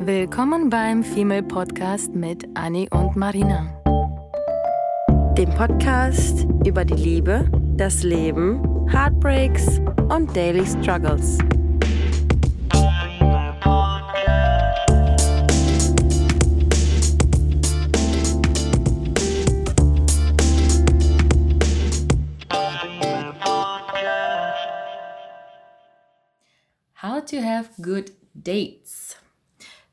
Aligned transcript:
Willkommen 0.00 0.70
beim 0.70 1.02
Female 1.02 1.42
Podcast 1.42 2.14
mit 2.14 2.46
Annie 2.54 2.88
und 2.90 3.16
Marina. 3.16 3.66
Dem 5.36 5.50
Podcast 5.50 6.46
über 6.64 6.84
die 6.84 6.94
Liebe, 6.94 7.50
das 7.76 8.04
Leben, 8.04 8.62
Heartbreaks 8.88 9.80
und 10.08 10.34
Daily 10.36 10.64
Struggles. 10.64 11.38
How 27.02 27.20
to 27.26 27.42
have 27.42 27.70
good 27.82 28.12
dates. 28.34 29.07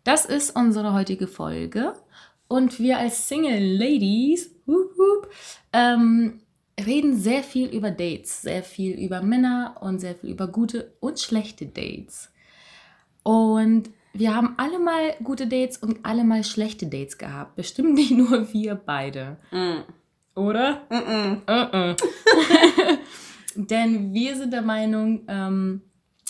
Das 0.05 0.23
ist 0.23 0.55
unsere 0.55 0.93
heutige 0.93 1.25
Folge 1.25 1.93
und 2.47 2.79
wir 2.79 2.99
als 2.99 3.27
Single 3.27 3.75
Ladies 3.75 4.55
whoop, 4.67 4.95
whoop, 4.95 5.31
ähm, 5.73 6.41
reden 6.79 7.17
sehr 7.17 7.41
viel 7.41 7.69
über 7.69 7.89
Dates, 7.89 8.43
sehr 8.43 8.61
viel 8.61 8.93
über 8.99 9.23
Männer 9.23 9.77
und 9.81 9.97
sehr 9.99 10.13
viel 10.13 10.29
über 10.29 10.47
gute 10.47 10.93
und 10.99 11.19
schlechte 11.19 11.65
Dates. 11.65 12.31
Und 13.23 13.89
wir 14.13 14.35
haben 14.35 14.53
alle 14.57 14.77
mal 14.77 15.15
gute 15.23 15.47
Dates 15.47 15.79
und 15.79 16.05
alle 16.05 16.23
mal 16.23 16.43
schlechte 16.43 16.85
Dates 16.85 17.17
gehabt. 17.17 17.55
Bestimmt 17.55 17.95
nicht 17.95 18.11
nur 18.17 18.53
wir 18.53 18.75
beide. 18.75 19.37
Oder? 20.35 20.83
Mm 20.91 21.41
Uh-uh. 21.49 21.95
Denn 23.55 24.13
wir 24.13 24.35
sind 24.35 24.53
der 24.53 24.61
Meinung, 24.61 25.23
ähm, 25.27 25.81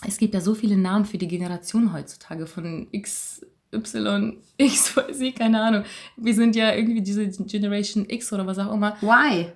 es 0.08 0.18
gibt 0.18 0.34
ja 0.34 0.40
so 0.40 0.56
viele 0.56 0.78
Namen 0.78 1.04
für 1.04 1.18
die 1.18 1.28
Generation 1.28 1.92
heutzutage 1.92 2.48
von 2.48 2.88
X, 2.92 3.46
Y, 3.76 4.38
X, 4.58 4.96
weiß 4.98 5.20
ich, 5.22 5.36
keine 5.36 5.62
Ahnung. 5.62 5.84
Wir 6.18 6.34
sind 6.34 6.56
ja 6.56 6.74
irgendwie 6.74 7.02
diese 7.02 7.28
Generation 7.28 8.06
X 8.10 8.32
oder 8.34 8.48
was 8.48 8.60
auch 8.60 8.74
immer. 8.74 8.98
Why? 9.02 9.48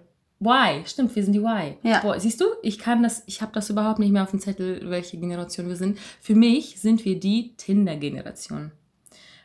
Y, 0.42 0.86
stimmt, 0.86 1.16
wir 1.16 1.24
sind 1.24 1.34
die 1.34 1.40
Y. 1.40 1.76
Ja. 1.84 2.00
Boah, 2.00 2.20
siehst 2.20 2.40
du, 2.40 2.46
ich 2.64 2.80
kann 2.80 3.04
das, 3.04 3.24
ich 3.26 3.42
habe 3.42 3.52
das 3.54 3.70
überhaupt 3.70 4.00
nicht 4.00 4.12
mehr 4.12 4.24
auf 4.24 4.32
dem 4.32 4.40
Zettel, 4.40 4.90
welche 4.90 5.18
Generation 5.18 5.68
wir 5.68 5.76
sind. 5.76 6.00
Für 6.22 6.36
mich 6.36 6.80
sind 6.80 7.04
wir 7.04 7.20
die 7.20 7.56
Tinder-Generation. 7.58 8.72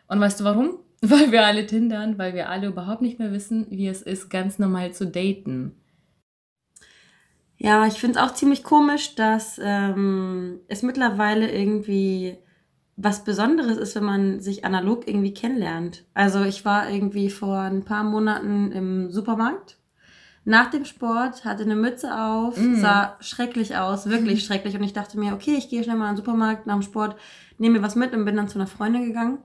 Und 0.06 0.20
weißt 0.20 0.41
du 0.41 0.44
warum? 0.44 0.78
Weil 1.00 1.33
wir 1.33 1.44
alle 1.44 1.66
tindern, 1.66 2.16
weil 2.16 2.33
wir 2.33 2.48
alle 2.48 2.69
überhaupt 2.69 3.03
nicht 3.03 3.19
mehr 3.19 3.31
wissen, 3.31 3.66
wie 3.69 3.88
es 3.88 4.00
ist, 4.00 4.31
ganz 4.31 4.59
normal 4.59 4.94
zu 4.94 5.06
daten. 5.06 5.72
Ja, 7.59 7.86
ich 7.86 7.94
finde 7.94 8.19
es 8.19 8.25
auch 8.25 8.33
ziemlich 8.33 8.64
komisch, 8.64 9.14
dass 9.14 9.61
ähm, 9.62 10.61
es 10.66 10.83
mittlerweile 10.83 11.50
irgendwie 11.50 12.38
was 12.97 13.25
Besonderes 13.25 13.77
ist, 13.77 13.97
wenn 13.97 14.05
man 14.05 14.41
sich 14.41 14.64
analog 14.64 15.09
irgendwie 15.09 15.34
kennenlernt. 15.34 16.05
Also 16.14 16.42
ich 16.42 16.64
war 16.64 16.89
irgendwie 16.91 17.28
vor 17.31 17.59
ein 17.59 17.84
paar 17.84 18.05
Monaten 18.05 18.70
im 18.73 19.11
Supermarkt. 19.11 19.78
Nach 20.45 20.70
dem 20.70 20.84
Sport, 20.84 21.45
hatte 21.45 21.62
eine 21.65 21.75
Mütze 21.75 22.15
auf, 22.17 22.56
Mm. 22.59 22.77
sah 22.77 23.17
schrecklich 23.20 23.77
aus, 23.77 24.09
wirklich 24.09 24.45
schrecklich. 24.47 24.77
Und 24.77 24.83
ich 24.84 24.92
dachte 24.92 25.19
mir, 25.19 25.33
okay, 25.34 25.56
ich 25.56 25.70
gehe 25.70 25.83
schnell 25.83 25.97
mal 25.97 26.05
in 26.11 26.12
den 26.12 26.19
Supermarkt 26.19 26.67
nach 26.67 26.75
dem 26.75 26.83
Sport, 26.83 27.17
nehme 27.59 27.78
mir 27.78 27.84
was 27.84 27.97
mit 27.97 28.12
und 28.12 28.25
bin 28.25 28.37
dann 28.37 28.48
zu 28.48 28.59
einer 28.59 28.67
Freundin 28.67 29.06
gegangen. 29.06 29.39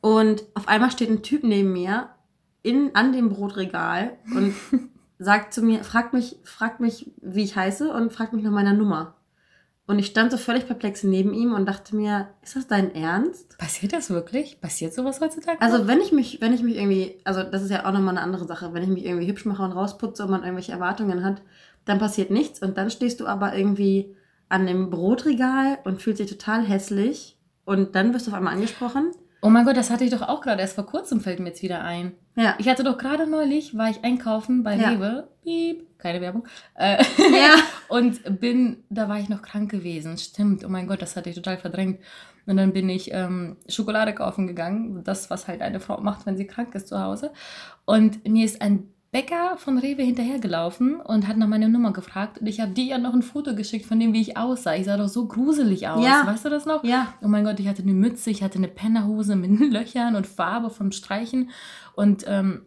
Und 0.00 0.44
auf 0.54 0.68
einmal 0.68 0.90
steht 0.90 1.10
ein 1.10 1.22
Typ 1.22 1.42
neben 1.44 1.72
mir 1.72 2.10
in, 2.62 2.94
an 2.94 3.12
dem 3.12 3.30
Brotregal 3.30 4.18
und 4.34 4.54
sagt 5.18 5.52
zu 5.52 5.62
mir, 5.62 5.82
fragt 5.82 6.12
mich, 6.12 6.36
fragt 6.44 6.78
mich, 6.80 7.10
wie 7.20 7.42
ich 7.42 7.56
heiße 7.56 7.92
und 7.92 8.12
fragt 8.12 8.32
mich 8.32 8.44
nach 8.44 8.52
meiner 8.52 8.74
Nummer. 8.74 9.14
Und 9.88 9.98
ich 9.98 10.06
stand 10.06 10.30
so 10.30 10.36
völlig 10.36 10.66
perplex 10.66 11.02
neben 11.02 11.32
ihm 11.32 11.54
und 11.54 11.64
dachte 11.64 11.96
mir, 11.96 12.28
ist 12.42 12.56
das 12.56 12.66
dein 12.66 12.94
Ernst? 12.94 13.56
Passiert 13.56 13.94
das 13.94 14.10
wirklich? 14.10 14.60
Passiert 14.60 14.92
sowas 14.92 15.18
heutzutage? 15.22 15.58
Also 15.62 15.86
wenn 15.86 16.02
ich 16.02 16.12
mich, 16.12 16.42
wenn 16.42 16.52
ich 16.52 16.62
mich 16.62 16.76
irgendwie, 16.76 17.18
also 17.24 17.42
das 17.42 17.62
ist 17.62 17.70
ja 17.70 17.86
auch 17.86 17.92
nochmal 17.92 18.10
eine 18.10 18.20
andere 18.20 18.46
Sache, 18.46 18.74
wenn 18.74 18.82
ich 18.82 18.90
mich 18.90 19.06
irgendwie 19.06 19.26
hübsch 19.26 19.46
mache 19.46 19.62
und 19.62 19.72
rausputze 19.72 20.24
und 20.24 20.30
man 20.30 20.42
irgendwelche 20.42 20.72
Erwartungen 20.72 21.24
hat, 21.24 21.40
dann 21.86 21.98
passiert 21.98 22.30
nichts 22.30 22.60
und 22.60 22.76
dann 22.76 22.90
stehst 22.90 23.20
du 23.20 23.26
aber 23.26 23.56
irgendwie 23.56 24.14
an 24.50 24.66
dem 24.66 24.90
Brotregal 24.90 25.78
und 25.84 26.02
fühlst 26.02 26.20
dich 26.20 26.28
total 26.28 26.66
hässlich 26.66 27.38
und 27.64 27.94
dann 27.94 28.12
wirst 28.12 28.26
du 28.26 28.30
auf 28.30 28.36
einmal 28.36 28.52
angesprochen. 28.52 29.12
Oh 29.40 29.48
mein 29.50 29.64
Gott, 29.64 29.76
das 29.76 29.90
hatte 29.90 30.04
ich 30.04 30.10
doch 30.10 30.22
auch 30.22 30.40
gerade. 30.40 30.60
Erst 30.60 30.74
vor 30.74 30.86
kurzem 30.86 31.20
fällt 31.20 31.40
mir 31.40 31.48
jetzt 31.48 31.62
wieder 31.62 31.82
ein. 31.82 32.12
Ja. 32.36 32.54
Ich 32.58 32.68
hatte 32.68 32.84
doch 32.84 32.98
gerade 32.98 33.26
neulich, 33.26 33.76
war 33.76 33.90
ich 33.90 34.04
einkaufen 34.04 34.62
bei 34.62 34.76
Ja. 34.76 34.90
Rewe. 34.90 35.28
Piep, 35.42 35.98
keine 35.98 36.20
Werbung. 36.20 36.46
Äh, 36.74 37.02
Ja. 37.18 37.56
und 37.88 38.40
bin, 38.40 38.84
da 38.90 39.08
war 39.08 39.18
ich 39.18 39.28
noch 39.28 39.42
krank 39.42 39.70
gewesen. 39.70 40.18
Stimmt, 40.18 40.64
oh 40.64 40.68
mein 40.68 40.86
Gott, 40.86 41.02
das 41.02 41.16
hatte 41.16 41.30
ich 41.30 41.36
total 41.36 41.58
verdrängt. 41.58 42.00
Und 42.46 42.56
dann 42.56 42.72
bin 42.72 42.88
ich 42.88 43.10
ähm, 43.12 43.56
Schokolade 43.68 44.14
kaufen 44.14 44.46
gegangen. 44.46 45.04
Das, 45.04 45.28
was 45.30 45.48
halt 45.48 45.60
eine 45.60 45.80
Frau 45.80 46.00
macht, 46.00 46.24
wenn 46.24 46.36
sie 46.36 46.46
krank 46.46 46.74
ist 46.74 46.88
zu 46.88 47.00
Hause. 47.00 47.32
Und 47.84 48.26
mir 48.26 48.44
ist 48.44 48.62
ein 48.62 48.88
Bäcker 49.10 49.56
von 49.56 49.78
Rewe 49.78 50.02
hinterhergelaufen 50.02 50.96
und 50.96 51.26
hat 51.26 51.38
nach 51.38 51.46
meiner 51.46 51.68
Nummer 51.68 51.92
gefragt. 51.92 52.38
Und 52.38 52.46
ich 52.46 52.60
habe 52.60 52.72
dir 52.72 52.84
ja 52.84 52.98
noch 52.98 53.14
ein 53.14 53.22
Foto 53.22 53.54
geschickt 53.54 53.86
von 53.86 53.98
dem, 53.98 54.12
wie 54.12 54.20
ich 54.20 54.36
aussah. 54.36 54.74
Ich 54.74 54.84
sah 54.84 54.98
doch 54.98 55.08
so 55.08 55.26
gruselig 55.26 55.88
aus. 55.88 56.04
Ja. 56.04 56.26
Weißt 56.26 56.44
du 56.44 56.50
das 56.50 56.66
noch? 56.66 56.84
Ja. 56.84 57.14
Oh 57.22 57.28
mein 57.28 57.44
Gott, 57.44 57.58
ich 57.58 57.68
hatte 57.68 57.82
eine 57.82 57.94
Mütze, 57.94 58.28
ich 58.28 58.42
hatte 58.42 58.58
eine 58.58 58.68
Pennerhose 58.68 59.34
mit 59.34 59.58
Löchern 59.72 60.14
und 60.14 60.26
Farbe 60.26 60.68
vom 60.68 60.92
Streichen 60.92 61.50
und 61.94 62.24
ähm, 62.26 62.66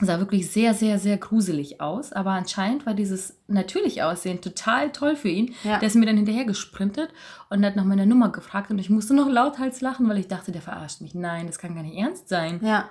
sah 0.00 0.20
wirklich 0.20 0.50
sehr, 0.50 0.74
sehr, 0.74 1.00
sehr 1.00 1.16
gruselig 1.16 1.80
aus. 1.80 2.12
Aber 2.12 2.30
anscheinend 2.30 2.86
war 2.86 2.94
dieses 2.94 3.38
natürlich 3.48 4.04
Aussehen 4.04 4.40
total 4.40 4.92
toll 4.92 5.16
für 5.16 5.28
ihn. 5.28 5.54
Ja. 5.64 5.80
Der 5.80 5.88
ist 5.88 5.96
mir 5.96 6.06
dann 6.06 6.16
hinterher 6.16 6.44
gesprintet 6.44 7.10
und 7.48 7.64
hat 7.64 7.74
nach 7.74 7.84
meiner 7.84 8.06
Nummer 8.06 8.30
gefragt 8.30 8.70
und 8.70 8.78
ich 8.78 8.90
musste 8.90 9.14
noch 9.14 9.28
lauthals 9.28 9.80
lachen, 9.80 10.08
weil 10.08 10.18
ich 10.18 10.28
dachte, 10.28 10.52
der 10.52 10.62
verarscht 10.62 11.00
mich. 11.00 11.16
Nein, 11.16 11.48
das 11.48 11.58
kann 11.58 11.74
gar 11.74 11.82
nicht 11.82 11.98
ernst 11.98 12.28
sein. 12.28 12.60
Ja. 12.62 12.88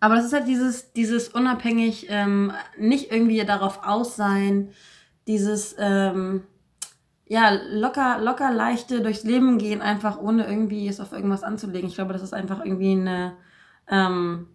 Aber 0.00 0.16
das 0.16 0.24
ist 0.24 0.32
halt 0.32 0.48
dieses, 0.48 0.92
dieses 0.92 1.28
unabhängig, 1.28 2.06
ähm, 2.08 2.52
nicht 2.78 3.12
irgendwie 3.12 3.44
darauf 3.44 3.84
aus 3.84 4.16
sein, 4.16 4.70
dieses, 5.26 5.76
ähm, 5.78 6.42
ja, 7.26 7.50
locker, 7.70 8.18
locker 8.18 8.50
leichte 8.50 9.02
durchs 9.02 9.22
Leben 9.22 9.58
gehen, 9.58 9.82
einfach 9.82 10.18
ohne 10.18 10.46
irgendwie 10.46 10.88
es 10.88 11.00
auf 11.00 11.12
irgendwas 11.12 11.44
anzulegen. 11.44 11.88
Ich 11.88 11.94
glaube, 11.94 12.12
das 12.12 12.22
ist 12.22 12.34
einfach 12.34 12.64
irgendwie 12.64 12.92
eine, 12.92 13.36
ähm, 13.88 14.48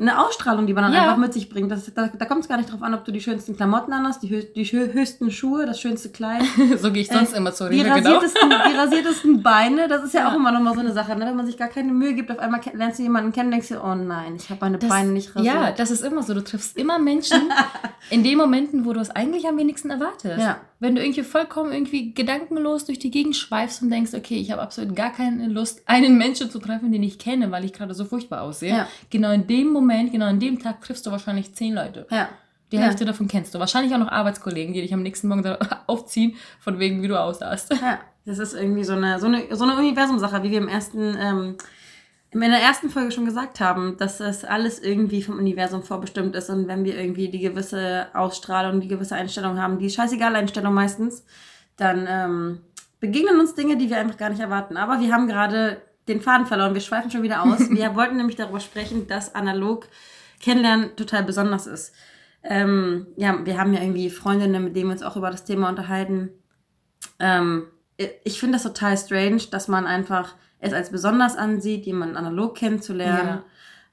eine 0.00 0.18
Ausstrahlung, 0.24 0.66
die 0.66 0.72
man 0.72 0.84
dann 0.84 0.92
Ja. 0.94 1.02
einfach 1.02 1.18
mit 1.18 1.32
sich 1.34 1.48
bringt. 1.50 1.70
Das, 1.70 1.92
da 1.94 2.08
da 2.08 2.24
kommt 2.24 2.40
es 2.42 2.48
gar 2.48 2.56
nicht 2.56 2.72
drauf 2.72 2.82
an, 2.82 2.94
ob 2.94 3.04
du 3.04 3.12
die 3.12 3.20
schönsten 3.20 3.54
Klamotten 3.56 3.92
anhast, 3.92 4.22
die, 4.22 4.30
hö 4.30 4.42
die 4.42 4.64
hö- 4.64 4.92
höchsten 4.92 5.30
Schuhe, 5.30 5.66
das 5.66 5.78
schönste 5.80 6.08
Kleid. 6.08 6.42
so 6.80 6.90
gehe 6.90 7.02
ich 7.02 7.08
sonst 7.08 7.34
Äh, 7.34 7.36
immer 7.36 7.52
zur 7.52 7.68
Die 7.68 7.80
Rewe, 7.82 7.94
genau. 8.00 8.14
rasiertesten, 8.14 8.50
die 8.50 8.76
rasiertesten 8.76 9.42
Beine, 9.44 9.88
das 9.88 10.04
ist 10.04 10.14
ja, 10.14 10.20
Ja. 10.22 10.28
auch 10.30 10.36
immer 10.36 10.52
nochmal 10.52 10.74
so 10.74 10.80
eine 10.80 10.92
Sache. 10.92 11.14
Ne? 11.16 11.26
Wenn 11.26 11.36
man 11.36 11.46
sich 11.46 11.58
gar 11.58 11.68
keine 11.68 11.92
Mühe 11.92 12.14
gibt, 12.14 12.30
auf 12.30 12.38
einmal 12.38 12.60
lernst 12.72 12.98
du 12.98 13.02
jemanden 13.02 13.32
kennen, 13.32 13.50
denkst 13.50 13.68
du, 13.68 13.82
oh 13.84 13.94
nein, 13.94 14.36
ich 14.36 14.48
habe 14.48 14.58
meine 14.62 14.78
Das- 14.78 14.88
Beine 14.88 15.10
nicht 15.12 15.36
rasiert. 15.36 15.54
Ja, 15.54 15.70
das 15.72 15.90
ist 15.90 16.02
immer 16.02 16.22
so. 16.22 16.32
Du 16.34 16.42
triffst 16.42 16.76
immer 16.78 16.98
Menschen 16.98 17.50
in 18.10 18.24
den 18.24 18.38
Momenten, 18.38 18.84
wo 18.86 18.92
du 18.94 19.00
es 19.00 19.10
eigentlich 19.10 19.46
am 19.46 19.56
wenigsten 19.58 19.90
erwartest. 19.90 20.38
Ja. 20.38 20.56
Wenn 20.80 20.94
du 20.96 21.02
irgendwie 21.02 21.22
vollkommen 21.22 21.72
irgendwie 21.72 22.14
gedankenlos 22.14 22.86
durch 22.86 22.98
die 22.98 23.10
Gegend 23.10 23.36
schweifst 23.36 23.82
und 23.82 23.90
denkst, 23.90 24.14
okay, 24.14 24.36
ich 24.36 24.50
habe 24.50 24.62
absolut 24.62 24.96
gar 24.96 25.12
keine 25.12 25.46
Lust, 25.46 25.82
einen 25.86 26.16
Menschen 26.18 26.50
zu 26.50 26.58
treffen, 26.58 26.90
den 26.90 27.02
ich 27.02 27.18
kenne, 27.18 27.50
weil 27.50 27.64
ich 27.66 27.72
gerade 27.74 27.92
so 27.94 28.04
furchtbar 28.06 28.40
aussehe. 28.42 28.70
Ja. 28.70 28.88
Genau 29.10 29.30
in 29.30 29.46
dem 29.46 29.68
Moment, 29.68 30.10
genau 30.10 30.28
in 30.28 30.40
dem 30.40 30.58
Tag 30.58 30.80
triffst 30.80 31.06
du 31.06 31.10
wahrscheinlich 31.10 31.54
zehn 31.54 31.74
Leute. 31.74 32.06
ja. 32.10 32.28
Die 32.72 32.76
Ja. 32.76 32.82
Hälfte 32.82 33.04
davon 33.04 33.26
kennst 33.26 33.52
du. 33.52 33.58
Wahrscheinlich 33.58 33.92
auch 33.94 33.98
noch 33.98 34.12
Arbeitskollegen, 34.12 34.72
die 34.72 34.80
dich 34.80 34.94
am 34.94 35.02
nächsten 35.02 35.26
Morgen 35.26 35.44
aufziehen, 35.88 36.36
von 36.60 36.78
wegen, 36.78 37.02
wie 37.02 37.08
du 37.08 37.20
aussahst. 37.20 37.72
Ja, 37.82 37.98
das 38.24 38.38
ist 38.38 38.54
irgendwie 38.54 38.84
so 38.84 38.92
eine, 38.92 39.18
so 39.18 39.26
eine, 39.26 39.42
so 39.56 39.64
eine 39.64 39.76
Universumsache, 39.76 40.44
wie 40.44 40.52
wir 40.52 40.58
im 40.58 40.68
ersten, 40.68 41.16
ähm, 41.20 41.56
in 42.32 42.40
der 42.40 42.60
ersten 42.60 42.90
Folge 42.90 43.10
schon 43.10 43.24
gesagt 43.24 43.60
haben, 43.60 43.96
dass 43.96 44.18
das 44.18 44.44
alles 44.44 44.78
irgendwie 44.78 45.22
vom 45.22 45.38
Universum 45.38 45.82
vorbestimmt 45.82 46.36
ist 46.36 46.48
und 46.48 46.68
wenn 46.68 46.84
wir 46.84 46.96
irgendwie 46.96 47.28
die 47.28 47.40
gewisse 47.40 48.06
Ausstrahlung, 48.14 48.80
die 48.80 48.88
gewisse 48.88 49.16
Einstellung 49.16 49.60
haben, 49.60 49.78
die 49.78 49.90
scheißegal 49.90 50.36
Einstellung 50.36 50.72
meistens, 50.72 51.24
dann 51.76 52.06
ähm, 52.08 52.60
begegnen 53.00 53.40
uns 53.40 53.54
Dinge, 53.54 53.76
die 53.76 53.90
wir 53.90 53.98
einfach 53.98 54.16
gar 54.16 54.30
nicht 54.30 54.40
erwarten. 54.40 54.76
Aber 54.76 55.00
wir 55.00 55.12
haben 55.12 55.26
gerade 55.26 55.82
den 56.06 56.20
Faden 56.20 56.46
verloren, 56.46 56.74
wir 56.74 56.80
schweifen 56.80 57.10
schon 57.10 57.22
wieder 57.22 57.42
aus. 57.42 57.58
wir 57.70 57.96
wollten 57.96 58.16
nämlich 58.16 58.36
darüber 58.36 58.60
sprechen, 58.60 59.08
dass 59.08 59.34
analog 59.34 59.88
Kennenlernen 60.40 60.94
total 60.96 61.24
besonders 61.24 61.66
ist. 61.66 61.94
Ähm, 62.42 63.08
ja, 63.16 63.44
wir 63.44 63.58
haben 63.58 63.74
ja 63.74 63.80
irgendwie 63.80 64.08
Freundinnen, 64.08 64.64
mit 64.64 64.76
denen 64.76 64.88
wir 64.88 64.92
uns 64.92 65.02
auch 65.02 65.16
über 65.16 65.30
das 65.30 65.44
Thema 65.44 65.68
unterhalten. 65.68 66.30
Ähm, 67.18 67.66
ich 68.24 68.40
finde 68.40 68.54
das 68.54 68.62
total 68.62 68.96
strange, 68.96 69.42
dass 69.50 69.68
man 69.68 69.86
einfach 69.86 70.34
es 70.60 70.72
als 70.72 70.90
besonders 70.90 71.36
ansieht, 71.36 71.86
jemanden 71.86 72.16
analog 72.16 72.54
kennenzulernen. 72.56 73.42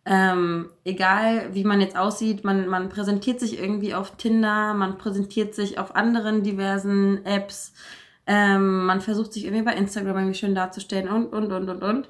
Ähm, 0.05 0.69
egal 0.85 1.53
wie 1.53 1.65
man 1.65 1.81
jetzt 1.81 1.97
aussieht, 1.97 2.45
man, 2.45 2.67
man 2.67 2.87
präsentiert 2.87 3.41
sich 3.41 3.59
irgendwie 3.59 3.93
auf 3.93 4.15
Tinder, 4.15 4.73
man 4.73 4.97
präsentiert 4.97 5.53
sich 5.53 5.79
auf 5.79 5.95
anderen 5.97 6.43
diversen 6.43 7.25
Apps, 7.25 7.73
ähm, 8.25 8.85
man 8.85 9.01
versucht 9.01 9.33
sich 9.33 9.43
irgendwie 9.43 9.65
bei 9.65 9.73
Instagram 9.73 10.15
irgendwie 10.17 10.37
schön 10.37 10.55
darzustellen 10.55 11.09
und, 11.09 11.33
und, 11.33 11.51
und, 11.51 11.69
und, 11.69 11.83
und. 11.83 12.09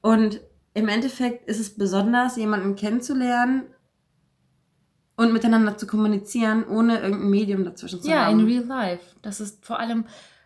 Und 0.00 0.40
im 0.74 0.88
Endeffekt 0.88 1.48
ist 1.48 1.58
es 1.58 1.76
besonders, 1.76 2.36
jemanden 2.36 2.76
kennenzulernen 2.76 3.64
und 5.16 5.32
miteinander 5.32 5.76
zu 5.76 5.86
kommunizieren, 5.86 6.64
ohne 6.68 7.00
irgendein 7.00 7.30
Medium 7.30 7.64
dazwischen 7.64 8.02
zu 8.02 8.10
Ja, 8.10 8.26
haben. 8.26 8.40
in 8.40 8.46
real 8.46 8.64
life. 8.64 9.04
Das 9.22 9.40
ist 9.40 9.64
vor 9.64 9.78
allem, 9.78 10.04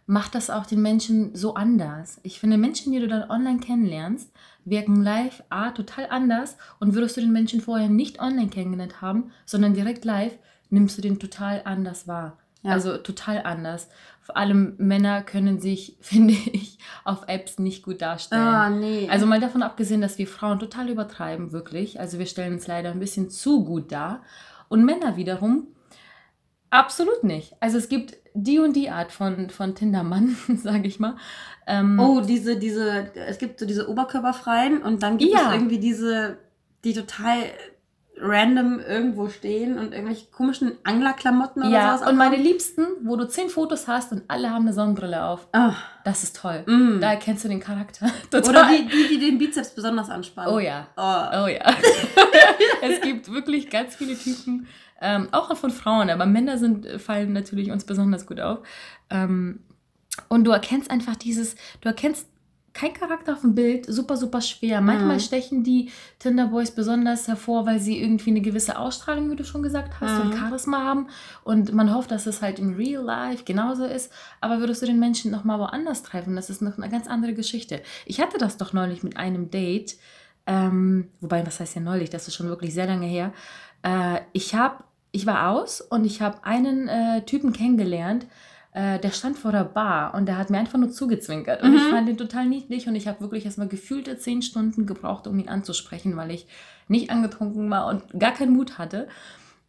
macht 0.08 0.34
das 0.34 0.48
auch 0.48 0.64
den 0.64 0.80
Menschen 0.80 1.34
so 1.34 1.54
anders. 1.54 2.18
Ich 2.22 2.40
finde, 2.40 2.56
Menschen, 2.56 2.92
die 2.92 2.98
du 2.98 3.08
dann 3.08 3.28
online 3.28 3.60
kennenlernst, 3.60 4.32
wirken 4.64 5.02
live 5.02 5.42
A 5.50 5.70
total 5.70 6.06
anders 6.08 6.56
und 6.80 6.94
würdest 6.94 7.18
du 7.18 7.20
den 7.20 7.30
Menschen 7.30 7.60
vorher 7.60 7.90
nicht 7.90 8.18
online 8.18 8.48
kennengelernt 8.48 9.02
haben, 9.02 9.30
sondern 9.44 9.74
direkt 9.74 10.06
live, 10.06 10.32
nimmst 10.70 10.96
du 10.96 11.02
den 11.02 11.18
total 11.18 11.60
anders 11.66 12.08
wahr. 12.08 12.38
Ja. 12.62 12.72
Also 12.72 12.96
total 12.96 13.42
anders. 13.42 13.90
Vor 14.22 14.38
allem 14.38 14.76
Männer 14.78 15.22
können 15.22 15.60
sich, 15.60 15.98
finde 16.00 16.32
ich, 16.32 16.78
auf 17.04 17.24
Apps 17.26 17.58
nicht 17.58 17.82
gut 17.82 18.00
darstellen. 18.00 18.42
Ah, 18.42 18.70
nee. 18.70 19.10
Also 19.10 19.26
mal 19.26 19.40
davon 19.40 19.62
abgesehen, 19.62 20.00
dass 20.00 20.16
wir 20.16 20.26
Frauen 20.26 20.58
total 20.58 20.88
übertreiben, 20.88 21.52
wirklich. 21.52 22.00
Also 22.00 22.18
wir 22.18 22.26
stellen 22.26 22.54
uns 22.54 22.66
leider 22.66 22.92
ein 22.92 22.98
bisschen 22.98 23.28
zu 23.28 23.62
gut 23.62 23.92
dar. 23.92 24.22
Und 24.70 24.86
Männer 24.86 25.18
wiederum 25.18 25.66
absolut 26.70 27.24
nicht. 27.24 27.54
Also 27.60 27.76
es 27.76 27.90
gibt 27.90 28.16
die 28.44 28.58
und 28.58 28.74
die 28.74 28.90
Art 28.90 29.12
von, 29.12 29.50
von 29.50 29.74
Tindermann, 29.74 30.36
sage 30.56 30.88
ich 30.88 30.98
mal. 31.00 31.16
Ähm, 31.66 31.98
oh, 31.98 32.20
diese, 32.20 32.56
diese, 32.56 33.10
es 33.14 33.38
gibt 33.38 33.60
so 33.60 33.66
diese 33.66 33.88
Oberkörperfreien 33.88 34.82
und 34.82 35.02
dann 35.02 35.18
gibt 35.18 35.32
ja. 35.32 35.48
es 35.48 35.54
irgendwie 35.54 35.78
diese, 35.78 36.38
die 36.84 36.94
total 36.94 37.36
random 38.20 38.80
irgendwo 38.80 39.28
stehen 39.28 39.78
und 39.78 39.92
irgendwelche 39.92 40.26
komischen 40.26 40.72
Anglerklamotten 40.84 41.62
oder 41.62 41.70
ja, 41.70 41.86
sowas. 41.88 42.00
Ja, 42.02 42.08
und 42.08 42.16
meine 42.16 42.36
Liebsten, 42.36 42.86
wo 43.02 43.16
du 43.16 43.28
zehn 43.28 43.48
Fotos 43.48 43.86
hast 43.86 44.12
und 44.12 44.22
alle 44.28 44.50
haben 44.50 44.62
eine 44.62 44.72
Sonnenbrille 44.72 45.24
auf. 45.24 45.46
Oh. 45.54 45.72
Das 46.04 46.22
ist 46.22 46.36
toll. 46.36 46.62
Mm. 46.66 47.00
Da 47.00 47.10
erkennst 47.10 47.44
du 47.44 47.48
den 47.48 47.60
Charakter. 47.60 48.06
Total. 48.30 48.48
Oder 48.48 48.68
die, 48.68 48.86
die, 48.88 49.08
die 49.08 49.18
den 49.18 49.38
Bizeps 49.38 49.74
besonders 49.74 50.08
anspannen. 50.08 50.54
Oh 50.54 50.58
ja. 50.58 50.86
Oh, 50.96 51.44
oh 51.44 51.48
ja. 51.48 51.70
es 52.82 53.00
gibt 53.02 53.30
wirklich 53.30 53.68
ganz 53.68 53.94
viele 53.96 54.16
Typen, 54.16 54.66
ähm, 55.00 55.28
auch 55.32 55.54
von 55.56 55.70
Frauen, 55.70 56.10
aber 56.10 56.26
Männer 56.26 56.58
sind, 56.58 57.00
fallen 57.00 57.32
natürlich 57.32 57.70
uns 57.70 57.84
besonders 57.84 58.26
gut 58.26 58.40
auf. 58.40 58.60
Ähm, 59.10 59.60
und 60.28 60.44
du 60.44 60.50
erkennst 60.50 60.90
einfach 60.90 61.16
dieses, 61.16 61.54
du 61.80 61.88
erkennst 61.88 62.26
kein 62.78 62.92
Charakter 62.92 63.32
auf 63.32 63.40
dem 63.40 63.56
Bild, 63.56 63.86
super, 63.86 64.16
super 64.16 64.40
schwer. 64.40 64.80
Manchmal 64.80 65.16
mhm. 65.16 65.20
stechen 65.20 65.64
die 65.64 65.90
Tinderboys 66.20 66.70
besonders 66.70 67.26
hervor, 67.26 67.66
weil 67.66 67.80
sie 67.80 68.00
irgendwie 68.00 68.30
eine 68.30 68.40
gewisse 68.40 68.78
Ausstrahlung, 68.78 69.30
wie 69.30 69.36
du 69.36 69.44
schon 69.44 69.64
gesagt 69.64 70.00
hast, 70.00 70.22
mhm. 70.22 70.30
und 70.30 70.38
Charisma 70.38 70.84
haben. 70.84 71.08
Und 71.42 71.72
man 71.72 71.92
hofft, 71.92 72.12
dass 72.12 72.26
es 72.26 72.40
halt 72.40 72.60
im 72.60 72.74
Real 72.74 73.02
Life 73.02 73.42
genauso 73.44 73.84
ist. 73.84 74.12
Aber 74.40 74.60
würdest 74.60 74.82
du 74.82 74.86
den 74.86 75.00
Menschen 75.00 75.32
nochmal 75.32 75.58
woanders 75.58 76.04
treffen, 76.04 76.36
das 76.36 76.50
ist 76.50 76.62
noch 76.62 76.78
eine 76.78 76.88
ganz 76.88 77.08
andere 77.08 77.34
Geschichte. 77.34 77.82
Ich 78.06 78.20
hatte 78.20 78.38
das 78.38 78.58
doch 78.58 78.72
neulich 78.72 79.02
mit 79.02 79.16
einem 79.16 79.50
Date. 79.50 79.96
Ähm, 80.46 81.08
wobei, 81.20 81.44
was 81.44 81.58
heißt 81.58 81.74
ja 81.74 81.80
neulich? 81.80 82.10
Das 82.10 82.28
ist 82.28 82.34
schon 82.34 82.48
wirklich 82.48 82.74
sehr 82.74 82.86
lange 82.86 83.06
her. 83.06 83.32
Äh, 83.82 84.20
ich 84.32 84.54
habe, 84.54 84.84
ich 85.12 85.26
war 85.26 85.50
aus 85.50 85.80
und 85.80 86.04
ich 86.04 86.20
habe 86.20 86.44
einen 86.44 86.88
äh, 86.88 87.22
Typen 87.24 87.52
kennengelernt, 87.52 88.26
äh, 88.72 88.98
der 88.98 89.10
stand 89.10 89.38
vor 89.38 89.52
der 89.52 89.64
Bar 89.64 90.14
und 90.14 90.26
der 90.26 90.36
hat 90.36 90.50
mir 90.50 90.58
einfach 90.58 90.78
nur 90.78 90.90
zugezwinkert. 90.90 91.62
Und 91.62 91.70
mhm. 91.70 91.76
ich 91.76 91.82
fand 91.84 92.08
ihn 92.08 92.18
total 92.18 92.46
niedlich 92.46 92.86
und 92.86 92.94
ich 92.94 93.08
habe 93.08 93.20
wirklich 93.20 93.44
erstmal 93.44 93.68
gefühlte 93.68 94.18
zehn 94.18 94.42
Stunden 94.42 94.86
gebraucht, 94.86 95.26
um 95.26 95.38
ihn 95.38 95.48
anzusprechen, 95.48 96.16
weil 96.16 96.30
ich 96.30 96.46
nicht 96.86 97.10
angetrunken 97.10 97.70
war 97.70 97.86
und 97.86 98.02
gar 98.18 98.32
keinen 98.32 98.52
Mut 98.52 98.78
hatte. 98.78 99.08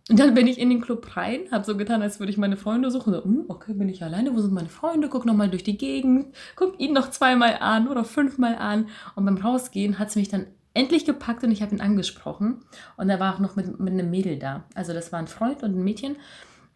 Und 0.09 0.19
dann 0.19 0.33
bin 0.33 0.47
ich 0.47 0.57
in 0.57 0.69
den 0.69 0.81
Club 0.81 1.15
rein, 1.15 1.42
habe 1.51 1.63
so 1.63 1.77
getan, 1.77 2.01
als 2.01 2.19
würde 2.19 2.31
ich 2.31 2.38
meine 2.38 2.57
Freunde 2.57 2.89
suchen. 2.89 3.13
So, 3.13 3.24
hm, 3.24 3.45
okay, 3.47 3.74
bin 3.74 3.89
ich 3.89 4.03
alleine, 4.03 4.35
wo 4.35 4.42
sind 4.42 4.53
meine 4.53 4.69
Freunde? 4.69 5.07
Guck 5.07 5.25
nochmal 5.25 5.50
durch 5.50 5.63
die 5.63 5.77
Gegend, 5.77 6.35
guck 6.56 6.80
ihn 6.80 6.94
noch 6.94 7.12
zweimal 7.12 7.57
an 7.59 7.88
oder 7.88 8.03
fünfmal 8.03 8.56
an. 8.56 8.88
Und 9.15 9.25
beim 9.25 9.38
Rausgehen 9.38 10.00
hat 10.00 10.09
es 10.09 10.15
mich 10.15 10.30
dann 10.30 10.47
endlich 10.74 11.06
gepackt 11.06 11.44
und 11.44 11.51
ich 11.51 11.62
habe 11.62 11.75
ihn 11.75 11.81
angesprochen. 11.81 12.62
Und 12.98 13.10
er 13.10 13.19
war 13.19 13.36
auch 13.36 13.39
noch 13.39 13.56
mit, 13.56 13.80
mit 13.80 13.94
einem 13.94 14.10
Mädel 14.10 14.38
da. 14.38 14.63
Also 14.75 14.94
das 14.94 15.12
war 15.12 15.19
ein 15.19 15.27
Freund 15.27 15.63
und 15.63 15.75
ein 15.75 15.83
Mädchen. 15.83 16.16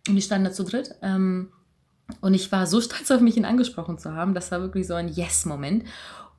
Und 0.08 0.16
die 0.16 0.22
standen 0.22 0.46
da 0.46 0.52
zu 0.52 0.64
dritt. 0.64 0.96
Ähm, 1.02 1.50
und 2.22 2.34
ich 2.34 2.52
war 2.52 2.68
so 2.68 2.82
stolz 2.82 3.10
auf 3.12 3.22
mich, 3.22 3.38
ihn 3.38 3.46
angesprochen 3.46 3.98
zu 3.98 4.14
haben. 4.14 4.34
Das 4.34 4.52
war 4.52 4.62
wirklich 4.62 4.88
so 4.88 4.94
ein 4.94 5.10
Yes-Moment. 5.10 5.86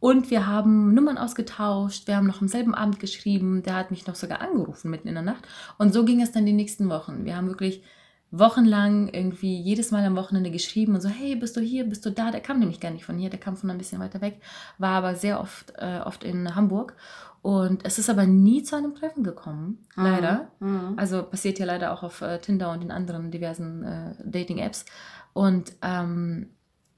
Und 0.00 0.30
wir 0.30 0.46
haben 0.46 0.92
Nummern 0.92 1.16
ausgetauscht, 1.16 2.08
wir 2.08 2.16
haben 2.16 2.26
noch 2.26 2.42
am 2.42 2.48
selben 2.48 2.74
Abend 2.74 3.00
geschrieben, 3.00 3.62
der 3.62 3.76
hat 3.76 3.90
mich 3.90 4.06
noch 4.06 4.16
sogar 4.16 4.42
angerufen 4.42 4.90
mitten 4.90 5.08
in 5.08 5.14
der 5.14 5.22
Nacht. 5.22 5.48
Und 5.78 5.94
so 5.94 6.04
ging 6.04 6.20
es 6.20 6.30
dann 6.30 6.44
die 6.44 6.52
nächsten 6.52 6.90
Wochen. 6.90 7.24
Wir 7.24 7.36
haben 7.36 7.48
wirklich 7.48 7.82
wochenlang 8.30 9.08
irgendwie 9.08 9.58
jedes 9.58 9.92
Mal 9.92 10.04
am 10.04 10.16
Wochenende 10.16 10.50
geschrieben 10.50 10.94
und 10.94 11.00
so, 11.00 11.08
hey, 11.08 11.36
bist 11.36 11.56
du 11.56 11.60
hier, 11.60 11.84
bist 11.84 12.04
du 12.04 12.10
da? 12.10 12.30
Der 12.30 12.40
kam 12.40 12.58
nämlich 12.58 12.80
gar 12.80 12.90
nicht 12.90 13.04
von 13.04 13.16
hier, 13.16 13.30
der 13.30 13.40
kam 13.40 13.56
von 13.56 13.70
ein 13.70 13.78
bisschen 13.78 14.00
weiter 14.00 14.20
weg, 14.20 14.42
war 14.76 14.90
aber 14.90 15.14
sehr 15.14 15.40
oft, 15.40 15.72
äh, 15.78 16.00
oft 16.04 16.24
in 16.24 16.54
Hamburg. 16.54 16.96
Und 17.44 17.84
es 17.84 17.98
ist 17.98 18.08
aber 18.08 18.24
nie 18.24 18.62
zu 18.62 18.74
einem 18.74 18.94
Treffen 18.94 19.22
gekommen, 19.22 19.84
mhm. 19.96 20.02
leider. 20.02 20.48
Mhm. 20.60 20.94
Also 20.96 21.24
passiert 21.24 21.58
ja 21.58 21.66
leider 21.66 21.92
auch 21.92 22.02
auf 22.02 22.22
äh, 22.22 22.38
Tinder 22.38 22.72
und 22.72 22.80
in 22.80 22.90
anderen 22.90 23.30
diversen 23.30 23.82
äh, 23.82 24.14
Dating-Apps. 24.24 24.86
Und 25.34 25.74
ähm, 25.82 26.48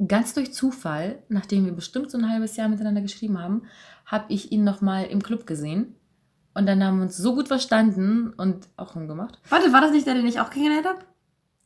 ganz 0.06 0.34
durch 0.34 0.54
Zufall, 0.54 1.18
nachdem 1.28 1.64
wir 1.64 1.72
bestimmt 1.72 2.12
so 2.12 2.18
ein 2.18 2.30
halbes 2.30 2.54
Jahr 2.54 2.68
miteinander 2.68 3.00
geschrieben 3.00 3.42
haben, 3.42 3.62
habe 4.04 4.26
ich 4.28 4.52
ihn 4.52 4.62
nochmal 4.62 5.06
im 5.06 5.20
Club 5.20 5.48
gesehen. 5.48 5.96
Und 6.54 6.66
dann 6.66 6.84
haben 6.84 6.98
wir 6.98 7.06
uns 7.06 7.16
so 7.16 7.34
gut 7.34 7.48
verstanden 7.48 8.32
und 8.36 8.68
auch 8.76 8.94
rumgemacht. 8.94 9.40
Warte, 9.48 9.72
war 9.72 9.80
das 9.80 9.90
nicht 9.90 10.06
der, 10.06 10.14
den 10.14 10.28
ich 10.28 10.38
auch 10.38 10.50
kennengelernt 10.50 10.86
habe? 10.86 11.00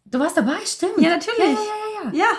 Du 0.07 0.21
warst 0.21 0.39
dabei, 0.39 0.57
stimmt. 0.65 0.97
Ja, 0.97 1.11
natürlich. 1.11 1.39
Ja, 1.39 1.49
ja, 1.51 2.11
ja. 2.13 2.13
ja. 2.13 2.25
ja. 2.25 2.33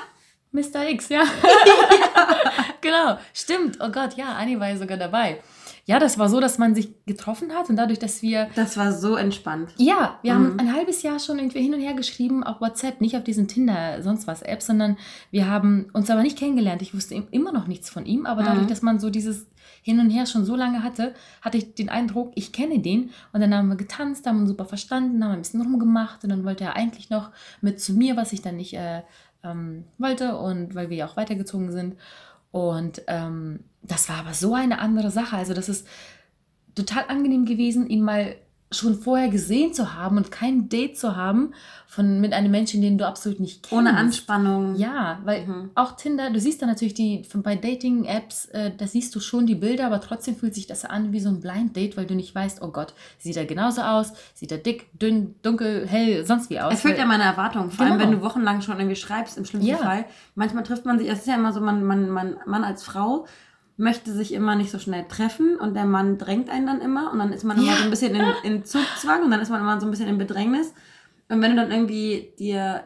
Mr. 0.53 0.89
X, 0.89 1.09
ja. 1.09 1.21
ja. 1.21 2.27
genau, 2.81 3.19
stimmt. 3.31 3.77
Oh 3.79 3.91
Gott, 3.91 4.15
ja, 4.15 4.33
Annie 4.33 4.59
war 4.59 4.69
ja 4.69 4.77
sogar 4.77 4.97
dabei 4.97 5.39
ja, 5.85 5.99
das 5.99 6.17
war 6.19 6.29
so, 6.29 6.39
dass 6.39 6.57
man 6.57 6.75
sich 6.75 6.93
getroffen 7.05 7.53
hat 7.53 7.69
und 7.69 7.75
dadurch, 7.75 7.99
dass 7.99 8.21
wir. 8.21 8.49
Das 8.55 8.77
war 8.77 8.93
so 8.93 9.15
entspannt. 9.15 9.73
Ja, 9.77 10.19
wir 10.21 10.33
mhm. 10.33 10.37
haben 10.37 10.59
ein 10.59 10.73
halbes 10.73 11.01
Jahr 11.01 11.19
schon 11.19 11.39
irgendwie 11.39 11.61
hin 11.61 11.73
und 11.73 11.81
her 11.81 11.93
geschrieben 11.93 12.43
auf 12.43 12.61
WhatsApp, 12.61 13.01
nicht 13.01 13.17
auf 13.17 13.23
diesen 13.23 13.47
Tinder, 13.47 14.01
sonst 14.01 14.27
was 14.27 14.41
App, 14.41 14.61
sondern 14.61 14.97
wir 15.31 15.47
haben 15.47 15.87
uns 15.93 16.09
aber 16.09 16.21
nicht 16.21 16.37
kennengelernt. 16.37 16.81
Ich 16.81 16.93
wusste 16.93 17.15
immer 17.31 17.51
noch 17.51 17.67
nichts 17.67 17.89
von 17.89 18.05
ihm, 18.05 18.25
aber 18.25 18.43
dadurch, 18.43 18.65
mhm. 18.65 18.69
dass 18.69 18.81
man 18.81 18.99
so 18.99 19.09
dieses 19.09 19.47
Hin 19.81 19.99
und 19.99 20.09
Her 20.11 20.25
schon 20.25 20.45
so 20.45 20.55
lange 20.55 20.83
hatte, 20.83 21.13
hatte 21.41 21.57
ich 21.57 21.73
den 21.73 21.89
Eindruck, 21.89 22.31
ich 22.35 22.51
kenne 22.51 22.79
den. 22.79 23.09
Und 23.33 23.41
dann 23.41 23.53
haben 23.53 23.69
wir 23.69 23.75
getanzt, 23.75 24.27
haben 24.27 24.39
uns 24.39 24.49
super 24.49 24.65
verstanden, 24.65 25.23
haben 25.23 25.31
ein 25.31 25.41
bisschen 25.41 25.61
rumgemacht 25.61 26.23
und 26.23 26.29
dann 26.29 26.45
wollte 26.45 26.63
er 26.63 26.75
eigentlich 26.75 27.09
noch 27.09 27.31
mit 27.61 27.81
zu 27.81 27.93
mir, 27.93 28.15
was 28.17 28.33
ich 28.33 28.41
dann 28.41 28.57
nicht 28.57 28.73
äh, 28.75 29.01
ähm, 29.43 29.85
wollte 29.97 30.37
und 30.37 30.75
weil 30.75 30.89
wir 30.89 30.97
ja 30.97 31.07
auch 31.07 31.17
weitergezogen 31.17 31.71
sind. 31.71 31.95
Und 32.51 33.01
ähm, 33.07 33.62
das 33.81 34.09
war 34.09 34.18
aber 34.18 34.33
so 34.33 34.53
eine 34.53 34.80
andere 34.80 35.12
Sache. 35.12 35.38
Also 35.38 35.53
das 35.53 35.69
ist 35.69 35.88
total 36.75 37.06
angenehm 37.07 37.45
gewesen, 37.45 37.88
ihn 37.88 38.01
mal 38.03 38.36
schon 38.71 38.95
vorher 38.95 39.29
gesehen 39.29 39.73
zu 39.73 39.95
haben 39.95 40.18
und 40.18 40.31
kein 40.31 40.69
Date 40.69 40.97
zu 40.97 41.15
haben 41.15 41.53
von 41.88 42.21
mit 42.21 42.31
einem 42.31 42.51
Menschen, 42.51 42.81
den 42.81 42.97
du 42.97 43.06
absolut 43.06 43.41
nicht 43.41 43.63
kennst. 43.63 43.73
Ohne 43.73 43.97
Anspannung. 43.97 44.75
Ja, 44.75 45.19
weil 45.25 45.45
mhm. 45.45 45.71
auch 45.75 45.97
Tinder, 45.97 46.29
du 46.29 46.39
siehst 46.39 46.62
da 46.62 46.65
natürlich 46.65 46.94
die 46.94 47.25
von, 47.25 47.44
bei 47.44 47.57
Dating 47.57 48.06
Apps, 48.06 48.45
äh, 48.45 48.72
da 48.75 48.88
siehst 48.88 49.13
du 49.13 49.19
schon 49.19 49.45
die 49.45 49.55
Bilder, 49.55 49.88
aber 49.88 50.00
trotzdem 50.00 50.38
fühlt 50.38 50.55
sich 50.55 50.67
das 50.67 50.86
an 50.86 51.12
wie 51.12 51.19
so 51.19 51.27
ein 51.27 51.41
Blind 51.41 51.75
Date, 51.75 51.98
weil 51.98 52.05
du 52.05 52.15
nicht 52.15 52.34
weißt, 52.34 52.62
oh 52.62 52.69
Gott, 52.69 52.93
sieht 53.19 53.36
er 53.36 53.45
genauso 53.45 53.81
aus, 53.81 54.13
sieht 54.34 54.53
er 54.53 54.57
dick, 54.57 54.88
dünn, 54.98 55.36
dunkel, 55.41 55.86
hell, 55.86 56.25
sonst 56.25 56.50
wie 56.50 56.62
aus. 56.62 56.74
Es 56.75 56.81
füllt 56.81 56.98
ja 56.98 57.05
meine 57.05 57.24
Erwartungen, 57.24 57.72
vor 57.72 57.86
genau. 57.86 57.98
allem 57.98 58.07
wenn 58.07 58.17
du 58.17 58.24
wochenlang 58.24 58.62
schon 58.62 58.77
irgendwie 58.77 58.95
schreibst, 58.95 59.38
im 59.38 59.43
schlimmsten 59.43 59.72
ja. 59.72 59.77
Fall. 59.77 60.05
Manchmal 60.36 60.63
trifft 60.63 60.86
man 60.86 60.98
sich, 60.98 61.10
es 61.10 61.19
ist 61.19 61.27
ja 61.27 61.36
immer 61.36 61.51
so, 61.51 61.60
man, 61.60 61.84
man, 61.84 62.10
man, 62.10 62.38
man 62.45 62.63
als 62.63 62.84
Frau 62.84 63.25
möchte 63.81 64.13
sich 64.13 64.33
immer 64.33 64.55
nicht 64.55 64.71
so 64.71 64.79
schnell 64.79 65.05
treffen 65.07 65.57
und 65.57 65.73
der 65.73 65.85
Mann 65.85 66.17
drängt 66.17 66.50
einen 66.50 66.67
dann 66.67 66.81
immer 66.81 67.11
und 67.11 67.19
dann 67.19 67.33
ist 67.33 67.43
man 67.43 67.57
ja. 67.57 67.63
immer 67.63 67.77
so 67.77 67.83
ein 67.83 67.89
bisschen 67.89 68.15
in, 68.15 68.25
in 68.43 68.63
Zugzwang 68.63 69.23
und 69.23 69.31
dann 69.31 69.41
ist 69.41 69.50
man 69.50 69.59
immer 69.59 69.79
so 69.79 69.88
ein 69.88 69.91
bisschen 69.91 70.07
in 70.07 70.17
Bedrängnis. 70.17 70.73
Und 71.27 71.41
wenn 71.41 71.51
du 71.51 71.57
dann 71.57 71.71
irgendwie 71.71 72.33
dir 72.38 72.83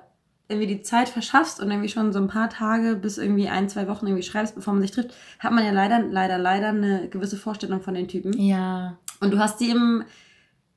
irgendwie 0.48 0.68
die 0.68 0.84
Zeit 0.84 1.10
verschaffst 1.10 1.60
und 1.60 1.70
irgendwie 1.70 1.90
schon 1.90 2.14
so 2.14 2.20
ein 2.20 2.28
paar 2.28 2.50
Tage 2.50 2.96
bis 2.96 3.18
irgendwie 3.18 3.50
ein, 3.50 3.68
zwei 3.68 3.88
Wochen 3.88 4.08
irgendwie 4.08 4.24
schreibst, 4.24 4.56
bevor 4.56 4.74
man 4.74 4.82
sich 4.82 4.92
trifft, 4.92 5.14
hat 5.40 5.52
man 5.52 5.66
ja 5.66 5.72
leider, 5.72 6.00
leider, 6.00 6.38
leider 6.38 6.70
eine 6.70 7.10
gewisse 7.10 7.38
Vorstellung 7.38 7.82
von 7.82 7.96
den 7.96 8.08
Typen. 8.08 8.34
Ja. 8.40 8.98
Und 9.20 9.32
du 9.32 9.40
hast 9.40 9.60
sie 9.60 9.72
im, 9.72 10.04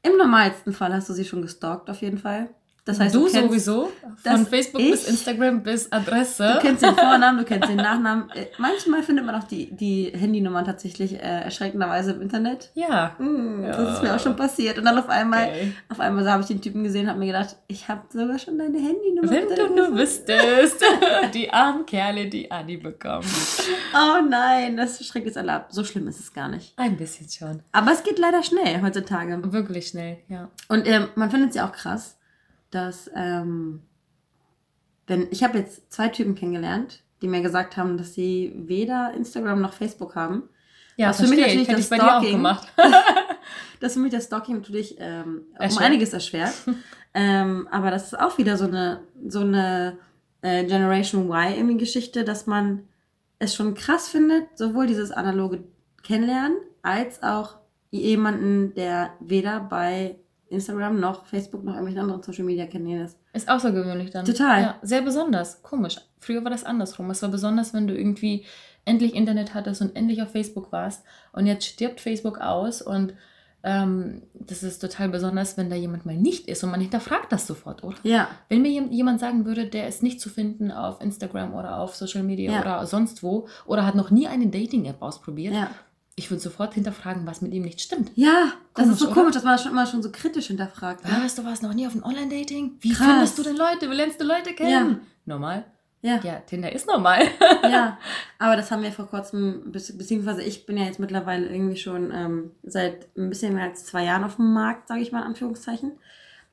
im 0.02 0.16
normalsten 0.16 0.72
Fall 0.72 0.92
hast 0.92 1.08
du 1.08 1.12
sie 1.12 1.24
schon 1.24 1.42
gestalkt, 1.42 1.90
auf 1.90 2.00
jeden 2.00 2.18
Fall. 2.18 2.48
Das 2.88 2.98
heißt, 2.98 3.14
du, 3.14 3.24
du 3.24 3.28
sowieso? 3.28 3.92
Von 4.24 4.46
Facebook 4.46 4.80
bis 4.80 5.06
Instagram 5.06 5.62
bis 5.62 5.92
Adresse. 5.92 6.54
Du 6.54 6.60
kennst 6.60 6.82
den 6.82 6.94
Vornamen, 6.96 7.36
du 7.36 7.44
kennst 7.44 7.68
den 7.68 7.76
Nachnamen. 7.76 8.30
Äh, 8.30 8.46
manchmal 8.56 9.02
findet 9.02 9.26
man 9.26 9.34
auch 9.34 9.44
die, 9.44 9.70
die 9.76 10.10
Handynummern 10.16 10.64
tatsächlich 10.64 11.12
äh, 11.12 11.18
erschreckenderweise 11.18 12.12
im 12.12 12.22
Internet. 12.22 12.70
Ja. 12.72 13.14
Mm, 13.18 13.64
ja. 13.64 13.76
Das 13.76 13.92
ist 13.92 14.02
mir 14.02 14.16
auch 14.16 14.18
schon 14.18 14.36
passiert. 14.36 14.78
Und 14.78 14.86
dann 14.86 14.96
auf 14.96 15.10
einmal, 15.10 15.48
okay. 15.48 15.72
auf 15.90 16.00
einmal 16.00 16.24
so 16.24 16.30
habe 16.30 16.40
ich 16.40 16.48
den 16.48 16.62
Typen 16.62 16.82
gesehen 16.82 17.02
und 17.02 17.08
habe 17.10 17.18
mir 17.18 17.26
gedacht, 17.26 17.56
ich 17.66 17.88
habe 17.88 18.00
sogar 18.10 18.38
schon 18.38 18.56
deine 18.56 18.78
Handynummer. 18.78 19.30
Wenn 19.30 19.54
du 19.54 19.74
nur 19.74 19.94
wüsstest. 19.94 20.82
die 21.34 21.52
armen 21.52 21.84
Kerle, 21.84 22.28
die 22.28 22.50
Anni 22.50 22.78
bekommen. 22.78 23.28
Oh 23.94 24.22
nein, 24.26 24.78
das 24.78 25.06
schreckt 25.06 25.26
jetzt 25.26 25.36
alle 25.36 25.52
ab. 25.52 25.66
So 25.68 25.84
schlimm 25.84 26.08
ist 26.08 26.20
es 26.20 26.32
gar 26.32 26.48
nicht. 26.48 26.72
Ein 26.78 26.96
bisschen 26.96 27.28
schon. 27.28 27.60
Aber 27.70 27.92
es 27.92 28.02
geht 28.02 28.18
leider 28.18 28.42
schnell 28.42 28.80
heutzutage. 28.80 29.38
Wirklich 29.52 29.88
schnell, 29.88 30.20
ja. 30.28 30.48
Und 30.68 30.88
ähm, 30.88 31.08
man 31.16 31.30
findet 31.30 31.50
es 31.50 31.56
ja 31.56 31.68
auch 31.68 31.72
krass 31.72 32.17
dass 32.70 33.10
ähm, 33.14 33.82
wenn 35.06 35.28
ich 35.30 35.42
habe 35.42 35.58
jetzt 35.58 35.92
zwei 35.92 36.08
Typen 36.08 36.34
kennengelernt, 36.34 37.02
die 37.22 37.28
mir 37.28 37.40
gesagt 37.40 37.76
haben, 37.76 37.96
dass 37.96 38.14
sie 38.14 38.52
weder 38.54 39.12
Instagram 39.14 39.60
noch 39.60 39.72
Facebook 39.72 40.14
haben. 40.14 40.44
Ja, 40.96 41.08
was 41.08 41.20
für 41.20 41.28
mich 41.28 41.40
natürlich 41.40 41.68
das 41.68 41.86
Stalking, 41.86 42.42
das 43.80 43.94
für 43.94 44.00
mich 44.00 44.12
das 44.12 44.24
Stalking 44.24 44.56
natürlich 44.56 44.96
ähm, 44.98 45.42
um 45.58 45.78
einiges 45.78 46.12
erschwert. 46.12 46.54
ähm, 47.14 47.68
aber 47.70 47.90
das 47.90 48.04
ist 48.04 48.18
auch 48.18 48.38
wieder 48.38 48.56
so 48.56 48.66
eine 48.66 49.00
so 49.26 49.40
eine 49.40 49.98
äh, 50.42 50.64
Generation 50.64 51.26
Y 51.26 51.54
irgendwie 51.56 51.76
Geschichte, 51.78 52.24
dass 52.24 52.46
man 52.46 52.88
es 53.38 53.54
schon 53.54 53.74
krass 53.74 54.08
findet, 54.08 54.58
sowohl 54.58 54.86
dieses 54.86 55.12
analoge 55.12 55.64
Kennenlernen 56.02 56.56
als 56.82 57.22
auch 57.22 57.56
jemanden, 57.90 58.74
der 58.74 59.14
weder 59.20 59.60
bei 59.60 60.16
Instagram 60.50 60.98
noch 61.00 61.26
Facebook 61.26 61.62
noch 61.64 61.72
irgendwelchen 61.74 62.02
anderen 62.02 62.22
Social 62.22 62.44
Media 62.44 62.66
Kanälen 62.66 63.04
ist. 63.04 63.18
Ist 63.32 63.48
außergewöhnlich 63.48 64.10
dann. 64.10 64.24
Total. 64.24 64.62
Ja, 64.62 64.74
sehr 64.82 65.02
besonders. 65.02 65.62
Komisch. 65.62 65.96
Früher 66.18 66.42
war 66.44 66.50
das 66.50 66.64
andersrum. 66.64 67.10
Es 67.10 67.22
war 67.22 67.28
besonders, 67.28 67.74
wenn 67.74 67.86
du 67.86 67.94
irgendwie 67.96 68.44
endlich 68.84 69.14
Internet 69.14 69.54
hattest 69.54 69.82
und 69.82 69.94
endlich 69.94 70.22
auf 70.22 70.30
Facebook 70.32 70.72
warst. 70.72 71.04
Und 71.32 71.46
jetzt 71.46 71.66
stirbt 71.66 72.00
Facebook 72.00 72.40
aus 72.40 72.80
und 72.82 73.12
ähm, 73.64 74.22
das 74.34 74.62
ist 74.62 74.78
total 74.78 75.08
besonders, 75.08 75.56
wenn 75.56 75.68
da 75.68 75.74
jemand 75.76 76.06
mal 76.06 76.14
nicht 76.16 76.46
ist 76.48 76.62
und 76.62 76.70
man 76.70 76.80
hinterfragt 76.80 77.32
das 77.32 77.46
sofort, 77.46 77.82
oder? 77.82 77.96
Ja. 78.04 78.28
Wenn 78.48 78.62
mir 78.62 78.70
jemand 78.70 79.18
sagen 79.18 79.44
würde, 79.46 79.66
der 79.66 79.88
ist 79.88 80.02
nicht 80.02 80.20
zu 80.20 80.28
finden 80.30 80.70
auf 80.70 81.00
Instagram 81.02 81.54
oder 81.54 81.78
auf 81.80 81.96
Social 81.96 82.22
Media 82.22 82.52
Ja. 82.52 82.60
oder 82.60 82.86
sonst 82.86 83.22
wo 83.24 83.48
oder 83.66 83.84
hat 83.84 83.96
noch 83.96 84.10
nie 84.10 84.28
eine 84.28 84.46
Dating-App 84.46 85.02
ausprobiert, 85.02 85.54
Ja. 85.54 85.70
Ich 86.18 86.30
würde 86.30 86.40
sofort 86.42 86.74
hinterfragen, 86.74 87.26
was 87.26 87.40
mit 87.42 87.52
ihm 87.52 87.62
nicht 87.62 87.80
stimmt. 87.80 88.10
Ja, 88.14 88.52
das 88.74 88.84
Komisch, 88.84 88.92
ist 88.92 88.98
so 89.00 89.06
oder? 89.06 89.14
komisch, 89.14 89.34
dass 89.34 89.44
man 89.44 89.52
das 89.54 89.62
schon 89.62 89.72
immer 89.72 89.86
schon 89.86 90.02
so 90.02 90.10
kritisch 90.10 90.46
hinterfragt. 90.48 91.04
Ne? 91.04 91.10
Was, 91.22 91.34
du 91.34 91.44
warst 91.44 91.62
noch 91.62 91.74
nie 91.74 91.86
auf 91.86 91.92
einem 91.94 92.04
Online-Dating? 92.04 92.76
Wie 92.80 92.92
Krass. 92.92 93.06
findest 93.06 93.38
du 93.38 93.42
denn 93.42 93.56
Leute? 93.56 93.90
Wie 93.90 93.94
lernst 93.94 94.20
du 94.20 94.24
Leute 94.24 94.52
kennen? 94.54 95.00
Normal. 95.24 95.64
Ja. 96.00 96.20
Ja, 96.22 96.36
Tinder 96.40 96.70
ist 96.72 96.86
normal. 96.86 97.22
ja, 97.64 97.98
aber 98.38 98.54
das 98.56 98.70
haben 98.70 98.82
wir 98.82 98.92
vor 98.92 99.08
kurzem, 99.08 99.72
bezieh- 99.72 99.96
beziehungsweise 99.98 100.42
ich 100.42 100.64
bin 100.64 100.76
ja 100.76 100.84
jetzt 100.84 101.00
mittlerweile 101.00 101.48
irgendwie 101.48 101.76
schon 101.76 102.12
ähm, 102.14 102.50
seit 102.62 103.08
ein 103.16 103.28
bisschen 103.28 103.54
mehr 103.54 103.64
als 103.64 103.84
zwei 103.86 104.04
Jahren 104.04 104.22
auf 104.22 104.36
dem 104.36 104.52
Markt, 104.52 104.86
sage 104.86 105.00
ich 105.00 105.10
mal 105.10 105.20
in 105.22 105.26
Anführungszeichen. 105.26 105.92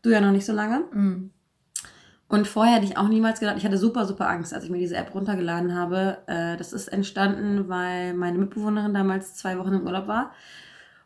Du 0.02 0.10
ja 0.10 0.20
noch 0.20 0.32
nicht 0.32 0.46
so 0.48 0.54
lange. 0.54 0.80
Mm. 0.94 1.30
Und 2.28 2.48
vorher 2.48 2.76
hätte 2.76 2.86
ich 2.86 2.98
auch 2.98 3.08
niemals 3.08 3.40
gedacht, 3.40 3.58
ich 3.58 3.66
hatte 3.66 3.78
super, 3.78 4.06
super 4.06 4.28
Angst, 4.28 4.54
als 4.54 4.64
ich 4.64 4.72
mir 4.72 4.80
diese 4.80 4.96
App 4.96 5.14
runtergeladen 5.14 5.76
habe. 5.76 6.18
Äh, 6.26 6.58
das 6.58 6.74
ist 6.74 6.88
entstanden, 6.88 7.70
weil 7.70 8.14
meine 8.14 8.40
Mitbewohnerin 8.40 8.94
damals 8.94 9.36
zwei 9.36 9.60
Wochen 9.60 9.74
im 9.74 9.86
Urlaub 9.86 10.08
war. 10.08 10.32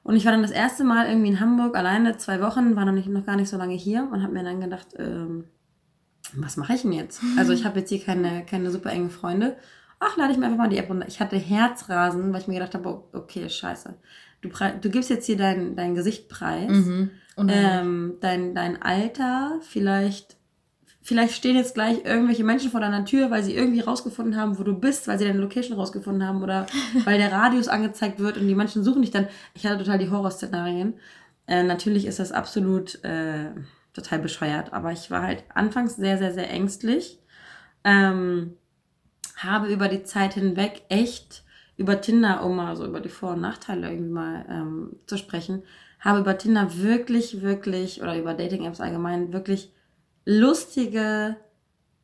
Und 0.04 0.16
ich 0.16 0.26
war 0.26 0.32
dann 0.32 0.42
das 0.42 0.52
erste 0.52 0.86
Mal 0.86 1.08
irgendwie 1.08 1.30
in 1.30 1.40
Hamburg 1.40 1.76
alleine, 1.76 2.18
zwei 2.18 2.42
Wochen, 2.42 2.76
war 2.76 2.86
noch, 2.86 2.94
nicht, 2.94 3.10
noch 3.10 3.26
gar 3.26 3.36
nicht 3.36 3.50
so 3.50 3.58
lange 3.58 3.76
hier 3.76 4.08
und 4.12 4.24
habe 4.24 4.34
mir 4.34 4.44
dann 4.44 4.62
gedacht, 4.62 4.88
ähm, 4.98 5.46
was 6.34 6.58
mache 6.58 6.74
ich 6.74 6.84
denn 6.84 6.94
jetzt? 6.94 7.22
Also 7.38 7.52
ich 7.52 7.66
habe 7.66 7.80
jetzt 7.80 7.90
hier 7.90 8.02
keine, 8.02 8.46
keine 8.46 8.72
super 8.72 8.92
engen 8.92 9.10
Freunde. 9.10 9.58
Ach, 10.00 10.16
lade 10.16 10.32
ich 10.32 10.38
mir 10.38 10.46
einfach 10.46 10.58
mal 10.58 10.70
die 10.70 10.78
App 10.78 10.90
runter. 10.90 11.08
Ich 11.08 11.20
hatte 11.20 11.36
Herzrasen, 11.36 12.32
weil 12.32 12.40
ich 12.40 12.48
mir 12.48 12.54
gedacht 12.54 12.76
habe, 12.76 12.88
oh, 12.88 13.04
okay, 13.12 13.50
scheiße. 13.50 13.96
Du, 14.42 14.48
du 14.48 14.90
gibst 14.90 15.10
jetzt 15.10 15.26
hier 15.26 15.36
dein, 15.36 15.76
dein 15.76 15.96
Gesicht 15.96 16.30
preis 16.30 16.72
Mhm. 16.72 17.10
Ähm, 17.48 18.18
dein, 18.20 18.54
dein 18.54 18.82
Alter, 18.82 19.60
vielleicht, 19.62 20.39
vielleicht 21.10 21.34
stehen 21.34 21.56
jetzt 21.56 21.74
gleich 21.74 22.06
irgendwelche 22.06 22.44
Menschen 22.44 22.70
vor 22.70 22.82
deiner 22.82 23.04
Tür, 23.04 23.32
weil 23.32 23.44
sie 23.44 23.56
irgendwie 23.56 23.80
rausgefunden 23.80 24.40
haben, 24.40 24.60
wo 24.60 24.64
du 24.64 24.80
bist, 24.80 25.08
weil 25.08 25.18
sie 25.18 25.26
deine 25.26 25.40
Location 25.40 25.76
rausgefunden 25.76 26.26
haben 26.26 26.44
oder 26.44 26.68
weil 27.04 27.18
der 27.18 27.32
Radius 27.32 27.68
angezeigt 27.68 28.20
wird 28.20 28.38
und 28.38 28.48
die 28.48 28.54
Menschen 28.54 28.84
suchen 28.84 29.02
dich 29.02 29.10
dann. 29.10 29.28
Ich 29.56 29.66
hatte 29.66 29.80
total 29.80 29.98
die 29.98 30.12
Horrorszenarien. 30.12 30.94
Äh, 31.48 31.64
natürlich 31.64 32.06
ist 32.06 32.20
das 32.20 32.32
absolut 32.32 33.04
äh, 33.04 33.50
total 33.94 34.20
bescheuert, 34.20 34.72
aber 34.72 34.92
ich 34.92 35.10
war 35.10 35.24
halt 35.24 35.44
anfangs 35.52 35.96
sehr, 35.96 36.20
sehr, 36.20 36.32
sehr 36.32 36.52
ängstlich. 36.52 37.20
Ähm, 37.84 38.54
habe 39.36 39.68
über 39.68 39.88
die 39.88 40.04
Zeit 40.04 40.36
hinweg 40.36 40.84
echt 40.90 41.44
über 41.76 42.02
Tinder, 42.02 42.44
um 42.46 42.56
mal 42.56 42.76
so 42.76 42.86
über 42.86 43.00
die 43.00 43.10
Vor- 43.10 43.34
und 43.34 43.42
Nachteile 43.42 43.90
irgendwie 43.90 44.12
mal 44.12 44.46
ähm, 44.48 44.96
zu 45.08 45.18
sprechen, 45.18 45.64
habe 46.00 46.20
über 46.20 46.38
Tinder 46.38 46.78
wirklich, 46.78 47.42
wirklich, 47.42 48.00
oder 48.00 48.16
über 48.16 48.36
Dating-Apps 48.36 48.80
allgemein, 48.80 49.34
wirklich 49.34 49.74
lustige 50.30 51.36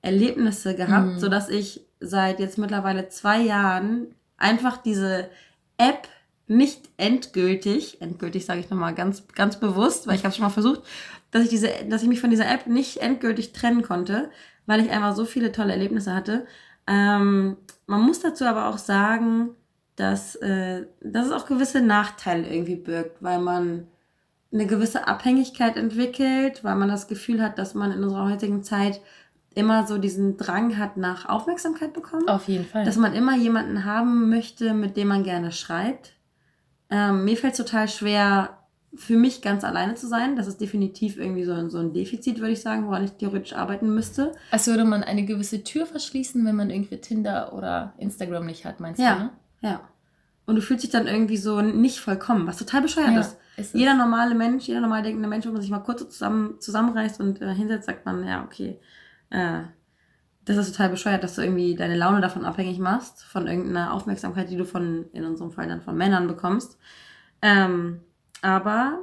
Erlebnisse 0.02 0.76
gehabt, 0.76 1.14
Mhm. 1.14 1.20
sodass 1.20 1.50
ich 1.50 1.86
seit 2.00 2.40
jetzt 2.40 2.58
mittlerweile 2.58 3.08
zwei 3.10 3.40
Jahren 3.42 4.16
einfach 4.38 4.78
diese 4.78 5.30
App 5.78 6.08
nicht 6.48 6.90
endgültig, 6.98 8.02
endgültig 8.02 8.46
sage 8.46 8.60
ich 8.60 8.70
nochmal 8.70 8.94
ganz, 8.96 9.28
ganz 9.34 9.60
bewusst, 9.60 10.08
weil 10.08 10.16
ich 10.16 10.24
habe 10.24 10.34
schon 10.34 10.44
mal 10.44 10.50
versucht, 10.50 10.82
dass 11.32 11.44
ich 11.44 11.50
diese, 11.50 11.70
dass 11.90 12.04
ich 12.04 12.08
mich 12.10 12.22
von 12.22 12.30
dieser 12.30 12.50
App 12.52 12.68
nicht 12.68 12.98
endgültig 12.98 13.54
trennen 13.54 13.82
konnte, 13.84 14.30
weil 14.66 14.80
ich 14.82 14.92
einfach 14.92 15.16
so 15.16 15.26
viele 15.26 15.52
tolle 15.52 15.74
Erlebnisse 15.74 16.14
hatte. 16.14 16.46
Ähm, 16.88 17.58
man 17.88 18.02
muss 18.02 18.20
dazu 18.22 18.46
aber 18.46 18.68
auch 18.70 18.78
sagen, 18.78 19.50
dass, 19.96 20.36
äh, 20.38 20.86
dass 21.02 21.28
es 21.28 21.32
auch 21.32 21.46
gewisse 21.46 21.82
Nachteile 21.82 22.48
irgendwie 22.48 22.76
birgt, 22.76 23.22
weil 23.24 23.40
man 23.40 23.88
eine 24.54 24.68
gewisse 24.68 25.08
Abhängigkeit 25.08 25.76
entwickelt, 25.78 26.64
weil 26.64 26.76
man 26.76 26.88
das 26.90 27.08
Gefühl 27.08 27.42
hat, 27.42 27.58
dass 27.58 27.74
man 27.74 27.92
in 27.92 28.04
unserer 28.04 28.30
heutigen 28.30 28.64
Zeit 28.64 29.02
immer 29.54 29.88
so 29.88 29.98
diesen 29.98 30.38
Drang 30.38 30.78
hat 30.78 30.98
nach 30.98 31.28
Aufmerksamkeit 31.28 31.94
bekommen 31.94 32.28
auf 32.28 32.48
jeden 32.48 32.66
Fall. 32.66 32.84
dass 32.86 32.98
man 32.98 33.14
immer 33.14 33.36
jemanden 33.36 33.86
haben 33.86 34.30
möchte, 34.30 34.74
mit 34.74 34.98
dem 34.98 35.08
man 35.08 35.24
gerne 35.24 35.52
schreibt. 35.52 36.14
Ähm, 36.90 37.26
mir 37.26 37.36
fällt 37.38 37.54
es 37.54 37.58
total 37.58 37.88
schwer, 37.88 38.58
für 38.98 39.18
mich 39.18 39.42
ganz 39.42 39.64
alleine 39.66 39.96
zu 39.96 40.08
sein. 40.08 40.36
Das 40.38 40.48
ist 40.48 40.62
definitiv 40.62 41.18
irgendwie 41.18 41.44
so, 41.44 41.52
ein- 41.52 41.70
so 41.70 41.80
ein 41.80 41.92
Defizit, 41.92 42.40
würde 42.40 42.52
ich 42.54 42.62
sagen, 42.62 42.86
woran 42.88 43.04
ich 43.04 43.12
theoretisch 43.14 43.54
arbeiten 43.54 43.94
müsste. 43.94 44.32
Als 44.52 44.68
würde 44.68 44.86
man 44.86 45.04
eine 45.04 45.26
gewisse 45.26 45.64
Tür 45.64 45.86
verschließen, 45.86 46.46
wenn 46.46 46.56
man 46.56 46.70
irgendwie 46.70 46.98
Tinder 46.98 47.52
oder 47.54 47.94
Instagram 47.98 48.46
nicht 48.46 48.64
hat, 48.66 48.80
meinst 48.80 49.02
Ja. 49.02 49.16
du, 49.16 49.20
ne? 49.24 49.30
Ja. 49.62 49.82
Und 50.46 50.56
du 50.56 50.62
fühlst 50.62 50.84
dich 50.84 50.92
dann 50.92 51.08
irgendwie 51.08 51.36
so 51.38 51.60
nicht 51.62 52.00
vollkommen, 52.00 52.46
was 52.48 52.58
total 52.58 52.84
bescheuert 52.84 53.12
Ja, 53.12 53.20
ist. 53.22 53.38
Jeder 53.74 53.94
normale 53.96 54.36
Mensch, 54.36 54.66
jeder 54.66 54.82
normal 54.82 55.04
denkende 55.04 55.28
Mensch, 55.28 55.46
wenn 55.46 55.54
man 55.54 55.62
sich 55.62 55.72
mal 55.72 55.80
kurz 55.80 56.02
zusammen, 56.10 56.60
zusammenreißt 56.60 57.20
und 57.20 57.42
äh, 57.42 57.54
hinsetzt, 57.54 57.86
sagt 57.86 58.06
man, 58.06 58.26
ja, 58.26 58.44
okay, 58.44 58.80
äh, 59.30 59.62
das 60.44 60.58
ist 60.58 60.72
total 60.72 60.90
bescheuert, 60.90 61.24
dass 61.24 61.36
du 61.36 61.42
irgendwie 61.42 61.76
deine 61.76 61.96
Laune 61.96 62.22
davon 62.22 62.46
abhängig 62.46 62.78
machst, 62.80 63.24
von 63.24 63.48
irgendeiner 63.48 63.94
Aufmerksamkeit, 63.94 64.50
die 64.50 64.58
du 64.58 64.66
von, 64.66 65.06
in 65.12 65.26
unserem 65.26 65.52
Fall 65.52 65.68
dann 65.68 65.82
von 65.82 65.98
Männern 65.98 66.28
bekommst. 66.28 66.78
Ähm, 67.42 68.02
aber 68.42 69.00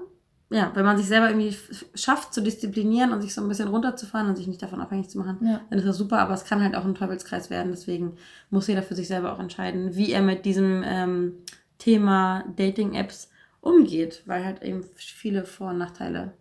ja, 0.50 0.70
wenn 0.74 0.84
man 0.84 0.98
sich 0.98 1.06
selber 1.06 1.30
irgendwie 1.30 1.56
schafft 1.94 2.34
zu 2.34 2.42
disziplinieren 2.42 3.12
und 3.12 3.22
sich 3.22 3.34
so 3.34 3.40
ein 3.40 3.48
bisschen 3.48 3.68
runterzufahren 3.68 4.28
und 4.28 4.36
sich 4.36 4.46
nicht 4.46 4.62
davon 4.62 4.80
abhängig 4.80 5.08
zu 5.08 5.18
machen, 5.18 5.38
Ja. 5.40 5.62
dann 5.70 5.78
ist 5.78 5.88
das 5.88 5.96
super, 5.96 6.18
aber 6.18 6.34
es 6.34 6.44
kann 6.44 6.62
halt 6.62 6.76
auch 6.76 6.84
ein 6.84 6.94
Teufelskreis 6.94 7.48
werden. 7.48 7.72
Deswegen 7.72 8.16
muss 8.50 8.66
jeder 8.68 8.82
für 8.82 8.94
sich 8.94 9.08
selber 9.08 9.32
auch 9.32 9.40
entscheiden, 9.40 9.96
wie 9.96 10.12
er 10.12 10.20
mit 10.20 10.44
diesem 10.44 10.82
ähm, 10.84 11.32
Thema 11.78 12.44
Dating-Apps 12.54 13.30
umgeht, 13.62 14.22
weil 14.26 14.44
halt 14.44 14.62
eben 14.62 14.84
viele 14.94 15.44
Vor- 15.44 15.70
und 15.70 15.78
Nachteile. 15.78 16.34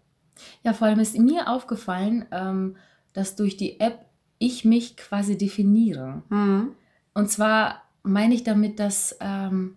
Ja, 0.63 0.73
vor 0.73 0.87
allem 0.87 0.99
ist 0.99 1.17
mir 1.17 1.47
aufgefallen, 1.47 2.25
ähm, 2.31 2.75
dass 3.13 3.35
durch 3.35 3.55
die 3.55 3.79
App 3.79 4.05
ich 4.39 4.65
mich 4.65 4.97
quasi 4.97 5.37
definiere. 5.37 6.23
Mhm. 6.29 6.75
Und 7.13 7.29
zwar 7.29 7.83
meine 8.03 8.33
ich 8.33 8.43
damit, 8.43 8.79
dass 8.79 9.15
ähm, 9.21 9.75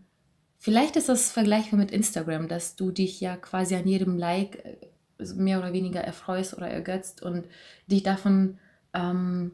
vielleicht 0.58 0.96
ist 0.96 1.10
das 1.10 1.30
vergleichbar 1.30 1.78
mit 1.78 1.90
Instagram, 1.90 2.48
dass 2.48 2.76
du 2.76 2.90
dich 2.90 3.20
ja 3.20 3.36
quasi 3.36 3.76
an 3.76 3.86
jedem 3.86 4.16
Like 4.16 4.64
äh, 4.64 5.34
mehr 5.34 5.58
oder 5.58 5.74
weniger 5.74 6.00
erfreust 6.00 6.56
oder 6.56 6.68
ergötzt 6.68 7.22
und 7.22 7.46
dich 7.86 8.02
davon 8.02 8.58
ähm, 8.94 9.52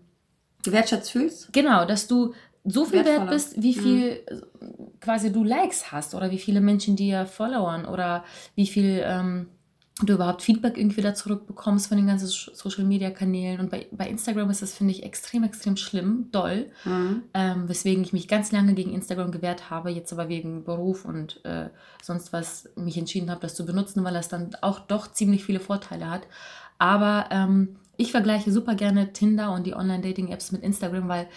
Gewertschätzt 0.63 1.11
fühlst? 1.11 1.53
Genau, 1.53 1.85
dass 1.85 2.07
du 2.07 2.35
so 2.65 2.85
viel 2.85 3.05
wert 3.05 3.31
bist, 3.31 3.63
wie 3.63 3.77
Mhm. 3.77 3.83
viel 3.83 4.03
äh, 4.27 4.41
quasi 5.01 5.33
du 5.33 5.45
Likes 5.45 5.93
hast 5.93 6.15
oder 6.15 6.31
wie 6.31 6.39
viele 6.39 6.61
Menschen 6.61 6.97
dir 6.97 7.27
followern 7.27 7.87
oder 7.87 8.25
wie 8.55 8.67
viel 8.67 9.03
ähm, 9.05 9.47
du 10.03 10.15
überhaupt 10.15 10.41
Feedback 10.41 10.79
irgendwie 10.79 11.03
da 11.03 11.13
zurückbekommst 11.15 11.89
von 11.89 11.99
den 11.99 12.07
ganzen 12.07 12.27
Social 12.27 12.85
Media 12.85 13.11
Kanälen. 13.11 13.61
Und 13.61 13.71
bei, 13.71 13.87
bei 13.93 14.09
Instagram 14.09 14.49
ist 14.49 14.63
das, 14.63 14.73
finde 14.73 14.93
ich, 14.93 15.03
extrem, 15.03 15.43
extrem 15.45 15.77
schlimm, 15.77 16.29
doll. 16.33 16.71
Mhm. 16.87 17.23
Ähm, 17.35 17.69
weswegen 17.69 18.03
ich 18.03 18.13
mich 18.15 18.27
ganz 18.27 18.51
lange 18.51 18.73
gegen 18.75 18.95
Instagram 18.95 19.31
gewehrt 19.31 19.69
habe, 19.69 19.91
jetzt 19.91 20.13
aber 20.13 20.29
wegen 20.31 20.65
Beruf 20.65 21.05
und 21.05 21.45
äh, 21.45 21.69
sonst 22.03 22.33
was 22.33 22.71
mich 22.77 22.97
entschieden 22.97 23.31
habe, 23.31 23.41
das 23.43 23.55
zu 23.55 23.67
benutzen, 23.67 24.03
weil 24.05 24.15
das 24.15 24.29
dann 24.29 24.57
auch 24.63 24.81
doch 24.81 25.13
ziemlich 25.13 25.45
viele 25.45 25.61
Vorteile 25.61 26.11
hat. 26.11 26.23
Aber 26.79 27.27
ähm, 27.31 27.77
ich 27.99 28.11
vergleiche 28.11 28.51
super 28.53 28.75
gerne 28.75 29.13
Tinder 29.13 29.53
und 29.53 29.67
die 29.67 29.75
Online-Dating-Apps 29.75 30.53
mit 30.53 30.63
Instagram, 30.63 31.09
weil 31.09 31.29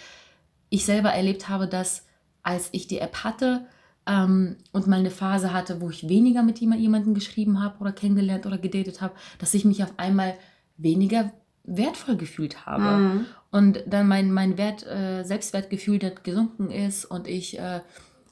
ich 0.74 0.84
selber 0.84 1.10
erlebt 1.10 1.48
habe, 1.48 1.66
dass 1.68 2.04
als 2.42 2.68
ich 2.72 2.86
die 2.86 2.98
App 2.98 3.24
hatte 3.24 3.66
ähm, 4.06 4.56
und 4.72 4.86
mal 4.86 4.98
eine 5.00 5.10
Phase 5.10 5.52
hatte, 5.52 5.80
wo 5.80 5.88
ich 5.90 6.08
weniger 6.08 6.42
mit 6.42 6.58
jemand- 6.58 6.80
jemandem 6.80 7.14
geschrieben 7.14 7.62
habe 7.62 7.78
oder 7.80 7.92
kennengelernt 7.92 8.44
oder 8.46 8.58
gedatet 8.58 9.00
habe, 9.00 9.14
dass 9.38 9.54
ich 9.54 9.64
mich 9.64 9.82
auf 9.82 9.92
einmal 9.96 10.34
weniger 10.76 11.32
wertvoll 11.64 12.16
gefühlt 12.16 12.66
habe 12.66 12.98
Mhm. 12.98 13.26
und 13.50 13.82
dann 13.86 14.06
mein, 14.06 14.30
mein 14.32 14.58
Wert, 14.58 14.84
äh, 14.86 15.22
Selbstwertgefühl 15.24 15.98
gesunken 16.22 16.70
ist 16.70 17.06
und 17.06 17.26
ich 17.26 17.58
äh, 17.58 17.80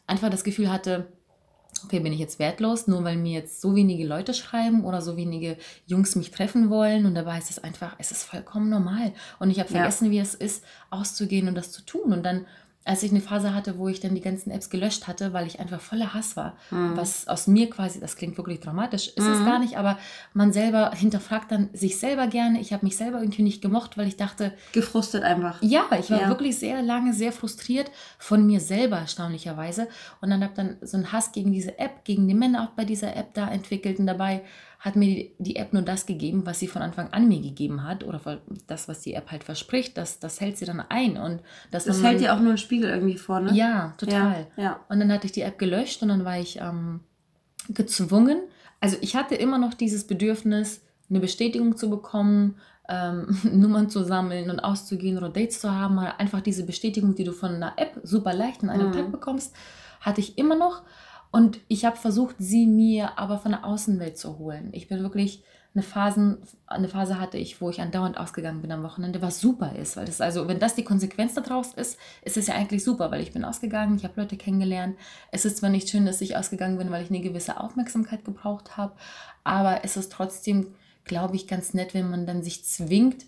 einfach 0.07 0.29
das 0.29 0.45
Gefühl 0.45 0.71
hatte, 0.71 1.07
okay, 1.85 2.01
bin 2.01 2.13
ich 2.13 2.19
jetzt 2.19 2.39
wertlos, 2.39 2.87
nur 2.87 3.05
weil 3.05 3.17
mir 3.17 3.33
jetzt 3.33 3.61
so 3.61 3.75
wenige 3.75 4.07
Leute 4.07 4.35
schreiben 4.35 4.85
oder 4.85 5.01
so 5.03 5.17
wenige 5.17 5.57
Jungs 5.87 6.17
mich 6.17 6.31
treffen 6.31 6.71
wollen 6.71 7.07
und 7.07 7.15
dabei 7.15 7.39
ist 7.39 7.51
es 7.51 7.63
einfach, 7.63 7.95
es 7.99 8.11
ist 8.11 8.23
vollkommen 8.25 8.69
normal 8.71 9.13
und 9.39 9.51
ich 9.51 9.59
habe 9.61 9.71
Ja. 9.73 9.81
vergessen, 9.81 10.11
wie 10.11 10.19
es 10.19 10.35
ist, 10.35 10.65
auszugehen 10.91 11.49
und 11.49 11.55
das 11.55 11.73
zu 11.73 11.83
tun 11.85 12.13
und 12.13 12.23
dann 12.25 12.47
als 12.85 13.03
ich 13.03 13.11
eine 13.11 13.21
Phase 13.21 13.55
hatte, 13.55 13.79
wo 13.79 13.89
ich 13.89 14.01
dann 14.01 14.15
die 14.15 14.21
ganzen 14.21 14.51
Apps 14.51 14.69
gelöscht 14.69 15.07
hatte, 15.07 15.33
weil 15.33 15.47
ich 15.47 15.61
einfach 15.61 15.81
voller 15.81 16.15
Hass 16.15 16.37
war, 16.37 16.57
mhm. 16.71 16.97
was 16.97 17.29
aus 17.29 17.47
mir 17.47 17.71
quasi, 17.71 18.01
das 18.01 18.17
klingt 18.17 18.37
wirklich 18.37 18.61
dramatisch, 18.61 19.09
ist 19.09 19.21
mhm. 19.21 19.33
es 19.33 19.45
gar 19.45 19.59
nicht, 19.59 19.79
aber 19.79 19.99
man 20.35 20.53
selber 20.53 20.91
hinterfragt 20.93 21.53
dann 21.53 21.71
sich 21.73 21.99
selber 21.99 22.27
gerne. 22.27 22.61
Ich 22.61 22.73
habe 22.73 22.85
mich 22.85 22.97
selber 22.97 23.21
irgendwie 23.21 23.43
nicht 23.43 23.63
gemocht, 23.63 23.97
weil 23.97 24.09
ich 24.09 24.17
dachte... 24.17 24.53
Gefrustet 24.73 25.23
einfach. 25.23 25.63
Ja, 25.63 25.87
ich 25.99 26.11
war 26.11 26.23
ja. 26.23 26.29
wirklich 26.29 26.59
sehr 26.59 26.83
lange 26.83 27.13
sehr 27.13 27.33
frustriert 27.33 27.91
von 28.19 28.45
mir 28.47 28.61
selber, 28.61 28.99
erstaunlicherweise. 28.99 29.89
Und 30.21 30.31
dann 30.31 30.43
habe 30.43 30.55
dann 30.55 30.77
so 30.83 30.97
einen 30.97 31.13
Hass 31.13 31.33
gegen 31.33 31.53
diese 31.53 31.79
App, 31.79 32.05
gegen 32.05 32.27
die 32.27 32.35
Männer 32.35 32.65
auch 32.65 32.75
bei 32.75 32.85
dieser 32.85 33.17
App 33.17 33.35
da 33.35 33.49
entwickelt 33.49 33.99
und 33.99 34.07
dabei 34.07 34.43
hat 34.83 34.97
mir 34.97 35.31
die, 35.39 35.55
App 35.55 35.73
nur 35.73 35.83
das 35.83 36.07
gegeben, 36.07 36.45
was 36.45 36.59
sie 36.59 36.67
von 36.67 36.83
Anfang 36.83 37.13
an 37.13 37.29
mir 37.29 37.41
gegeben 37.41 37.85
hat 37.85 38.03
oder 38.03 38.21
das, 38.67 38.89
was 38.89 39.01
die 39.01 39.15
App 39.15 39.31
halt 39.31 39.45
verspricht, 39.45 39.97
das, 39.97 40.19
das 40.19 40.41
hält 40.41 40.59
sie 40.59 40.65
dann 40.65 40.81
ein. 40.81 41.17
Und 41.17 41.41
das, 41.71 41.85
das 41.85 42.03
hält 42.03 42.21
dir 42.21 42.35
auch 42.35 42.41
nur 42.41 42.49
einen 42.49 42.59
Spiegel 42.59 42.91
irgendwie 42.91 43.17
vor, 43.17 43.39
ne? 43.39 43.53
Ja, 43.55 43.95
total. 43.97 44.49
Ja, 44.57 44.63
ja. 44.63 44.81
Und 44.89 44.99
dann 44.99 45.13
hatte 45.13 45.27
ich 45.27 45.33
die 45.33 45.43
App 45.43 45.57
gelöscht 45.57 46.03
und 46.03 46.09
dann 46.09 46.25
war 46.25 46.37
ich 46.37 46.59
ähm, 46.61 46.99
gezwungen. 47.69 48.41
Also 48.81 48.97
ich 49.01 49.15
hatte 49.15 49.37
immer 49.37 49.57
noch 49.57 49.73
dieses 49.73 50.05
Bedürfnis, 50.05 50.83
eine 51.09 51.21
Bestätigung 51.21 51.77
zu 51.77 51.89
bekommen, 51.89 52.57
ähm, 52.89 53.39
Nummern 53.53 53.89
zu 53.89 54.03
sammeln 54.03 54.51
und 54.51 54.59
auszugehen 54.59 55.17
oder 55.17 55.29
Dates 55.29 55.61
zu 55.61 55.71
haben. 55.71 55.97
Einfach 56.01 56.41
diese 56.41 56.67
Bestätigung, 56.67 57.15
die 57.15 57.23
du 57.23 57.31
von 57.31 57.55
einer 57.55 57.75
App 57.77 58.01
super 58.03 58.35
leicht 58.35 58.65
in 58.65 58.69
einem 58.69 58.89
mhm. 58.89 58.95
Tag 58.95 59.13
bekommst, 59.13 59.55
hatte 60.01 60.21
ich 60.21 60.39
immer 60.39 60.57
noch. 60.57 60.83
Und 61.33 61.59
ich 61.67 61.87
habe 61.87 61.97
versucht, 61.97 62.37
sie 62.39 62.67
mir 62.67 63.19
aber 63.19 63.39
von 63.39 63.53
der 63.53 63.65
Außenwelt 63.65 64.19
zu 64.19 64.39
holen. 64.39 64.69
Ich 64.73 64.87
bin 64.87 65.01
wirklich 65.01 65.43
eine, 65.75 65.83
Phasen, 65.83 66.37
eine 66.67 66.89
Phase 66.89 67.19
hatte 67.19 67.39
ich, 67.39 67.63
wo 67.63 67.71
ich 67.71 67.81
andauernd 67.81 68.19
ausgegangen 68.19 68.61
bin 68.61 68.71
am 68.71 68.83
Wochenende, 68.83 69.23
was 69.23 69.41
super 69.41 69.75
ist. 69.75 69.97
Weil 69.97 70.05
das 70.05 70.21
also, 70.21 70.47
wenn 70.47 70.59
das 70.59 70.75
die 70.75 70.85
Konsequenz 70.85 71.33
daraus 71.33 71.73
ist, 71.73 71.99
ist 72.21 72.37
es 72.37 72.49
ja 72.49 72.55
eigentlich 72.55 72.85
super, 72.85 73.11
weil 73.11 73.23
ich 73.23 73.33
bin 73.33 73.45
ausgegangen, 73.45 73.97
ich 73.97 74.05
habe 74.05 74.21
Leute 74.21 74.37
kennengelernt. 74.37 74.99
Es 75.31 75.47
ist 75.47 75.57
zwar 75.57 75.71
nicht 75.71 75.89
schön, 75.89 76.05
dass 76.05 76.21
ich 76.21 76.37
ausgegangen 76.37 76.77
bin, 76.77 76.91
weil 76.91 77.03
ich 77.03 77.09
eine 77.09 77.21
gewisse 77.21 77.59
Aufmerksamkeit 77.59 78.27
gebraucht 78.27 78.77
habe, 78.77 78.93
aber 79.43 79.85
es 79.85 79.97
ist 79.97 80.13
trotzdem, 80.13 80.75
glaube 81.05 81.37
ich, 81.37 81.49
ganz 81.49 81.73
nett, 81.73 81.95
wenn 81.95 82.11
man 82.11 82.27
dann 82.27 82.43
sich 82.43 82.65
zwingt, 82.67 83.25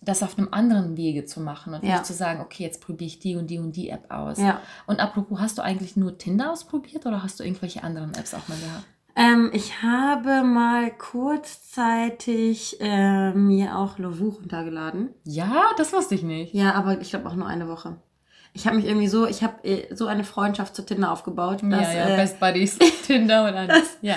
das 0.00 0.22
auf 0.22 0.38
einem 0.38 0.48
anderen 0.52 0.96
Wege 0.96 1.24
zu 1.24 1.40
machen 1.40 1.74
und 1.74 1.82
ja. 1.82 1.94
nicht 1.94 2.06
zu 2.06 2.12
sagen, 2.12 2.40
okay, 2.40 2.62
jetzt 2.62 2.80
probiere 2.80 3.08
ich 3.08 3.18
die 3.18 3.36
und 3.36 3.48
die 3.48 3.58
und 3.58 3.74
die 3.74 3.90
App 3.90 4.10
aus. 4.10 4.38
Ja. 4.38 4.60
Und 4.86 5.00
apropos, 5.00 5.40
hast 5.40 5.58
du 5.58 5.62
eigentlich 5.62 5.96
nur 5.96 6.18
Tinder 6.18 6.52
ausprobiert 6.52 7.04
oder 7.06 7.22
hast 7.22 7.40
du 7.40 7.44
irgendwelche 7.44 7.82
anderen 7.82 8.14
Apps 8.14 8.34
auch 8.34 8.46
mal 8.48 8.58
gehabt? 8.58 8.84
Ähm, 9.16 9.50
ich 9.52 9.82
habe 9.82 10.44
mal 10.44 10.92
kurzzeitig 10.96 12.76
äh, 12.80 13.32
mir 13.32 13.76
auch 13.76 13.98
Lovoo 13.98 14.28
runtergeladen. 14.28 15.10
Ja, 15.24 15.64
das 15.76 15.92
wusste 15.92 16.14
ich 16.14 16.22
nicht. 16.22 16.54
Ja, 16.54 16.74
aber 16.74 17.00
ich 17.00 17.10
glaube 17.10 17.28
auch 17.28 17.34
nur 17.34 17.48
eine 17.48 17.66
Woche. 17.66 17.96
Ich 18.58 18.66
habe 18.66 18.76
mich 18.76 18.86
irgendwie 18.86 19.08
so, 19.08 19.26
ich 19.26 19.42
habe 19.42 19.62
äh, 19.62 19.94
so 19.94 20.06
eine 20.06 20.24
Freundschaft 20.24 20.74
zu 20.74 20.84
Tinder 20.84 21.12
aufgebaut. 21.12 21.60
Dass, 21.62 21.94
ja, 21.94 22.00
ja, 22.00 22.08
äh, 22.08 22.16
Best 22.16 22.40
Buddies, 22.40 22.78
Tinder 23.06 23.48
und 23.48 23.54
alles. 23.54 23.98
ja 24.02 24.16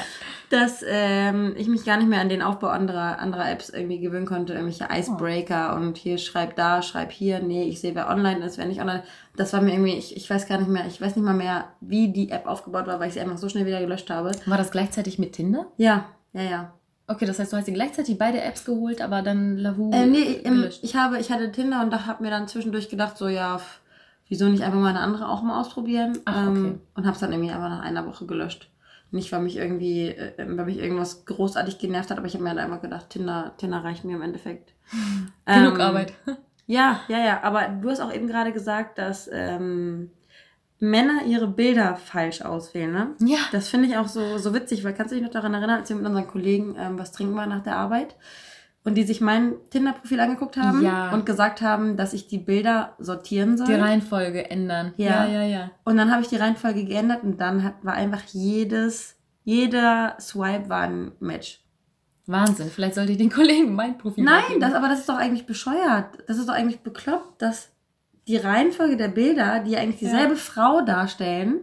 dass 0.51 0.83
ähm, 0.85 1.55
ich 1.57 1.67
mich 1.67 1.85
gar 1.85 1.97
nicht 1.97 2.09
mehr 2.09 2.19
an 2.19 2.27
den 2.27 2.41
Aufbau 2.41 2.67
anderer, 2.67 3.19
anderer 3.19 3.49
Apps 3.49 3.69
irgendwie 3.69 3.99
gewöhnen 3.99 4.25
konnte. 4.25 4.53
Irgendwelche 4.53 4.87
Icebreaker 4.91 5.73
oh. 5.73 5.77
und 5.77 5.97
hier 5.97 6.17
schreib 6.17 6.55
da, 6.55 6.81
schreib 6.81 7.11
hier. 7.11 7.39
Nee, 7.39 7.63
ich 7.63 7.79
sehe, 7.79 7.95
wer 7.95 8.09
online 8.09 8.45
ist, 8.45 8.57
wer 8.57 8.65
nicht 8.65 8.81
online. 8.81 9.03
Das 9.37 9.53
war 9.53 9.61
mir 9.61 9.71
irgendwie, 9.71 9.95
ich, 9.95 10.15
ich 10.15 10.29
weiß 10.29 10.47
gar 10.47 10.57
nicht 10.57 10.69
mehr, 10.69 10.85
ich 10.87 10.99
weiß 10.99 11.15
nicht 11.15 11.23
mal 11.23 11.33
mehr, 11.33 11.69
wie 11.79 12.11
die 12.11 12.31
App 12.31 12.47
aufgebaut 12.47 12.85
war, 12.85 12.99
weil 12.99 13.07
ich 13.07 13.13
sie 13.13 13.21
einfach 13.21 13.37
so 13.37 13.47
schnell 13.47 13.65
wieder 13.65 13.79
gelöscht 13.79 14.09
habe. 14.09 14.31
War 14.45 14.57
das 14.57 14.71
gleichzeitig 14.71 15.17
mit 15.19 15.33
Tinder? 15.33 15.67
Ja, 15.77 16.05
ja, 16.33 16.41
ja. 16.41 16.73
Okay, 17.07 17.25
das 17.25 17.39
heißt, 17.39 17.51
du 17.51 17.57
hast 17.57 17.67
dir 17.67 17.73
gleichzeitig 17.73 18.17
beide 18.17 18.41
Apps 18.41 18.63
geholt, 18.65 19.01
aber 19.01 19.21
dann 19.21 19.57
Lavu. 19.57 19.91
Äh, 19.91 20.05
nee, 20.05 20.41
gelöscht. 20.43 20.79
ich 20.81 20.95
habe, 20.95 21.19
ich 21.19 21.31
hatte 21.31 21.51
Tinder 21.51 21.81
und 21.81 21.91
da 21.91 22.05
habe 22.05 22.23
mir 22.23 22.29
dann 22.29 22.47
zwischendurch 22.47 22.89
gedacht, 22.89 23.17
so 23.17 23.27
ja, 23.27 23.59
wieso 24.31 24.47
nicht 24.47 24.63
einfach 24.63 24.79
mal 24.79 24.87
eine 24.87 25.01
andere 25.01 25.27
auch 25.27 25.43
mal 25.43 25.59
ausprobieren? 25.59 26.17
Ach, 26.23 26.47
okay. 26.47 26.57
Ähm, 26.57 26.79
und 26.95 27.05
habe 27.05 27.15
es 27.15 27.19
dann 27.19 27.33
irgendwie 27.33 27.51
einfach 27.51 27.67
nach 27.67 27.81
einer 27.81 28.07
Woche 28.07 28.25
gelöscht. 28.25 28.71
Nicht, 29.11 29.29
weil 29.33 29.41
mich 29.41 29.57
irgendwie, 29.57 30.07
äh, 30.07 30.33
weil 30.37 30.65
mich 30.65 30.77
irgendwas 30.77 31.25
großartig 31.25 31.79
genervt 31.79 32.09
hat, 32.09 32.17
aber 32.17 32.27
ich 32.27 32.33
habe 32.33 32.43
mir 32.45 32.51
halt 32.51 32.59
einfach 32.59 32.81
gedacht, 32.81 33.09
Tinder, 33.09 33.51
Tinder 33.57 33.83
reicht 33.83 34.05
mir 34.05 34.15
im 34.15 34.21
Endeffekt. 34.21 34.73
Genug 35.45 35.75
ähm, 35.75 35.81
Arbeit. 35.81 36.13
Ja, 36.67 37.01
ja, 37.09 37.17
ja. 37.17 37.43
Aber 37.43 37.67
du 37.67 37.89
hast 37.89 37.99
auch 37.99 38.13
eben 38.13 38.27
gerade 38.27 38.53
gesagt, 38.53 38.97
dass 38.97 39.29
ähm, 39.29 40.11
Männer 40.79 41.25
ihre 41.25 41.47
Bilder 41.47 41.97
falsch 41.97 42.43
auswählen, 42.43 42.93
ne? 42.93 43.15
Ja. 43.19 43.39
Das 43.51 43.67
finde 43.67 43.89
ich 43.89 43.97
auch 43.97 44.07
so, 44.07 44.37
so 44.37 44.53
witzig, 44.53 44.85
weil 44.85 44.93
kannst 44.93 45.11
du 45.11 45.15
dich 45.15 45.23
noch 45.25 45.33
daran 45.33 45.53
erinnern, 45.53 45.81
als 45.81 45.89
wir 45.89 45.97
mit 45.97 46.05
unseren 46.05 46.27
Kollegen 46.27 46.77
ähm, 46.79 46.97
was 46.97 47.11
trinken 47.11 47.35
waren 47.35 47.49
nach 47.49 47.63
der 47.63 47.75
Arbeit? 47.75 48.15
Und 48.83 48.95
die 48.95 49.03
sich 49.03 49.21
mein 49.21 49.53
Tinder-Profil 49.69 50.19
angeguckt 50.19 50.57
haben 50.57 50.83
ja. 50.83 51.11
und 51.11 51.25
gesagt 51.25 51.61
haben, 51.61 51.97
dass 51.97 52.13
ich 52.13 52.27
die 52.27 52.39
Bilder 52.39 52.95
sortieren 52.97 53.57
soll. 53.57 53.67
Die 53.67 53.73
Reihenfolge 53.73 54.49
ändern. 54.49 54.93
Ja, 54.97 55.25
ja, 55.25 55.41
ja. 55.41 55.43
ja. 55.43 55.71
Und 55.83 55.97
dann 55.97 56.11
habe 56.11 56.23
ich 56.23 56.29
die 56.29 56.37
Reihenfolge 56.37 56.85
geändert 56.85 57.23
und 57.23 57.39
dann 57.39 57.63
hat, 57.63 57.75
war 57.83 57.93
einfach 57.93 58.23
jedes, 58.31 59.17
jeder 59.43 60.15
Swipe 60.19 60.69
war 60.69 60.81
ein 60.81 61.11
Match. 61.19 61.61
Wahnsinn, 62.25 62.69
vielleicht 62.69 62.95
sollte 62.95 63.11
ich 63.11 63.17
den 63.17 63.29
Kollegen 63.33 63.75
mein 63.75 63.97
Profil 63.97 64.23
Nein, 64.23 64.59
das, 64.59 64.73
aber 64.73 64.87
das 64.87 65.01
ist 65.01 65.09
doch 65.09 65.17
eigentlich 65.17 65.45
bescheuert. 65.45 66.17
Das 66.27 66.37
ist 66.37 66.49
doch 66.49 66.53
eigentlich 66.53 66.79
bekloppt, 66.79 67.41
dass 67.41 67.69
die 68.27 68.37
Reihenfolge 68.37 68.97
der 68.97 69.09
Bilder, 69.09 69.59
die 69.59 69.77
eigentlich 69.77 69.99
dieselbe 69.99 70.33
ja. 70.33 70.39
Frau 70.39 70.81
darstellen, 70.81 71.61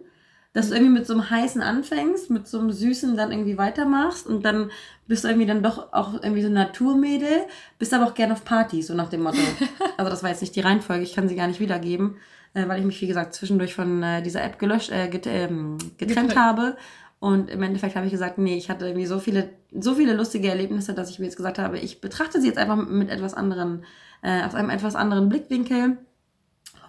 dass 0.53 0.69
du 0.69 0.75
irgendwie 0.75 0.95
mit 0.95 1.07
so 1.07 1.15
einem 1.15 1.31
heißen 1.31 1.63
anfängst, 1.63 2.31
mit 2.31 2.49
so 2.49 2.59
einem 2.59 2.73
süßen 2.73 3.17
dann 3.17 3.31
irgendwie 3.31 3.59
weitermachst 3.59 4.27
und 4.27 4.45
dann 4.45 4.71
bist 5.09 5.25
du 5.25 5.29
irgendwie 5.29 5.47
dann 5.47 5.63
doch 5.63 5.93
auch 5.93 6.15
irgendwie 6.15 6.43
so 6.43 6.49
ein 6.49 6.55
Naturmädel, 6.55 7.47
bist 7.79 7.93
aber 7.93 8.07
auch 8.07 8.15
gerne 8.15 8.35
auf 8.35 8.45
Partys, 8.45 8.87
so 8.87 8.95
nach 8.95 9.09
dem 9.09 9.23
Motto. 9.23 9.39
also 9.97 10.11
das 10.11 10.23
war 10.23 10.31
jetzt 10.31 10.41
nicht 10.41 10.55
die 10.55 10.61
Reihenfolge, 10.61 11.03
ich 11.03 11.15
kann 11.15 11.29
sie 11.29 11.35
gar 11.35 11.49
nicht 11.49 11.61
wiedergeben, 11.61 12.17
äh, 12.55 12.69
weil 12.69 12.79
ich 12.79 12.87
mich, 12.87 13.01
wie 13.01 13.07
gesagt, 13.07 13.35
zwischendurch 13.35 13.75
von 13.75 14.03
äh, 14.03 14.23
dieser 14.23 14.45
App 14.45 14.59
gelöscht, 14.59 14.91
äh, 14.91 15.09
get, 15.09 15.27
ähm, 15.27 15.79
getrennt 15.97 16.37
habe. 16.37 16.77
Und 17.21 17.51
im 17.51 17.63
Endeffekt 17.63 17.97
habe 17.97 18.07
ich 18.07 18.13
gesagt, 18.13 18.39
nee, 18.39 18.57
ich 18.57 18.71
hatte 18.71 18.87
irgendwie 18.87 19.07
so 19.07 19.19
viele, 19.19 19.51
so 19.73 19.97
viele 19.97 20.15
lustige 20.15 20.49
Erlebnisse, 20.49 20.95
dass 20.95 21.11
ich 21.11 21.19
mir 21.19 21.25
jetzt 21.25 21.37
gesagt 21.37 21.59
habe, 21.59 21.79
ich 21.79 22.01
betrachte 22.01 22.41
sie 22.41 22.47
jetzt 22.47 22.59
einfach 22.59 22.77
mit 22.77 23.11
etwas 23.11 23.35
anderen, 23.35 23.85
äh, 24.23 24.45
aus 24.45 24.55
einem 24.55 24.71
etwas 24.71 24.95
anderen 24.95 25.29
Blickwinkel, 25.29 25.99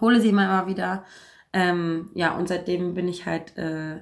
hole 0.00 0.20
sie 0.20 0.30
mal 0.30 0.68
wieder 0.68 1.04
ähm, 1.52 2.10
ja, 2.14 2.36
und 2.36 2.48
seitdem 2.48 2.94
bin 2.94 3.08
ich 3.08 3.26
halt 3.26 3.56
äh, 3.56 4.00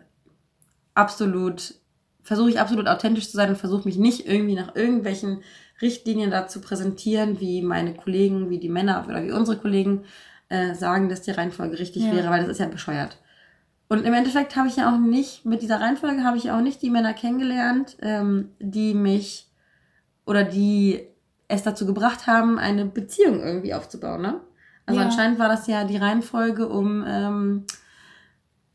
absolut, 0.95 1.75
versuche 2.29 2.51
ich 2.51 2.61
absolut 2.61 2.89
authentisch 2.89 3.31
zu 3.31 3.39
sein 3.39 3.49
und 3.49 3.57
versuche 3.57 3.89
mich 3.89 3.97
nicht 3.97 4.27
irgendwie 4.27 4.55
nach 4.55 4.77
irgendwelchen 4.77 5.41
Richtlinien 5.81 6.31
dazu 6.31 6.61
präsentieren, 6.61 7.41
wie 7.41 7.63
meine 7.63 7.95
Kollegen, 7.95 8.51
wie 8.51 8.59
die 8.59 8.69
Männer 8.69 9.03
oder 9.09 9.25
wie 9.25 9.33
unsere 9.33 9.57
Kollegen 9.57 10.05
äh, 10.51 10.75
sagen, 10.75 11.09
dass 11.09 11.23
die 11.23 11.31
Reihenfolge 11.31 11.79
richtig 11.79 12.05
ja. 12.05 12.13
wäre, 12.13 12.29
weil 12.29 12.43
das 12.43 12.51
ist 12.51 12.61
ja 12.61 12.67
bescheuert. 12.67 13.17
Und 13.89 14.05
im 14.05 14.13
Endeffekt 14.13 14.57
habe 14.57 14.69
ich 14.69 14.77
ja 14.77 14.93
auch 14.93 14.99
nicht, 14.99 15.47
mit 15.47 15.63
dieser 15.63 15.81
Reihenfolge 15.81 16.23
habe 16.23 16.37
ich 16.37 16.51
auch 16.51 16.61
nicht 16.61 16.83
die 16.83 16.91
Männer 16.91 17.15
kennengelernt, 17.15 17.97
ähm, 18.03 18.51
die 18.59 18.93
mich 18.93 19.49
oder 20.27 20.45
die 20.45 21.01
es 21.49 21.63
dazu 21.63 21.87
gebracht 21.87 22.27
haben, 22.27 22.59
eine 22.59 22.85
Beziehung 22.85 23.41
irgendwie 23.41 23.73
aufzubauen, 23.73 24.21
ne? 24.21 24.41
Also 24.85 25.01
ja. 25.01 25.07
anscheinend 25.07 25.39
war 25.39 25.49
das 25.49 25.67
ja 25.67 25.85
die 25.85 25.97
Reihenfolge, 25.97 26.69
um 26.69 27.05
ähm, 27.09 27.65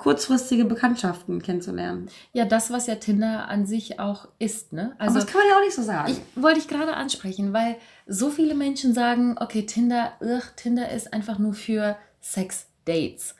kurzfristige 0.04 0.66
Bekanntschaften 0.66 1.42
kennenzulernen. 1.42 2.10
Ja, 2.34 2.44
das, 2.44 2.72
was 2.72 2.88
ja 2.88 2.96
Tinder 2.96 3.48
an 3.48 3.66
sich 3.66 4.02
auch 4.02 4.28
ist, 4.38 4.74
ne? 4.74 4.94
Also, 5.00 5.12
Aber 5.16 5.26
das 5.26 5.32
kann 5.32 5.40
man 5.40 5.50
ja 5.50 5.56
auch 5.56 5.64
nicht 5.64 5.76
so 5.76 5.82
sagen. 5.82 6.12
Ich 6.12 6.42
wollte 6.44 6.60
ich 6.60 6.68
gerade 6.68 6.94
ansprechen, 6.96 7.54
weil 7.54 7.78
so 8.06 8.30
viele 8.30 8.54
Menschen 8.54 8.94
sagen, 8.94 9.38
okay, 9.40 9.66
Tinder, 9.66 10.12
ugh, 10.20 10.44
Tinder 10.58 10.92
ist 10.92 11.14
einfach 11.14 11.40
nur 11.40 11.54
für 11.54 11.96
Sex-Dates. 12.20 13.36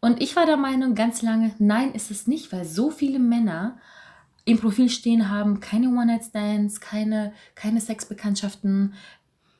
Und 0.00 0.20
ich 0.20 0.34
war 0.34 0.44
der 0.44 0.56
Meinung 0.56 0.96
ganz 0.96 1.22
lange, 1.22 1.54
nein, 1.60 1.94
ist 1.94 2.10
es 2.10 2.26
nicht, 2.26 2.52
weil 2.52 2.64
so 2.64 2.90
viele 2.90 3.20
Männer 3.20 3.78
im 4.44 4.58
Profil 4.58 4.88
stehen 4.88 5.28
haben, 5.28 5.60
keine 5.60 5.88
One-Night-Stands, 5.88 6.80
keine, 6.80 7.32
keine 7.54 7.80
Sexbekanntschaften, 7.80 8.94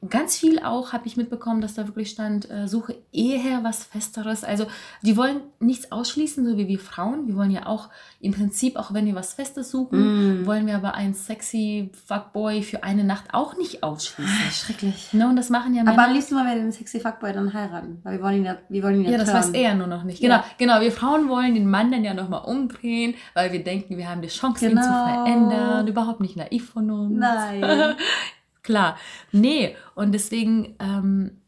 ganz 0.08 0.36
viel 0.36 0.60
auch 0.60 0.92
habe 0.92 1.06
ich 1.08 1.16
mitbekommen, 1.16 1.60
dass 1.60 1.74
da 1.74 1.86
wirklich 1.88 2.10
stand, 2.10 2.48
äh, 2.50 2.68
suche 2.68 2.96
eher 3.12 3.64
was 3.64 3.82
Festeres. 3.84 4.44
Also 4.44 4.66
die 5.02 5.16
wollen 5.16 5.40
nichts 5.58 5.90
ausschließen, 5.90 6.46
so 6.46 6.56
wie 6.56 6.68
wir 6.68 6.78
Frauen. 6.78 7.26
Wir 7.26 7.34
wollen 7.34 7.50
ja 7.50 7.66
auch 7.66 7.88
im 8.20 8.32
Prinzip, 8.32 8.76
auch 8.76 8.94
wenn 8.94 9.06
wir 9.06 9.16
was 9.16 9.34
Festes 9.34 9.72
suchen, 9.72 10.42
mm. 10.42 10.46
wollen 10.46 10.66
wir 10.66 10.76
aber 10.76 10.94
einen 10.94 11.14
sexy 11.14 11.90
Fuckboy 12.06 12.62
für 12.62 12.84
eine 12.84 13.02
Nacht 13.02 13.24
auch 13.32 13.56
nicht 13.56 13.82
ausschließen. 13.82 14.34
Ah, 14.46 14.50
schrecklich. 14.52 15.12
Ne, 15.12 15.28
und 15.28 15.34
das 15.34 15.50
machen 15.50 15.74
ja 15.74 15.82
Männer. 15.82 15.98
Aber 15.98 16.08
am 16.08 16.14
liebsten 16.14 16.36
mal 16.36 16.46
wir 16.46 16.54
den 16.54 16.70
sexy 16.70 17.00
Fuckboy 17.00 17.32
dann 17.32 17.52
heiraten, 17.52 18.00
weil 18.04 18.18
wir 18.18 18.24
wollen 18.24 18.36
ihn 18.36 18.44
ja, 18.44 18.56
wir 18.68 18.82
wollen 18.84 18.96
ihn 18.96 19.04
ja 19.04 19.10
Ja, 19.12 19.18
das 19.18 19.32
weiß 19.32 19.50
er 19.50 19.74
nur 19.74 19.88
noch 19.88 20.04
nicht. 20.04 20.20
Genau, 20.20 20.36
ja. 20.36 20.44
genau. 20.58 20.80
Wir 20.80 20.92
Frauen 20.92 21.28
wollen 21.28 21.54
den 21.54 21.68
Mann 21.68 21.90
dann 21.90 22.04
ja 22.04 22.14
nochmal 22.14 22.44
umdrehen, 22.44 23.14
weil 23.34 23.52
wir 23.52 23.64
denken, 23.64 23.96
wir 23.96 24.08
haben 24.08 24.22
die 24.22 24.28
Chance, 24.28 24.68
genau. 24.68 24.80
ihn 24.80 24.84
zu 24.84 24.88
genau. 24.88 25.24
verändern. 25.24 25.88
Überhaupt 25.88 26.20
nicht 26.20 26.36
naiv 26.36 26.70
von 26.70 26.88
uns. 26.88 27.18
Nein. 27.18 27.96
Klar. 28.68 28.98
Nee, 29.32 29.76
und 29.94 30.12
deswegen 30.12 30.76
ähm, 30.78 31.40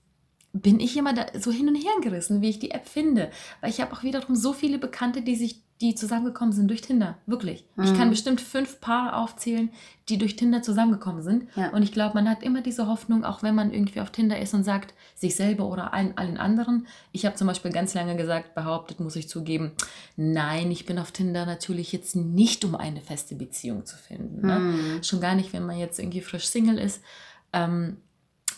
bin 0.54 0.80
ich 0.80 0.96
immer 0.96 1.14
so 1.38 1.52
hin 1.52 1.68
und 1.68 1.74
her 1.74 1.92
gerissen, 2.00 2.40
wie 2.40 2.48
ich 2.48 2.58
die 2.58 2.70
App 2.70 2.88
finde. 2.88 3.30
Weil 3.60 3.68
ich 3.68 3.82
habe 3.82 3.92
auch 3.92 4.02
wiederum 4.02 4.36
so 4.36 4.54
viele 4.54 4.78
Bekannte, 4.78 5.20
die 5.20 5.36
sich 5.36 5.60
die 5.80 5.94
zusammengekommen 5.94 6.52
sind 6.52 6.68
durch 6.68 6.82
Tinder. 6.82 7.16
Wirklich. 7.26 7.64
Mhm. 7.76 7.84
Ich 7.84 7.94
kann 7.94 8.10
bestimmt 8.10 8.40
fünf 8.40 8.80
Paare 8.80 9.16
aufzählen, 9.16 9.70
die 10.10 10.18
durch 10.18 10.36
Tinder 10.36 10.62
zusammengekommen 10.62 11.22
sind. 11.22 11.48
Ja. 11.56 11.70
Und 11.70 11.82
ich 11.82 11.92
glaube, 11.92 12.14
man 12.14 12.28
hat 12.28 12.42
immer 12.42 12.60
diese 12.60 12.86
Hoffnung, 12.86 13.24
auch 13.24 13.42
wenn 13.42 13.54
man 13.54 13.72
irgendwie 13.72 14.00
auf 14.00 14.10
Tinder 14.10 14.38
ist 14.38 14.52
und 14.52 14.64
sagt, 14.64 14.92
sich 15.14 15.36
selber 15.36 15.66
oder 15.66 15.94
allen, 15.94 16.18
allen 16.18 16.36
anderen. 16.36 16.86
Ich 17.12 17.24
habe 17.24 17.36
zum 17.36 17.46
Beispiel 17.46 17.72
ganz 17.72 17.94
lange 17.94 18.16
gesagt, 18.16 18.54
behauptet, 18.54 19.00
muss 19.00 19.16
ich 19.16 19.28
zugeben, 19.28 19.72
nein, 20.16 20.70
ich 20.70 20.84
bin 20.84 20.98
auf 20.98 21.12
Tinder 21.12 21.46
natürlich 21.46 21.92
jetzt 21.92 22.14
nicht, 22.14 22.64
um 22.64 22.74
eine 22.74 23.00
feste 23.00 23.34
Beziehung 23.34 23.86
zu 23.86 23.96
finden. 23.96 24.46
Ne? 24.46 24.58
Mhm. 24.58 25.02
Schon 25.02 25.20
gar 25.20 25.34
nicht, 25.34 25.52
wenn 25.54 25.64
man 25.64 25.78
jetzt 25.78 25.98
irgendwie 25.98 26.20
frisch 26.20 26.46
Single 26.46 26.78
ist. 26.78 27.02
Ähm, 27.54 27.96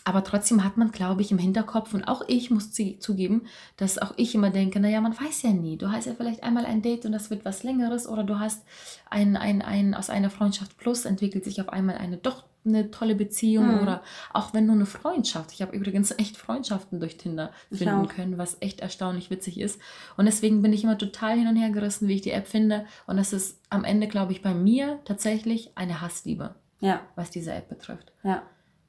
aber 0.05 0.23
trotzdem 0.23 0.63
hat 0.63 0.77
man, 0.77 0.91
glaube 0.91 1.21
ich, 1.21 1.31
im 1.31 1.37
Hinterkopf 1.37 1.93
und 1.93 2.03
auch 2.03 2.23
ich 2.27 2.51
muss 2.51 2.71
zugeben, 2.71 3.43
dass 3.77 3.97
auch 3.97 4.13
ich 4.17 4.35
immer 4.35 4.49
denke, 4.49 4.79
naja, 4.79 4.99
man 4.99 5.17
weiß 5.17 5.43
ja 5.43 5.51
nie. 5.51 5.77
Du 5.77 5.91
hast 5.91 6.05
ja 6.05 6.13
vielleicht 6.13 6.43
einmal 6.43 6.65
ein 6.65 6.81
Date 6.81 7.05
und 7.05 7.13
das 7.13 7.29
wird 7.29 7.45
was 7.45 7.63
Längeres 7.63 8.07
oder 8.07 8.23
du 8.23 8.39
hast 8.39 8.65
ein, 9.09 9.37
ein, 9.37 9.61
ein 9.61 9.93
aus 9.93 10.09
einer 10.09 10.29
Freundschaft 10.29 10.77
plus 10.77 11.05
entwickelt 11.05 11.45
sich 11.45 11.61
auf 11.61 11.69
einmal 11.69 11.97
eine 11.97 12.17
doch 12.17 12.43
eine 12.65 12.91
tolle 12.91 13.15
Beziehung 13.15 13.75
mhm. 13.75 13.81
oder 13.81 14.03
auch 14.31 14.53
wenn 14.53 14.65
nur 14.65 14.75
eine 14.75 14.85
Freundschaft. 14.85 15.51
Ich 15.51 15.61
habe 15.61 15.75
übrigens 15.75 16.11
echt 16.11 16.37
Freundschaften 16.37 16.99
durch 16.99 17.17
Tinder 17.17 17.51
finden 17.69 18.07
können, 18.07 18.37
was 18.37 18.57
echt 18.61 18.79
erstaunlich 18.79 19.29
witzig 19.29 19.59
ist. 19.59 19.81
Und 20.15 20.25
deswegen 20.25 20.61
bin 20.61 20.71
ich 20.71 20.83
immer 20.83 20.97
total 20.97 21.37
hin 21.37 21.47
und 21.47 21.57
her 21.57 21.71
gerissen, 21.71 22.07
wie 22.07 22.15
ich 22.15 22.21
die 22.21 22.31
App 22.31 22.47
finde. 22.47 22.85
Und 23.05 23.17
das 23.17 23.33
ist 23.33 23.59
am 23.69 23.83
Ende, 23.83 24.07
glaube 24.07 24.31
ich, 24.31 24.41
bei 24.41 24.53
mir 24.53 24.99
tatsächlich 25.03 25.71
eine 25.75 25.99
Hassliebe, 25.99 26.55
ja. 26.79 27.01
was 27.15 27.31
diese 27.31 27.51
App 27.51 27.67
betrifft. 27.67 28.13
Ja. 28.23 28.43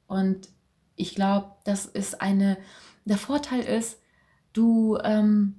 Und 0.07 0.49
ich 0.97 1.15
glaube, 1.15 1.53
das 1.65 1.87
ist 1.87 2.21
eine, 2.21 2.57
der 3.05 3.19
Vorteil 3.19 3.61
ist, 3.61 3.99
du, 4.53 4.99
ähm, 5.03 5.57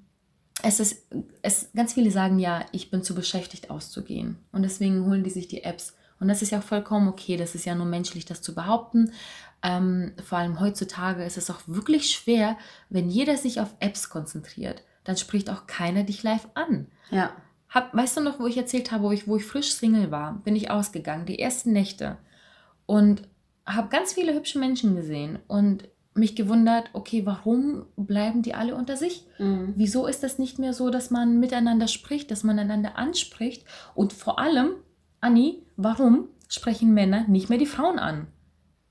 es 0.64 0.80
ist, 0.80 1.08
es, 1.42 1.72
ganz 1.76 1.94
viele 1.94 2.12
sagen 2.12 2.40
ja, 2.40 2.66
ich 2.72 2.90
bin 2.90 3.04
zu 3.04 3.14
beschäftigt 3.14 3.70
auszugehen. 3.70 4.38
Und 4.52 4.64
deswegen 4.64 5.06
holen 5.06 5.24
die 5.24 5.30
sich 5.30 5.48
die 5.48 5.64
Apps. 5.64 5.96
Und 6.20 6.30
das 6.30 6.42
ist 6.42 6.52
ja 6.52 6.62
vollkommen 6.62 7.08
okay, 7.08 7.36
das 7.38 7.56
ist 7.56 7.66
ja 7.66 7.76
nur 7.76 7.86
menschlich, 7.86 8.26
das 8.26 8.42
zu 8.42 8.56
behaupten. 8.56 9.12
Ähm, 9.62 10.14
vor 10.24 10.38
allem 10.38 10.60
heutzutage 10.60 11.24
ist 11.24 11.38
es 11.38 11.50
auch 11.50 11.60
wirklich 11.68 12.12
schwer, 12.12 12.58
wenn 12.90 13.10
jeder 13.10 13.36
sich 13.36 13.60
auf 13.60 13.76
Apps 13.80 14.10
konzentriert, 14.10 14.84
dann 15.04 15.18
spricht 15.18 15.50
auch 15.50 15.68
keiner 15.68 16.04
dich 16.04 16.24
live 16.24 16.48
an. 16.54 16.88
Ja. 17.12 17.32
Hab, 17.70 17.94
weißt 17.94 18.18
du 18.18 18.22
noch, 18.22 18.40
wo 18.40 18.48
ich 18.48 18.58
erzählt 18.58 18.92
habe, 18.92 19.04
wo 19.04 19.12
ich, 19.12 19.28
wo 19.28 19.36
ich 19.36 19.46
frisch 19.46 19.74
Single 19.74 20.10
war, 20.10 20.36
bin 20.44 20.56
ich 20.56 20.72
ausgegangen, 20.72 21.26
die 21.26 21.40
ersten 21.40 21.74
Nächte. 21.74 22.18
Und 22.86 23.28
habe 23.66 23.90
ganz 23.90 24.14
viele 24.14 24.34
hübsche 24.34 24.60
Menschen 24.60 24.96
gesehen 24.96 25.40
und 25.48 25.88
mich 26.14 26.36
gewundert, 26.36 26.90
okay, 26.94 27.26
warum 27.26 27.86
bleiben 27.98 28.42
die 28.42 28.54
alle 28.54 28.76
unter 28.76 28.96
sich? 28.96 29.28
Mhm. 29.38 29.74
Wieso 29.76 30.08
ist 30.08 30.24
das 30.24 30.40
nicht 30.40 30.60
mehr 30.60 30.74
so, 30.74 30.90
dass 30.90 31.12
man 31.12 31.40
miteinander 31.40 31.88
spricht, 31.88 32.32
dass 32.32 32.44
man 32.44 32.58
einander 32.58 32.98
anspricht? 32.98 33.66
Und 33.96 34.14
vor 34.14 34.40
allem, 34.40 34.76
Anni, 35.20 35.64
warum 35.76 36.30
sprechen 36.48 36.94
Männer 36.94 37.28
nicht 37.28 37.50
mehr 37.50 37.58
die 37.58 37.66
Frauen 37.66 38.00
an? 38.00 38.28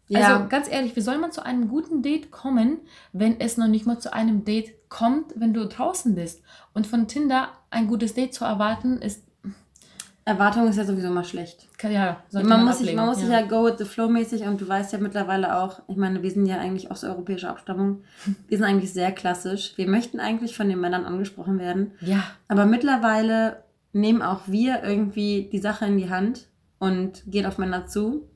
Ja. 0.08 0.36
Also 0.36 0.48
ganz 0.48 0.70
ehrlich, 0.70 0.96
wie 0.96 1.00
soll 1.00 1.16
man 1.16 1.32
zu 1.32 1.44
einem 1.44 1.68
guten 1.68 2.02
Date 2.02 2.30
kommen, 2.30 2.80
wenn 3.12 3.40
es 3.40 3.56
noch 3.56 3.68
nicht 3.68 3.86
mal 3.86 3.98
zu 3.98 4.12
einem 4.12 4.44
Date 4.44 4.90
kommt, 4.90 5.32
wenn 5.36 5.54
du 5.54 5.66
draußen 5.66 6.14
bist? 6.14 6.42
Und 6.74 6.86
von 6.86 7.08
Tinder 7.08 7.48
ein 7.70 7.86
gutes 7.86 8.12
Date 8.12 8.34
zu 8.34 8.44
erwarten, 8.44 8.98
ist 8.98 9.24
Erwartung 10.26 10.68
ist 10.68 10.76
ja 10.76 10.84
sowieso 10.84 11.10
mal 11.10 11.24
schlecht. 11.24 11.66
Ja, 11.82 12.22
man, 12.32 12.46
man, 12.46 12.64
muss 12.64 12.78
sich, 12.78 12.94
man 12.94 13.06
muss 13.06 13.20
ja. 13.20 13.26
sich 13.26 13.34
ja 13.34 13.42
go 13.42 13.66
with 13.66 13.74
the 13.76 13.84
flow 13.84 14.08
mäßig 14.08 14.44
und 14.44 14.58
du 14.58 14.66
weißt 14.66 14.92
ja 14.94 14.98
mittlerweile 14.98 15.58
auch, 15.58 15.82
ich 15.86 15.96
meine, 15.96 16.22
wir 16.22 16.30
sind 16.30 16.46
ja 16.46 16.58
eigentlich 16.58 16.90
aus 16.90 17.04
europäischer 17.04 17.50
Abstammung, 17.50 18.04
wir 18.48 18.56
sind 18.56 18.66
eigentlich 18.66 18.92
sehr 18.92 19.12
klassisch. 19.12 19.74
Wir 19.76 19.88
möchten 19.88 20.20
eigentlich 20.20 20.56
von 20.56 20.68
den 20.68 20.80
Männern 20.80 21.04
angesprochen 21.04 21.58
werden. 21.58 21.92
Ja. 22.00 22.24
Aber 22.48 22.64
mittlerweile 22.64 23.64
nehmen 23.92 24.22
auch 24.22 24.42
wir 24.46 24.82
irgendwie 24.82 25.50
die 25.52 25.58
Sache 25.58 25.84
in 25.84 25.98
die 25.98 26.08
Hand 26.08 26.46
und 26.78 27.22
gehen 27.26 27.44
auf 27.46 27.58
Männer 27.58 27.86
zu. 27.86 28.28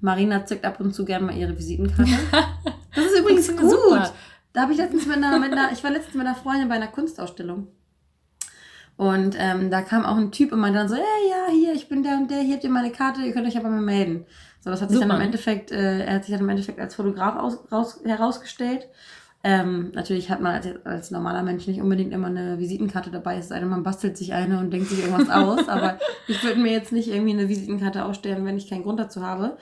Marina 0.00 0.46
zückt 0.46 0.64
ab 0.64 0.80
und 0.80 0.94
zu 0.94 1.04
gerne 1.04 1.26
mal 1.26 1.36
ihre 1.36 1.56
Visitenkarte. 1.56 2.10
Das 2.94 3.04
ist 3.04 3.20
übrigens 3.20 3.46
das 3.46 3.56
gut. 3.56 3.70
Super. 3.70 4.12
Da 4.52 4.62
habe 4.62 4.72
ich 4.72 4.78
letztens 4.78 5.06
mit 5.06 5.18
einer, 5.18 5.38
mit 5.38 5.52
einer, 5.52 5.70
ich 5.70 5.84
war 5.84 5.90
letztens 5.90 6.16
mit 6.16 6.26
einer 6.26 6.34
Freundin 6.34 6.68
bei 6.68 6.74
einer 6.74 6.88
Kunstausstellung. 6.88 7.68
Und 8.98 9.36
ähm, 9.38 9.70
da 9.70 9.80
kam 9.80 10.04
auch 10.04 10.16
ein 10.16 10.32
Typ 10.32 10.52
und 10.52 10.58
meinte 10.58 10.80
dann 10.80 10.88
so, 10.88 10.96
hey, 10.96 11.30
ja, 11.30 11.52
hier, 11.52 11.72
ich 11.72 11.88
bin 11.88 12.02
der 12.02 12.16
und 12.16 12.32
der, 12.32 12.40
hier 12.40 12.54
habt 12.54 12.64
ihr 12.64 12.70
meine 12.70 12.90
Karte, 12.90 13.22
ihr 13.22 13.32
könnt 13.32 13.46
euch 13.46 13.56
aber 13.56 13.68
mal 13.68 13.80
melden. 13.80 14.26
So, 14.58 14.70
das 14.70 14.82
hat 14.82 14.90
sich 14.90 14.98
Super. 14.98 15.08
dann 15.08 15.18
im 15.18 15.26
Endeffekt, 15.26 15.70
äh, 15.70 16.04
er 16.04 16.16
hat 16.16 16.24
sich 16.24 16.34
dann 16.34 16.42
im 16.42 16.48
Endeffekt 16.48 16.80
als 16.80 16.96
Fotograf 16.96 17.36
aus, 17.36 17.60
raus, 17.70 18.00
herausgestellt. 18.04 18.88
Ähm, 19.44 19.92
natürlich 19.94 20.30
hat 20.30 20.40
man 20.40 20.56
als, 20.56 20.66
als 20.84 21.10
normaler 21.12 21.44
Mensch 21.44 21.68
nicht 21.68 21.80
unbedingt 21.80 22.12
immer 22.12 22.26
eine 22.26 22.58
Visitenkarte 22.58 23.12
dabei, 23.12 23.36
es 23.36 23.48
sei 23.48 23.60
denn, 23.60 23.68
man 23.68 23.84
bastelt 23.84 24.16
sich 24.16 24.32
eine 24.32 24.58
und 24.58 24.72
denkt 24.72 24.88
sich 24.88 25.04
irgendwas 25.04 25.30
aus. 25.30 25.68
Aber 25.68 26.00
ich 26.26 26.42
würde 26.42 26.58
mir 26.58 26.72
jetzt 26.72 26.90
nicht 26.90 27.06
irgendwie 27.06 27.34
eine 27.34 27.48
Visitenkarte 27.48 28.04
ausstellen, 28.04 28.44
wenn 28.44 28.56
ich 28.56 28.68
keinen 28.68 28.82
Grund 28.82 28.98
dazu 28.98 29.22
habe. 29.22 29.56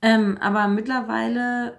Ähm, 0.00 0.38
aber 0.40 0.68
mittlerweile 0.68 1.74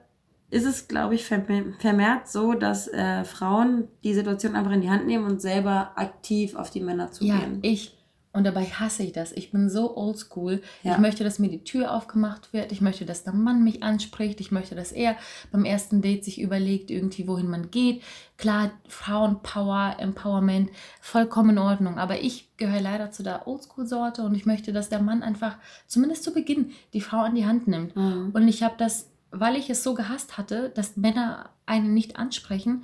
ist 0.52 0.66
es, 0.66 0.88
glaube 0.88 1.16
ich, 1.16 1.26
vermehrt 1.26 2.28
so, 2.28 2.54
dass 2.54 2.88
äh, 2.88 3.24
Frauen 3.24 3.88
die 4.04 4.14
Situation 4.14 4.56
einfach 4.56 4.72
in 4.72 4.82
die 4.82 4.90
Hand 4.90 5.06
nehmen 5.06 5.26
und 5.26 5.42
selber 5.42 5.92
aktiv 5.96 6.56
auf 6.56 6.72
die 6.72 6.82
Männer 6.82 7.12
zugehen. 7.12 7.60
Ja, 7.62 7.70
ich. 7.70 7.96
Und 8.32 8.44
dabei 8.44 8.66
hasse 8.66 9.02
ich 9.02 9.12
das. 9.12 9.32
Ich 9.32 9.52
bin 9.52 9.70
so 9.70 9.98
oldschool. 9.98 10.62
Ja. 10.84 10.94
Ich 10.94 10.98
möchte, 11.00 11.24
dass 11.24 11.40
mir 11.40 11.50
die 11.50 11.64
Tür 11.64 11.92
aufgemacht 11.92 12.54
wird. 12.54 12.72
Ich 12.72 12.80
möchte, 12.80 13.04
dass 13.06 13.24
der 13.24 13.34
Mann 13.34 13.64
mich 13.64 13.82
anspricht. 13.82 14.40
Ich 14.40 14.52
möchte, 14.52 14.76
dass 14.76 14.92
er 14.92 15.16
beim 15.52 15.66
ersten 15.66 16.02
Date 16.02 16.24
sich 16.24 16.40
überlegt, 16.40 16.92
irgendwie, 16.92 17.28
wohin 17.28 17.50
man 17.50 17.72
geht. 17.72 18.04
Klar, 18.38 18.72
Frauenpower, 18.88 19.96
Empowerment, 19.98 20.70
vollkommen 21.02 21.52
in 21.52 21.58
Ordnung. 21.58 21.98
Aber 21.98 22.22
ich 22.22 22.56
gehöre 22.58 22.82
leider 22.82 23.10
zu 23.10 23.24
der 23.24 23.48
Oldschool-Sorte 23.48 24.22
und 24.22 24.36
ich 24.36 24.46
möchte, 24.46 24.74
dass 24.74 24.90
der 24.90 25.02
Mann 25.02 25.24
einfach, 25.24 25.58
zumindest 25.88 26.24
zu 26.24 26.32
Beginn, 26.32 26.72
die 26.94 27.02
Frau 27.02 27.22
an 27.22 27.34
die 27.34 27.48
Hand 27.48 27.68
nimmt. 27.68 27.96
Mhm. 27.96 28.30
Und 28.32 28.48
ich 28.48 28.62
habe 28.62 28.76
das 28.78 29.09
weil 29.32 29.56
ich 29.56 29.70
es 29.70 29.84
so 29.84 29.94
gehasst 29.94 30.38
hatte, 30.38 30.70
dass 30.70 30.98
Männer 30.98 31.50
einen 31.66 31.94
nicht 31.94 32.18
ansprechen, 32.18 32.84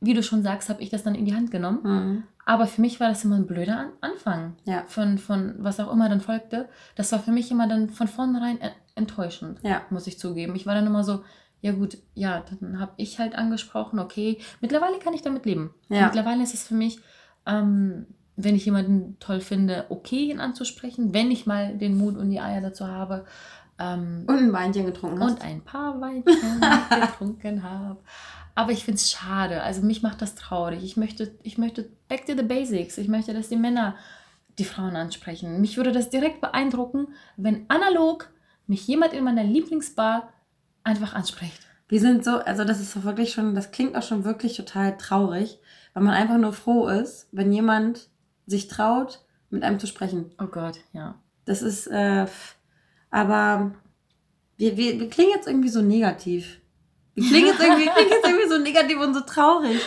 wie 0.00 0.14
du 0.14 0.22
schon 0.22 0.42
sagst, 0.42 0.68
habe 0.68 0.82
ich 0.82 0.90
das 0.90 1.02
dann 1.02 1.14
in 1.14 1.24
die 1.24 1.34
Hand 1.34 1.50
genommen. 1.50 1.80
Mhm. 1.82 2.22
Aber 2.44 2.66
für 2.66 2.80
mich 2.80 2.98
war 2.98 3.08
das 3.08 3.24
immer 3.24 3.36
ein 3.36 3.46
blöder 3.46 3.78
An 3.78 3.92
Anfang 4.00 4.56
ja. 4.64 4.84
von, 4.86 5.18
von 5.18 5.56
was 5.58 5.80
auch 5.80 5.92
immer 5.92 6.08
dann 6.08 6.20
folgte. 6.20 6.68
Das 6.94 7.12
war 7.12 7.18
für 7.18 7.30
mich 7.30 7.50
immer 7.50 7.68
dann 7.68 7.90
von 7.90 8.08
vornherein 8.08 8.58
enttäuschend, 8.94 9.58
ja. 9.62 9.82
muss 9.90 10.06
ich 10.06 10.18
zugeben. 10.18 10.56
Ich 10.56 10.64
war 10.64 10.74
dann 10.74 10.86
immer 10.86 11.04
so, 11.04 11.24
ja 11.60 11.72
gut, 11.72 11.98
ja, 12.14 12.44
dann 12.60 12.80
habe 12.80 12.92
ich 12.96 13.18
halt 13.18 13.34
angesprochen, 13.34 13.98
okay. 13.98 14.38
Mittlerweile 14.60 14.98
kann 14.98 15.12
ich 15.12 15.22
damit 15.22 15.44
leben. 15.44 15.74
Ja. 15.88 16.06
Mittlerweile 16.06 16.42
ist 16.42 16.54
es 16.54 16.66
für 16.66 16.74
mich, 16.74 17.00
ähm, 17.44 18.06
wenn 18.36 18.54
ich 18.54 18.64
jemanden 18.64 19.18
toll 19.18 19.40
finde, 19.40 19.86
okay, 19.88 20.30
ihn 20.30 20.38
anzusprechen, 20.38 21.12
wenn 21.12 21.30
ich 21.30 21.46
mal 21.46 21.76
den 21.76 21.98
Mut 21.98 22.16
und 22.16 22.30
die 22.30 22.40
Eier 22.40 22.60
dazu 22.60 22.86
habe. 22.86 23.26
Ähm, 23.78 24.24
und 24.26 24.36
ein 24.36 24.52
Weinchen 24.52 24.86
getrunken 24.86 25.22
hast. 25.22 25.32
Und 25.32 25.42
ein 25.42 25.62
paar 25.62 26.00
Weinchen 26.00 26.60
getrunken 27.00 27.62
habe. 27.62 28.00
Aber 28.54 28.72
ich 28.72 28.84
finde 28.84 28.96
es 28.96 29.10
schade. 29.10 29.62
Also 29.62 29.82
mich 29.82 30.02
macht 30.02 30.20
das 30.20 30.34
traurig. 30.34 30.82
Ich 30.82 30.96
möchte, 30.96 31.32
ich 31.42 31.58
möchte 31.58 31.88
back 32.08 32.26
to 32.26 32.34
the 32.36 32.42
basics. 32.42 32.98
Ich 32.98 33.08
möchte, 33.08 33.32
dass 33.32 33.48
die 33.48 33.56
Männer 33.56 33.94
die 34.58 34.64
Frauen 34.64 34.96
ansprechen. 34.96 35.60
Mich 35.60 35.76
würde 35.76 35.92
das 35.92 36.10
direkt 36.10 36.40
beeindrucken, 36.40 37.08
wenn 37.36 37.66
analog 37.68 38.30
mich 38.66 38.86
jemand 38.86 39.12
in 39.12 39.24
meiner 39.24 39.44
Lieblingsbar 39.44 40.32
einfach 40.82 41.14
anspricht. 41.14 41.68
Wir 41.88 42.00
sind 42.00 42.24
so, 42.24 42.38
also 42.38 42.64
das 42.64 42.80
ist 42.80 43.02
wirklich 43.04 43.32
schon, 43.32 43.54
das 43.54 43.70
klingt 43.70 43.96
auch 43.96 44.02
schon 44.02 44.24
wirklich 44.24 44.56
total 44.56 44.96
traurig, 44.96 45.58
weil 45.94 46.02
man 46.02 46.14
einfach 46.14 46.36
nur 46.36 46.52
froh 46.52 46.88
ist, 46.88 47.28
wenn 47.32 47.52
jemand 47.52 48.10
sich 48.46 48.68
traut, 48.68 49.24
mit 49.50 49.62
einem 49.62 49.78
zu 49.78 49.86
sprechen. 49.86 50.32
Oh 50.38 50.46
Gott, 50.46 50.80
ja. 50.92 51.14
Das 51.46 51.62
ist, 51.62 51.86
äh, 51.86 52.26
aber 53.10 53.72
wir, 54.56 54.76
wir, 54.76 55.00
wir 55.00 55.08
klingen 55.08 55.32
jetzt 55.34 55.46
irgendwie 55.46 55.68
so 55.68 55.82
negativ. 55.82 56.60
Wir 57.14 57.28
klingen 57.28 57.46
jetzt 57.48 57.60
irgendwie, 57.60 57.88
klingen 57.88 58.10
jetzt 58.10 58.26
irgendwie 58.26 58.48
so 58.48 58.58
negativ 58.58 59.00
und 59.00 59.14
so 59.14 59.20
traurig. 59.20 59.80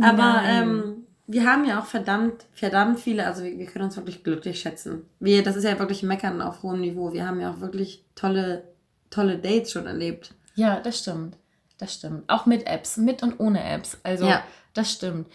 Aber 0.00 0.42
ähm, 0.44 1.06
wir 1.26 1.50
haben 1.50 1.64
ja 1.64 1.80
auch 1.80 1.86
verdammt, 1.86 2.46
verdammt 2.52 3.00
viele, 3.00 3.26
also 3.26 3.42
wir, 3.42 3.58
wir, 3.58 3.66
können 3.66 3.86
uns 3.86 3.96
wirklich 3.96 4.24
glücklich 4.24 4.60
schätzen. 4.60 5.06
Wir, 5.20 5.42
das 5.42 5.56
ist 5.56 5.64
ja 5.64 5.78
wirklich 5.78 6.02
Meckern 6.02 6.40
auf 6.42 6.62
hohem 6.62 6.80
Niveau. 6.80 7.12
Wir 7.12 7.26
haben 7.26 7.40
ja 7.40 7.50
auch 7.50 7.60
wirklich 7.60 8.04
tolle, 8.14 8.64
tolle 9.10 9.38
Dates 9.38 9.72
schon 9.72 9.86
erlebt. 9.86 10.34
Ja, 10.54 10.80
das 10.80 10.98
stimmt. 10.98 11.36
Das 11.78 11.94
stimmt. 11.94 12.24
Auch 12.28 12.46
mit 12.46 12.66
Apps, 12.66 12.96
mit 12.96 13.22
und 13.22 13.40
ohne 13.40 13.62
Apps. 13.64 13.98
Also, 14.02 14.26
ja. 14.26 14.42
das 14.74 14.92
stimmt. 14.92 15.26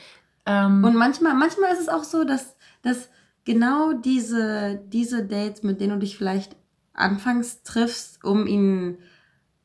Ähm, 0.46 0.84
und 0.84 0.96
manchmal, 0.96 1.34
manchmal 1.34 1.74
ist 1.74 1.82
es 1.82 1.90
auch 1.90 2.04
so, 2.04 2.24
dass, 2.24 2.56
dass 2.84 3.10
genau 3.44 3.94
diese, 3.94 4.82
diese 4.88 5.26
Dates, 5.26 5.64
mit 5.64 5.82
denen 5.82 5.94
du 5.94 6.00
dich 6.00 6.18
vielleicht 6.18 6.56
anfangs 6.98 7.64
triffst, 7.64 8.24
um 8.24 8.46
ihn, 8.48 8.98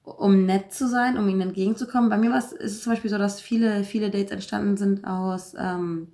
um 0.05 0.47
nett 0.47 0.73
zu 0.73 0.87
sein, 0.89 1.17
um 1.19 1.29
ihnen 1.29 1.41
entgegenzukommen. 1.41 2.11
Bei 2.11 2.19
mir 2.19 2.31
war 2.31 2.39
es, 2.39 2.53
ist 2.53 2.73
es 2.73 2.83
zum 2.83 2.93
Beispiel 2.93 3.11
so, 3.11 3.19
dass 3.19 3.41
viele, 3.41 3.85
viele 3.85 4.11
Dates 4.11 4.31
entstanden 4.31 4.77
sind 4.77 5.05
aus, 5.07 5.55
ähm, 5.59 6.09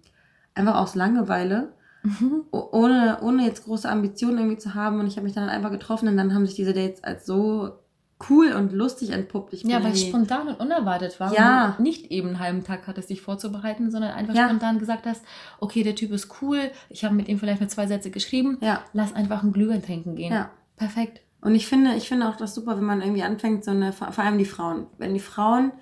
einfach 0.55 0.77
aus 0.77 0.95
Langeweile. 0.95 1.73
Mhm. 2.05 2.45
Ohne, 2.53 3.19
ohne 3.23 3.45
jetzt 3.45 3.65
große 3.65 3.89
Ambitionen 3.89 4.39
irgendwie 4.39 4.57
zu 4.57 4.75
haben. 4.75 5.01
Und 5.01 5.09
ich 5.09 5.17
habe 5.17 5.25
mich 5.25 5.35
dann 5.35 5.49
einfach 5.49 5.73
getroffen 5.73 6.07
und 6.09 6.17
dann 6.17 6.33
haben 6.33 6.47
sich 6.47 6.55
diese 6.55 6.73
Dates 6.73 7.03
als 7.03 7.27
so 7.27 7.73
cool 8.31 8.53
und 8.53 8.73
lustig 8.73 9.11
entpuppt. 9.11 9.53
Ich 9.53 9.65
ja, 9.65 9.83
weil 9.83 9.93
es 9.93 10.03
spontan 10.07 10.47
und 10.49 10.61
unerwartet 10.61 11.19
war. 11.19 11.35
Ja. 11.35 11.67
Und 11.71 11.79
du 11.79 11.83
nicht 11.83 12.11
eben 12.13 12.29
einen 12.29 12.39
halben 12.39 12.65
Tag 12.65 12.87
hattest, 12.87 13.11
dich 13.11 13.21
vorzubereiten, 13.21 13.91
sondern 13.91 14.13
einfach 14.13 14.33
Ja. 14.35 14.45
spontan 14.47 14.79
gesagt 14.79 15.07
hast, 15.07 15.23
okay, 15.61 15.83
der 15.83 15.97
Typ 15.97 16.13
ist 16.13 16.41
cool, 16.41 16.71
ich 16.89 17.05
habe 17.05 17.17
mit 17.17 17.29
ihm 17.29 17.39
vielleicht 17.41 17.61
nur 17.61 17.69
zwei 17.69 17.89
Sätze 17.89 18.11
geschrieben, 18.13 18.59
Ja. 18.61 18.81
lass 18.93 19.13
einfach 19.15 19.43
einen 19.43 19.53
Glühwein 19.53 19.83
trinken 19.83 20.15
gehen. 20.15 20.33
Ja. 20.33 20.51
Perfekt. 20.79 21.21
Und 21.41 21.55
ich 21.55 21.67
finde, 21.67 21.95
ich 21.95 22.09
finde 22.09 22.29
auch 22.29 22.37
das 22.37 22.55
super, 22.55 22.77
wenn 22.77 22.85
man 22.85 23.01
irgendwie 23.01 23.23
anfängt, 23.23 23.65
so 23.65 23.71
eine, 23.71 23.93
vor 23.93 24.19
allem 24.19 24.39
die 24.39 24.45
Frauen, 24.45 24.87
wenn 24.99 25.15
die 25.15 25.21
Frauen 25.21 25.73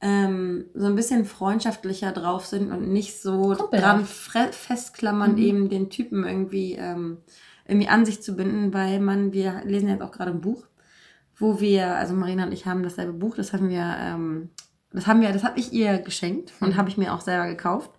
ähm, 0.00 0.66
so 0.74 0.86
ein 0.86 0.94
bisschen 0.94 1.24
freundschaftlicher 1.24 2.12
drauf 2.12 2.46
sind 2.46 2.70
und 2.72 2.88
nicht 2.92 3.20
so 3.20 3.54
Kumpelhaft. 3.54 4.06
dran 4.34 4.52
festklammern, 4.52 5.32
Mhm. 5.32 5.38
eben 5.38 5.68
den 5.68 5.90
Typen 5.90 6.24
irgendwie, 6.24 6.74
ähm, 6.74 7.18
irgendwie 7.66 7.88
an 7.88 8.04
sich 8.06 8.22
zu 8.22 8.34
binden, 8.36 8.72
weil 8.72 9.00
man, 9.00 9.32
wir 9.32 9.62
lesen 9.64 9.88
jetzt 9.88 10.02
auch 10.02 10.12
gerade 10.12 10.30
ein 10.30 10.40
Buch, 10.40 10.64
wo 11.36 11.60
wir, 11.60 11.96
also 11.96 12.14
Marina 12.14 12.44
und 12.44 12.52
ich 12.52 12.66
haben 12.66 12.82
dasselbe 12.82 13.12
Buch, 13.12 13.36
das 13.36 13.52
haben 13.52 13.68
wir, 13.68 13.96
ähm, 14.00 14.50
das 14.92 15.06
haben 15.06 15.20
wir, 15.20 15.32
das 15.32 15.44
habe 15.44 15.58
ich 15.58 15.72
ihr 15.72 15.98
geschenkt 15.98 16.52
und 16.60 16.70
Mhm. 16.70 16.76
habe 16.76 16.88
ich 16.88 16.96
mir 16.96 17.12
auch 17.12 17.20
selber 17.20 17.46
gekauft. 17.46 17.90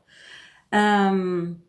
Ähm, 0.71 1.61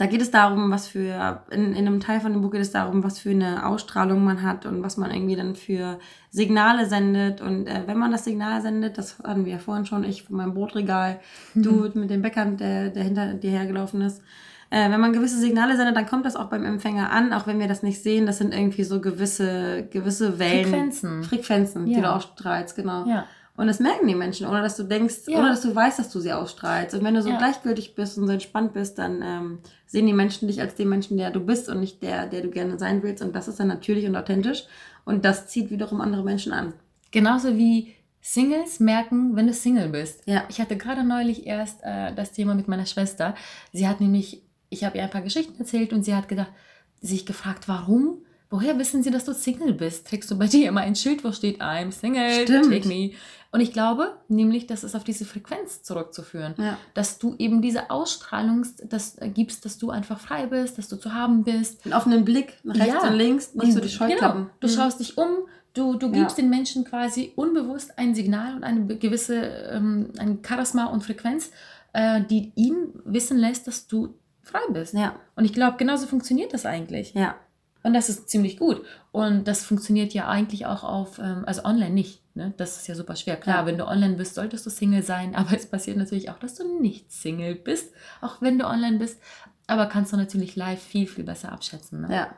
da 0.00 0.06
geht 0.06 0.22
es 0.22 0.30
darum, 0.30 0.70
was 0.70 0.88
für, 0.88 1.42
in, 1.50 1.74
in 1.74 1.86
einem 1.86 2.00
Teil 2.00 2.20
von 2.20 2.32
dem 2.32 2.40
Buch 2.40 2.50
geht 2.52 2.62
es 2.62 2.70
darum, 2.72 3.04
was 3.04 3.18
für 3.18 3.28
eine 3.32 3.66
Ausstrahlung 3.66 4.24
man 4.24 4.42
hat 4.42 4.64
und 4.64 4.82
was 4.82 4.96
man 4.96 5.10
irgendwie 5.10 5.36
dann 5.36 5.54
für 5.54 5.98
Signale 6.30 6.86
sendet. 6.86 7.42
Und 7.42 7.66
äh, 7.66 7.82
wenn 7.84 7.98
man 7.98 8.10
das 8.10 8.24
Signal 8.24 8.62
sendet, 8.62 8.96
das 8.96 9.18
hatten 9.18 9.44
wir 9.44 9.52
ja 9.52 9.58
vorhin 9.58 9.84
schon, 9.84 10.02
ich 10.04 10.22
von 10.22 10.36
meinem 10.36 10.54
Brotregal, 10.54 11.20
du 11.54 11.90
mit 11.92 12.08
dem 12.08 12.22
Bäcker, 12.22 12.46
der, 12.46 12.88
der 12.88 13.04
hinter 13.04 13.34
dir 13.34 13.50
hergelaufen 13.50 14.00
ist. 14.00 14.22
Äh, 14.70 14.90
wenn 14.90 15.00
man 15.00 15.12
gewisse 15.12 15.38
Signale 15.38 15.76
sendet, 15.76 15.94
dann 15.96 16.06
kommt 16.06 16.24
das 16.24 16.34
auch 16.34 16.46
beim 16.48 16.64
Empfänger 16.64 17.10
an, 17.12 17.34
auch 17.34 17.46
wenn 17.46 17.58
wir 17.58 17.68
das 17.68 17.82
nicht 17.82 18.02
sehen. 18.02 18.24
Das 18.24 18.38
sind 18.38 18.54
irgendwie 18.54 18.84
so 18.84 19.02
gewisse, 19.02 19.86
gewisse 19.90 20.38
Wellen. 20.38 20.64
Frequenzen. 20.64 21.24
Frequenzen, 21.24 21.84
die 21.84 21.92
Ja. 21.92 22.00
du 22.00 22.12
ausstrahlst, 22.14 22.74
genau. 22.74 23.04
Ja. 23.06 23.26
Und 23.60 23.66
das 23.66 23.78
merken 23.78 24.06
die 24.08 24.14
Menschen, 24.14 24.46
ohne 24.46 24.62
dass 24.62 24.76
du 24.76 24.84
denkst, 24.84 25.22
Ja. 25.28 25.38
ohne 25.38 25.50
dass 25.50 25.60
du 25.60 25.74
weißt, 25.74 25.98
dass 25.98 26.10
du 26.10 26.18
sie 26.20 26.32
ausstrahlst. 26.32 26.94
Und 26.94 27.04
wenn 27.04 27.14
du 27.14 27.22
so 27.22 27.28
Ja. 27.30 27.36
gleichgültig 27.38 27.94
bist 27.94 28.16
und 28.16 28.26
so 28.26 28.32
entspannt 28.32 28.72
bist, 28.72 28.98
dann 28.98 29.20
ähm, 29.22 29.58
sehen 29.86 30.06
die 30.06 30.12
Menschen 30.14 30.48
dich 30.48 30.60
als 30.60 30.74
den 30.76 30.88
Menschen, 30.88 31.16
der 31.18 31.30
du 31.30 31.40
bist 31.40 31.68
und 31.68 31.80
nicht 31.80 32.02
der, 32.02 32.26
der 32.26 32.40
du 32.40 32.48
gerne 32.50 32.78
sein 32.78 33.02
willst. 33.02 33.22
Und 33.22 33.34
das 33.36 33.48
ist 33.48 33.60
dann 33.60 33.68
natürlich 33.68 34.06
und 34.06 34.16
authentisch. 34.16 34.64
Und 35.04 35.24
das 35.24 35.46
zieht 35.48 35.70
wiederum 35.70 36.00
andere 36.00 36.22
Menschen 36.24 36.52
an. 36.52 36.72
Genauso 37.10 37.56
wie 37.58 37.94
Singles 38.22 38.80
merken, 38.80 39.34
wenn 39.36 39.46
du 39.46 39.52
Single 39.54 39.88
bist. 39.88 40.22
Ja. 40.26 40.44
Ich 40.48 40.60
hatte 40.60 40.76
gerade 40.76 41.04
neulich 41.04 41.46
erst 41.46 41.80
äh, 41.82 42.14
das 42.14 42.32
Thema 42.32 42.54
mit 42.54 42.68
meiner 42.68 42.86
Schwester. 42.86 43.34
Sie 43.72 43.86
hat 43.88 44.00
nämlich, 44.00 44.42
ich 44.68 44.84
habe 44.84 44.96
ihr 44.98 45.04
ein 45.04 45.10
paar 45.10 45.22
Geschichten 45.22 45.58
erzählt 45.58 45.92
und 45.92 46.02
sie 46.04 46.14
hat 46.14 46.28
gedacht, 46.28 46.52
sich 47.00 47.24
gefragt, 47.26 47.68
warum? 47.68 48.18
Woher 48.52 48.78
wissen 48.78 49.02
sie, 49.02 49.10
dass 49.12 49.24
du 49.24 49.32
Single 49.32 49.72
bist? 49.74 50.08
Trägst 50.08 50.28
du 50.30 50.36
bei 50.36 50.46
dir 50.48 50.68
immer 50.68 50.80
ein 50.80 50.96
Schild, 50.96 51.22
wo 51.24 51.30
steht 51.30 51.62
I'm 51.62 51.92
Single, 51.92 52.42
Stimmt. 52.42 52.70
take 52.72 52.88
me. 52.88 53.12
Und 53.52 53.60
ich 53.60 53.72
glaube 53.72 54.16
nämlich, 54.28 54.68
das 54.68 54.84
ist 54.84 54.94
auf 54.94 55.02
diese 55.02 55.24
Frequenz 55.24 55.82
zurückzuführen. 55.82 56.54
Ja. 56.56 56.78
Dass 56.94 57.18
du 57.18 57.34
eben 57.38 57.60
diese 57.62 57.90
Ausstrahlung 57.90 58.64
das, 58.84 59.16
gibst, 59.34 59.64
dass 59.64 59.76
du 59.78 59.90
einfach 59.90 60.20
frei 60.20 60.46
bist, 60.46 60.78
dass 60.78 60.88
du 60.88 60.96
zu 60.96 61.14
haben 61.14 61.42
bist. 61.42 61.84
Einen 61.84 61.94
offenen 61.94 62.24
Blick 62.24 62.58
nach 62.62 62.76
rechts 62.76 63.02
Ja. 63.02 63.08
und 63.08 63.14
links, 63.16 63.54
nicht 63.54 63.72
so 63.72 63.80
die 63.80 63.88
Genau. 63.88 63.98
Scheuklappen. 64.10 64.50
Du 64.60 64.68
Mhm. 64.68 64.72
schaust 64.72 65.00
dich 65.00 65.18
um, 65.18 65.28
du, 65.74 65.94
du 65.94 66.06
Ja. 66.06 66.12
gibst 66.12 66.38
den 66.38 66.48
Menschen 66.48 66.84
quasi 66.84 67.32
unbewusst 67.34 67.98
ein 67.98 68.14
Signal 68.14 68.54
und 68.54 68.62
eine 68.62 68.86
gewisse 68.96 69.34
ähm, 69.36 70.12
ein 70.18 70.38
Charisma 70.46 70.84
und 70.86 71.02
Frequenz, 71.02 71.50
äh, 71.92 72.22
die 72.22 72.52
ihn 72.54 72.92
wissen 73.04 73.36
lässt, 73.36 73.66
dass 73.66 73.88
du 73.88 74.14
frei 74.42 74.60
bist. 74.72 74.94
Ja, 74.94 75.16
Und 75.34 75.44
ich 75.44 75.52
glaube, 75.52 75.76
genauso 75.76 76.06
funktioniert 76.06 76.54
das 76.54 76.66
eigentlich. 76.66 77.14
ja, 77.14 77.34
Und 77.82 77.94
das 77.94 78.08
ist 78.08 78.28
ziemlich 78.28 78.58
gut. 78.58 78.82
Und 79.10 79.48
das 79.48 79.64
funktioniert 79.64 80.12
ja 80.14 80.28
eigentlich 80.28 80.66
auch 80.66 80.84
auf, 80.84 81.18
ähm, 81.18 81.42
also 81.46 81.64
online 81.64 81.90
nicht. 81.90 82.19
Ne? 82.34 82.54
Das 82.56 82.76
ist 82.76 82.86
ja 82.86 82.94
super 82.94 83.16
schwer. 83.16 83.36
Klar, 83.36 83.60
Ja. 83.60 83.66
wenn 83.66 83.78
du 83.78 83.86
online 83.86 84.14
bist, 84.14 84.34
solltest 84.34 84.64
du 84.66 84.70
Single 84.70 85.02
sein, 85.02 85.34
aber 85.36 85.56
es 85.56 85.66
passiert 85.66 85.96
natürlich 85.96 86.30
auch, 86.30 86.38
dass 86.38 86.54
du 86.54 86.80
nicht 86.80 87.10
Single 87.12 87.54
bist, 87.56 87.92
auch 88.20 88.40
wenn 88.40 88.58
du 88.58 88.66
online 88.66 88.98
bist. 88.98 89.20
Aber 89.66 89.86
kannst 89.86 90.12
du 90.12 90.16
natürlich 90.16 90.56
live 90.56 90.82
viel, 90.82 91.06
viel 91.06 91.24
besser 91.24 91.52
abschätzen. 91.52 92.02
Ne? 92.02 92.14
ja. 92.14 92.28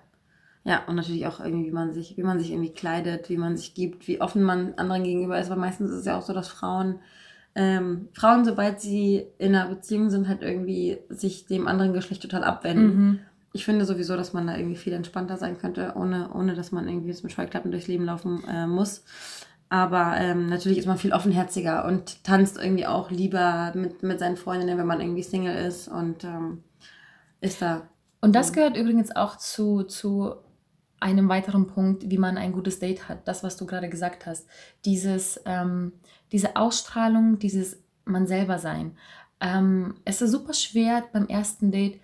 Ja, 0.65 0.85
und 0.87 0.95
natürlich 0.95 1.27
auch 1.27 1.41
irgendwie, 1.41 1.67
wie 1.67 1.73
man 1.75 1.93
sich, 1.93 2.17
wie 2.17 2.23
man 2.23 2.39
sich 2.39 2.53
irgendwie 2.53 2.71
kleidet, 2.71 3.29
wie 3.29 3.37
man 3.37 3.57
sich 3.57 3.75
gibt, 3.75 4.07
wie 4.07 4.21
offen 4.21 4.45
man 4.45 4.75
anderen 4.75 5.03
gegenüber 5.03 5.37
ist. 5.41 5.51
Weil 5.51 5.57
meistens 5.57 5.91
ist 5.91 5.97
es 5.97 6.05
ja 6.05 6.17
auch 6.17 6.23
so, 6.23 6.33
dass 6.33 6.47
Frauen, 6.47 7.01
ähm, 7.57 8.07
Frauen, 8.13 8.45
sobald 8.45 8.81
sie 8.81 9.27
in 9.39 9.57
einer 9.57 9.69
Beziehung 9.69 10.09
sind, 10.09 10.29
halt 10.29 10.43
irgendwie 10.43 10.99
sich 11.09 11.47
dem 11.47 11.67
anderen 11.67 11.93
Geschlecht 11.93 12.23
total 12.23 12.45
abwenden. 12.45 12.95
Mhm. 12.97 13.19
Ich 13.53 13.65
finde 13.65 13.85
sowieso, 13.85 14.17
dass 14.17 14.35
man 14.35 14.47
da 14.47 14.57
irgendwie 14.57 14.77
viel 14.77 14.93
entspannter 14.93 15.37
sein 15.37 15.59
könnte, 15.59 15.95
ohne, 15.97 16.33
ohne 16.33 16.55
dass 16.55 16.71
man 16.71 16.87
irgendwie 16.87 17.09
jetzt 17.09 17.25
mit 17.25 17.33
Scheuklappen 17.33 17.73
durchs 17.73 17.89
Leben 17.89 18.05
laufen 18.05 18.45
äh, 18.49 18.69
muss. 18.69 19.03
Aber 19.73 20.19
ähm, 20.19 20.51
natürlich 20.51 20.77
ist 20.77 20.87
man 20.87 20.99
viel 20.99 21.15
offenherziger 21.15 21.87
und 21.87 22.25
tanzt 22.25 22.59
irgendwie 22.59 22.87
auch 22.87 23.11
lieber 23.11 23.73
mit, 23.75 24.03
mit 24.03 24.19
seinen 24.19 24.37
Freundinnen, 24.37 24.77
wenn 24.77 24.87
man 24.87 25.01
irgendwie 25.01 25.23
Single 25.23 25.57
ist 25.57 25.89
und 25.89 26.25
ähm, 26.25 26.63
ist 27.41 27.63
da. 27.63 27.89
Und 28.21 28.35
das 28.35 28.53
gehört 28.53 28.77
übrigens 28.77 29.17
auch 29.17 29.39
zu, 29.39 29.85
zu 29.85 30.35
einem 31.01 31.31
weiteren 31.31 31.69
Punkt, 31.69 32.11
wie 32.11 32.19
man 32.19 32.37
ein 32.37 32.53
gutes 32.53 32.81
Date 32.81 33.09
hat. 33.09 33.27
Das, 33.27 33.43
was 33.43 33.57
du 33.57 33.65
gerade 33.65 33.89
gesagt 33.89 34.27
hast. 34.27 34.47
Dieses, 34.85 35.41
ähm, 35.47 35.93
diese 36.33 36.57
Ausstrahlung, 36.57 37.39
dieses 37.39 37.83
man 38.05 38.27
selber 38.27 38.59
sein. 38.59 38.99
Ähm, 39.41 39.95
es 40.05 40.21
ist 40.21 40.33
super 40.33 40.53
schwer 40.53 41.03
beim 41.15 41.29
ersten 41.29 41.71
Date 41.71 41.99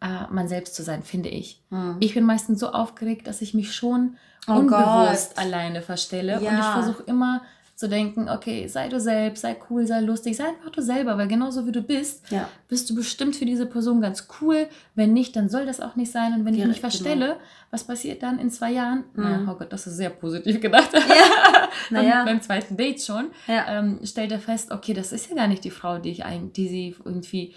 äh, 0.00 0.28
man 0.30 0.46
selbst 0.46 0.76
zu 0.76 0.84
sein, 0.84 1.02
finde 1.02 1.30
ich. 1.30 1.64
Hm. 1.70 1.96
Ich 1.98 2.14
bin 2.14 2.22
meistens 2.22 2.60
so 2.60 2.70
aufgeregt, 2.70 3.26
dass 3.26 3.42
ich 3.42 3.54
mich 3.54 3.74
schon 3.74 4.16
Oh 4.48 4.54
unbewusst 4.60 5.34
Gott. 5.36 5.44
alleine 5.44 5.82
verstelle. 5.82 6.36
Und 6.36 6.42
ich 6.44 6.50
Ja. 6.50 6.72
versuche 6.72 7.02
immer 7.04 7.42
zu 7.74 7.88
denken, 7.88 8.28
okay, 8.28 8.66
sei 8.66 8.88
du 8.88 8.98
selbst, 8.98 9.42
sei 9.42 9.56
cool, 9.70 9.86
sei 9.86 10.00
lustig, 10.00 10.36
sei 10.36 10.46
einfach 10.48 10.70
du 10.70 10.82
selber, 10.82 11.16
weil 11.16 11.28
genauso 11.28 11.64
wie 11.64 11.70
du 11.70 11.80
bist, 11.80 12.28
Ja. 12.32 12.48
bist 12.66 12.90
du 12.90 12.94
bestimmt 12.96 13.36
für 13.36 13.44
diese 13.46 13.66
Person 13.66 14.00
ganz 14.00 14.26
cool. 14.40 14.66
Wenn 14.96 15.12
nicht, 15.12 15.36
dann 15.36 15.48
soll 15.48 15.64
das 15.64 15.80
auch 15.80 15.94
nicht 15.94 16.10
sein. 16.10 16.32
Und 16.34 16.44
wenn 16.44 16.54
ich 16.54 16.60
Ja, 16.60 16.66
mich 16.66 16.78
genau. 16.80 16.90
verstelle, 16.90 17.36
was 17.70 17.84
passiert 17.84 18.24
dann 18.24 18.40
in 18.40 18.50
zwei 18.50 18.72
Jahren? 18.72 19.04
Mhm. 19.14 19.44
Na, 19.44 19.52
oh 19.52 19.54
Gott, 19.56 19.72
das 19.72 19.86
ist 19.86 19.96
sehr 19.96 20.10
positiv 20.10 20.60
gedacht. 20.60 20.90
Ja. 20.92 21.00
Naja. 21.90 22.24
beim 22.24 22.40
zweiten 22.42 22.76
Date 22.76 23.00
schon, 23.00 23.28
Ja. 23.46 23.64
ähm, 23.68 24.00
stellt 24.02 24.32
er 24.32 24.40
fest, 24.40 24.72
okay, 24.72 24.92
das 24.92 25.12
ist 25.12 25.30
ja 25.30 25.36
gar 25.36 25.46
nicht 25.46 25.62
die 25.62 25.70
Frau, 25.70 25.98
die 25.98 26.10
ich 26.10 26.24
eigentlich, 26.24 26.52
die 26.54 26.68
sie 26.68 26.96
irgendwie 27.04 27.54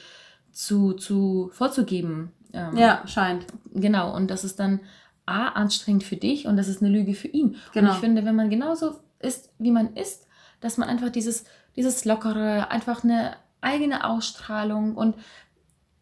zu, 0.52 0.94
zu 0.94 1.50
vorzugeben. 1.54 2.32
Ähm, 2.54 2.78
ja, 2.78 3.02
scheint. 3.08 3.46
Genau, 3.74 4.14
und 4.16 4.30
das 4.30 4.44
ist 4.44 4.60
dann 4.60 4.82
A, 5.26 5.50
anstrengend 5.50 6.04
für 6.04 6.18
dich 6.18 6.48
und 6.48 6.58
das 6.58 6.68
ist 6.68 6.82
eine 6.82 6.92
Lüge 6.92 7.14
für 7.14 7.28
ihn. 7.28 7.58
Genau. 7.74 7.90
Und 7.90 7.96
ich 7.96 8.00
finde, 8.02 8.26
wenn 8.26 8.36
man 8.36 8.50
genauso 8.50 8.96
ist, 9.20 9.52
wie 9.60 9.72
man 9.72 9.96
ist, 9.96 10.28
dass 10.60 10.78
man 10.78 10.90
einfach 10.90 11.10
dieses, 11.10 11.46
dieses 11.76 12.06
Lockere, 12.06 12.70
einfach 12.72 13.04
eine 13.04 13.36
eigene 13.62 14.06
Ausstrahlung 14.06 14.96
und 14.96 15.16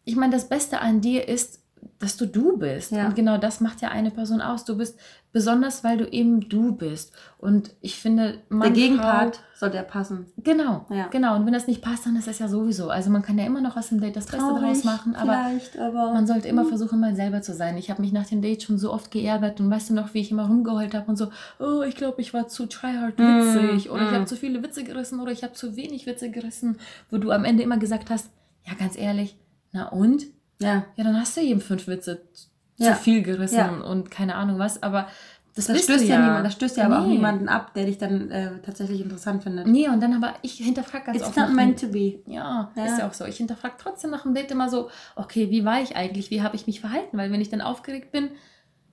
ich 0.04 0.16
meine, 0.16 0.32
das 0.32 0.48
Beste 0.48 0.80
an 0.80 1.00
dir 1.00 1.28
ist, 1.28 1.59
dass 1.98 2.16
du 2.16 2.26
du 2.26 2.56
bist. 2.56 2.92
Ja. 2.92 3.06
Und 3.06 3.14
genau 3.14 3.36
das 3.36 3.60
macht 3.60 3.82
ja 3.82 3.88
eine 3.88 4.10
Person 4.10 4.40
aus. 4.40 4.64
Du 4.64 4.76
bist 4.76 4.98
besonders, 5.32 5.84
weil 5.84 5.98
du 5.98 6.08
eben 6.08 6.48
du 6.48 6.72
bist. 6.72 7.12
Und 7.38 7.74
ich 7.80 7.98
finde, 7.98 8.38
Mann, 8.48 8.60
Der 8.60 8.68
Frau, 8.68 8.74
Gegenpart 8.74 9.40
soll 9.54 9.70
der 9.70 9.82
passen. 9.82 10.26
Genau, 10.38 10.86
Ja. 10.90 11.08
genau. 11.08 11.36
Und 11.36 11.44
wenn 11.46 11.52
das 11.52 11.66
nicht 11.66 11.82
passt, 11.82 12.06
dann 12.06 12.16
ist 12.16 12.26
das 12.26 12.38
ja 12.38 12.48
sowieso. 12.48 12.88
Also 12.88 13.10
man 13.10 13.22
kann 13.22 13.38
ja 13.38 13.44
immer 13.44 13.60
noch 13.60 13.76
aus 13.76 13.90
dem 13.90 14.00
Date 14.00 14.16
das 14.16 14.26
Beste 14.26 14.38
draus 14.38 14.84
machen, 14.84 15.14
aber 15.14 15.50
aber 15.78 16.12
man 16.12 16.26
sollte 16.26 16.48
immer 16.48 16.64
versuchen, 16.64 17.00
mal 17.00 17.14
selber 17.14 17.42
zu 17.42 17.54
sein. 17.54 17.76
Ich 17.76 17.90
habe 17.90 18.00
mich 18.00 18.12
nach 18.12 18.26
dem 18.26 18.40
Date 18.40 18.62
schon 18.62 18.78
so 18.78 18.92
oft 18.92 19.10
geärgert 19.10 19.60
und 19.60 19.70
weißt 19.70 19.90
du 19.90 19.94
noch, 19.94 20.14
wie 20.14 20.20
ich 20.20 20.30
immer 20.30 20.46
rumgeheult 20.46 20.94
habe 20.94 21.06
und 21.08 21.16
so, 21.16 21.28
oh, 21.58 21.82
ich 21.82 21.96
glaube, 21.96 22.20
ich 22.22 22.32
war 22.32 22.48
zu 22.48 22.66
tryhard 22.66 23.18
Mm, 23.18 23.22
witzig 23.22 23.90
oder 23.90 24.04
ich 24.04 24.10
mm. 24.10 24.14
habe 24.14 24.24
zu 24.24 24.36
viele 24.36 24.62
Witze 24.62 24.84
gerissen 24.84 25.20
oder 25.20 25.32
ich 25.32 25.42
habe 25.42 25.52
zu 25.52 25.76
wenig 25.76 26.06
Witze 26.06 26.30
gerissen, 26.30 26.78
wo 27.10 27.18
du 27.18 27.30
am 27.30 27.44
Ende 27.44 27.62
immer 27.62 27.76
gesagt 27.76 28.08
hast, 28.10 28.30
ja, 28.66 28.74
ganz 28.74 28.96
ehrlich, 28.96 29.36
na 29.72 29.88
und? 29.88 30.24
Ja, 30.60 30.84
Ja, 30.96 31.04
dann 31.04 31.18
hast 31.20 31.36
du 31.36 31.40
eben 31.40 31.60
fünf 31.60 31.86
Witze 31.88 32.22
zu 32.32 32.48
Ja. 32.86 32.94
viel 32.94 33.22
gerissen 33.22 33.56
Ja. 33.56 33.68
und 33.80 34.10
keine 34.10 34.34
Ahnung 34.36 34.58
was, 34.58 34.82
aber 34.82 35.08
das, 35.56 35.66
das 35.66 35.82
stößt 35.82 36.04
ja, 36.04 36.14
ja. 36.14 36.20
niemand, 36.26 36.46
das 36.46 36.52
stößt 36.54 36.76
ja 36.76 36.84
aber 36.86 37.00
auch 37.00 37.06
Nee. 37.06 37.14
niemanden 37.14 37.48
ab, 37.48 37.74
der 37.74 37.84
dich 37.86 37.98
dann 37.98 38.30
äh, 38.30 38.52
tatsächlich 38.62 39.00
interessant 39.00 39.42
findet. 39.42 39.66
Nee, 39.66 39.88
und 39.88 40.00
dann 40.00 40.14
aber, 40.14 40.34
ich 40.42 40.52
hinterfrage 40.54 41.06
ganz 41.06 41.18
It's 41.18 41.26
oft 41.26 41.36
not 41.36 41.48
nach 41.48 41.54
meant 41.54 41.80
to 41.80 41.88
be. 41.88 42.20
Ja, 42.26 42.70
Ja. 42.76 42.84
ist 42.86 42.98
ja 42.98 43.08
auch 43.08 43.12
so. 43.12 43.24
Ich 43.24 43.36
hinterfrage 43.38 43.74
trotzdem 43.76 44.10
nach 44.10 44.22
dem 44.22 44.32
Date 44.32 44.52
immer 44.52 44.68
so, 44.70 44.90
okay, 45.16 45.50
wie 45.50 45.64
war 45.64 45.80
ich 45.82 45.96
eigentlich? 45.96 46.30
Wie 46.30 46.40
habe 46.42 46.54
ich 46.54 46.68
mich 46.68 46.80
verhalten? 46.80 47.18
Weil 47.18 47.32
wenn 47.32 47.40
ich 47.40 47.48
dann 47.50 47.60
aufgeregt 47.62 48.12
bin, 48.12 48.30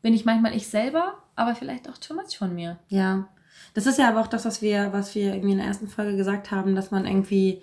bin 0.02 0.14
ich 0.16 0.26
manchmal 0.26 0.56
ich 0.56 0.68
selber, 0.68 1.14
aber 1.36 1.54
vielleicht 1.54 1.88
auch 1.90 1.98
too 2.00 2.16
much 2.16 2.38
von 2.38 2.54
mir. 2.56 2.78
Ja. 2.90 3.28
Das 3.76 3.86
ist 3.86 4.00
ja 4.00 4.10
aber 4.10 4.22
auch 4.22 4.28
das, 4.28 4.44
was 4.46 4.62
wir, 4.62 4.92
was 4.94 5.14
wir 5.14 5.34
irgendwie 5.36 5.52
in 5.52 5.58
der 5.60 5.68
ersten 5.68 5.88
Folge 5.88 6.18
gesagt 6.18 6.50
haben, 6.52 6.76
dass 6.76 6.90
man 6.92 7.06
irgendwie, 7.06 7.62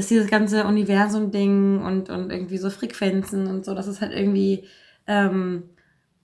dass 0.00 0.06
dieses 0.08 0.30
ganze 0.30 0.64
Universum-Ding 0.64 1.82
und, 1.82 2.08
und 2.08 2.30
irgendwie 2.32 2.56
so 2.56 2.70
Frequenzen 2.70 3.46
und 3.48 3.66
so, 3.66 3.74
dass 3.74 3.86
es 3.86 4.00
halt 4.00 4.12
irgendwie 4.12 4.64
ähm, 5.06 5.64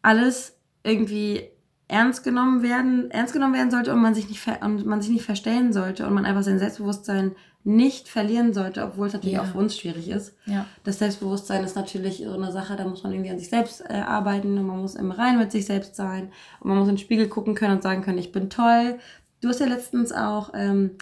alles 0.01 0.59
irgendwie 0.83 1.43
ernst 1.87 2.25
genommen 2.25 2.63
werden, 2.63 3.11
ernst 3.11 3.35
genommen 3.35 3.53
werden 3.53 3.71
sollte 3.71 3.93
und 3.93 4.01
man 4.01 4.15
sich 4.15 4.31
nicht 4.31 4.41
und 4.63 4.87
man 4.87 5.03
sich 5.03 5.11
nicht 5.11 5.27
verstellen 5.27 5.75
sollte 5.75 6.07
und 6.07 6.15
man 6.15 6.25
einfach 6.25 6.43
sein 6.43 6.59
Selbstbewusstsein 6.59 7.33
nicht 7.65 8.09
verlieren 8.09 8.55
sollte, 8.55 8.83
obwohl 8.83 9.09
es 9.09 9.13
natürlich 9.13 9.35
Ja. 9.35 9.43
auch 9.43 9.47
für 9.47 9.59
uns 9.59 9.77
schwierig 9.77 10.09
ist. 10.09 10.35
Ja. 10.47 10.65
Das 10.85 10.99
Selbstbewusstsein 10.99 11.63
ist 11.63 11.77
natürlich 11.77 12.25
so 12.25 12.33
eine 12.33 12.53
Sache, 12.53 12.77
da 12.77 12.85
muss 12.89 13.03
man 13.03 13.13
irgendwie 13.13 13.31
an 13.31 13.39
sich 13.39 13.51
selbst 13.51 13.83
äh, 13.91 13.93
arbeiten 13.93 14.57
und 14.57 14.67
man 14.67 14.81
muss 14.81 14.95
im 14.95 15.11
Rein 15.11 15.37
mit 15.37 15.53
sich 15.53 15.67
selbst 15.67 15.97
sein 15.97 16.31
und 16.61 16.69
man 16.71 16.79
muss 16.79 16.89
in 16.89 16.95
den 16.95 17.01
Spiegel 17.01 17.29
gucken 17.29 17.55
können 17.55 17.75
und 17.77 17.83
sagen 17.83 18.01
können, 18.01 18.17
ich 18.17 18.33
bin 18.33 18.49
toll, 18.49 18.97
du 19.43 19.51
hast 19.51 19.61
ja 19.61 19.67
letztens 19.67 20.13
auch, 20.13 20.53
ähm, 20.55 20.93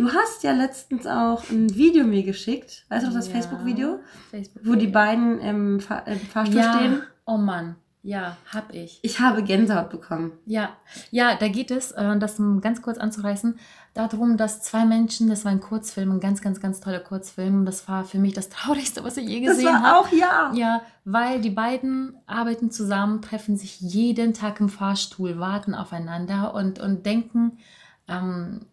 du 0.00 0.12
hast 0.12 0.42
ja 0.42 0.52
letztens 0.52 1.06
auch 1.06 1.48
ein 1.50 1.74
Video 1.74 2.04
mir 2.04 2.22
geschickt. 2.22 2.84
Weißt 2.88 3.04
du 3.04 3.08
noch 3.08 3.16
das 3.16 3.28
Ja, 3.28 3.34
Facebook-Video? 3.34 4.00
Facebook 4.30 4.62
Wo 4.64 4.74
die 4.74 4.86
beiden 4.86 5.38
im, 5.40 5.80
Fahr 5.80 6.06
im 6.06 6.18
Fahrstuhl 6.20 6.58
ja. 6.58 6.74
stehen. 6.74 7.02
Oh 7.26 7.36
Mann. 7.36 7.76
Ja, 8.02 8.38
hab 8.50 8.72
ich. 8.72 8.98
Ich 9.02 9.20
habe 9.20 9.42
Gänsehaut 9.42 9.90
bekommen. 9.90 10.32
Ja, 10.46 10.70
ja, 11.10 11.36
da 11.36 11.48
geht 11.48 11.70
es, 11.70 11.92
äh, 11.92 12.18
das 12.18 12.40
um 12.40 12.62
ganz 12.62 12.80
kurz 12.80 12.96
anzureißen, 12.96 13.58
darum, 13.92 14.38
dass 14.38 14.62
zwei 14.62 14.86
Menschen, 14.86 15.28
das 15.28 15.44
war 15.44 15.52
ein 15.52 15.60
Kurzfilm, 15.60 16.12
ein 16.12 16.20
ganz, 16.20 16.40
ganz, 16.40 16.60
ganz 16.60 16.80
toller 16.80 17.00
Kurzfilm. 17.00 17.66
Das 17.66 17.88
war 17.88 18.04
für 18.04 18.18
mich 18.18 18.32
das 18.32 18.48
Traurigste, 18.48 19.04
was 19.04 19.18
ich 19.18 19.28
je 19.28 19.44
Das 19.44 19.56
gesehen 19.56 19.74
war 19.74 19.82
habe. 19.82 19.98
auch 19.98 20.12
ja. 20.12 20.50
Ja, 20.54 20.82
weil 21.04 21.42
die 21.42 21.50
beiden 21.50 22.16
arbeiten 22.26 22.70
zusammen, 22.70 23.20
treffen 23.20 23.58
sich 23.58 23.80
jeden 23.80 24.32
Tag 24.32 24.60
im 24.60 24.70
Fahrstuhl, 24.70 25.38
warten 25.38 25.74
aufeinander 25.74 26.54
und, 26.54 26.78
und 26.80 27.04
denken, 27.04 27.58
ähm, 28.08 28.64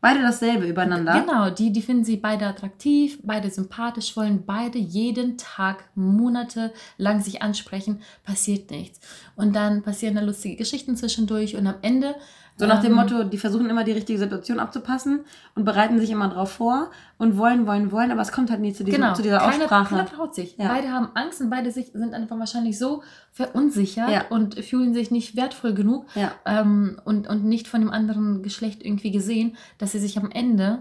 Beide 0.00 0.22
dasselbe 0.22 0.66
übereinander. 0.66 1.20
genau, 1.20 1.50
die, 1.50 1.72
die 1.72 1.82
finden 1.82 2.04
sie 2.04 2.16
beide 2.16 2.46
attraktiv, 2.46 3.18
beide 3.24 3.50
sympathisch, 3.50 4.16
wollen 4.16 4.46
beide 4.46 4.78
jeden 4.78 5.36
Tag 5.38 5.88
monatelang 5.96 7.20
sich 7.20 7.42
ansprechen, 7.42 8.00
passiert 8.22 8.70
nichts. 8.70 9.00
Und 9.34 9.56
dann 9.56 9.82
passieren 9.82 10.14
da 10.14 10.20
lustige 10.20 10.54
Geschichten 10.54 10.96
zwischendurch 10.96 11.56
und 11.56 11.66
am 11.66 11.76
Ende. 11.82 12.14
So 12.58 12.66
nach 12.66 12.80
dem 12.82 12.90
ähm, 12.90 12.96
Motto, 12.96 13.22
die 13.24 13.38
versuchen 13.38 13.70
immer 13.70 13.84
die 13.84 13.92
richtige 13.92 14.18
Situation 14.18 14.58
abzupassen 14.58 15.20
und 15.54 15.64
bereiten 15.64 15.98
sich 16.00 16.10
immer 16.10 16.28
drauf 16.28 16.50
vor 16.52 16.90
und 17.16 17.36
wollen, 17.38 17.66
wollen, 17.66 17.92
wollen, 17.92 18.10
aber 18.10 18.20
es 18.20 18.32
kommt 18.32 18.50
halt 18.50 18.60
nie 18.60 18.72
zu, 18.72 18.82
diesem, 18.84 19.00
Genau, 19.00 19.14
zu 19.14 19.22
dieser 19.22 19.38
keiner, 19.38 19.62
Aussprache. 19.64 19.94
keiner 19.94 20.06
traut 20.06 20.34
sich. 20.34 20.56
Ja. 20.58 20.68
Beide 20.68 20.90
haben 20.90 21.08
Angst 21.14 21.40
und 21.40 21.50
beide 21.50 21.70
sich, 21.70 21.92
sind 21.92 22.14
einfach 22.14 22.38
wahrscheinlich 22.38 22.76
so 22.78 23.02
verunsichert 23.30 24.10
Ja. 24.10 24.22
und 24.30 24.56
fühlen 24.64 24.92
sich 24.92 25.10
nicht 25.10 25.36
wertvoll 25.36 25.72
genug 25.74 26.06
Ja. 26.14 26.32
ähm, 26.44 27.00
und, 27.04 27.28
und 27.28 27.44
nicht 27.44 27.68
von 27.68 27.80
dem 27.80 27.90
anderen 27.90 28.42
Geschlecht 28.42 28.84
irgendwie 28.84 29.12
gesehen, 29.12 29.56
dass 29.78 29.92
sie 29.92 29.98
sich 30.00 30.18
am 30.18 30.30
Ende 30.30 30.80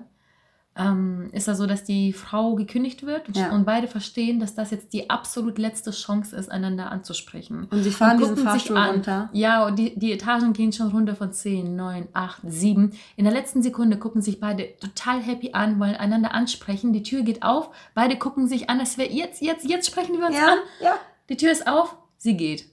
ähm, 0.77 1.29
ist 1.31 1.47
da 1.47 1.55
so, 1.55 1.65
dass 1.65 1.83
die 1.83 2.13
Frau 2.13 2.55
gekündigt 2.55 3.05
wird 3.05 3.27
und, 3.27 3.35
Ja. 3.37 3.51
und 3.51 3.65
beide 3.65 3.87
verstehen, 3.87 4.39
dass 4.39 4.53
das 4.55 4.71
jetzt 4.71 4.93
die 4.93 5.09
absolut 5.09 5.57
letzte 5.57 5.91
Chance 5.91 6.35
ist, 6.35 6.49
einander 6.51 6.91
anzusprechen. 6.91 7.67
Und 7.71 7.83
sie 7.83 7.91
fahren 7.91 8.21
Und 8.21 8.35
diesen 8.35 8.37
Fahrstuhl 8.37 8.77
an. 8.77 8.89
runter. 8.91 9.29
Ja, 9.33 9.65
und 9.65 9.77
die, 9.79 9.97
die 9.97 10.11
Etagen 10.13 10.53
gehen 10.53 10.71
schon 10.71 10.87
runter 10.89 11.15
von 11.15 11.31
10, 11.33 11.75
9, 11.75 12.07
8, 12.13 12.41
7. 12.45 12.93
In 13.15 13.25
der 13.25 13.33
letzten 13.33 13.61
Sekunde 13.63 13.97
gucken 13.97 14.21
sich 14.21 14.39
beide 14.39 14.77
total 14.79 15.21
happy 15.21 15.51
an, 15.53 15.79
wollen 15.79 15.95
einander 15.95 16.33
ansprechen. 16.33 16.93
Die 16.93 17.03
Tür 17.03 17.23
geht 17.23 17.43
auf, 17.43 17.69
beide 17.93 18.15
gucken 18.17 18.47
sich 18.47 18.69
an, 18.69 18.79
als 18.79 18.97
wäre 18.97 19.11
jetzt, 19.11 19.41
jetzt, 19.41 19.65
jetzt 19.67 19.87
sprechen 19.87 20.17
wir 20.19 20.27
uns 20.27 20.35
Ja, 20.37 20.47
an. 20.53 20.57
ja, 20.81 20.95
Die 21.29 21.37
Tür 21.37 21.51
ist 21.51 21.67
auf, 21.67 21.95
sie 22.17 22.37
geht. 22.37 22.65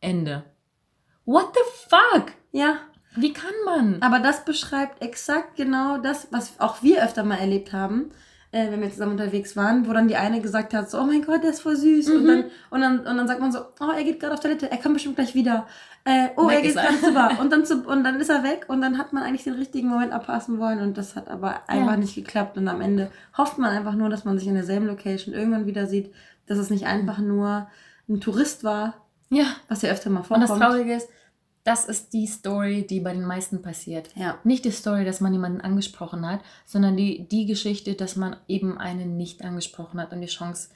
Ende. 0.00 0.44
What 1.24 1.54
the 1.54 1.60
fuck? 1.88 2.32
ja. 2.52 2.76
Wie 3.16 3.32
kann 3.32 3.52
man? 3.64 4.02
Aber 4.02 4.18
das 4.20 4.44
beschreibt 4.44 5.02
exakt 5.02 5.56
genau 5.56 5.98
das, 5.98 6.28
was 6.30 6.54
auch 6.58 6.82
wir 6.82 7.02
öfter 7.04 7.22
mal 7.24 7.36
erlebt 7.38 7.72
haben, 7.72 8.10
äh, 8.50 8.70
wenn 8.70 8.80
wir 8.80 8.90
zusammen 8.90 9.12
unterwegs 9.12 9.56
waren, 9.56 9.88
wo 9.88 9.92
dann 9.92 10.08
die 10.08 10.16
eine 10.16 10.40
gesagt 10.40 10.74
hat, 10.74 10.90
so, 10.90 11.00
oh 11.00 11.04
mein 11.04 11.22
Gott, 11.24 11.42
der 11.42 11.50
ist 11.50 11.60
voll 11.60 11.76
süß. 11.76 12.08
Und, 12.10 12.22
Mhm. 12.24 12.26
dann, 12.28 12.44
und, 12.70 12.80
dann, 12.80 12.98
und 13.00 13.16
dann 13.16 13.28
sagt 13.28 13.40
man 13.40 13.52
so, 13.52 13.60
oh, 13.80 13.90
er 13.96 14.04
geht 14.04 14.20
gerade 14.20 14.34
auf 14.34 14.40
Toilette, 14.40 14.70
er 14.70 14.78
kommt 14.78 14.94
bestimmt 14.94 15.16
gleich 15.16 15.34
wieder. 15.34 15.66
Äh, 16.06 16.28
oh, 16.36 16.48
Weg 16.48 16.56
er 16.56 16.60
geht 16.62 16.70
ist 16.70 16.76
er. 16.76 16.82
gerade 16.84 17.00
zu 17.00 17.12
Bar. 17.14 17.40
Und 17.40 17.50
dann, 17.52 17.64
zu, 17.66 17.82
und 17.86 18.04
dann 18.04 18.20
ist 18.20 18.28
er 18.30 18.42
weg 18.44 18.66
und 18.68 18.80
dann 18.82 18.98
hat 18.98 19.12
man 19.12 19.22
eigentlich 19.22 19.44
den 19.44 19.54
richtigen 19.54 19.88
Moment 19.88 20.12
abpassen 20.12 20.58
wollen 20.58 20.80
und 20.80 20.98
das 20.98 21.16
hat 21.16 21.28
aber 21.28 21.68
einfach 21.68 21.92
Ja. 21.92 21.96
nicht 21.96 22.14
geklappt. 22.14 22.56
Und 22.58 22.68
am 22.68 22.80
Ende 22.80 23.10
hofft 23.38 23.58
man 23.58 23.70
einfach 23.70 23.94
nur, 23.94 24.08
dass 24.10 24.24
man 24.24 24.38
sich 24.38 24.46
in 24.48 24.54
derselben 24.54 24.86
Location 24.86 25.34
irgendwann 25.34 25.66
wieder 25.66 25.86
sieht, 25.86 26.12
dass 26.46 26.58
es 26.58 26.68
nicht 26.70 26.86
einfach 26.86 27.18
nur 27.18 27.68
ein 28.08 28.20
Tourist 28.20 28.64
war, 28.64 28.94
Ja. 29.30 29.46
was 29.68 29.80
ja 29.82 29.90
öfter 29.90 30.10
mal 30.10 30.20
Und 30.20 30.26
vorkommt. 30.26 30.50
das 30.50 30.58
Traurige 30.58 30.94
ist, 30.94 31.08
das 31.64 31.86
ist 31.86 32.12
die 32.12 32.26
Story, 32.26 32.86
die 32.86 33.00
bei 33.00 33.12
den 33.12 33.24
meisten 33.24 33.62
passiert. 33.62 34.10
ja. 34.14 34.38
Nicht 34.44 34.64
die 34.64 34.70
Story, 34.70 35.04
dass 35.04 35.20
man 35.20 35.32
jemanden 35.32 35.60
angesprochen 35.62 36.26
hat, 36.26 36.40
sondern 36.66 36.96
die, 36.96 37.26
die 37.28 37.46
Geschichte, 37.46 37.94
dass 37.94 38.16
man 38.16 38.36
eben 38.48 38.76
einen 38.78 39.16
nicht 39.16 39.42
angesprochen 39.42 39.98
hat 40.00 40.12
und 40.12 40.20
die 40.20 40.26
Chance 40.26 40.68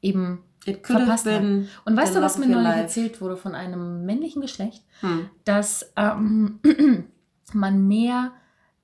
eben 0.00 0.42
verpasst 0.64 1.26
hat. 1.26 1.42
Und 1.42 1.96
weißt 1.96 2.14
du, 2.16 2.20
was 2.20 2.38
mir 2.38 2.46
neulich 2.46 2.68
erzählt 2.76 3.20
wurde 3.20 3.36
von 3.36 3.54
einem 3.54 4.04
männlichen 4.06 4.40
Geschlecht? 4.42 4.82
Hm. 5.00 5.28
Dass 5.44 5.92
ähm, 5.96 6.60
man 7.52 7.86
mehr, 7.86 8.32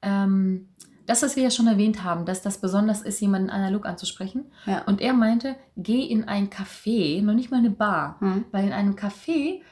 ähm, 0.03 0.69
das, 1.07 1.23
was 1.23 1.37
wir 1.37 1.45
ja 1.45 1.51
schon 1.51 1.67
erwähnt 1.69 2.05
haben, 2.05 2.27
dass 2.27 2.43
das 2.43 2.59
besonders 2.59 3.01
ist, 3.03 3.21
jemanden 3.21 3.49
analog 3.51 3.87
anzusprechen. 3.87 4.45
Ja. 4.67 4.83
Und 4.83 5.01
er 5.01 5.15
meinte, 5.15 5.57
geh 5.77 6.03
in 6.05 6.25
ein 6.25 6.51
Café, 6.51 7.23
noch 7.23 7.35
nicht 7.35 7.51
mal 7.51 7.59
eine 7.59 7.71
Bar, 7.71 8.17
Hm. 8.21 8.45
weil 8.53 8.67
in 8.67 8.73
einem 8.73 8.95
Café 8.95 9.63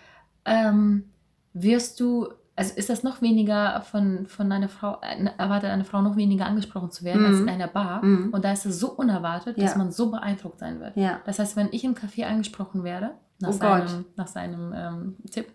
ähm, 0.46 1.10
wirst 1.58 2.00
du, 2.00 2.28
also 2.54 2.74
ist 2.74 2.88
das 2.90 3.02
noch 3.02 3.22
weniger 3.22 3.80
von, 3.82 4.26
von 4.26 4.50
einer 4.52 4.68
Frau, 4.68 4.98
äh, 5.02 5.26
erwartet 5.38 5.70
eine 5.70 5.84
Frau 5.84 6.02
noch 6.02 6.16
weniger 6.16 6.46
angesprochen 6.46 6.90
zu 6.90 7.04
werden 7.04 7.24
als 7.24 7.36
in 7.38 7.42
Mhm. 7.44 7.48
einer 7.48 7.68
Bar. 7.68 8.04
Mhm. 8.04 8.30
Und 8.32 8.44
da 8.44 8.52
ist 8.52 8.66
es 8.66 8.78
so 8.78 8.90
unerwartet, 8.92 9.56
dass 9.60 9.72
Ja. 9.72 9.78
man 9.78 9.90
so 9.92 10.10
beeindruckt 10.10 10.58
sein 10.58 10.80
wird. 10.80 10.96
Ja. 10.96 11.20
Das 11.26 11.38
heißt, 11.38 11.56
wenn 11.56 11.68
ich 11.72 11.84
im 11.84 11.94
Café 11.94 12.24
angesprochen 12.24 12.84
werde, 12.84 13.12
nach 13.40 13.50
Oh 13.50 13.52
seinem, 13.52 13.86
Gott. 13.86 14.04
nach 14.16 14.26
seinem 14.26 14.72
ähm, 14.74 15.16
Tipp, 15.30 15.46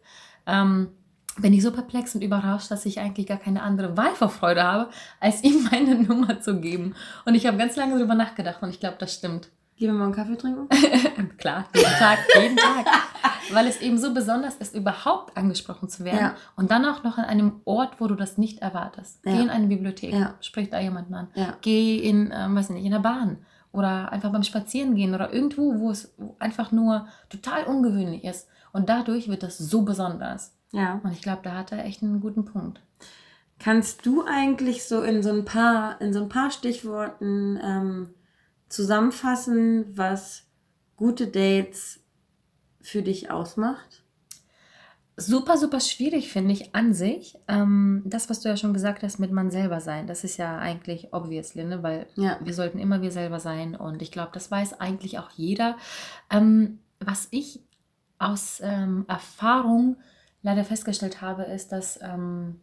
ähm, 0.46 0.90
bin 1.38 1.54
ich 1.54 1.64
so 1.64 1.72
perplex 1.72 2.14
und 2.14 2.22
überrascht, 2.24 2.70
dass 2.72 2.86
ich 2.86 3.00
eigentlich 3.00 3.26
gar 3.26 3.38
keine 3.38 3.64
andere 3.64 3.96
Wahl 3.96 4.14
vor 4.16 4.30
Freude 4.30 4.64
habe, 4.64 4.90
als 5.20 5.44
ihm 5.44 5.64
meine 5.72 5.96
Nummer 5.96 6.42
zu 6.42 6.60
geben. 6.60 6.94
Und 7.26 7.36
ich 7.36 7.48
habe 7.48 7.58
ganz 7.58 7.76
lange 7.78 7.96
darüber 7.96 8.16
nachgedacht 8.16 8.62
und 8.62 8.70
ich 8.70 8.80
glaube, 8.80 8.98
das 9.00 9.14
stimmt. 9.14 9.50
Gehen 9.78 9.88
wir 9.94 9.94
mal 9.98 10.06
einen 10.06 10.14
Kaffee 10.14 10.36
trinken? 10.38 10.68
Klar, 11.38 11.66
jeden 11.74 11.90
Tag, 11.98 12.20
jeden 12.40 12.58
Tag. 12.58 12.86
Weil 13.54 13.68
es 13.68 13.82
eben 13.82 13.98
so 13.98 14.14
besonders 14.14 14.56
ist, 14.56 14.76
überhaupt 14.76 15.36
angesprochen 15.38 15.90
zu 15.90 16.04
werden. 16.04 16.20
Ja. 16.20 16.36
Und 16.56 16.72
dann 16.72 16.86
auch 16.86 17.04
noch 17.04 17.18
an 17.18 17.26
einem 17.26 17.62
Ort, 17.66 18.00
wo 18.00 18.08
du 18.08 18.16
das 18.16 18.38
nicht 18.38 18.60
erwartest. 18.60 19.20
Ja. 19.26 19.34
Geh 19.34 19.42
in 19.42 19.50
eine 19.50 19.68
Bibliothek, 19.68 20.14
Ja. 20.14 20.36
sprich 20.42 20.70
da 20.70 20.80
jemanden 20.80 21.14
an. 21.14 21.28
Geh 21.62 21.98
in, 22.00 22.32
ähm, 22.34 22.56
weiß 22.56 22.70
nicht, 22.70 22.86
in 22.86 22.92
der 22.92 23.00
Bahn. 23.00 23.38
Oder 23.72 24.12
einfach 24.12 24.32
beim 24.32 24.44
Spazierengehen 24.44 25.16
oder 25.16 25.34
irgendwo, 25.34 25.80
wo 25.80 25.92
es 25.92 26.14
einfach 26.40 26.72
nur 26.72 27.08
total 27.30 27.64
ungewöhnlich 27.66 28.24
ist. 28.26 28.48
Und 28.74 28.90
dadurch 28.90 29.30
wird 29.30 29.44
das 29.44 29.58
so 29.58 29.84
besonders. 29.84 30.54
Ja. 30.72 31.00
Und 31.04 31.12
ich 31.12 31.22
glaube, 31.22 31.42
da 31.44 31.56
hat 31.56 31.72
er 31.72 31.86
echt 31.86 32.02
einen 32.04 32.20
guten 32.22 32.46
Punkt. 32.46 32.82
Kannst 33.60 34.06
du 34.06 34.24
eigentlich 34.26 34.86
so 34.86 35.02
in 35.04 35.22
so 35.22 35.30
ein 35.30 35.46
paar, 35.46 36.02
in 36.02 36.14
so 36.14 36.22
ein 36.22 36.30
paar 36.30 36.50
Stichworten 36.52 37.60
ähm, 37.64 38.10
zusammenfassen, 38.70 39.86
was 39.96 40.44
gute 40.98 41.28
Dates 41.28 42.01
für 42.82 43.02
dich 43.02 43.32
ausmacht? 43.32 44.04
Super, 45.18 45.58
super 45.58 45.80
schwierig, 45.80 46.32
finde 46.32 46.54
ich, 46.54 46.74
an 46.74 46.94
sich. 46.94 47.38
Ähm, 47.48 48.02
das, 48.06 48.30
was 48.30 48.40
du 48.40 48.50
ja 48.50 48.58
schon 48.58 48.74
gesagt 48.74 49.04
hast, 49.04 49.20
mit 49.20 49.32
man 49.32 49.52
selber 49.52 49.80
sein, 49.82 50.08
das 50.08 50.24
ist 50.24 50.38
ja 50.38 50.58
eigentlich 50.58 51.10
obviously, 51.14 51.64
ne? 51.64 51.84
weil 51.84 52.08
Ja. 52.16 52.40
wir 52.42 52.54
sollten 52.54 52.80
immer 52.80 53.02
wir 53.02 53.12
selber 53.12 53.40
sein 53.40 53.76
und 53.76 54.02
ich 54.02 54.12
glaube, 54.12 54.32
das 54.34 54.50
weiß 54.50 54.80
eigentlich 54.80 55.20
auch 55.20 55.30
jeder. 55.32 55.78
Ähm, 56.32 56.80
was 57.00 57.28
ich 57.32 57.62
aus 58.20 58.62
ähm, 58.64 59.06
Erfahrung 59.08 59.98
leider 60.44 60.64
festgestellt 60.64 61.22
habe, 61.22 61.44
ist, 61.44 61.72
dass 61.72 62.00
ähm, 62.02 62.62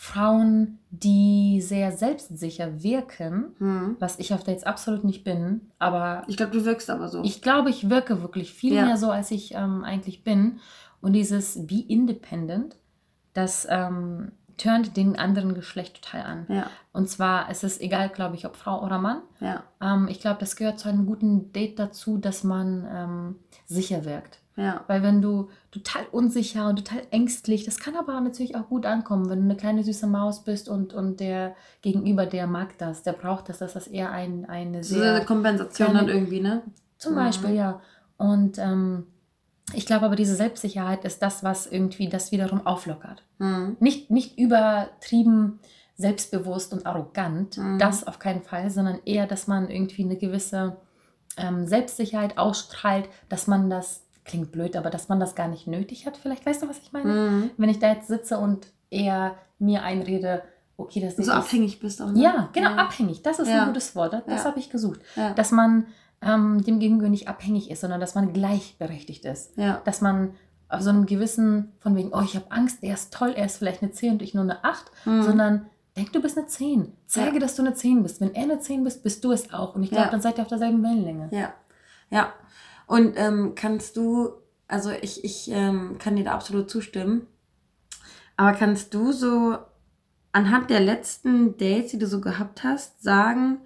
Frauen, 0.00 0.78
die 0.90 1.60
sehr 1.60 1.90
selbstsicher 1.90 2.84
wirken, 2.84 3.46
Hm. 3.58 3.96
was 3.98 4.20
ich 4.20 4.32
auf 4.32 4.44
Dates 4.44 4.62
absolut 4.62 5.02
nicht 5.02 5.24
bin, 5.24 5.72
aber 5.80 6.22
Ich 6.28 6.36
glaube, 6.36 6.52
du 6.52 6.64
wirkst 6.64 6.88
aber 6.88 7.08
so. 7.08 7.24
ich 7.24 7.42
glaube, 7.42 7.68
ich 7.70 7.90
wirke 7.90 8.22
wirklich 8.22 8.54
viel 8.54 8.74
Ja. 8.74 8.84
mehr 8.86 8.96
so, 8.96 9.10
als 9.10 9.32
ich 9.32 9.54
ähm, 9.54 9.82
eigentlich 9.82 10.22
bin. 10.22 10.60
Und 11.00 11.14
dieses 11.14 11.66
Be 11.66 11.84
Independent, 11.88 12.76
das 13.34 13.66
ähm, 13.68 14.30
turnt 14.56 14.96
den 14.96 15.18
anderen 15.18 15.54
Geschlecht 15.54 16.00
total 16.02 16.22
an. 16.22 16.46
ja, 16.48 16.70
Und 16.92 17.08
zwar 17.08 17.50
ist 17.50 17.64
es 17.64 17.80
egal, 17.80 18.08
glaube 18.08 18.36
ich, 18.36 18.46
ob 18.46 18.54
Frau 18.54 18.84
oder 18.84 18.98
Mann. 18.98 19.22
ja, 19.40 19.64
Ähm, 19.82 20.06
ich 20.08 20.20
glaube, 20.20 20.38
das 20.38 20.54
gehört 20.54 20.78
zu 20.78 20.88
einem 20.88 21.06
guten 21.06 21.52
Date 21.52 21.76
dazu, 21.80 22.18
dass 22.18 22.44
man 22.44 22.86
ähm, 22.88 23.36
sicher 23.66 24.04
wirkt. 24.04 24.38
Ja, 24.58 24.82
Weil 24.88 25.02
wenn 25.02 25.22
du 25.22 25.48
total 25.70 26.02
unsicher 26.10 26.68
und 26.68 26.76
total 26.84 27.02
ängstlich, 27.10 27.64
das 27.64 27.78
kann 27.78 27.94
aber 27.96 28.20
natürlich 28.20 28.56
auch 28.56 28.68
gut 28.68 28.84
ankommen, 28.86 29.30
wenn 29.30 29.38
du 29.38 29.44
eine 29.44 29.56
kleine 29.56 29.84
süße 29.84 30.06
Maus 30.08 30.42
bist 30.44 30.68
und, 30.68 30.92
und 30.92 31.20
der 31.20 31.54
Gegenüber, 31.80 32.26
der 32.26 32.46
mag 32.48 32.76
das, 32.78 33.02
der 33.04 33.12
braucht 33.12 33.48
das, 33.48 33.58
dass 33.58 33.74
das 33.74 33.86
eher 33.86 34.10
ein, 34.10 34.44
eine 34.46 34.82
so 34.82 34.96
sehr 34.98 35.14
eine 35.14 35.24
Kompensation 35.24 35.90
kleine- 35.90 36.06
dann 36.06 36.16
irgendwie, 36.16 36.40
ne? 36.40 36.62
zum 36.98 37.12
Mhm. 37.12 37.16
Beispiel, 37.16 37.54
ja. 37.54 37.80
Und 38.16 38.58
ähm, 38.58 39.06
ich 39.74 39.86
glaube 39.86 40.06
aber, 40.06 40.16
diese 40.16 40.34
Selbstsicherheit 40.34 41.04
ist 41.04 41.22
das, 41.22 41.44
was 41.44 41.66
irgendwie 41.66 42.08
das 42.08 42.32
wiederum 42.32 42.66
auflockert. 42.66 43.22
Hm. 43.38 43.76
Nicht, 43.80 44.10
nicht 44.10 44.38
übertrieben 44.38 45.60
selbstbewusst 45.96 46.72
und 46.72 46.86
arrogant, 46.86 47.58
Mhm. 47.58 47.78
das 47.78 48.06
auf 48.06 48.18
keinen 48.18 48.42
Fall, 48.42 48.70
sondern 48.70 48.98
eher, 49.04 49.26
dass 49.26 49.46
man 49.46 49.68
irgendwie 49.70 50.04
eine 50.04 50.16
gewisse 50.16 50.76
ähm, 51.36 51.66
Selbstsicherheit 51.66 52.38
ausstrahlt, 52.38 53.08
dass 53.28 53.46
man 53.46 53.68
das, 53.70 54.04
klingt 54.28 54.52
blöd, 54.52 54.76
aber 54.76 54.90
dass 54.90 55.08
man 55.08 55.18
das 55.18 55.34
gar 55.34 55.48
nicht 55.48 55.66
nötig 55.66 56.06
hat. 56.06 56.16
Vielleicht 56.16 56.46
weißt 56.46 56.62
du, 56.62 56.68
was 56.68 56.78
ich 56.78 56.92
meine? 56.92 57.12
Hm. 57.12 57.50
Wenn 57.56 57.68
ich 57.68 57.80
da 57.80 57.92
jetzt 57.92 58.06
sitze 58.06 58.38
und 58.38 58.68
eher 58.90 59.34
mir 59.58 59.82
einrede, 59.82 60.42
okay, 60.76 61.00
das 61.00 61.16
So 61.16 61.22
ist 61.22 61.28
abhängig 61.28 61.80
bist 61.80 62.00
auch. 62.00 62.12
Ne? 62.12 62.22
Ja, 62.22 62.48
genau, 62.52 62.70
ja. 62.70 62.76
abhängig. 62.76 63.22
Das 63.22 63.40
ist 63.40 63.48
Ja. 63.48 63.62
ein 63.62 63.68
gutes 63.68 63.96
Wort. 63.96 64.12
Das, 64.12 64.22
das 64.26 64.44
Ja. 64.44 64.50
habe 64.50 64.58
ich 64.60 64.70
gesucht 64.70 65.00
dass 65.34 65.50
man 65.50 65.86
ähm, 66.20 66.62
dem 66.64 66.78
Gegenüber 66.80 67.08
nicht 67.08 67.28
abhängig 67.28 67.70
ist, 67.70 67.80
sondern 67.80 68.00
dass 68.00 68.14
man 68.14 68.32
gleichberechtigt 68.32 69.24
ist. 69.24 69.56
ja. 69.56 69.80
Dass 69.84 70.00
man 70.00 70.34
auf 70.68 70.82
so 70.82 70.90
einem 70.90 71.06
gewissen, 71.06 71.72
von 71.80 71.96
wegen, 71.96 72.10
oh, 72.12 72.20
ich 72.20 72.34
habe 72.36 72.50
Angst, 72.50 72.78
er 72.82 72.94
ist 72.94 73.12
toll, 73.12 73.32
er 73.34 73.46
ist 73.46 73.56
vielleicht 73.56 73.82
eine 73.82 73.92
10 73.92 74.12
und 74.12 74.22
ich 74.22 74.34
nur 74.34 74.42
eine 74.44 74.64
8, 74.64 74.90
mhm. 75.06 75.22
sondern 75.22 75.66
denk, 75.96 76.12
du 76.12 76.20
bist 76.20 76.36
eine 76.36 76.46
10. 76.46 76.92
Zeige, 77.06 77.38
dass 77.38 77.56
du 77.56 77.62
eine 77.62 77.74
10 77.74 78.02
bist. 78.02 78.20
Wenn 78.20 78.34
er 78.34 78.42
eine 78.42 78.60
10 78.60 78.84
bist, 78.84 79.02
bist 79.02 79.24
du 79.24 79.32
es 79.32 79.52
auch. 79.52 79.74
Und 79.74 79.82
ich 79.82 79.90
glaube, 79.90 80.10
dann 80.10 80.20
seid 80.20 80.38
ihr 80.38 80.42
auf 80.42 80.48
derselben 80.48 80.82
Wellenlänge. 80.82 81.28
Ja, 81.30 81.54
ja. 82.10 82.32
Und 82.88 83.16
ähm, 83.16 83.52
kannst 83.54 83.98
du, 83.98 84.30
also 84.66 84.90
ich, 84.90 85.22
ich 85.22 85.50
ähm, 85.52 85.96
kann 85.98 86.16
dir 86.16 86.24
da 86.24 86.32
absolut 86.32 86.70
zustimmen, 86.70 87.26
aber 88.36 88.56
kannst 88.56 88.94
du 88.94 89.12
so 89.12 89.58
anhand 90.32 90.70
der 90.70 90.80
letzten 90.80 91.58
Dates, 91.58 91.90
die 91.90 91.98
du 91.98 92.06
so 92.06 92.20
gehabt 92.22 92.64
hast, 92.64 93.02
sagen, 93.02 93.58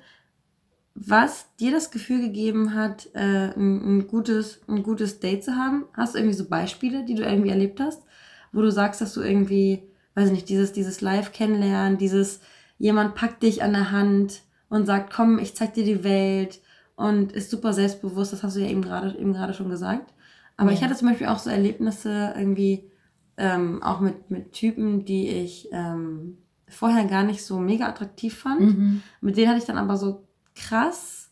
was 0.95 1.55
dir 1.57 1.71
das 1.71 1.93
Gefühl 1.93 2.21
gegeben 2.21 2.75
hat, 2.75 3.09
äh, 3.15 3.53
ein, 3.57 3.99
ein, 3.99 4.07
gutes, 4.09 4.61
ein 4.67 4.83
gutes 4.83 5.21
Date 5.21 5.45
zu 5.45 5.55
haben? 5.55 5.85
Hast 5.95 6.15
du 6.15 6.19
irgendwie 6.19 6.37
so 6.37 6.49
Beispiele, 6.49 7.05
die 7.05 7.15
du 7.15 7.23
irgendwie 7.23 7.51
erlebt 7.51 7.79
hast, 7.79 8.03
wo 8.51 8.61
du 8.61 8.73
sagst, 8.73 9.01
dass 9.01 9.15
du 9.15 9.21
irgendwie, 9.21 9.85
weiß 10.17 10.27
ich 10.27 10.33
nicht, 10.33 10.49
dieses, 10.49 10.73
dieses 10.73 11.01
Live-Kennenlernen, 11.01 11.97
dieses 11.97 12.41
jemand 12.77 13.15
packt 13.15 13.45
dich 13.45 13.63
an 13.63 13.73
der 13.73 13.93
Hand 13.93 14.43
und 14.69 14.85
sagt, 14.87 15.13
komm, 15.13 15.39
ich 15.39 15.55
zeig 15.55 15.75
dir 15.75 15.85
die 15.85 16.03
Welt 16.03 16.61
und 17.03 17.33
ist 17.33 17.51
super 17.51 17.73
selbstbewusst, 17.73 18.33
das 18.33 18.43
hast 18.43 18.57
du 18.57 18.61
ja 18.61 18.69
eben 18.69 18.83
gerade 18.83 19.17
eben 19.19 19.33
gerade 19.33 19.55
schon 19.55 19.69
gesagt. 19.69 20.13
Aber 20.57 20.71
ja. 20.71 20.77
ich 20.77 20.85
hatte 20.85 20.95
zum 20.95 21.09
Beispiel 21.09 21.27
auch 21.27 21.39
so 21.39 21.51
Erlebnisse 21.51 22.35
irgendwie 22.37 22.91
ähm, 23.37 23.83
auch 23.83 24.01
mit, 24.01 24.31
mit 24.31 24.53
Typen, 24.53 25.05
die 25.05 25.29
ich 25.29 25.69
ähm, 25.73 26.39
vorher 26.69 27.05
gar 27.07 27.25
nicht 27.25 27.45
so 27.45 27.59
mega 27.59 27.87
attraktiv 27.89 28.39
fand. 28.39 28.61
Mhm. 28.61 29.03
Mit 29.21 29.37
denen 29.37 29.49
hatte 29.49 29.59
ich 29.59 29.65
dann 29.65 29.79
aber 29.79 29.97
so 29.97 30.27
krass 30.55 31.31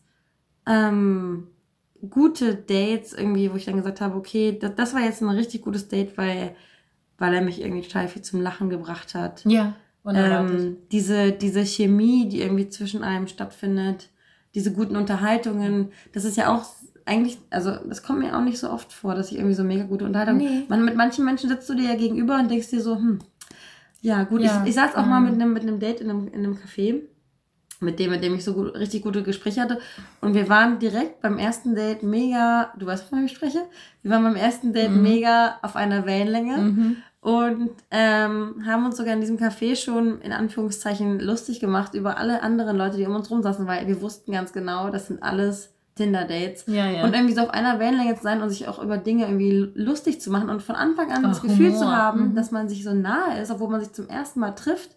ähm, 0.67 1.47
gute 2.09 2.55
Dates 2.55 3.13
irgendwie, 3.13 3.51
wo 3.51 3.55
ich 3.55 3.65
dann 3.65 3.77
gesagt 3.77 4.01
habe, 4.01 4.15
okay, 4.15 4.57
das, 4.59 4.75
das 4.75 4.93
war 4.93 5.01
jetzt 5.01 5.21
ein 5.21 5.29
richtig 5.29 5.61
gutes 5.61 5.87
Date, 5.87 6.17
weil, 6.17 6.55
weil 7.17 7.33
er 7.33 7.41
mich 7.41 7.61
irgendwie 7.61 7.83
total 7.83 8.07
viel 8.07 8.23
zum 8.23 8.41
Lachen 8.41 8.69
gebracht 8.69 9.15
hat. 9.15 9.45
Ja. 9.45 9.75
Ähm, 10.05 10.77
diese, 10.91 11.31
diese 11.31 11.63
Chemie, 11.63 12.27
die 12.27 12.41
irgendwie 12.41 12.69
zwischen 12.69 13.03
einem 13.03 13.27
stattfindet, 13.27 14.09
diese 14.55 14.73
guten 14.73 14.95
Unterhaltungen, 14.95 15.91
das 16.13 16.25
ist 16.25 16.37
ja 16.37 16.53
auch 16.53 16.65
eigentlich, 17.05 17.39
also 17.49 17.71
das 17.87 18.03
kommt 18.03 18.19
mir 18.19 18.37
auch 18.37 18.43
nicht 18.43 18.59
so 18.59 18.69
oft 18.69 18.93
vor, 18.93 19.15
dass 19.15 19.31
ich 19.31 19.37
irgendwie 19.37 19.55
so 19.55 19.63
mega 19.63 19.83
gute 19.83 20.05
Unterhaltung. 20.05 20.37
Nee. 20.37 20.65
Man, 20.67 20.85
mit 20.85 20.95
manchen 20.95 21.25
Menschen 21.25 21.49
sitzt 21.49 21.69
du 21.69 21.73
dir 21.73 21.89
ja 21.89 21.95
gegenüber 21.95 22.37
und 22.37 22.49
denkst 22.49 22.69
dir 22.69 22.81
so, 22.81 22.95
hm, 22.95 23.19
ja, 24.01 24.23
gut, 24.23 24.41
ja. 24.41 24.61
Ich, 24.63 24.69
ich 24.69 24.75
saß 24.75 24.95
auch 24.95 25.03
mhm. 25.03 25.09
mal 25.09 25.19
mit 25.21 25.33
einem, 25.33 25.53
mit 25.53 25.63
einem 25.63 25.79
Date 25.79 26.01
in 26.01 26.09
einem, 26.09 26.27
in 26.27 26.45
einem 26.45 26.57
Café 26.57 27.01
mit 27.81 27.99
dem, 27.99 28.11
mit 28.11 28.23
dem 28.23 28.35
ich 28.35 28.43
so 28.43 28.53
gut, 28.53 28.75
richtig 28.75 29.01
gute 29.01 29.23
Gespräche 29.23 29.61
hatte. 29.61 29.79
Und 30.21 30.35
wir 30.35 30.47
waren 30.49 30.79
direkt 30.79 31.21
beim 31.21 31.37
ersten 31.37 31.75
Date 31.75 32.03
mega, 32.03 32.71
du 32.77 32.85
weißt, 32.85 33.05
wovon 33.05 33.25
ich 33.25 33.31
spreche? 33.31 33.63
Wir 34.03 34.11
waren 34.11 34.23
beim 34.23 34.35
ersten 34.35 34.71
Date 34.71 34.91
mhm. 34.91 35.01
mega 35.01 35.57
auf 35.63 35.75
einer 35.75 36.05
Wellenlänge 36.05 36.57
mhm. 36.57 36.97
Und 37.21 37.71
ähm, 37.91 38.63
haben 38.65 38.85
uns 38.85 38.97
sogar 38.97 39.13
in 39.13 39.21
diesem 39.21 39.37
Café 39.37 39.75
schon 39.75 40.21
in 40.21 40.33
Anführungszeichen 40.33 41.19
lustig 41.19 41.59
gemacht 41.59 41.93
über 41.93 42.17
alle 42.17 42.41
anderen 42.41 42.77
Leute, 42.77 42.97
die 42.97 43.05
um 43.05 43.15
uns 43.15 43.29
rum 43.29 43.43
saßen, 43.43 43.67
weil 43.67 43.87
wir 43.87 44.01
wussten 44.01 44.31
ganz 44.31 44.53
genau, 44.53 44.89
das 44.89 45.07
sind 45.07 45.21
alles 45.21 45.71
Tinder-Dates. 45.95 46.65
Ja, 46.67 46.89
ja. 46.89 47.03
Und 47.03 47.13
irgendwie 47.13 47.35
so 47.35 47.41
auf 47.41 47.51
einer 47.51 47.79
Wellenlänge 47.79 48.15
zu 48.15 48.23
sein 48.23 48.41
und 48.41 48.49
sich 48.49 48.67
auch 48.67 48.81
über 48.81 48.97
Dinge 48.97 49.25
irgendwie 49.25 49.71
lustig 49.75 50.19
zu 50.19 50.31
machen 50.31 50.49
und 50.49 50.63
von 50.63 50.75
Anfang 50.75 51.11
an 51.11 51.23
Ach, 51.23 51.29
das 51.29 51.41
Gefühl 51.41 51.67
Humor. 51.67 51.79
zu 51.79 51.91
haben, 51.91 52.29
mhm. 52.29 52.35
dass 52.35 52.51
man 52.51 52.67
sich 52.67 52.83
so 52.83 52.93
nahe 52.93 53.39
ist, 53.39 53.51
obwohl 53.51 53.69
man 53.69 53.81
sich 53.81 53.93
zum 53.93 54.09
ersten 54.09 54.39
Mal 54.39 54.51
trifft 54.51 54.95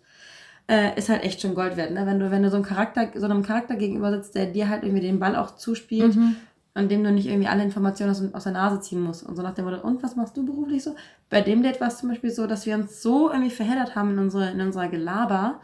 äh, 0.68 0.96
ist 0.98 1.08
halt 1.08 1.22
echt 1.22 1.40
schon 1.40 1.54
Gold 1.54 1.76
wert. 1.76 1.92
Ne? 1.92 2.06
Wenn 2.06 2.18
du, 2.18 2.30
wenn 2.30 2.42
du 2.42 2.50
so, 2.50 2.56
einem 2.56 2.64
Charakter, 2.64 3.08
so 3.14 3.26
einem 3.26 3.42
Charakter 3.42 3.76
gegenüber 3.76 4.10
sitzt, 4.10 4.34
der 4.34 4.46
dir 4.46 4.68
halt 4.68 4.82
irgendwie 4.82 5.02
den 5.02 5.18
Ball 5.18 5.36
auch 5.36 5.56
zuspielt 5.56 6.16
mhm. 6.16 6.36
Und 6.74 6.90
dem 6.90 7.04
du 7.04 7.12
nicht 7.12 7.26
irgendwie 7.26 7.48
alle 7.48 7.62
Informationen 7.62 8.10
aus, 8.10 8.22
aus 8.32 8.44
der 8.44 8.52
Nase 8.52 8.80
ziehen 8.80 9.00
musst. 9.00 9.24
Und 9.24 9.36
so 9.36 9.42
nach 9.42 9.54
dem 9.54 9.64
Motto, 9.64 9.86
und 9.86 10.02
was 10.02 10.16
machst 10.16 10.36
du 10.36 10.44
beruflich 10.44 10.82
so? 10.82 10.94
Bei 11.30 11.40
dem 11.40 11.62
Date 11.62 11.80
war 11.80 11.88
es 11.88 11.98
zum 11.98 12.08
Beispiel 12.08 12.30
so, 12.30 12.46
dass 12.46 12.66
wir 12.66 12.74
uns 12.74 13.00
so 13.00 13.30
irgendwie 13.30 13.50
verheddert 13.50 13.94
haben 13.94 14.10
in, 14.10 14.18
unsere, 14.18 14.50
in 14.50 14.60
unserer 14.60 14.88
Gelaber, 14.88 15.60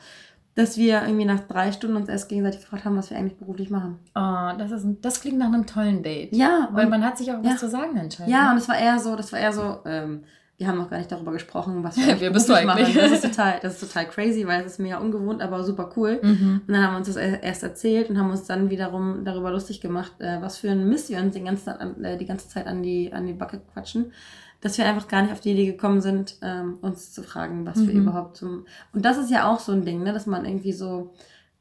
dass 0.55 0.77
wir 0.77 1.03
irgendwie 1.03 1.25
nach 1.25 1.41
drei 1.41 1.73
Stunden 1.73 1.97
uns 1.97 2.09
erst 2.09 2.29
gegenseitig 2.29 2.61
gefragt 2.61 2.85
haben, 2.85 2.97
was 2.97 3.11
wir 3.11 3.17
eigentlich 3.17 3.39
beruflich 3.39 3.71
machen. 3.71 3.99
Oh, 4.15 4.57
das, 4.57 4.71
ist, 4.71 4.87
das 5.03 5.21
klingt 5.21 5.39
nach 5.39 5.47
einem 5.47 5.67
tollen 5.67 6.03
Date. 6.03 6.35
Ja. 6.35 6.69
Weil 6.73 6.89
man 6.89 7.05
hat 7.05 7.19
sich 7.19 7.33
auch 7.33 7.43
ja. 7.43 7.53
was 7.53 7.61
zu 7.61 7.69
sagen 7.69 7.97
entscheiden. 7.97 8.33
Ja, 8.33 8.53
und 8.53 8.59
es 8.59 8.69
war 8.69 8.79
eher 8.79 8.99
so, 8.99 9.17
das 9.17 9.33
war 9.33 9.41
eher 9.41 9.53
so, 9.53 9.79
ähm, 9.87 10.23
wir 10.61 10.69
haben 10.69 10.77
noch 10.77 10.91
gar 10.91 10.99
nicht 10.99 11.11
darüber 11.11 11.33
gesprochen, 11.33 11.83
was 11.83 11.97
wir 12.07 12.21
Wer 12.21 12.31
bist 12.31 12.47
du 12.47 12.53
eigentlich? 12.53 12.95
machen. 12.95 13.11
Das 13.11 13.13
ist, 13.13 13.25
total, 13.25 13.59
das 13.63 13.81
ist 13.81 13.89
total 13.89 14.07
crazy, 14.07 14.47
weil 14.47 14.61
es 14.61 14.73
ist 14.73 14.79
mega 14.79 14.99
ungewohnt, 14.99 15.41
aber 15.41 15.65
super 15.65 15.91
cool. 15.97 16.21
Mhm. 16.23 16.61
Und 16.67 16.75
dann 16.75 16.83
haben 16.83 16.93
wir 16.93 16.99
uns 16.99 17.07
das 17.07 17.17
erst 17.17 17.63
erzählt 17.63 18.11
und 18.11 18.19
haben 18.19 18.31
uns 18.31 18.45
dann 18.45 18.69
wiederum 18.69 19.25
darüber 19.25 19.51
lustig 19.51 19.81
gemacht, 19.81 20.13
äh, 20.19 20.37
was 20.43 20.59
für 20.59 20.71
ein 20.71 20.87
Mist 20.87 21.09
wir 21.09 21.19
uns 21.19 21.35
die 21.35 21.43
ganze, 21.43 21.65
Zeit 21.65 21.81
an, 21.81 22.05
äh, 22.05 22.19
die 22.19 22.27
ganze 22.27 22.47
Zeit 22.51 22.67
an 22.67 22.83
die, 22.83 23.11
an 23.11 23.27
die 23.27 23.33
Backe 23.33 23.63
quatschen. 23.73 24.13
Dass 24.61 24.77
wir 24.77 24.85
einfach 24.85 25.09
gar 25.09 25.23
nicht 25.23 25.33
auf 25.33 25.41
die 25.41 25.53
Idee 25.53 25.65
gekommen 25.65 26.03
sind, 26.03 26.37
ähm, 26.43 26.77
uns 26.83 27.15
zu 27.15 27.23
fragen, 27.23 27.65
was 27.65 27.77
mhm. 27.79 27.89
wir 27.89 27.95
überhaupt 27.95 28.37
zum. 28.37 28.67
Und 28.93 29.07
das 29.07 29.17
ist 29.17 29.31
ja 29.31 29.51
auch 29.51 29.61
so 29.61 29.73
ein 29.73 29.87
Ding, 29.87 30.03
ne, 30.03 30.13
dass 30.13 30.27
man 30.27 30.45
irgendwie 30.45 30.75
so 30.75 31.15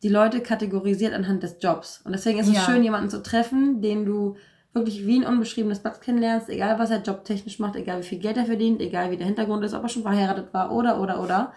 die 0.04 0.10
Leute 0.10 0.42
kategorisiert 0.42 1.14
anhand 1.14 1.42
des 1.44 1.56
Jobs. 1.62 2.02
Und 2.04 2.12
deswegen 2.12 2.40
ist 2.40 2.50
es 2.50 2.66
schön, 2.66 2.84
jemanden 2.84 3.10
zu 3.10 3.24
treffen, 3.24 3.82
den 3.82 4.06
du 4.06 4.36
wirklich 4.74 5.06
wie 5.06 5.20
ein 5.20 5.26
unbeschriebenes 5.26 5.80
Blatt 5.80 6.02
kennenlernst, 6.02 6.50
egal 6.50 6.78
was 6.80 6.92
er 6.92 7.02
jobtechnisch 7.02 7.60
macht, 7.60 7.76
egal 7.76 8.00
wie 8.00 8.08
viel 8.08 8.20
Geld 8.20 8.38
er 8.38 8.46
verdient, 8.46 8.82
egal 8.82 9.12
wie 9.12 9.18
der 9.18 9.26
Hintergrund 9.26 9.64
ist, 9.64 9.74
ob 9.74 9.84
er 9.84 9.90
schon 9.90 10.04
verheiratet 10.04 10.54
war 10.54 10.72
oder, 10.72 11.02
oder, 11.02 11.22
oder. 11.22 11.54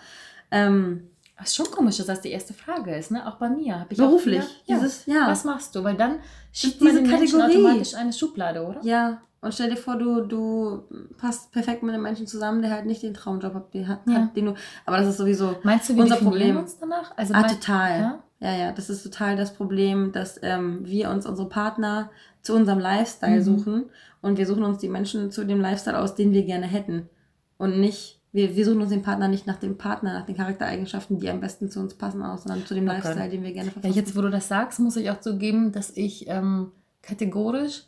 Ähm, 0.51 1.09
das 1.39 1.49
ist 1.49 1.57
schon 1.57 1.71
komisch, 1.71 1.97
dass 1.97 2.07
das 2.07 2.21
die 2.21 2.31
erste 2.31 2.55
Frage 2.55 2.95
ist, 2.95 3.11
ne? 3.11 3.27
Auch 3.27 3.37
bei 3.37 3.49
mir. 3.49 3.87
Ich 3.89 3.99
Beruflich. 3.99 4.41
Auch 4.41 4.69
wieder, 4.69 4.79
dieses, 4.81 5.07
ja. 5.07 5.27
Was 5.27 5.45
machst 5.45 5.75
du? 5.75 5.83
Weil 5.83 5.97
dann 5.97 6.21
schiebt 6.53 6.81
man 6.81 6.95
diese 6.95 7.11
Kategorie 7.11 7.57
automatisch 7.57 7.95
eine 7.95 8.13
Schublade, 8.13 8.65
oder? 8.65 8.81
Ja. 8.85 9.21
Und 9.41 9.53
stell 9.53 9.71
dir 9.71 9.77
vor, 9.77 9.97
du, 9.97 10.21
du 10.21 10.85
passt 11.19 11.51
perfekt 11.51 11.83
mit 11.83 11.93
einem 11.93 12.05
Menschen 12.05 12.29
zusammen, 12.29 12.63
der 12.63 12.71
halt 12.71 12.87
nicht 12.87 13.03
den 13.03 13.13
Traumjob 13.13 13.55
hat, 13.55 13.75
den, 13.75 13.89
hat, 13.89 14.01
ja. 14.07 14.31
den 14.37 14.47
du. 14.47 14.55
Aber 14.87 14.99
das 14.99 15.09
ist 15.09 15.17
sowieso 15.17 15.57
Meinst 15.65 15.89
du, 15.89 15.97
wir 15.97 16.05
unser 16.05 16.17
Problem. 16.17 16.59
uns 16.59 16.79
danach? 16.79 17.11
Also 17.17 17.35
ah, 17.35 17.43
total. 17.43 18.01
Ja? 18.01 18.23
ja, 18.39 18.57
ja, 18.57 18.73
das 18.73 18.89
ist 18.89 19.03
total 19.03 19.37
das 19.37 19.53
Problem, 19.53 20.13
dass 20.13 20.39
ähm, 20.45 20.87
wir 20.87 21.11
uns 21.11 21.27
unsere 21.27 21.49
Partner 21.49 22.11
zu 22.43 22.55
unserem 22.55 22.79
Lifestyle 22.79 23.41
mhm. 23.41 23.43
suchen 23.43 23.85
und 24.21 24.39
wir 24.39 24.47
suchen 24.47 24.65
uns 24.65 24.79
die 24.79 24.89
Menschen 24.89 25.31
zu 25.31 25.45
dem 25.45 25.61
Lifestyle 25.61 25.99
aus, 25.99 26.15
den 26.15 26.33
wir 26.33 26.45
gerne 26.45 26.67
hätten. 26.67 27.09
Und 27.57 27.81
nicht, 27.81 28.21
wir, 28.33 28.57
wir 28.57 28.65
suchen 28.65 28.81
uns 28.81 28.91
den 28.91 29.03
Partner 29.03 29.29
nicht 29.29 29.47
nach 29.47 29.59
dem 29.59 29.79
Partner, 29.79 30.15
nach 30.15 30.27
den 30.27 30.37
Charaktereigenschaften, 30.37 31.19
die 31.19 31.31
am 31.31 31.41
besten 31.41 31.71
zu 31.71 31.81
uns 31.81 31.95
passen, 31.95 32.23
aus, 32.23 32.43
sondern 32.43 32.67
zu 32.67 32.75
dem 32.75 32.89
okay. 32.89 32.97
Lifestyle, 32.97 33.31
den 33.31 33.43
wir 33.43 33.53
gerne 33.53 33.71
verfolgen. 33.71 33.95
Ja, 33.95 34.01
jetzt, 34.01 34.17
wo 34.17 34.23
du 34.23 34.31
das 34.31 34.49
sagst, 34.49 34.81
muss 34.81 34.97
ich 34.97 35.11
auch 35.11 35.21
zugeben, 35.21 35.73
dass 35.73 35.91
ich 35.97 36.29
ähm, 36.29 36.73
kategorisch 37.03 37.85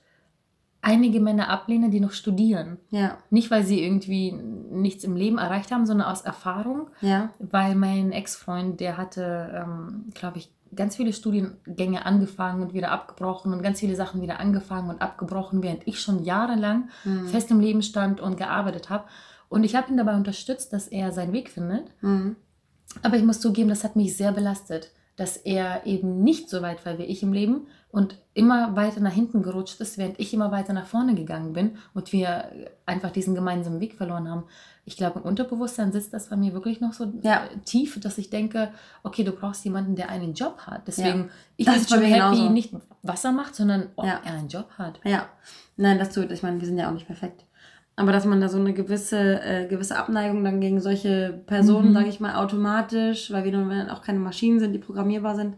einige 0.85 1.21
Männer 1.21 1.49
ablehne, 1.49 1.89
die 1.89 2.01
noch 2.01 2.13
studieren. 2.13 2.77
Ja. 2.91 3.17
Nicht, 3.31 3.51
weil 3.51 3.65
sie 3.65 3.83
irgendwie 3.83 4.33
nichts 4.33 5.03
im 5.03 5.17
Leben 5.17 5.39
erreicht 5.39 5.73
haben, 5.73 5.87
sondern 5.87 6.09
aus 6.09 6.21
Erfahrung. 6.21 6.89
Ja. 7.01 7.31
Weil 7.39 7.75
mein 7.75 8.13
Ex-Freund, 8.13 8.81
der 8.81 8.99
hatte, 8.99 9.65
ähm, 9.65 10.11
glaube 10.15 10.39
ich, 10.39 10.51
ganz 10.77 10.97
viele 10.97 11.13
Studiengänge 11.13 12.07
angefangen 12.07 12.63
und 12.63 12.75
wieder 12.75 12.91
abgebrochen 12.91 13.53
und 13.53 13.63
ganz 13.63 13.81
viele 13.81 13.97
Sachen 13.97 14.23
wieder 14.23 14.41
angefangen 14.41 14.91
und 14.91 15.03
abgebrochen, 15.03 15.63
während 15.63 15.87
ich 15.87 16.01
schon 16.01 16.25
jahrelang 16.25 16.89
mhm. 17.05 17.29
fest 17.29 17.51
im 17.51 17.61
Leben 17.61 17.83
stand 17.83 18.21
und 18.21 18.37
gearbeitet 18.37 18.91
habe. 18.91 19.05
Und 19.49 19.65
ich 19.65 19.77
habe 19.77 19.91
ihn 19.91 19.97
dabei 19.97 20.17
unterstützt, 20.17 20.73
dass 20.73 20.89
er 20.89 21.13
seinen 21.13 21.33
Weg 21.33 21.51
findet. 21.51 21.85
Mhm. 22.03 22.37
Aber 23.03 23.17
ich 23.17 23.25
muss 23.25 23.41
zugeben, 23.41 23.69
das 23.69 23.85
hat 23.85 23.97
mich 23.97 24.17
sehr 24.17 24.33
belastet, 24.33 24.91
dass 25.17 25.37
er 25.37 25.87
eben 25.87 26.23
nicht 26.23 26.49
so 26.49 26.63
weit 26.63 26.85
war 26.85 26.99
wie 26.99 27.05
ich 27.05 27.23
im 27.23 27.33
Leben 27.33 27.67
und 27.95 28.19
immer 28.35 28.77
weiter 28.77 29.01
nach 29.01 29.13
hinten 29.13 29.43
gerutscht 29.43 29.81
ist, 29.81 29.97
während 29.97 30.19
ich 30.21 30.35
immer 30.35 30.51
weiter 30.51 30.73
nach 30.73 30.87
vorne 30.87 31.15
gegangen 31.15 31.53
bin 31.53 31.79
und 31.95 32.13
wir 32.13 32.51
einfach 32.85 33.11
diesen 33.11 33.35
gemeinsamen 33.35 33.81
Weg 33.81 33.95
verloren 33.95 34.29
haben 34.29 34.45
ich 34.87 34.97
glaube, 34.97 35.21
im 35.21 35.25
Unterbewusstsein 35.25 35.93
sitzt 35.93 36.13
das 36.13 36.29
bei 36.29 36.37
mir 36.37 36.53
wirklich 36.53 36.81
noch 36.81 36.93
so 36.93 37.13
ja. 37.23 37.49
tief, 37.65 37.99
dass 38.01 38.19
ich 38.19 38.29
denke, 38.29 38.71
okay, 39.03 39.25
du 39.25 39.33
brauchst 39.33 39.65
jemanden, 39.65 39.97
der 39.97 40.11
einen 40.11 40.35
Job 40.35 40.59
hat. 40.67 40.83
Deswegen, 40.87 41.19
ja. 41.19 41.29
ich 41.57 41.67
bin 41.67 41.75
schon 41.87 42.01
happy, 42.01 42.13
genauso. 42.13 42.51
nicht 42.51 42.75
was 43.03 43.25
er 43.25 43.33
macht, 43.33 43.55
sondern 43.55 43.89
ob 43.97 44.05
ja. 44.05 44.21
er 44.25 44.35
einen 44.35 44.49
Job 44.49 44.69
hat. 44.77 45.01
Ja, 45.05 45.29
nein, 45.77 45.99
das 45.99 46.11
tut, 46.11 46.31
ich 46.31 46.43
meine, 46.43 46.61
wir 46.61 46.67
sind 46.67 46.79
ja 46.79 46.89
auch 46.89 46.95
nicht 46.95 47.07
perfekt. 47.07 47.45
Aber 47.97 48.13
dass 48.13 48.27
man 48.27 48.41
da 48.41 48.49
so 48.49 48.59
eine 48.59 48.75
gewisse, 48.75 49.41
äh, 49.43 49.67
gewisse 49.69 49.97
Abneigung 49.97 50.43
dann 50.45 50.61
gegen 50.61 50.81
solche 50.81 51.43
Personen, 51.47 51.91
mhm. 51.91 51.95
sage 51.95 52.09
ich 52.09 52.21
mal, 52.21 52.35
automatisch, 52.35 53.31
weil 53.31 53.45
wir 53.45 53.53
nun 53.53 53.89
auch 53.89 54.03
keine 54.03 54.19
Maschinen 54.19 54.59
sind, 54.59 54.73
die 54.73 54.81
programmierbar 54.81 55.37
sind, 55.37 55.57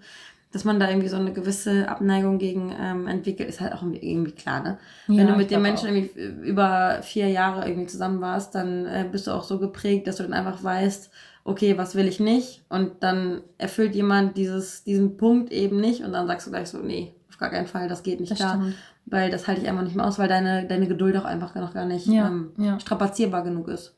dass 0.56 0.64
man 0.64 0.80
da 0.80 0.88
irgendwie 0.88 1.08
so 1.08 1.18
eine 1.18 1.34
gewisse 1.34 1.86
Abneigung 1.86 2.38
gegen 2.38 2.74
ähm, 2.80 3.08
entwickelt, 3.08 3.46
ist 3.46 3.60
halt 3.60 3.74
auch 3.74 3.82
irgendwie 3.82 4.32
klar, 4.32 4.62
ne? 4.62 4.78
Ja, 5.06 5.18
Wenn 5.18 5.26
du 5.26 5.36
mit 5.36 5.50
dem 5.50 5.60
Menschen 5.60 5.90
auch. 5.90 5.92
irgendwie 5.92 6.48
über 6.48 7.00
vier 7.02 7.28
Jahre 7.28 7.68
irgendwie 7.68 7.88
zusammen 7.88 8.22
warst, 8.22 8.54
dann 8.54 8.86
äh, 8.86 9.04
bist 9.12 9.26
du 9.26 9.32
auch 9.32 9.44
so 9.44 9.58
geprägt, 9.58 10.06
dass 10.06 10.16
du 10.16 10.22
dann 10.22 10.32
einfach 10.32 10.64
weißt, 10.64 11.10
okay, 11.44 11.76
was 11.76 11.94
will 11.94 12.08
ich 12.08 12.20
nicht? 12.20 12.64
Und 12.70 13.02
dann 13.02 13.42
erfüllt 13.58 13.94
jemand 13.94 14.38
dieses, 14.38 14.82
diesen 14.82 15.18
Punkt 15.18 15.52
eben 15.52 15.78
nicht 15.78 16.02
und 16.02 16.12
dann 16.12 16.26
sagst 16.26 16.46
du 16.46 16.50
gleich 16.52 16.70
so, 16.70 16.78
nee, 16.78 17.12
auf 17.28 17.36
gar 17.36 17.50
keinen 17.50 17.66
Fall, 17.66 17.86
das 17.86 18.02
geht 18.02 18.20
nicht 18.20 18.32
das 18.32 18.38
da. 18.38 18.54
Stimmt. 18.54 18.76
Weil 19.04 19.30
das 19.30 19.46
halte 19.46 19.60
ich 19.60 19.68
einfach 19.68 19.84
nicht 19.84 19.94
mehr 19.94 20.06
aus, 20.06 20.18
weil 20.18 20.28
deine, 20.28 20.66
deine 20.66 20.88
Geduld 20.88 21.18
auch 21.18 21.26
einfach 21.26 21.54
noch 21.54 21.74
gar 21.74 21.84
nicht 21.84 22.06
ja, 22.06 22.28
ähm, 22.28 22.52
ja. 22.56 22.80
strapazierbar 22.80 23.44
genug 23.44 23.68
ist. 23.68 23.94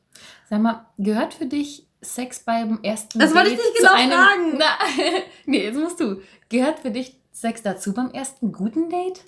Sag 0.49 0.61
mal, 0.61 0.85
gehört 0.97 1.33
für 1.33 1.45
dich 1.45 1.87
Sex 2.01 2.39
beim 2.39 2.79
ersten 2.81 3.19
das 3.19 3.33
Date. 3.33 3.37
Das 3.37 3.45
wollte 3.45 3.49
ich 3.51 3.57
nicht 3.57 3.77
genau 3.77 3.93
einem, 3.93 4.11
fragen. 4.11 4.57
Na, 4.57 4.77
nee, 5.45 5.63
jetzt 5.63 5.77
musst 5.77 5.99
du. 5.99 6.21
Gehört 6.49 6.79
für 6.79 6.91
dich 6.91 7.19
Sex 7.31 7.61
dazu 7.63 7.93
beim 7.93 8.11
ersten 8.11 8.51
guten 8.51 8.89
Date? 8.89 9.21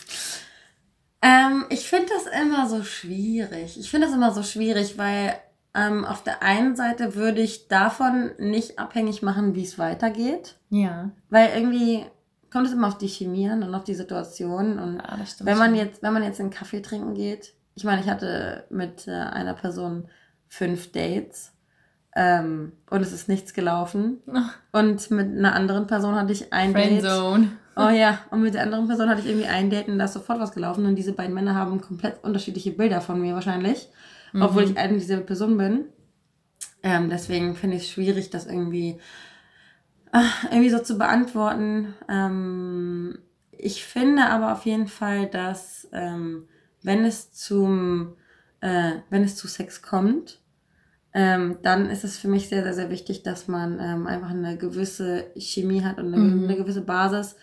Ähm, 1.22 1.66
ich 1.70 1.88
finde 1.88 2.08
das 2.14 2.26
immer 2.42 2.68
so 2.68 2.84
schwierig. 2.84 3.80
Ich 3.80 3.90
finde 3.90 4.08
das 4.08 4.16
immer 4.16 4.32
so 4.32 4.42
schwierig, 4.44 4.98
weil 4.98 5.36
ähm, 5.74 6.04
auf 6.04 6.24
der 6.24 6.42
einen 6.42 6.76
Seite 6.76 7.16
würde 7.16 7.42
ich 7.42 7.68
davon 7.68 8.32
nicht 8.40 8.80
abhängig 8.80 9.22
machen, 9.22 9.56
wie 9.56 9.64
es 9.64 9.78
weitergeht. 9.78 10.56
Ja. 10.70 11.12
Weil 11.30 11.52
irgendwie 11.56 12.06
kommt 12.52 12.68
es 12.68 12.74
immer 12.74 12.88
auf 12.88 12.98
die 12.98 13.08
Chemie 13.08 13.50
an 13.50 13.64
und 13.64 13.74
auf 13.76 13.84
die 13.84 13.96
Situation. 13.96 14.80
Und 14.80 14.96
Ja, 14.98 15.18
das 15.18 15.32
stimmt 15.32 15.50
wenn 15.50 15.58
man 15.58 15.76
schon. 15.76 15.86
jetzt, 15.86 16.02
wenn 16.04 16.14
man 16.14 16.24
jetzt 16.24 16.40
einen 16.40 16.50
Kaffee 16.50 16.82
trinken 16.82 17.14
geht, 17.14 17.54
ich 17.76 17.84
meine, 17.84 18.02
ich 18.02 18.10
hatte 18.10 18.66
mit 18.70 19.08
äh, 19.08 19.12
einer 19.12 19.54
Person 19.54 20.10
fünf 20.50 20.92
Dates 20.92 21.54
ähm, 22.16 22.74
und 22.90 23.02
es 23.02 23.14
ist 23.14 23.30
nichts 23.30 23.54
gelaufen. 23.54 24.18
Und 24.72 25.12
mit 25.12 25.28
einer 25.28 25.56
anderen 25.56 25.88
Person 25.88 26.16
hatte 26.16 26.34
ich 26.34 26.52
ein 26.52 26.74
Date. 26.74 27.02
Friendzone. 27.02 27.52
Oh 27.76 27.90
ja, 27.90 28.20
und 28.32 28.42
mit 28.42 28.54
der 28.54 28.64
anderen 28.64 28.88
Person 28.88 29.10
hatte 29.10 29.22
ich 29.22 29.28
irgendwie 29.28 29.48
ein 29.48 29.70
Date 29.70 29.88
und 29.88 29.98
da 29.98 30.06
ist 30.06 30.14
sofort 30.14 30.40
was 30.40 30.52
gelaufen 30.52 30.86
und 30.86 30.96
diese 30.96 31.14
beiden 31.14 31.34
Männer 31.34 31.56
haben 31.56 31.80
komplett 31.80 32.22
unterschiedliche 32.24 32.72
Bilder 32.72 33.00
von 33.00 33.22
mir 33.22 33.34
wahrscheinlich, 33.34 33.88
obwohl 34.34 34.64
ich 34.64 34.78
eigentlich 34.78 35.04
dieselbe 35.04 35.24
Person 35.24 35.58
bin. 35.58 35.86
Ähm, 36.84 37.10
deswegen 37.10 37.56
finde 37.56 37.78
ich 37.78 37.84
es 37.84 37.90
schwierig, 37.90 38.30
das 38.30 38.46
irgendwie, 38.46 39.00
ach, 40.12 40.44
irgendwie 40.46 40.70
so 40.70 40.80
zu 40.80 40.98
beantworten. 40.98 41.94
Ähm, 42.10 43.20
ich 43.52 43.86
finde 43.86 44.26
aber 44.26 44.52
auf 44.52 44.66
jeden 44.66 44.88
Fall, 44.88 45.28
dass 45.28 45.88
ähm, 45.94 46.48
wenn 46.84 47.06
es 47.06 47.32
zum, 47.32 48.16
äh, 48.60 48.94
wenn 49.10 49.24
es 49.24 49.38
zu 49.38 49.48
Sex 49.48 49.82
kommt, 49.82 50.41
ähm, 51.14 51.58
dann 51.62 51.90
ist 51.90 52.04
es 52.04 52.18
für 52.18 52.28
mich 52.28 52.48
sehr, 52.50 52.64
sehr, 52.64 52.74
sehr 52.74 52.90
wichtig, 52.90 53.24
dass 53.24 53.48
man 53.48 53.80
ähm, 53.82 54.08
einfach 54.08 54.30
eine 54.30 54.58
gewisse 54.58 55.26
Chemie 55.38 55.84
hat 55.84 55.98
und 56.00 56.14
eine, 56.14 56.18
Mhm. 56.18 56.44
eine 56.46 56.56
gewisse 56.56 56.82
Basis, 56.82 57.36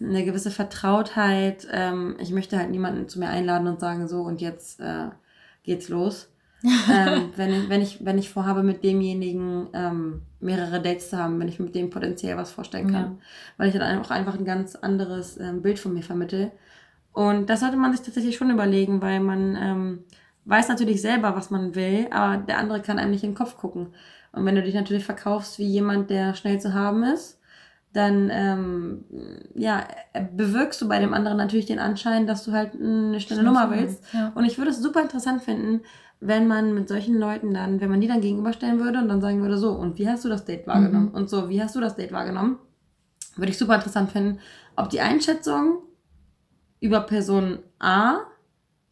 eine 0.00 0.24
gewisse 0.24 0.50
Vertrautheit. 0.50 1.66
Ähm, 1.72 2.16
ich 2.20 2.30
möchte 2.32 2.58
halt 2.58 2.70
niemanden 2.70 3.08
zu 3.08 3.18
mir 3.18 3.28
einladen 3.28 3.66
und 3.66 3.80
sagen, 3.80 4.08
so 4.08 4.22
und 4.22 4.40
jetzt 4.40 4.80
äh, 4.80 5.08
geht's 5.62 5.88
los. 5.88 6.28
ähm, 6.90 7.30
wenn, 7.36 7.52
ich, 7.52 7.68
wenn, 7.68 7.82
ich, 7.82 8.04
wenn 8.06 8.18
ich 8.18 8.30
vorhabe, 8.30 8.62
mit 8.62 8.82
demjenigen 8.84 9.68
ähm, 9.74 10.22
mehrere 10.40 10.80
Dates 10.80 11.10
zu 11.10 11.18
haben, 11.18 11.38
wenn 11.38 11.48
ich 11.48 11.60
mit 11.60 11.74
dem 11.74 11.90
potenziell 11.90 12.38
was 12.38 12.52
vorstellen 12.52 12.90
kann. 12.90 13.02
Ja. 13.02 13.16
Weil 13.58 13.68
ich 13.68 13.74
dann 13.74 13.98
auch 14.00 14.10
einfach 14.10 14.38
ein 14.38 14.46
ganz 14.46 14.74
anderes 14.74 15.38
ähm, 15.38 15.60
Bild 15.60 15.78
von 15.78 15.92
mir 15.92 16.02
vermittle. 16.02 16.52
Und 17.12 17.50
das 17.50 17.60
sollte 17.60 17.76
man 17.76 17.92
sich 17.92 18.00
tatsächlich 18.00 18.36
schon 18.36 18.50
überlegen, 18.50 19.02
weil 19.02 19.20
man 19.20 19.56
weiß 20.44 20.68
natürlich 20.68 21.00
selber, 21.00 21.34
was 21.36 21.50
man 21.50 21.74
will, 21.74 22.08
aber 22.10 22.36
der 22.38 22.58
andere 22.58 22.80
kann 22.80 22.98
einem 22.98 23.10
nicht 23.10 23.24
in 23.24 23.30
den 23.30 23.36
Kopf 23.36 23.56
gucken. 23.56 23.88
Und 24.32 24.44
wenn 24.44 24.54
du 24.54 24.62
dich 24.62 24.74
natürlich 24.74 25.04
verkaufst 25.04 25.58
wie 25.58 25.66
jemand, 25.66 26.10
der 26.10 26.34
schnell 26.34 26.60
zu 26.60 26.74
haben 26.74 27.02
ist, 27.04 27.40
dann 27.92 28.28
ähm, 28.32 29.04
ja, 29.54 29.86
bewirkst 30.36 30.82
du 30.82 30.88
bei 30.88 30.98
dem 30.98 31.14
anderen 31.14 31.38
natürlich 31.38 31.66
den 31.66 31.78
Anschein, 31.78 32.26
dass 32.26 32.44
du 32.44 32.52
halt 32.52 32.74
eine 32.74 33.20
schnelle 33.20 33.42
Schnell 33.42 33.44
Nummer 33.44 33.70
willst. 33.70 34.02
ja. 34.12 34.32
Und 34.34 34.44
ich 34.44 34.58
würde 34.58 34.72
es 34.72 34.82
super 34.82 35.00
interessant 35.00 35.42
finden, 35.42 35.82
wenn 36.20 36.48
man 36.48 36.74
mit 36.74 36.88
solchen 36.88 37.16
Leuten 37.16 37.54
dann, 37.54 37.80
wenn 37.80 37.90
man 37.90 38.00
die 38.00 38.08
dann 38.08 38.20
gegenüberstellen 38.20 38.80
würde 38.80 38.98
und 38.98 39.08
dann 39.08 39.20
sagen 39.20 39.42
würde, 39.42 39.58
so, 39.58 39.72
und 39.72 39.98
wie 39.98 40.08
hast 40.08 40.24
du 40.24 40.28
das 40.28 40.44
Date 40.44 40.66
wahrgenommen? 40.66 41.08
Und 41.08 41.30
so, 41.30 41.48
wie 41.48 41.62
hast 41.62 41.76
du 41.76 41.80
das 41.80 41.94
Date 41.94 42.12
wahrgenommen? 42.12 42.58
Würde 43.36 43.52
ich 43.52 43.58
super 43.58 43.76
interessant 43.76 44.10
finden, 44.10 44.40
ob 44.74 44.90
die 44.90 45.00
Einschätzung 45.00 45.82
über 46.80 47.00
Person 47.00 47.60
A 47.78 48.20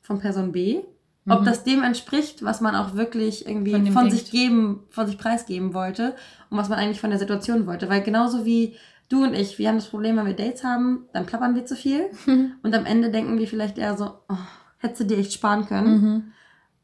von 0.01 0.21
Person 0.21 0.53
B, 0.53 0.83
ob 1.29 1.41
Mhm. 1.41 1.45
das 1.45 1.65
dem 1.65 1.83
entspricht, 1.83 2.43
was 2.45 2.61
man 2.61 2.75
auch 2.75 2.95
wirklich 2.95 3.47
irgendwie 3.47 3.73
Von 3.73 3.87
von, 3.87 4.11
sich 4.11 4.31
geben, 4.31 4.81
von 4.91 5.07
sich 5.07 5.19
preisgeben 5.19 5.73
wollte 5.75 6.15
und 6.51 6.59
was 6.59 6.69
man 6.69 6.79
eigentlich 6.79 7.01
von 7.01 7.11
der 7.11 7.19
Situation 7.19 7.67
wollte. 7.67 7.89
Weil 7.89 8.03
genauso 8.03 8.45
wie 8.45 8.77
du 9.09 9.23
und 9.25 9.35
ich, 9.35 9.59
wir 9.59 9.69
haben 9.69 9.77
das 9.77 9.89
Problem, 9.89 10.17
wenn 10.17 10.27
wir 10.27 10.35
Dates 10.35 10.65
haben, 10.65 11.07
dann 11.13 11.27
plappern 11.27 11.55
wir 11.55 11.65
zu 11.65 11.77
viel 11.77 12.07
und 12.63 12.75
am 12.75 12.87
Ende 12.87 13.11
denken 13.11 13.39
wir 13.39 13.47
vielleicht 13.47 13.79
eher 13.79 13.97
so, 13.97 14.15
oh, 14.29 14.37
hättest 14.79 15.01
du 15.03 15.05
dir 15.05 15.19
echt 15.19 15.33
sparen 15.33 15.67
können. 15.67 15.93
Mhm. 16.01 16.23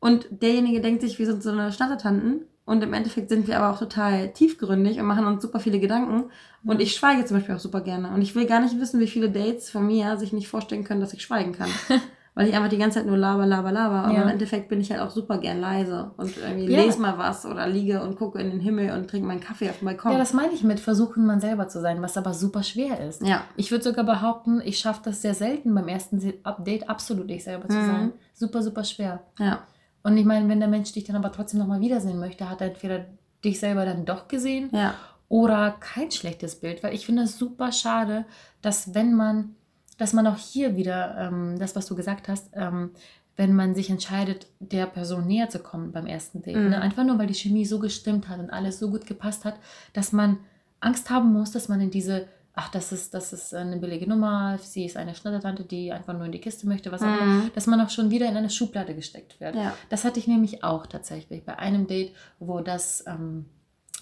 Und 0.00 0.28
derjenige 0.30 0.80
denkt 0.80 1.00
sich, 1.02 1.18
wir 1.18 1.26
sind 1.26 1.42
so 1.42 1.50
eine 1.50 1.72
Schnattertanten. 1.72 2.42
Und 2.64 2.84
im 2.84 2.92
Endeffekt 2.92 3.30
sind 3.30 3.48
wir 3.48 3.58
aber 3.58 3.74
auch 3.74 3.78
total 3.78 4.30
tiefgründig 4.34 5.00
und 5.00 5.06
machen 5.06 5.24
uns 5.24 5.40
super 5.42 5.58
viele 5.58 5.80
Gedanken. 5.80 6.24
Und 6.64 6.82
ich 6.82 6.94
schweige 6.94 7.24
zum 7.24 7.38
Beispiel 7.38 7.54
auch 7.54 7.60
super 7.60 7.80
gerne. 7.80 8.10
Und 8.10 8.20
ich 8.20 8.34
will 8.34 8.44
gar 8.44 8.60
nicht 8.60 8.78
wissen, 8.78 9.00
wie 9.00 9.06
viele 9.06 9.30
Dates 9.30 9.70
von 9.70 9.86
mir 9.86 10.18
sich 10.18 10.34
nicht 10.34 10.48
vorstellen 10.48 10.84
können, 10.84 11.00
dass 11.00 11.14
ich 11.14 11.22
schweigen 11.22 11.52
kann. 11.52 11.70
Weil 12.38 12.48
ich 12.50 12.54
einfach 12.54 12.68
die 12.68 12.78
ganze 12.78 12.98
Zeit 13.00 13.06
nur 13.06 13.16
laber, 13.16 13.46
laber, 13.46 13.72
laber. 13.72 14.04
Aber 14.04 14.12
Ja. 14.14 14.22
im 14.22 14.28
Endeffekt 14.28 14.68
bin 14.68 14.80
ich 14.80 14.92
halt 14.92 15.00
auch 15.00 15.10
super 15.10 15.38
gern 15.38 15.60
leise. 15.60 16.12
Und 16.16 16.36
irgendwie 16.36 16.72
Ja. 16.72 16.82
lese 16.84 17.00
mal 17.00 17.18
was 17.18 17.44
oder 17.44 17.66
liege 17.66 18.00
und 18.00 18.16
gucke 18.16 18.38
in 18.40 18.50
den 18.50 18.60
Himmel 18.60 18.92
und 18.92 19.08
trinke 19.10 19.26
meinen 19.26 19.40
Kaffee 19.40 19.68
auf 19.68 19.78
dem 19.80 19.86
Balkon. 19.86 20.12
Ja, 20.12 20.18
das 20.18 20.32
meine 20.32 20.52
ich 20.52 20.62
mit 20.62 20.78
versuchen, 20.78 21.26
man 21.26 21.40
selber 21.40 21.66
zu 21.66 21.80
sein, 21.80 22.00
was 22.00 22.16
aber 22.16 22.34
super 22.34 22.62
schwer 22.62 23.00
ist. 23.06 23.22
ja. 23.22 23.42
Ich 23.56 23.72
würde 23.72 23.82
sogar 23.82 24.04
behaupten, 24.04 24.60
ich 24.64 24.78
schaffe 24.78 25.00
das 25.04 25.20
sehr 25.20 25.34
selten 25.34 25.74
beim 25.74 25.88
ersten 25.88 26.20
Date 26.60 26.88
absolut 26.88 27.28
ich 27.30 27.42
selber 27.42 27.68
zu 27.68 27.78
Mhm. 27.78 27.86
sein. 27.86 28.12
Super, 28.34 28.62
super 28.62 28.84
schwer. 28.84 29.20
ja. 29.40 29.58
Und 30.04 30.16
ich 30.16 30.24
meine, 30.24 30.48
wenn 30.48 30.60
der 30.60 30.68
Mensch 30.68 30.92
dich 30.92 31.04
dann 31.04 31.16
aber 31.16 31.32
trotzdem 31.32 31.58
nochmal 31.58 31.80
wiedersehen 31.80 32.20
möchte, 32.20 32.48
hat 32.48 32.60
er 32.60 32.68
entweder 32.68 33.04
dich 33.44 33.58
selber 33.58 33.84
dann 33.84 34.04
doch 34.04 34.28
gesehen 34.28 34.70
Ja. 34.72 34.94
oder 35.28 35.72
kein 35.80 36.12
schlechtes 36.12 36.60
Bild, 36.60 36.82
weil 36.84 36.94
ich 36.94 37.04
finde 37.04 37.22
es 37.22 37.36
super 37.36 37.72
schade, 37.72 38.24
dass 38.62 38.94
wenn 38.94 39.12
man, 39.12 39.56
dass 39.98 40.12
man 40.14 40.26
auch 40.26 40.38
hier 40.38 40.76
wieder, 40.76 41.16
ähm, 41.18 41.58
das, 41.58 41.76
was 41.76 41.86
du 41.86 41.94
gesagt 41.94 42.28
hast, 42.28 42.50
ähm, 42.54 42.90
wenn 43.36 43.52
man 43.54 43.74
sich 43.74 43.88
entscheidet, 43.90 44.46
der 44.58 44.86
Person 44.86 45.26
näher 45.26 45.48
zu 45.48 45.58
kommen 45.60 45.92
beim 45.92 46.06
ersten 46.06 46.42
Date, 46.42 46.56
Mhm. 46.56 46.70
ne? 46.70 46.80
einfach 46.80 47.04
nur, 47.04 47.18
weil 47.18 47.26
die 47.28 47.34
Chemie 47.34 47.66
so 47.66 47.78
gestimmt 47.78 48.28
hat 48.28 48.38
und 48.40 48.50
alles 48.50 48.78
so 48.80 48.90
gut 48.90 49.06
gepasst 49.06 49.44
hat, 49.44 49.54
dass 49.92 50.12
man 50.12 50.38
Angst 50.80 51.10
haben 51.10 51.32
muss, 51.32 51.52
dass 51.52 51.68
man 51.68 51.80
in 51.80 51.90
diese, 51.90 52.26
ach, 52.54 52.68
das 52.70 52.90
ist, 52.90 53.14
das 53.14 53.32
ist 53.32 53.54
eine 53.54 53.76
billige 53.76 54.08
Nummer, 54.08 54.58
sie 54.60 54.86
ist 54.86 54.96
eine 54.96 55.14
Schnattertante, 55.14 55.62
die 55.64 55.92
einfach 55.92 56.14
nur 56.14 56.26
in 56.26 56.32
die 56.32 56.40
Kiste 56.40 56.66
möchte, 56.66 56.90
was 56.90 57.02
auch 57.02 57.06
immer, 57.06 57.24
Mhm. 57.44 57.50
dass 57.54 57.66
man 57.68 57.80
auch 57.80 57.90
schon 57.90 58.10
wieder 58.10 58.28
in 58.28 58.36
eine 58.36 58.50
Schublade 58.50 58.94
gesteckt 58.96 59.38
wird. 59.40 59.54
Ja. 59.54 59.74
Das 59.88 60.04
hatte 60.04 60.18
ich 60.18 60.26
nämlich 60.26 60.64
auch 60.64 60.86
tatsächlich 60.86 61.44
bei 61.44 61.56
einem 61.58 61.86
Date, 61.86 62.12
wo 62.40 62.58
das 62.60 63.04
ähm, 63.06 63.44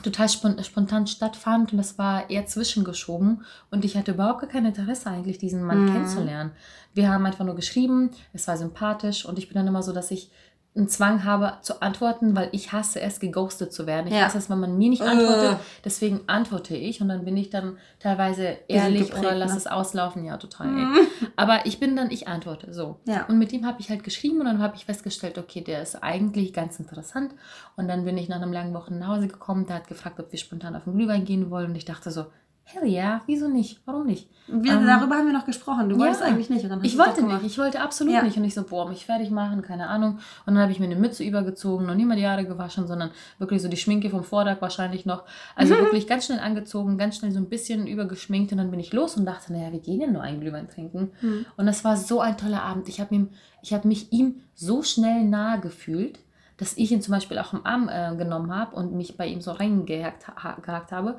total 0.02 0.28
spon 0.28 0.62
spontan 0.62 1.06
stattfand 1.06 1.72
und 1.72 1.78
das 1.78 1.98
war 1.98 2.28
eher 2.30 2.46
zwischengeschoben 2.46 3.44
und 3.70 3.84
ich 3.84 3.96
hatte 3.96 4.12
überhaupt 4.12 4.40
gar 4.40 4.50
kein 4.50 4.66
Interesse 4.66 5.10
eigentlich, 5.10 5.38
diesen 5.38 5.62
Mann 5.62 5.82
Mhm. 5.84 5.86
kennenzulernen. 5.92 6.52
Wir 6.94 7.10
haben 7.10 7.24
einfach 7.26 7.44
nur 7.44 7.56
geschrieben, 7.56 8.10
es 8.32 8.46
war 8.48 8.56
sympathisch 8.56 9.24
und 9.24 9.38
ich 9.38 9.48
bin 9.48 9.56
dann 9.56 9.66
immer 9.66 9.82
so, 9.82 9.92
dass 9.92 10.10
ich 10.10 10.30
einen 10.76 10.88
Zwang 10.88 11.24
habe 11.24 11.54
zu 11.62 11.80
antworten, 11.80 12.36
weil 12.36 12.50
ich 12.52 12.72
hasse 12.72 13.00
es, 13.00 13.18
geghostet 13.18 13.72
zu 13.72 13.86
werden. 13.86 14.08
Ich 14.08 14.14
Ja. 14.14 14.26
hasse 14.26 14.38
es, 14.38 14.50
wenn 14.50 14.60
man 14.60 14.76
mir 14.76 14.90
nicht 14.90 15.02
antwortet, 15.02 15.56
deswegen 15.84 16.20
antworte 16.26 16.76
ich 16.76 17.00
und 17.00 17.08
dann 17.08 17.24
bin 17.24 17.36
ich 17.36 17.48
dann 17.50 17.78
teilweise 17.98 18.58
ehrlich 18.68 19.06
geprägt, 19.06 19.18
oder 19.18 19.34
lass 19.34 19.52
ne? 19.52 19.56
es 19.56 19.66
auslaufen. 19.66 20.24
Ja, 20.24 20.36
total. 20.36 20.66
Ey. 20.66 20.72
Mhm. 20.72 20.98
Aber 21.36 21.64
ich 21.64 21.80
bin 21.80 21.96
dann, 21.96 22.10
ich 22.10 22.28
antworte 22.28 22.74
so. 22.74 23.00
Ja. 23.06 23.24
Und 23.26 23.38
mit 23.38 23.52
dem 23.52 23.64
habe 23.66 23.80
ich 23.80 23.88
halt 23.88 24.04
geschrieben 24.04 24.40
und 24.40 24.46
dann 24.46 24.60
habe 24.60 24.76
ich 24.76 24.84
festgestellt, 24.84 25.38
okay, 25.38 25.62
der 25.62 25.82
ist 25.82 26.02
eigentlich 26.02 26.52
ganz 26.52 26.78
interessant. 26.78 27.32
Und 27.76 27.88
dann 27.88 28.04
bin 28.04 28.18
ich 28.18 28.28
nach 28.28 28.40
einem 28.40 28.52
langen 28.52 28.74
Wochen 28.74 28.98
nach 28.98 29.08
Hause 29.08 29.28
gekommen, 29.28 29.66
der 29.66 29.76
hat 29.76 29.88
gefragt, 29.88 30.20
ob 30.20 30.30
wir 30.30 30.38
spontan 30.38 30.76
auf 30.76 30.84
den 30.84 30.94
Glühwein 30.94 31.24
gehen 31.24 31.50
wollen. 31.50 31.70
Und 31.70 31.76
ich 31.76 31.84
dachte 31.86 32.10
so, 32.10 32.26
hell 32.68 32.84
yeah, 32.84 33.22
wieso 33.26 33.46
nicht? 33.48 33.80
Warum 33.86 34.06
nicht? 34.06 34.28
Wir, 34.48 34.72
Ähm, 34.74 34.86
darüber 34.86 35.14
haben 35.16 35.26
wir 35.26 35.32
noch 35.32 35.46
gesprochen. 35.46 35.88
Du 35.88 35.98
wolltest 35.98 36.20
ja. 36.20 36.26
eigentlich 36.26 36.50
nicht. 36.50 36.64
Ich 36.82 36.98
wollte 36.98 37.22
nicht, 37.24 37.42
ich 37.44 37.58
wollte 37.58 37.80
absolut 37.80 38.12
Ja. 38.12 38.22
nicht. 38.22 38.36
Und 38.36 38.44
ich 38.44 38.54
so, 38.54 38.64
boah, 38.64 38.88
mich 38.88 39.06
fertig 39.06 39.30
machen, 39.30 39.62
keine 39.62 39.88
Ahnung. 39.88 40.18
Und 40.46 40.54
dann 40.54 40.58
habe 40.58 40.72
ich 40.72 40.78
mir 40.80 40.86
eine 40.86 40.96
Mütze 40.96 41.22
übergezogen, 41.24 41.86
noch 41.86 41.94
nie 41.94 42.04
mal 42.04 42.16
die 42.16 42.26
Haare 42.26 42.44
gewaschen, 42.44 42.86
sondern 42.86 43.10
wirklich 43.38 43.62
so 43.62 43.68
die 43.68 43.76
Schminke 43.76 44.10
vom 44.10 44.24
Vortag 44.24 44.60
wahrscheinlich 44.60 45.06
noch. 45.06 45.24
Also 45.54 45.74
Mhm. 45.74 45.78
wirklich 45.78 46.06
ganz 46.08 46.26
schnell 46.26 46.40
angezogen, 46.40 46.98
ganz 46.98 47.16
schnell 47.16 47.30
so 47.32 47.38
ein 47.38 47.48
bisschen 47.48 47.86
übergeschminkt. 47.86 48.50
Und 48.52 48.58
dann 48.58 48.70
bin 48.70 48.80
ich 48.80 48.92
los 48.92 49.16
und 49.16 49.26
dachte, 49.26 49.52
naja, 49.52 49.72
wir 49.72 49.80
gehen 49.80 50.00
ja 50.00 50.08
nur 50.08 50.22
einen 50.22 50.40
Glühwein 50.40 50.68
trinken. 50.68 51.12
Mhm. 51.22 51.46
Und 51.56 51.66
das 51.66 51.84
war 51.84 51.96
so 51.96 52.20
ein 52.20 52.36
toller 52.36 52.62
Abend. 52.62 52.88
Ich 52.88 53.00
habe 53.00 53.14
ihm, 53.14 53.30
ich 53.62 53.72
habe 53.74 53.86
mich 53.88 54.12
ihm 54.12 54.40
so 54.54 54.82
schnell 54.82 55.24
nahe 55.24 55.60
gefühlt, 55.60 56.18
dass 56.58 56.76
ich 56.78 56.90
ihn 56.90 57.02
zum 57.02 57.12
Beispiel 57.12 57.38
auch 57.38 57.52
im 57.52 57.66
Arm 57.66 57.88
äh, 57.92 58.16
genommen 58.16 58.54
habe 58.54 58.74
und 58.76 58.92
mich 58.94 59.16
bei 59.18 59.26
ihm 59.26 59.40
so 59.42 59.52
reingehackt 59.52 60.28
ha 60.28 60.56
habe. 60.90 61.18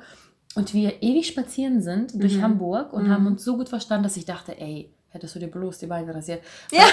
Und 0.54 0.74
wir 0.74 1.02
ewig 1.02 1.26
spazieren 1.26 1.82
sind 1.82 2.20
durch 2.20 2.36
Mhm. 2.38 2.42
Hamburg 2.42 2.92
und 2.92 3.06
Mhm. 3.06 3.10
haben 3.12 3.26
uns 3.26 3.44
so 3.44 3.56
gut 3.56 3.68
verstanden, 3.68 4.04
dass 4.04 4.16
ich 4.16 4.24
dachte, 4.24 4.58
ey, 4.60 4.90
hättest 5.10 5.34
du 5.34 5.38
dir 5.38 5.48
bloß 5.48 5.78
die 5.78 5.86
Beine 5.86 6.14
rasiert. 6.14 6.42
Ja. 6.72 6.84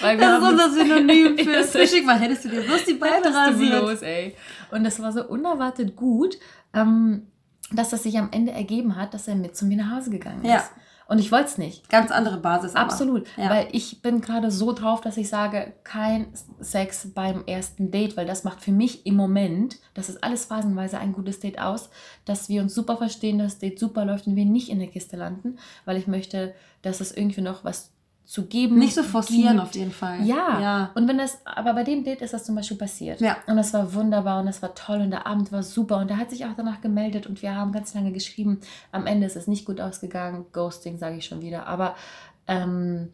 Weil 0.00 0.18
wir 0.18 0.26
Das 0.26 0.42
ist 0.42 0.48
unser 0.48 0.70
Synonym 0.70 1.38
für 1.38 1.64
Frühstück. 1.64 2.04
Mal 2.06 2.18
hättest 2.18 2.44
du 2.44 2.48
dir 2.48 2.60
bloß 2.62 2.84
die 2.84 2.94
Beine 2.94 3.34
rasiert. 3.34 3.80
bloß, 3.84 4.02
ey. 4.02 4.34
Und 4.70 4.84
das 4.84 5.00
war 5.00 5.12
so 5.12 5.24
unerwartet 5.26 5.96
gut, 5.96 6.38
ähm, 6.74 7.26
dass 7.72 7.90
das 7.90 8.02
sich 8.04 8.16
am 8.18 8.28
Ende 8.32 8.52
ergeben 8.52 8.96
hat, 8.96 9.12
dass 9.14 9.28
er 9.28 9.34
mit 9.34 9.56
zu 9.56 9.66
mir 9.66 9.76
nach 9.78 9.96
Hause 9.96 10.10
gegangen 10.10 10.42
ist. 10.44 10.50
Ja. 10.50 10.64
Und 11.08 11.20
ich 11.20 11.30
wollte 11.30 11.46
es 11.46 11.58
nicht. 11.58 11.88
Ganz 11.88 12.10
andere 12.10 12.38
Basis. 12.38 12.74
aber. 12.74 12.84
Absolut, 12.90 13.26
Ja. 13.36 13.48
weil 13.50 13.68
ich 13.72 14.02
bin 14.02 14.20
gerade 14.20 14.50
so 14.50 14.72
drauf, 14.72 15.00
dass 15.00 15.16
ich 15.16 15.28
sage, 15.28 15.72
kein 15.84 16.26
Sex 16.60 17.12
beim 17.14 17.44
ersten 17.46 17.90
Date, 17.92 18.16
weil 18.16 18.26
das 18.26 18.42
macht 18.42 18.60
für 18.60 18.72
mich 18.72 19.06
im 19.06 19.14
Moment, 19.14 19.78
das 19.94 20.08
ist 20.08 20.24
alles 20.24 20.46
phasenweise 20.46 20.98
ein 20.98 21.12
gutes 21.12 21.38
Date 21.38 21.60
aus, 21.60 21.90
dass 22.24 22.48
wir 22.48 22.60
uns 22.60 22.74
super 22.74 22.96
verstehen, 22.96 23.38
dass 23.38 23.52
das 23.52 23.58
Date 23.60 23.78
super 23.78 24.04
läuft 24.04 24.26
und 24.26 24.34
wir 24.36 24.44
nicht 24.44 24.68
in 24.68 24.80
der 24.80 24.88
Kiste 24.88 25.16
landen, 25.16 25.58
weil 25.84 25.96
ich 25.96 26.06
möchte, 26.08 26.54
dass 26.82 27.00
es 27.00 27.12
irgendwie 27.16 27.40
noch 27.42 27.64
was 27.64 27.92
zu 28.26 28.46
geben 28.46 28.78
Nicht 28.78 28.94
so 28.94 29.04
forcieren 29.04 29.56
gibt. 29.56 29.68
auf 29.68 29.74
jeden 29.76 29.92
Fall. 29.92 30.24
Ja. 30.26 30.60
ja. 30.60 30.90
Und 30.96 31.06
wenn 31.06 31.16
das, 31.16 31.38
aber 31.44 31.74
bei 31.74 31.84
dem 31.84 32.02
Date 32.02 32.22
ist 32.22 32.34
das 32.34 32.44
zum 32.44 32.56
Beispiel 32.56 32.76
passiert. 32.76 33.20
Ja. 33.20 33.36
Und 33.46 33.56
das 33.56 33.72
war 33.72 33.94
wunderbar 33.94 34.40
und 34.40 34.46
das 34.46 34.60
war 34.62 34.74
toll 34.74 35.00
und 35.00 35.12
der 35.12 35.28
Abend 35.28 35.52
war 35.52 35.62
super 35.62 35.98
und 35.98 36.10
er 36.10 36.16
hat 36.16 36.30
sich 36.30 36.44
auch 36.44 36.54
danach 36.56 36.80
gemeldet 36.80 37.28
und 37.28 37.40
wir 37.40 37.54
haben 37.54 37.70
ganz 37.70 37.94
lange 37.94 38.10
geschrieben. 38.10 38.60
Am 38.90 39.06
Ende 39.06 39.26
ist 39.26 39.36
es 39.36 39.46
nicht 39.46 39.64
gut 39.64 39.80
ausgegangen. 39.80 40.44
Ghosting 40.52 40.98
sage 40.98 41.18
ich 41.18 41.24
schon 41.24 41.40
wieder. 41.40 41.68
Aber 41.68 41.94
ähm, 42.48 43.12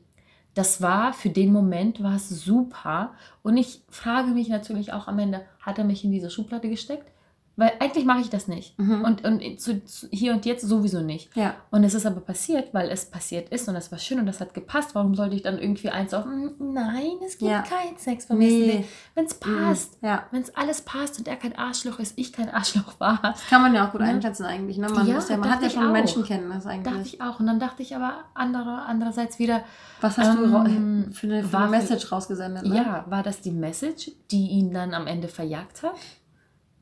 das 0.55 0.81
war 0.81 1.13
für 1.13 1.29
den 1.29 1.53
Moment 1.53 2.03
war 2.03 2.17
es 2.17 2.31
super. 2.31 3.13
Und 3.43 3.59
ich 3.59 3.83
frage 3.91 4.31
mich 4.31 4.49
natürlich 4.49 4.95
auch 4.95 5.09
am 5.09 5.19
Ende, 5.19 5.43
hat 5.61 5.77
er 5.77 5.85
mich 5.85 6.05
in 6.05 6.11
diese 6.11 6.31
Schublade 6.31 6.71
gesteckt? 6.71 7.12
Weil 7.55 7.73
eigentlich 7.81 8.07
mache 8.07 8.21
ich 8.21 8.31
das 8.31 8.49
nicht. 8.49 8.79
Mhm. 8.79 9.05
Und, 9.05 9.25
und 9.27 9.61
zu, 9.61 9.85
zu, 9.85 10.09
hier 10.11 10.33
und 10.33 10.47
jetzt 10.47 10.67
sowieso 10.67 11.01
nicht. 11.03 11.37
Ja. 11.37 11.55
Und 11.71 11.85
es 11.85 11.93
ist 11.93 12.07
aber 12.07 12.21
passiert, 12.21 12.73
weil 12.73 12.89
es 12.91 13.05
passiert 13.05 13.51
ist 13.51 13.69
und 13.69 13.77
es 13.77 13.93
war 13.93 13.99
schön 13.99 14.19
und 14.19 14.25
das 14.25 14.41
hat 14.41 14.55
gepasst. 14.55 14.95
Warum 14.95 15.15
sollte 15.15 15.37
ich 15.37 15.43
dann 15.43 15.59
irgendwie 15.59 15.91
eins 15.91 16.15
auf, 16.15 16.25
"Mm, 16.25 16.73
nein, 16.73 17.11
es 17.27 17.37
gibt 17.37 17.51
Ja. 17.51 17.61
keinen 17.61 17.99
Sex 17.99 18.27
beim 18.27 18.39
Nee. 18.39 18.87
Wenn 19.15 19.27
es 19.27 19.35
passt. 19.35 19.99
Ja. 20.01 20.25
Wenn 20.31 20.41
es 20.41 20.55
alles 20.57 20.81
passt 20.81 21.19
und 21.19 21.29
er 21.29 21.37
kein 21.37 21.55
Arschloch 21.55 21.99
ist, 21.99 22.19
ich 22.19 22.33
kein 22.33 22.49
Arschloch 22.55 22.99
war. 22.99 23.19
Das 23.23 23.47
kann 23.49 23.61
man 23.61 23.75
ja 23.75 23.87
auch 23.87 23.93
gut 23.93 24.01
Ne? 24.01 24.07
einschätzen 24.07 24.45
eigentlich. 24.47 24.79
Ne? 24.79 24.89
Man, 24.89 25.07
Ja, 25.07 25.19
ja, 25.19 25.37
man 25.37 25.51
hat 25.51 25.57
dachte 25.57 25.65
ja 25.67 25.71
schon 25.71 25.89
auch. 25.89 25.93
Menschenkenntnis 25.93 26.65
Dachte 26.65 26.69
eigentlich. 26.71 27.15
ich 27.15 27.21
auch. 27.21 27.39
Und 27.39 27.47
dann 27.49 27.61
dachte 27.61 27.83
ich 27.83 27.95
aber 27.95 28.15
andere, 28.33 28.83
andererseits 28.87 29.39
wieder, 29.39 29.63
Was 30.01 30.17
hast 30.17 30.39
du 30.39 30.45
Ähm, 30.45 30.55
ra- 30.55 30.65
für 30.65 30.71
eine, 30.71 31.13
für 31.13 31.27
eine 31.27 31.45
für- 31.45 31.69
Message 31.69 32.11
rausgesendet? 32.11 32.65
Ne? 32.67 32.77
ja, 32.77 33.05
war 33.09 33.23
das 33.23 33.41
die 33.43 33.51
Message, 33.53 34.11
die 34.31 34.49
ihn 34.49 34.73
dann 34.73 34.95
am 34.95 35.07
Ende 35.07 35.29
verjagt 35.29 35.83
hat? 35.83 35.93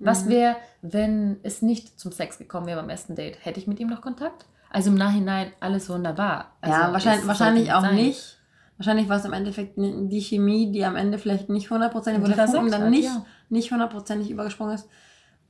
Was 0.01 0.24
Mhm. 0.24 0.30
wäre, 0.30 0.57
wenn 0.82 1.38
es 1.42 1.62
nicht 1.62 2.01
zum 2.01 2.11
Sex 2.11 2.38
gekommen 2.38 2.66
wäre 2.66 2.80
beim 2.80 2.90
ersten 2.90 3.14
Date? 3.14 3.38
Hätte 3.44 3.61
ich 3.61 3.66
mit 3.66 3.78
ihm 3.80 3.88
noch 3.88 4.01
Kontakt? 4.01 4.46
Also 4.70 4.90
im 4.90 4.96
Nachhinein 4.96 5.53
alles 5.61 5.88
wunderbar. 5.88 6.53
Also 6.61 6.76
ja, 6.78 6.92
wahrscheinlich, 6.92 7.26
wahrscheinlich 7.26 7.72
auch 7.72 7.82
sein. 7.82 7.94
nicht. 7.96 8.38
Wahrscheinlich 8.78 9.09
war 9.11 9.18
es 9.18 9.24
im 9.26 9.34
Endeffekt 9.34 9.74
die 9.76 10.20
Chemie, 10.22 10.72
die 10.72 10.84
am 10.86 10.96
Ende 10.96 11.18
vielleicht 11.18 11.51
nicht 11.51 11.70
hundertprozentig, 11.70 12.22
wo 12.22 12.34
der 12.34 12.48
Funken 12.48 12.70
dann 12.70 12.88
nicht, 12.88 13.05
ja. 13.05 13.26
nicht 13.51 13.70
hundertprozentig 13.70 14.30
übergesprungen 14.30 14.74
ist. 14.74 14.88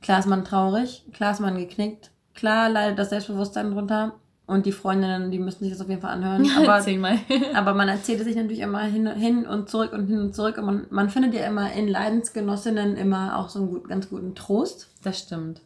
Klar 0.03 0.19
ist 0.19 0.27
man 0.27 0.45
traurig, 0.45 1.05
klar 1.13 1.31
ist 1.33 1.41
man 1.41 1.57
geknickt, 1.57 2.11
klar 2.35 2.69
leidet 2.69 2.99
das 2.99 3.11
Selbstbewusstsein 3.11 3.71
drunter 3.71 4.15
und 4.51 4.67
die 4.67 4.73
Freundinnen, 4.73 5.31
die 5.31 5.39
müssen 5.39 5.61
sich 5.61 5.71
das 5.73 5.81
auf 5.81 5.89
jeden 5.89 6.01
Fall 6.01 6.11
anhören. 6.11 6.47
Aber, 6.59 6.81
Zehnmal. 6.81 7.19
aber 7.55 7.75
man 7.75 7.89
erzählt 7.89 8.21
es 8.21 8.27
sich 8.27 8.37
natürlich 8.37 8.61
immer 8.61 8.81
hin, 8.81 9.07
hin 9.07 9.47
und 9.47 9.71
zurück 9.71 9.93
und 9.93 10.07
hin 10.07 10.19
und 10.19 10.35
zurück 10.35 10.59
und 10.59 10.65
man, 10.67 10.87
man 10.91 11.09
findet 11.09 11.35
ja 11.35 11.47
immer 11.47 11.73
in 11.73 11.89
Leidensgenossinnen 11.89 12.97
immer 12.97 13.39
auch 13.39 13.49
so 13.49 13.61
einen 13.61 13.69
gut, 13.69 13.89
ganz 13.89 14.09
guten 14.09 14.35
Trost. 14.35 14.91
Das 15.03 15.21
stimmt. 15.21 15.61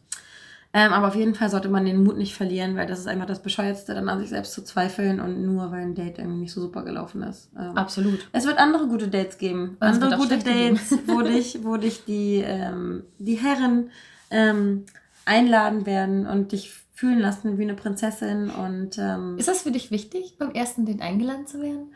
Ähm, 0.77 0.91
aber 0.91 1.07
auf 1.07 1.15
jeden 1.15 1.35
Fall 1.35 1.49
sollte 1.49 1.69
man 1.69 1.85
den 1.85 2.03
Mut 2.03 2.17
nicht 2.17 2.35
verlieren, 2.35 2.75
weil 2.75 2.85
das 2.85 2.99
ist 2.99 3.07
einfach 3.07 3.25
das 3.25 3.41
Bescheuertste, 3.41 3.95
dann 3.95 4.09
an 4.09 4.19
sich 4.19 4.27
selbst 4.27 4.51
zu 4.51 4.61
zweifeln 4.61 5.21
und 5.21 5.41
nur 5.41 5.71
weil 5.71 5.83
ein 5.83 5.95
Date 5.95 6.19
irgendwie 6.19 6.41
nicht 6.41 6.51
so 6.51 6.59
super 6.59 6.83
gelaufen 6.83 7.23
ist. 7.23 7.49
Ähm, 7.57 7.77
Absolut. 7.77 8.27
es 8.33 8.45
wird 8.45 8.57
andere 8.57 8.87
gute 8.87 9.07
Dates 9.07 9.37
geben. 9.37 9.77
Und 9.79 9.87
andere 9.87 10.17
gute 10.17 10.37
geben. 10.37 10.75
Dates, 10.75 10.99
wo 11.07 11.21
dich, 11.23 11.59
wo 11.63 11.77
dich 11.77 12.03
die, 12.03 12.43
ähm, 12.45 13.03
die 13.19 13.35
Herren 13.35 13.89
ähm, 14.29 14.83
einladen 15.23 15.85
werden 15.85 16.27
und 16.27 16.51
dich 16.51 16.84
fühlen 16.95 17.19
lassen 17.19 17.57
wie 17.57 17.63
eine 17.63 17.75
Prinzessin 17.75 18.49
und 18.49 18.97
ähm, 18.97 19.37
Ist 19.37 19.49
das 19.49 19.61
für 19.61 19.71
dich 19.71 19.91
wichtig, 19.91 20.37
beim 20.39 20.51
ersten 20.51 20.85
Date 20.85 21.01
eingeladen 21.01 21.45
zu 21.45 21.61
werden? 21.61 21.93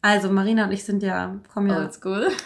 also 0.00 0.30
Marina 0.30 0.64
und 0.64 0.72
ich 0.72 0.84
sind 0.84 1.02
ja, 1.02 1.38
kommen 1.52 1.68
ja, 1.68 1.90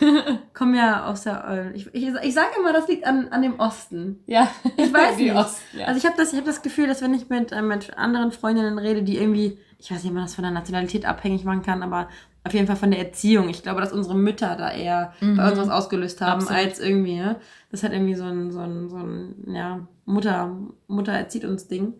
kommen 0.54 0.74
ja 0.74 1.06
aus 1.06 1.22
der, 1.22 1.44
äh, 1.48 1.76
ich, 1.76 1.86
ich, 1.94 2.08
ich 2.08 2.34
sage 2.34 2.48
immer, 2.58 2.72
das 2.72 2.88
liegt 2.88 3.06
an, 3.06 3.28
an 3.28 3.40
dem 3.40 3.60
Osten. 3.60 4.24
ja. 4.26 4.48
Ich 4.76 4.92
weiß 4.92 5.16
nicht. 5.18 5.32
Ost, 5.32 5.60
ja. 5.72 5.86
Also 5.86 5.98
ich 5.98 6.06
habe 6.06 6.16
das, 6.16 6.32
ich 6.32 6.38
hab 6.38 6.44
das 6.44 6.62
Gefühl, 6.62 6.88
dass 6.88 7.00
wenn 7.00 7.14
ich 7.14 7.28
mit, 7.28 7.52
äh, 7.52 7.62
mit 7.62 7.96
anderen 7.96 8.32
Freundinnen 8.32 8.78
rede, 8.78 9.04
die 9.04 9.16
irgendwie, 9.16 9.58
ich 9.78 9.92
weiß 9.92 10.02
nicht, 10.02 10.10
ob 10.10 10.14
man 10.14 10.24
das 10.24 10.34
von 10.34 10.42
der 10.42 10.52
Nationalität 10.52 11.04
abhängig 11.04 11.44
machen 11.44 11.62
kann, 11.62 11.84
aber 11.84 12.08
auf 12.44 12.52
jeden 12.54 12.66
Fall 12.66 12.76
von 12.76 12.90
der 12.90 13.00
Erziehung. 13.00 13.48
Ich 13.48 13.62
glaube, 13.62 13.80
dass 13.80 13.92
unsere 13.92 14.14
Mütter 14.16 14.56
da 14.56 14.72
eher 14.72 15.12
Mhm. 15.20 15.36
bei 15.36 15.48
uns 15.48 15.58
was 15.58 15.68
ausgelöst 15.68 16.20
haben, 16.20 16.42
Absolut. 16.42 16.62
als 16.62 16.80
irgendwie, 16.80 17.16
ne? 17.16 17.36
Das 17.70 17.82
hat 17.82 17.92
irgendwie 17.92 18.14
so 18.14 18.24
ein, 18.24 18.50
so 18.50 18.58
ein, 18.60 18.88
so 18.88 18.96
ein, 18.96 19.34
ja, 19.54 19.86
Mutter, 20.04 20.56
Mutter 20.88 21.12
erzieht 21.12 21.44
uns 21.44 21.68
Ding. 21.68 21.94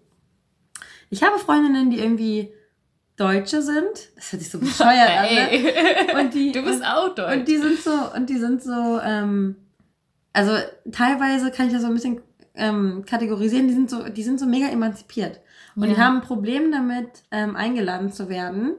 Ich 1.11 1.22
habe 1.22 1.38
Freundinnen, 1.38 1.90
die 1.90 1.99
irgendwie 1.99 2.53
Deutsche 3.16 3.62
sind. 3.62 4.11
Das 4.16 4.32
hört 4.32 4.43
sich 4.43 4.51
so 4.51 4.59
bescheuert 4.59 5.11
an, 5.11 5.26
ne? 5.34 5.49
Und 6.20 6.34
die, 6.34 6.51
du 6.53 6.62
bist 6.62 6.80
und, 6.80 6.86
auch 6.86 7.14
deutsch. 7.14 7.36
und 7.36 7.47
die 7.49 7.59
sind 7.59 7.78
so, 7.78 7.90
und 8.16 8.28
die 8.28 8.38
sind 8.38 8.62
so, 8.62 8.99
ähm, 9.05 9.57
also 10.32 10.53
teilweise 10.90 11.51
kann 11.51 11.66
ich 11.68 11.72
das 11.72 11.82
so 11.82 11.88
ein 11.88 11.95
bisschen 11.95 12.20
ähm, 12.55 13.05
kategorisieren, 13.07 13.68
die 13.68 13.74
sind 13.74 13.90
so, 13.90 14.09
die 14.09 14.22
sind 14.22 14.40
so 14.40 14.47
mega 14.47 14.66
emanzipiert. 14.68 15.40
Und 15.76 15.84
die 15.84 15.93
Ja. 15.93 15.99
haben 15.99 16.16
ein 16.16 16.22
Problem 16.22 16.72
damit, 16.72 17.09
ähm, 17.30 17.55
eingeladen 17.57 18.11
zu 18.12 18.28
werden. 18.28 18.74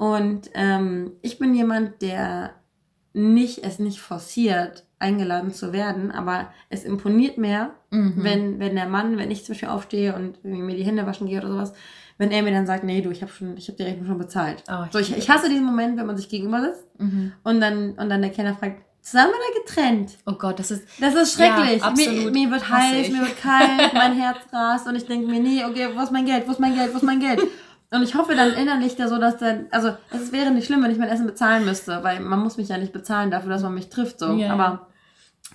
Und 0.00 0.48
ähm, 0.54 1.12
ich 1.20 1.38
bin 1.38 1.52
jemand, 1.54 2.00
der 2.00 2.54
nicht, 3.12 3.62
es 3.64 3.78
nicht 3.78 4.00
forciert, 4.00 4.86
eingeladen 4.98 5.52
zu 5.52 5.74
werden, 5.74 6.10
aber 6.10 6.48
es 6.70 6.84
imponiert 6.84 7.36
mehr, 7.36 7.72
Mhm. 7.90 8.14
wenn, 8.16 8.58
wenn 8.60 8.76
der 8.76 8.86
Mann, 8.88 9.18
wenn 9.18 9.30
ich 9.30 9.44
zum 9.44 9.52
Beispiel 9.54 9.68
aufstehe 9.68 10.14
und 10.14 10.42
mir 10.42 10.74
die 10.76 10.84
Hände 10.84 11.04
waschen 11.06 11.26
gehe 11.26 11.38
oder 11.40 11.48
sowas, 11.48 11.72
wenn 12.16 12.30
er 12.30 12.42
mir 12.42 12.52
dann 12.52 12.66
sagt, 12.66 12.82
nee, 12.84 13.02
du, 13.02 13.10
ich 13.10 13.20
habe 13.20 13.30
schon, 13.30 13.58
ich 13.58 13.68
habe 13.68 13.76
die 13.76 13.82
Rechnung 13.82 14.06
schon 14.06 14.16
bezahlt. 14.18 14.62
Oh, 14.70 14.84
so, 14.90 14.98
ich, 15.00 15.14
ich 15.14 15.28
hasse 15.28 15.50
diesen 15.50 15.64
Moment, 15.66 15.98
wenn 15.98 16.06
man 16.06 16.16
sich 16.16 16.30
gegenüber 16.30 16.62
sitzt 16.62 16.86
Mhm. 16.98 17.32
und 17.42 17.60
dann, 17.60 17.90
und 17.92 18.08
dann 18.08 18.22
der 18.22 18.30
Kellner 18.30 18.54
fragt, 18.54 18.80
zusammen 19.02 19.32
oder 19.32 19.60
getrennt? 19.64 20.16
Oh 20.24 20.32
Gott, 20.32 20.58
das 20.58 20.70
ist. 20.70 20.84
Das 21.00 21.14
ist 21.14 21.34
schrecklich. 21.34 21.82
Ja. 21.82 21.90
Mir, 21.94 22.30
mir 22.30 22.50
wird 22.50 22.70
heiß, 22.70 23.06
ich. 23.08 23.12
mir 23.12 23.20
wird 23.20 23.36
kalt, 23.38 23.92
mein 23.94 24.14
Herz 24.18 24.38
rast 24.52 24.86
und 24.86 24.94
ich 24.96 25.04
denke 25.06 25.26
mir, 25.26 25.40
nee, 25.40 25.62
okay, 25.64 25.88
wo 25.94 26.00
ist 26.02 26.12
mein 26.12 26.24
Geld, 26.24 26.46
wo 26.46 26.52
ist 26.52 26.60
mein 26.60 26.74
Geld, 26.74 26.92
wo 26.94 26.96
ist 26.96 27.02
mein 27.02 27.20
Geld? 27.20 27.40
Und 27.92 28.02
ich 28.02 28.14
hoffe 28.14 28.36
dann 28.36 28.52
innerlich 28.54 28.94
da 28.96 29.08
so, 29.08 29.18
dass 29.18 29.38
dann, 29.38 29.66
also 29.70 29.90
es 30.12 30.30
wäre 30.32 30.50
nicht 30.52 30.66
schlimm, 30.66 30.82
wenn 30.82 30.92
ich 30.92 30.98
mein 30.98 31.08
Essen 31.08 31.26
bezahlen 31.26 31.64
müsste, 31.64 32.02
weil 32.04 32.20
man 32.20 32.38
muss 32.38 32.56
mich 32.56 32.68
ja 32.68 32.78
nicht 32.78 32.92
bezahlen 32.92 33.30
dafür, 33.30 33.50
dass 33.50 33.62
man 33.62 33.74
mich 33.74 33.88
trifft, 33.88 34.20
so. 34.20 34.32
Ja. 34.34 34.52
Aber 34.52 34.86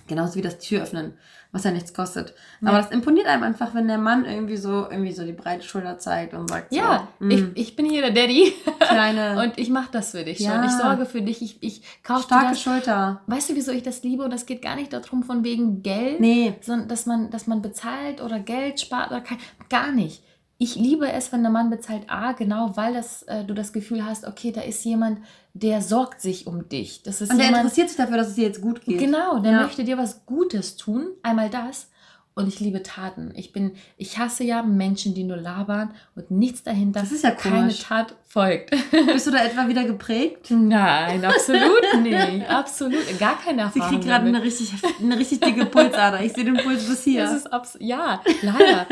genauso 0.06 0.34
wie 0.34 0.42
das 0.42 0.58
Tür 0.58 0.82
öffnen, 0.82 1.14
was 1.50 1.64
ja 1.64 1.70
nichts 1.70 1.94
kostet. 1.94 2.34
Ja. 2.60 2.68
Aber 2.68 2.76
das 2.76 2.90
imponiert 2.90 3.26
einem 3.26 3.42
einfach, 3.42 3.74
wenn 3.74 3.88
der 3.88 3.96
Mann 3.96 4.26
irgendwie 4.26 4.58
so, 4.58 4.86
irgendwie 4.90 5.12
so 5.12 5.24
die 5.24 5.32
breite 5.32 5.64
Schulter 5.66 5.98
zeigt 5.98 6.34
und 6.34 6.48
sagt, 6.48 6.74
Ja, 6.74 7.08
so, 7.18 7.26
ich, 7.28 7.40
mm, 7.42 7.50
ich 7.54 7.74
bin 7.74 7.86
hier 7.86 8.02
der 8.02 8.10
Daddy 8.10 8.52
kleine, 8.80 9.40
und 9.42 9.58
ich 9.58 9.70
mache 9.70 9.88
das 9.92 10.10
für 10.10 10.22
dich 10.22 10.38
Ja. 10.40 10.56
schon. 10.56 10.64
Ich 10.64 10.72
sorge 10.72 11.06
für 11.06 11.22
dich. 11.22 11.40
Ich, 11.40 11.62
ich 11.62 12.02
kaufe 12.02 12.20
dir 12.20 12.26
starke 12.26 12.48
das. 12.50 12.60
Schulter. 12.60 13.22
Weißt 13.28 13.48
du, 13.48 13.54
wieso 13.54 13.72
ich 13.72 13.82
das 13.82 14.02
liebe? 14.02 14.24
Und 14.24 14.32
es 14.32 14.44
geht 14.44 14.60
gar 14.60 14.76
nicht 14.76 14.92
darum, 14.92 15.22
von 15.22 15.42
wegen 15.42 15.82
Geld, 15.82 16.20
Nee, 16.20 16.54
sondern 16.60 16.88
dass 16.88 17.06
man, 17.06 17.30
dass 17.30 17.46
man 17.46 17.62
bezahlt 17.62 18.20
oder 18.20 18.38
Geld 18.40 18.78
spart 18.78 19.10
oder 19.10 19.22
kein, 19.22 19.38
gar 19.70 19.90
nicht. 19.90 20.22
Ich 20.58 20.74
liebe 20.74 21.10
es, 21.12 21.32
wenn 21.32 21.42
der 21.42 21.50
Mann 21.52 21.68
bezahlt, 21.68 22.04
A, 22.08 22.32
genau, 22.32 22.76
weil 22.76 22.94
das, 22.94 23.22
äh, 23.24 23.44
du 23.44 23.52
das 23.52 23.74
Gefühl 23.74 24.04
hast, 24.06 24.26
okay, 24.26 24.52
da 24.52 24.62
ist 24.62 24.82
jemand, 24.84 25.20
der 25.52 25.82
sorgt 25.82 26.22
sich 26.22 26.46
um 26.46 26.68
dich. 26.68 27.02
Das 27.02 27.20
ist 27.20 27.30
und 27.30 27.36
der 27.36 27.46
jemand, 27.46 27.64
interessiert 27.64 27.88
sich 27.88 27.98
dafür, 27.98 28.16
dass 28.16 28.28
es 28.28 28.34
dir 28.36 28.44
jetzt 28.46 28.62
gut 28.62 28.82
geht. 28.82 28.98
Genau, 28.98 29.38
der 29.38 29.52
Ja. 29.52 29.62
möchte 29.62 29.84
dir 29.84 29.98
was 29.98 30.24
Gutes 30.24 30.76
tun. 30.76 31.08
Einmal 31.22 31.50
das. 31.50 31.90
Und 32.38 32.48
ich 32.48 32.60
liebe 32.60 32.82
Taten. 32.82 33.32
Ich 33.34 33.54
bin, 33.54 33.72
ich 33.96 34.18
hasse 34.18 34.44
ja 34.44 34.62
Menschen, 34.62 35.14
die 35.14 35.24
nur 35.24 35.38
labern 35.38 35.94
und 36.14 36.30
nichts 36.30 36.62
dahinter. 36.62 37.00
Das 37.00 37.10
ist 37.10 37.24
ja 37.24 37.30
keine 37.30 37.60
komisch. 37.60 37.80
Tat 37.80 38.14
folgt. 38.28 38.72
Bist 39.06 39.26
du 39.26 39.30
da 39.30 39.42
etwa 39.42 39.68
wieder 39.68 39.84
geprägt? 39.84 40.50
Nein, 40.50 41.24
absolut 41.24 41.82
nicht. 42.02 42.46
Absolut. 42.46 43.18
Gar 43.18 43.38
keine 43.40 43.62
Sie 43.72 43.78
Erfahrung. 43.78 43.88
kriegt 43.88 44.04
gerade 44.04 44.26
eine 44.26 44.42
richtig, 44.42 44.70
eine 45.00 45.18
richtig 45.18 45.40
dicke 45.40 45.64
Pulsader. 45.64 46.22
Ich 46.22 46.34
sehe 46.34 46.44
den 46.44 46.58
Puls 46.58 46.86
bis 46.86 47.04
hier. 47.04 47.22
Das 47.22 47.32
ist 47.32 47.50
abs 47.50 47.78
ja, 47.80 48.20
leider. 48.42 48.86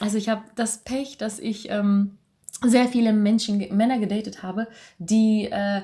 Also 0.00 0.16
ich 0.16 0.30
habe 0.30 0.44
das 0.54 0.78
Pech, 0.78 1.18
dass 1.18 1.38
ich 1.38 1.68
ähm, 1.68 2.16
sehr 2.64 2.88
viele 2.88 3.12
Menschen, 3.12 3.58
Männer 3.76 3.98
gedatet 3.98 4.42
habe, 4.42 4.68
die 4.98 5.50
äh, 5.50 5.82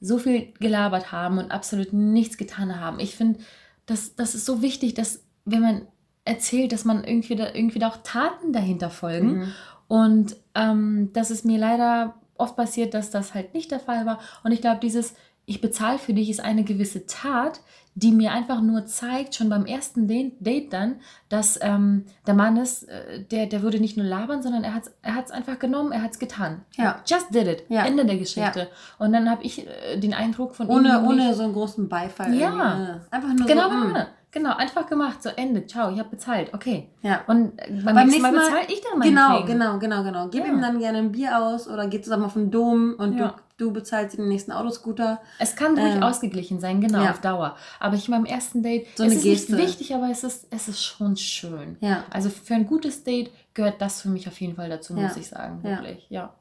so 0.00 0.16
viel 0.16 0.54
gelabert 0.60 1.12
haben 1.12 1.36
und 1.36 1.50
absolut 1.50 1.92
nichts 1.92 2.38
getan 2.38 2.80
haben. 2.80 3.00
Ich 3.00 3.16
finde, 3.16 3.40
das, 3.84 4.16
das 4.16 4.34
ist 4.34 4.46
so 4.46 4.62
wichtig, 4.62 4.94
dass 4.94 5.22
wenn 5.44 5.60
man 5.60 5.82
erzählt, 6.24 6.72
dass 6.72 6.84
man 6.84 7.04
irgendwie 7.04 7.36
da, 7.36 7.46
irgendwie 7.52 7.78
da 7.78 7.88
auch 7.88 7.98
Taten 8.02 8.52
dahinter 8.52 8.90
folgen. 8.90 9.38
Mhm. 9.38 9.52
Und 9.88 10.36
ähm, 10.54 11.10
das 11.12 11.30
ist 11.30 11.44
mir 11.44 11.58
leider 11.58 12.14
oft 12.36 12.56
passiert, 12.56 12.94
dass 12.94 13.10
das 13.10 13.34
halt 13.34 13.54
nicht 13.54 13.70
der 13.70 13.80
Fall 13.80 14.06
war. 14.06 14.18
Und 14.42 14.52
ich 14.52 14.60
glaube, 14.60 14.80
dieses 14.80 15.14
Ich 15.46 15.60
bezahle 15.60 15.98
für 15.98 16.14
dich 16.14 16.30
ist 16.30 16.40
eine 16.40 16.64
gewisse 16.64 17.04
Tat, 17.06 17.60
die 17.96 18.10
mir 18.12 18.32
einfach 18.32 18.60
nur 18.62 18.86
zeigt, 18.86 19.34
schon 19.36 19.50
beim 19.50 19.66
ersten 19.66 20.08
Da- 20.08 20.32
Date 20.40 20.72
dann, 20.72 20.96
dass 21.28 21.60
ähm, 21.62 22.06
der 22.26 22.32
Mann 22.34 22.56
ist, 22.56 22.84
äh, 22.88 23.22
der, 23.30 23.46
der 23.46 23.60
würde 23.62 23.78
nicht 23.78 23.96
nur 23.98 24.06
labern, 24.06 24.42
sondern 24.42 24.64
er 24.64 24.72
hat 24.74 24.84
es 24.86 24.92
er 25.02 25.14
hat's 25.14 25.30
einfach 25.30 25.58
genommen, 25.60 25.92
er 25.92 26.02
hat 26.02 26.12
es 26.12 26.18
getan. 26.18 26.62
Ja. 26.76 27.02
Just 27.06 27.32
did 27.34 27.46
it. 27.46 27.62
Ja. 27.68 27.84
Ende 27.84 28.04
der 28.06 28.16
Geschichte. 28.16 28.68
Und 28.98 29.12
dann 29.12 29.30
habe 29.30 29.44
ich 29.44 29.64
äh, 29.66 29.98
den 30.00 30.14
Eindruck 30.14 30.56
von 30.56 30.66
Ohne, 30.68 31.04
ohne 31.04 31.34
so 31.34 31.42
einen 31.44 31.52
großen 31.52 31.88
Beifall. 31.88 32.34
Ja. 32.34 32.48
irgendwie, 32.48 32.82
ne? 32.82 33.00
Einfach 33.10 33.32
nur 33.34 33.46
Genau, 33.46 33.68
so. 33.70 33.76
mm. 33.76 33.88
genau, 33.88 34.06
genau, 34.34 34.54
einfach 34.56 34.86
gemacht, 34.86 35.22
so 35.22 35.30
Ende, 35.30 35.66
ciao, 35.66 35.90
ich 35.90 35.98
habe 35.98 36.10
bezahlt, 36.10 36.52
okay. 36.52 36.88
Ja. 37.00 37.22
Und 37.26 37.58
äh, 37.58 37.70
beim, 37.82 38.06
nächsten 38.08 38.20
Mal, 38.20 38.32
bezahle 38.32 38.66
ich 38.68 38.82
dann 38.82 39.00
Genau, 39.00 39.28
meinetwegen. 39.30 39.58
genau, 39.58 39.78
genau, 39.78 40.02
genau. 40.04 40.28
Gib 40.28 40.44
Ja. 40.44 40.52
ihm 40.52 40.60
dann 40.60 40.78
gerne 40.78 40.98
ein 40.98 41.12
Bier 41.12 41.38
aus 41.42 41.66
oder 41.68 41.86
geht 41.86 42.04
zusammen 42.04 42.24
auf 42.24 42.34
den 42.34 42.50
Dom 42.50 42.94
und 42.98 43.16
Ja. 43.16 43.36
du, 43.56 43.66
du 43.66 43.72
bezahlst 43.72 44.18
den 44.18 44.28
nächsten 44.28 44.52
Autoscooter. 44.52 45.20
Es 45.38 45.56
kann 45.56 45.78
ruhig 45.78 45.94
Ähm, 45.94 46.02
ausgeglichen 46.02 46.60
sein, 46.60 46.80
genau, 46.82 47.02
ja. 47.02 47.10
auf 47.12 47.20
Dauer. 47.22 47.56
Aber 47.80 47.94
ich 47.96 48.10
beim 48.10 48.26
ersten 48.26 48.62
Date, 48.62 48.86
So 48.96 49.04
es 49.04 49.10
eine 49.12 49.14
ist 49.20 49.22
Geste. 49.24 49.54
nicht 49.54 49.64
wichtig, 49.64 49.94
aber 49.94 50.10
es 50.10 50.24
ist, 50.24 50.48
es 50.50 50.68
ist 50.68 50.82
schon 50.84 51.16
schön. 51.16 51.76
Ja. 51.80 52.04
Also 52.10 52.28
für 52.28 52.54
ein 52.54 52.66
gutes 52.66 53.04
Date 53.04 53.30
gehört 53.54 53.80
das 53.80 54.02
für 54.02 54.08
mich 54.10 54.28
auf 54.28 54.38
jeden 54.40 54.56
Fall 54.56 54.68
dazu, 54.68 54.92
muss 54.92 55.16
ich 55.16 55.28
sagen, 55.28 55.60
Ja. 55.62 55.70
wirklich, 55.70 56.04
ja. 56.10 56.34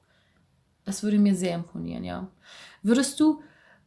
Das 0.86 1.04
würde 1.04 1.18
mir 1.20 1.36
sehr 1.36 1.56
imponieren, 1.56 2.04
ja. 2.04 2.28
Würdest 2.82 3.18
du, 3.20 3.42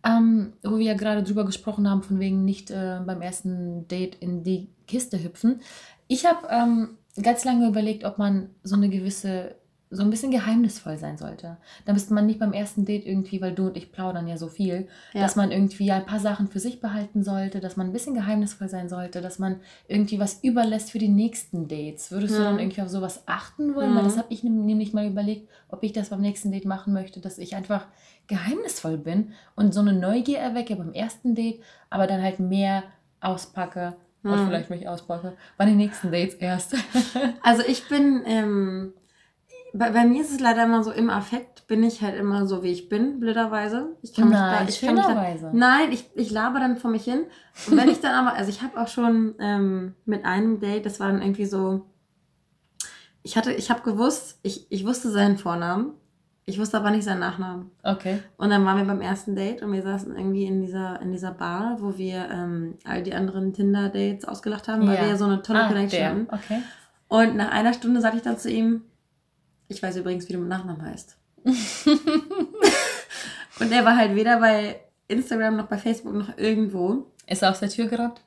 ähm, 0.07 0.53
wo 0.63 0.79
wir 0.79 0.85
ja 0.87 0.95
gerade 0.95 1.23
drüber 1.23 1.45
gesprochen 1.45 1.89
haben, 1.91 2.03
von 2.03 2.21
wegen 2.21 2.45
nicht 2.45 2.71
äh, 2.71 3.01
beim 3.05 3.21
ersten 3.23 3.89
Date 3.89 4.15
in 4.17 4.43
die 4.45 4.69
Kiste 4.87 5.23
hüpfen. 5.23 5.61
Ich 6.07 6.25
habe 6.27 6.47
ähm, 6.51 6.91
ganz 7.23 7.45
lange 7.45 7.67
überlegt, 7.67 8.05
ob 8.05 8.19
man 8.19 8.51
so 8.63 8.77
eine 8.77 8.89
gewisse 8.89 9.57
so 9.89 10.03
ein 10.03 10.11
bisschen 10.11 10.33
geheimnisvoll 10.33 10.99
sein 10.99 11.17
sollte. 11.17 11.59
Da 11.85 11.93
müsste 11.93 12.13
man 12.13 12.27
nicht 12.27 12.41
beim 12.41 12.53
ersten 12.53 12.85
Date 12.85 13.07
irgendwie, 13.07 13.41
weil 13.41 13.55
du 13.55 13.67
und 13.69 13.77
ich 13.77 13.93
plaudern 13.93 14.27
ja 14.27 14.37
so 14.37 14.49
viel, 14.49 14.89
Ja. 15.15 15.21
dass 15.23 15.37
man 15.37 15.53
irgendwie 15.53 15.93
ein 15.93 16.05
paar 16.05 16.19
Sachen 16.19 16.49
für 16.49 16.59
sich 16.59 16.81
behalten 16.81 17.23
sollte, 17.23 17.61
dass 17.61 17.77
man 17.77 17.87
ein 17.87 17.93
bisschen 17.93 18.13
geheimnisvoll 18.15 18.69
sein 18.69 18.89
sollte, 18.89 19.21
dass 19.21 19.39
man 19.39 19.61
irgendwie 19.87 20.19
was 20.19 20.43
überlässt 20.43 20.91
für 20.91 20.99
die 20.99 21.09
nächsten 21.09 21.69
Dates. 21.69 22.11
Würdest 22.11 22.35
du 22.37 22.41
Mhm. 22.41 22.45
dann 22.45 22.59
irgendwie 22.59 22.83
auf 22.83 22.89
sowas 22.89 23.23
achten 23.27 23.77
wollen? 23.77 23.95
Weil 23.95 24.03
Mhm. 24.03 24.07
das 24.09 24.19
habe 24.19 24.27
ich 24.31 24.43
nämlich 24.43 24.93
mal 24.93 25.07
überlegt, 25.07 25.49
ob 25.69 25.85
ich 25.85 25.93
das 25.93 26.09
beim 26.09 26.21
nächsten 26.21 26.51
Date 26.51 26.65
machen 26.65 26.93
möchte, 26.93 27.21
dass 27.21 27.39
ich 27.39 27.55
einfach 27.55 27.87
geheimnisvoll 28.29 28.99
bin 28.99 29.33
und 29.55 29.73
so 29.75 29.81
eine 29.81 29.93
Neugier 29.93 30.39
erwecke 30.39 30.77
beim 30.77 30.93
ersten 30.93 31.35
Date, 31.35 31.63
aber 31.91 32.07
dann 32.07 32.23
halt 32.23 32.41
mehr 32.41 32.83
auspacke. 33.21 33.97
Und 34.23 34.33
Mhm. 34.41 34.45
vielleicht 34.47 34.71
mich 34.71 34.89
auspacke. 34.89 35.35
Bei 35.57 35.67
den 35.67 35.77
nächsten 35.77 36.11
Dates 36.11 36.35
erst. 36.35 36.75
Also 37.43 37.63
ich 37.67 37.87
bin, 37.89 38.23
ähm, 38.27 38.93
bei, 39.73 39.91
bei 39.91 40.05
mir 40.05 40.21
ist 40.23 40.33
es 40.33 40.41
leider 40.41 40.65
immer 40.65 40.83
so, 40.83 40.91
im 40.91 41.11
Affekt 41.11 41.67
bin 41.69 41.85
ich 41.85 42.03
halt 42.03 42.17
immer 42.17 42.47
so, 42.47 42.63
wie 42.65 42.73
ich 42.73 42.89
bin, 42.89 43.21
blöderweise. 43.21 43.97
Ich 44.03 44.15
kann 44.15 44.29
mich 44.29 44.39
da, 44.39 44.51
Nein, 44.51 44.69
ich 44.69 44.81
kann 44.81 44.95
mich 44.97 45.07
da. 45.07 45.15
Nein, 45.53 45.93
ich, 45.93 46.11
ich 46.15 46.31
laber 46.33 46.59
dann 46.59 46.77
vor 46.77 46.91
mich 46.91 47.05
hin. 47.05 47.21
Und 47.69 47.77
wenn 47.77 47.89
ich 47.89 48.01
dann 48.01 48.15
aber, 48.27 48.37
also 48.37 48.51
ich 48.51 48.63
habe 48.63 48.81
auch 48.81 48.89
schon 48.89 49.35
ähm, 49.39 49.95
mit 50.05 50.25
einem 50.25 50.59
Date, 50.61 50.87
das 50.87 50.99
war 50.99 51.13
dann 51.13 51.23
irgendwie 51.23 51.47
so, 51.47 51.87
ich 53.23 53.37
hatte, 53.37 53.53
ich 53.53 53.71
habe 53.71 53.83
gewusst, 53.83 54.39
ich, 54.43 54.67
ich 54.71 54.85
wusste 54.87 55.11
seinen 55.11 55.37
Vornamen, 55.39 55.93
ich 56.49 56.59
wusste 56.61 56.77
aber 56.77 56.91
nicht 56.93 57.03
seinen 57.05 57.19
Nachnamen. 57.21 57.71
Okay. 57.83 58.21
Und 58.37 58.51
dann 58.51 58.65
waren 58.65 58.79
wir 58.79 58.85
beim 58.85 59.01
ersten 59.01 59.35
Date 59.35 59.63
und 59.63 59.73
wir 59.73 59.83
saßen 59.83 60.17
irgendwie 60.17 60.45
in 60.45 60.63
dieser, 60.63 61.01
in 61.03 61.11
dieser 61.13 61.33
Bar, 61.33 61.79
wo 61.81 61.99
wir 61.99 62.29
ähm, 62.31 62.75
all 62.85 63.03
die 63.03 63.15
anderen 63.15 63.53
Tinder-Dates 63.53 64.25
ausgelacht 64.27 64.69
haben, 64.69 64.87
weil 64.87 64.95
Ja. 64.95 65.01
wir 65.03 65.09
ja 65.09 65.17
so 65.17 65.25
eine 65.25 65.43
tolle 65.43 65.65
Ah, 65.65 65.69
Connection 65.69 65.99
der. 65.99 66.09
hatten. 66.11 66.29
Okay. 66.31 66.63
Und 67.09 67.37
nach 67.37 67.51
einer 67.51 67.73
Stunde 67.75 68.01
sagte 68.01 68.19
ich 68.19 68.23
dann 68.23 68.39
zu 68.39 68.49
ihm, 68.51 68.83
ich 69.69 69.83
weiß 69.83 69.97
übrigens, 69.97 70.29
wie 70.29 70.35
du 70.35 70.39
mit 70.39 70.49
Nachnamen 70.49 70.83
heißt. 70.83 71.17
und 73.61 73.73
er 73.73 73.85
war 73.85 73.97
halt 73.97 74.15
weder 74.15 74.39
bei 74.41 74.81
Instagram 75.09 75.57
noch 75.57 75.67
bei 75.67 75.79
Facebook 75.79 76.15
noch 76.15 76.37
irgendwo. 76.39 77.07
Ist 77.27 77.43
er 77.43 77.51
aus 77.51 77.61
der 77.61 77.69
Tür 77.71 77.87
gerannt? 77.87 78.21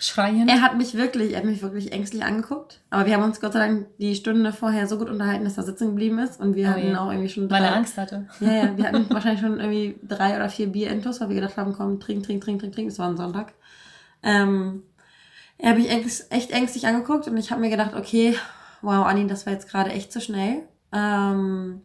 Schreien? 0.00 0.48
Er 0.48 0.62
hat 0.62 0.76
mich 0.76 0.94
wirklich, 0.94 1.32
er 1.32 1.38
hat 1.38 1.44
mich 1.44 1.62
wirklich 1.62 1.92
ängstlich 1.92 2.24
angeguckt. 2.24 2.80
Aber 2.90 3.06
wir 3.06 3.14
haben 3.14 3.22
uns 3.22 3.40
Gott 3.40 3.52
sei 3.52 3.60
Dank 3.60 3.86
die 3.98 4.14
Stunde 4.16 4.52
vorher 4.52 4.86
so 4.88 4.98
gut 4.98 5.08
unterhalten, 5.08 5.44
dass 5.44 5.56
er 5.58 5.62
sitzen 5.62 5.88
geblieben 5.90 6.18
ist. 6.18 6.40
Und 6.40 6.56
wir 6.56 6.66
Oh 6.68 6.70
hatten 6.70 6.88
je. 6.88 6.96
auch 6.96 7.10
irgendwie 7.10 7.28
schon 7.28 7.48
weil 7.50 7.62
er 7.62 7.70
drei, 7.70 7.76
Angst 7.76 7.96
hatte. 7.98 8.26
Ja, 8.40 8.52
ja, 8.52 8.76
wir 8.76 8.84
hatten 8.84 9.06
wahrscheinlich 9.10 9.40
schon 9.40 9.60
irgendwie 9.60 9.98
drei 10.02 10.34
oder 10.36 10.48
vier 10.48 10.66
Bier 10.68 10.90
intus, 10.90 11.20
weil 11.20 11.28
wir 11.28 11.36
gedacht 11.36 11.56
haben, 11.56 11.72
komm, 11.72 12.00
trink, 12.00 12.24
trink, 12.24 12.42
trink, 12.42 12.60
trink, 12.60 12.74
trink. 12.74 12.88
Es 12.90 12.98
war 12.98 13.08
ein 13.08 13.16
Sonntag. 13.16 13.52
Ähm, 14.24 14.82
er 15.58 15.70
hat 15.70 15.78
mich 15.78 15.90
echt 16.30 16.50
ängstlich 16.50 16.86
angeguckt 16.86 17.28
und 17.28 17.36
ich 17.36 17.50
habe 17.52 17.60
mir 17.60 17.70
gedacht, 17.70 17.94
okay, 17.94 18.36
wow, 18.80 19.06
Anni, 19.06 19.26
das 19.28 19.46
war 19.46 19.52
jetzt 19.52 19.68
gerade 19.68 19.90
echt 19.90 20.12
zu 20.12 20.20
schnell. 20.20 20.62
Ähm, 20.92 21.82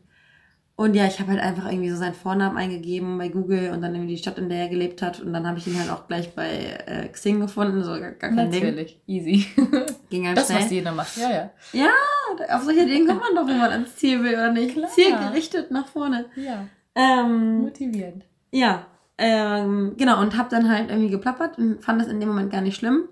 und 0.77 0.95
ja, 0.95 1.05
ich 1.07 1.19
habe 1.19 1.31
halt 1.31 1.41
einfach 1.41 1.69
irgendwie 1.71 1.89
so 1.89 1.97
seinen 1.97 2.13
Vornamen 2.13 2.55
eingegeben 2.55 3.17
bei 3.17 3.29
Google 3.29 3.71
und 3.71 3.81
dann 3.81 3.95
irgendwie 3.95 4.13
die 4.13 4.21
Stadt, 4.21 4.37
in 4.37 4.47
der 4.47 4.59
er 4.59 4.69
gelebt 4.69 5.01
hat. 5.01 5.19
Und 5.19 5.33
dann 5.33 5.47
habe 5.47 5.57
ich 5.57 5.65
ihn 5.65 5.77
halt 5.79 5.89
auch 5.89 6.07
gleich 6.07 6.35
bei 6.35 6.49
äh, 6.85 7.07
Xing 7.07 7.39
gefunden, 7.39 7.83
so 7.83 7.89
gar, 7.99 8.11
gar 8.11 8.29
kein 8.29 8.51
Ding. 8.51 8.63
Natürlich. 8.63 9.01
Easy. 9.07 9.47
Ging 10.11 10.23
ganz 10.25 10.39
Das, 10.39 10.47
schnell. 10.47 10.61
was 10.61 10.69
jeder 10.69 10.91
macht. 10.91 11.17
Ja, 11.17 11.31
ja. 11.31 11.49
Ja, 11.73 12.55
auf 12.55 12.61
solche 12.63 12.85
Dinge 12.85 13.07
kommt 13.07 13.21
man 13.21 13.35
doch, 13.35 13.47
wenn 13.47 13.57
man 13.57 13.71
ans 13.71 13.95
Ziel 13.95 14.23
will, 14.23 14.33
oder 14.33 14.51
nicht? 14.51 14.75
Klar. 14.75 14.89
Zielgerichtet 14.91 15.71
nach 15.71 15.87
vorne. 15.87 16.25
Ja. 16.35 16.67
Ähm, 16.93 17.61
Motivierend. 17.61 18.25
Ja, 18.51 18.85
ähm, 19.17 19.95
genau, 19.97 20.21
und 20.21 20.37
habe 20.37 20.49
dann 20.51 20.69
halt 20.69 20.91
irgendwie 20.91 21.09
geplappert 21.09 21.57
und 21.57 21.83
fand 21.83 22.01
es 22.03 22.07
in 22.07 22.19
dem 22.19 22.29
Moment 22.29 22.51
gar 22.51 22.61
nicht 22.61 22.75
schlimm. 22.75 23.05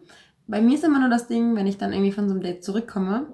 Bei 0.46 0.62
mir 0.62 0.76
ist 0.76 0.84
immer 0.84 1.00
nur 1.00 1.10
das 1.10 1.26
Ding, 1.28 1.56
wenn 1.56 1.66
ich 1.66 1.80
dann 1.80 1.94
irgendwie 1.94 2.12
von 2.12 2.28
so 2.28 2.36
einem 2.36 2.44
Date 2.44 2.64
zurückkomme, 2.64 3.26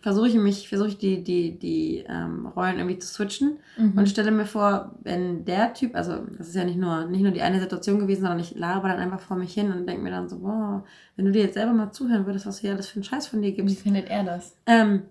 versuche 0.00 0.28
ich 0.28 0.34
mich, 0.34 0.68
versuche 0.68 0.88
ich 0.88 0.98
die, 0.98 1.22
die, 1.22 1.58
die 1.58 2.04
ähm, 2.08 2.46
Rollen 2.46 2.78
irgendwie 2.78 2.98
zu 2.98 3.06
switchen 3.08 3.58
Mhm. 3.76 3.98
und 3.98 4.08
stelle 4.08 4.30
mir 4.30 4.46
vor, 4.46 4.94
wenn 5.02 5.44
der 5.44 5.72
Typ, 5.74 5.94
also 5.94 6.18
das 6.38 6.48
ist 6.48 6.54
ja 6.54 6.64
nicht 6.64 6.78
nur, 6.78 7.04
nicht 7.06 7.22
nur 7.22 7.32
die 7.32 7.42
eine 7.42 7.60
Situation 7.60 7.98
gewesen, 8.00 8.22
sondern 8.22 8.40
ich 8.40 8.54
laber 8.56 8.88
dann 8.88 8.98
einfach 8.98 9.20
vor 9.20 9.36
mich 9.36 9.52
hin 9.54 9.70
und 9.72 9.86
denke 9.86 10.02
mir 10.02 10.10
dann 10.10 10.28
so, 10.28 10.38
boah, 10.38 10.84
wenn 11.16 11.24
du 11.26 11.32
dir 11.32 11.42
jetzt 11.42 11.54
selber 11.54 11.72
mal 11.72 11.92
zuhören 11.92 12.26
würdest, 12.26 12.46
was 12.46 12.56
du 12.56 12.62
hier 12.62 12.72
alles 12.72 12.88
für 12.88 12.96
einen 12.96 13.04
Scheiß 13.04 13.26
von 13.26 13.42
dir 13.42 13.48
Wie 13.48 13.56
gibst. 13.56 13.80
findet 13.82 14.08
er 14.08 14.24
das? 14.24 14.54
Ähm, 14.66 15.02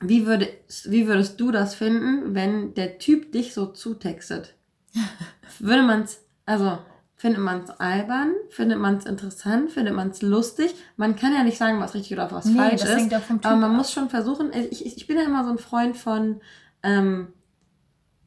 wie, 0.00 0.26
würde, 0.26 0.48
wie 0.84 1.06
würdest 1.06 1.40
du 1.40 1.50
das 1.50 1.74
finden, 1.74 2.34
wenn 2.34 2.74
der 2.74 2.98
Typ 2.98 3.32
dich 3.32 3.54
so 3.54 3.66
zutextet? 3.66 4.54
Würde 5.58 5.82
man 5.82 6.02
es, 6.02 6.22
also 6.44 6.78
findet 7.26 7.42
man 7.42 7.64
es 7.64 7.70
albern, 7.70 8.34
findet 8.50 8.78
man 8.78 8.98
es 8.98 9.04
interessant, 9.04 9.72
findet 9.72 9.94
man 9.94 10.10
es 10.10 10.22
lustig? 10.22 10.72
Man 10.96 11.16
kann 11.16 11.34
ja 11.34 11.42
nicht 11.42 11.58
sagen, 11.58 11.80
was 11.80 11.94
richtig 11.94 12.12
oder 12.12 12.30
was 12.30 12.44
nee, 12.44 12.56
falsch 12.56 12.84
ist. 12.84 13.12
Aber 13.42 13.56
man 13.56 13.72
ab. 13.72 13.76
muss 13.78 13.90
schon 13.92 14.08
versuchen, 14.10 14.52
ich, 14.52 14.86
ich, 14.86 14.96
ich 14.96 15.06
bin 15.08 15.16
ja 15.16 15.24
immer 15.24 15.44
so 15.44 15.50
ein 15.50 15.58
Freund 15.58 15.96
von 15.96 16.40
ähm, 16.84 17.32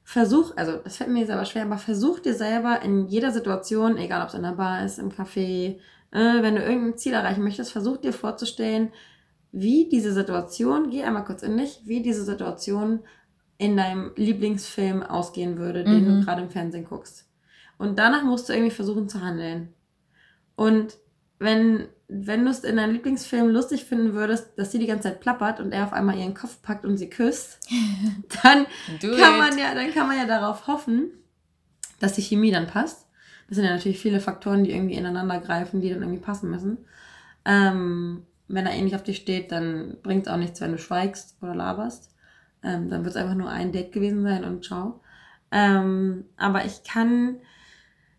Versuch, 0.04 0.52
also 0.58 0.74
das 0.84 0.98
fällt 0.98 1.12
mir 1.12 1.22
jetzt 1.22 1.30
aber 1.30 1.46
schwer, 1.46 1.64
aber 1.64 1.78
versuch 1.78 2.20
dir 2.20 2.34
selber 2.34 2.82
in 2.82 3.08
jeder 3.08 3.32
Situation, 3.32 3.96
egal 3.98 4.22
ob 4.22 4.28
es 4.30 4.34
in 4.34 4.44
der 4.44 4.52
Bar 4.54 4.84
ist, 4.84 5.00
im 5.00 5.12
Café, 5.12 5.78
äh, 6.12 6.42
wenn 6.42 6.56
du 6.56 6.62
irgendein 6.62 6.98
Ziel 6.98 7.14
erreichen 7.14 7.44
möchtest, 7.44 7.72
versuch 7.72 7.98
dir 7.98 8.12
vorzustellen, 8.12 8.92
wie 9.54 9.88
diese 9.88 10.12
Situation, 10.12 10.90
geh 10.90 11.04
einmal 11.04 11.24
kurz 11.24 11.42
in 11.44 11.56
dich, 11.56 11.82
wie 11.86 12.02
diese 12.02 12.26
Situation 12.26 13.00
in 13.58 13.78
deinem 13.78 14.12
Lieblingsfilm 14.18 15.04
ausgehen 15.04 15.58
würde, 15.58 15.86
den 15.86 16.04
Mhm. 16.04 16.20
du 16.20 16.26
gerade 16.26 16.42
im 16.42 16.50
Fernsehen 16.50 16.84
guckst. 16.86 17.29
Und 17.80 17.98
danach 17.98 18.24
musst 18.24 18.48
du 18.48 18.54
irgendwie 18.54 18.76
versuchen 18.76 19.10
zu 19.10 19.22
handeln. 19.22 19.74
Und 20.56 20.98
wenn, 21.40 21.88
wenn 22.10 22.44
du 22.44 22.52
es 22.52 22.60
in 22.66 22.76
deinem 22.76 22.94
Lieblingsfilm 22.94 23.48
lustig 23.48 23.86
finden 23.86 24.14
würdest, 24.14 24.52
dass 24.58 24.72
sie 24.72 24.80
die 24.80 24.86
ganze 24.86 25.04
Zeit 25.04 25.22
plappert 25.22 25.60
und 25.60 25.72
er 25.72 25.86
auf 25.86 25.94
einmal 25.94 26.18
ihren 26.18 26.36
Kopf 26.36 26.62
packt 26.62 26.86
und 26.86 26.98
sie 26.98 27.10
küsst, 27.10 27.60
dann 28.44 28.68
kann 29.00 29.38
man 29.38 29.58
ja, 29.58 29.74
dann 29.74 29.92
kann 29.92 30.08
man 30.08 30.18
ja 30.18 30.26
darauf 30.26 30.68
hoffen, 30.68 31.10
dass 32.00 32.14
die 32.14 32.22
Chemie 32.22 32.52
dann 32.52 32.68
passt. 32.68 33.08
Das 33.48 33.56
sind 33.56 33.66
ja 33.66 33.72
natürlich 33.72 34.00
viele 34.00 34.20
Faktoren, 34.20 34.64
die 34.64 34.72
irgendwie 34.72 34.96
ineinander 34.96 35.40
greifen, 35.40 35.82
die 35.82 35.90
dann 35.90 36.02
irgendwie 36.02 36.22
passen 36.22 36.52
müssen. 36.52 36.78
Ähm, 37.46 38.24
wenn 38.50 38.66
er 38.66 38.74
ähnlich 38.74 38.96
auf 38.96 39.04
dich 39.04 39.18
steht, 39.18 39.52
dann 39.52 39.98
bringt 40.04 40.28
es 40.28 40.32
auch 40.32 40.38
nichts, 40.38 40.60
wenn 40.60 40.74
du 40.74 40.78
schweigst 40.78 41.38
oder 41.42 41.56
laberst. 41.56 42.14
Ähm, 42.62 42.90
dann 42.90 43.06
wird 43.06 43.16
es 43.16 43.22
einfach 43.22 43.36
nur 43.36 43.50
ein 43.50 43.72
Date 43.72 43.94
gewesen 43.94 44.24
sein 44.24 44.44
und 44.44 44.66
ciao. 44.66 45.00
Ähm, 45.52 46.26
aber 46.36 46.66
ich 46.66 46.84
kann, 46.84 47.38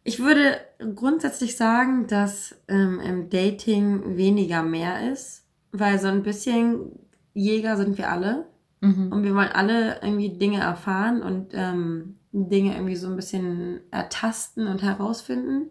ich 0.02 0.20
würde 0.20 0.60
grundsätzlich 0.94 1.56
sagen, 1.56 2.06
dass 2.06 2.54
ähm, 2.68 3.00
im 3.00 3.30
Dating 3.30 4.16
weniger 4.16 4.62
mehr 4.62 5.12
ist, 5.12 5.44
weil 5.72 5.98
so 5.98 6.08
ein 6.08 6.22
bisschen 6.22 6.92
Jäger 7.34 7.76
sind 7.76 7.98
wir 7.98 8.10
alle. 8.10 8.46
Mhm. 8.80 9.12
Und 9.12 9.22
wir 9.24 9.34
wollen 9.34 9.52
alle 9.52 10.00
irgendwie 10.02 10.30
Dinge 10.30 10.60
erfahren 10.60 11.22
und 11.22 11.48
ähm, 11.52 12.16
Dinge 12.32 12.74
irgendwie 12.74 12.96
so 12.96 13.08
ein 13.08 13.16
bisschen 13.16 13.80
ertasten 13.90 14.66
und 14.66 14.82
herausfinden. 14.82 15.70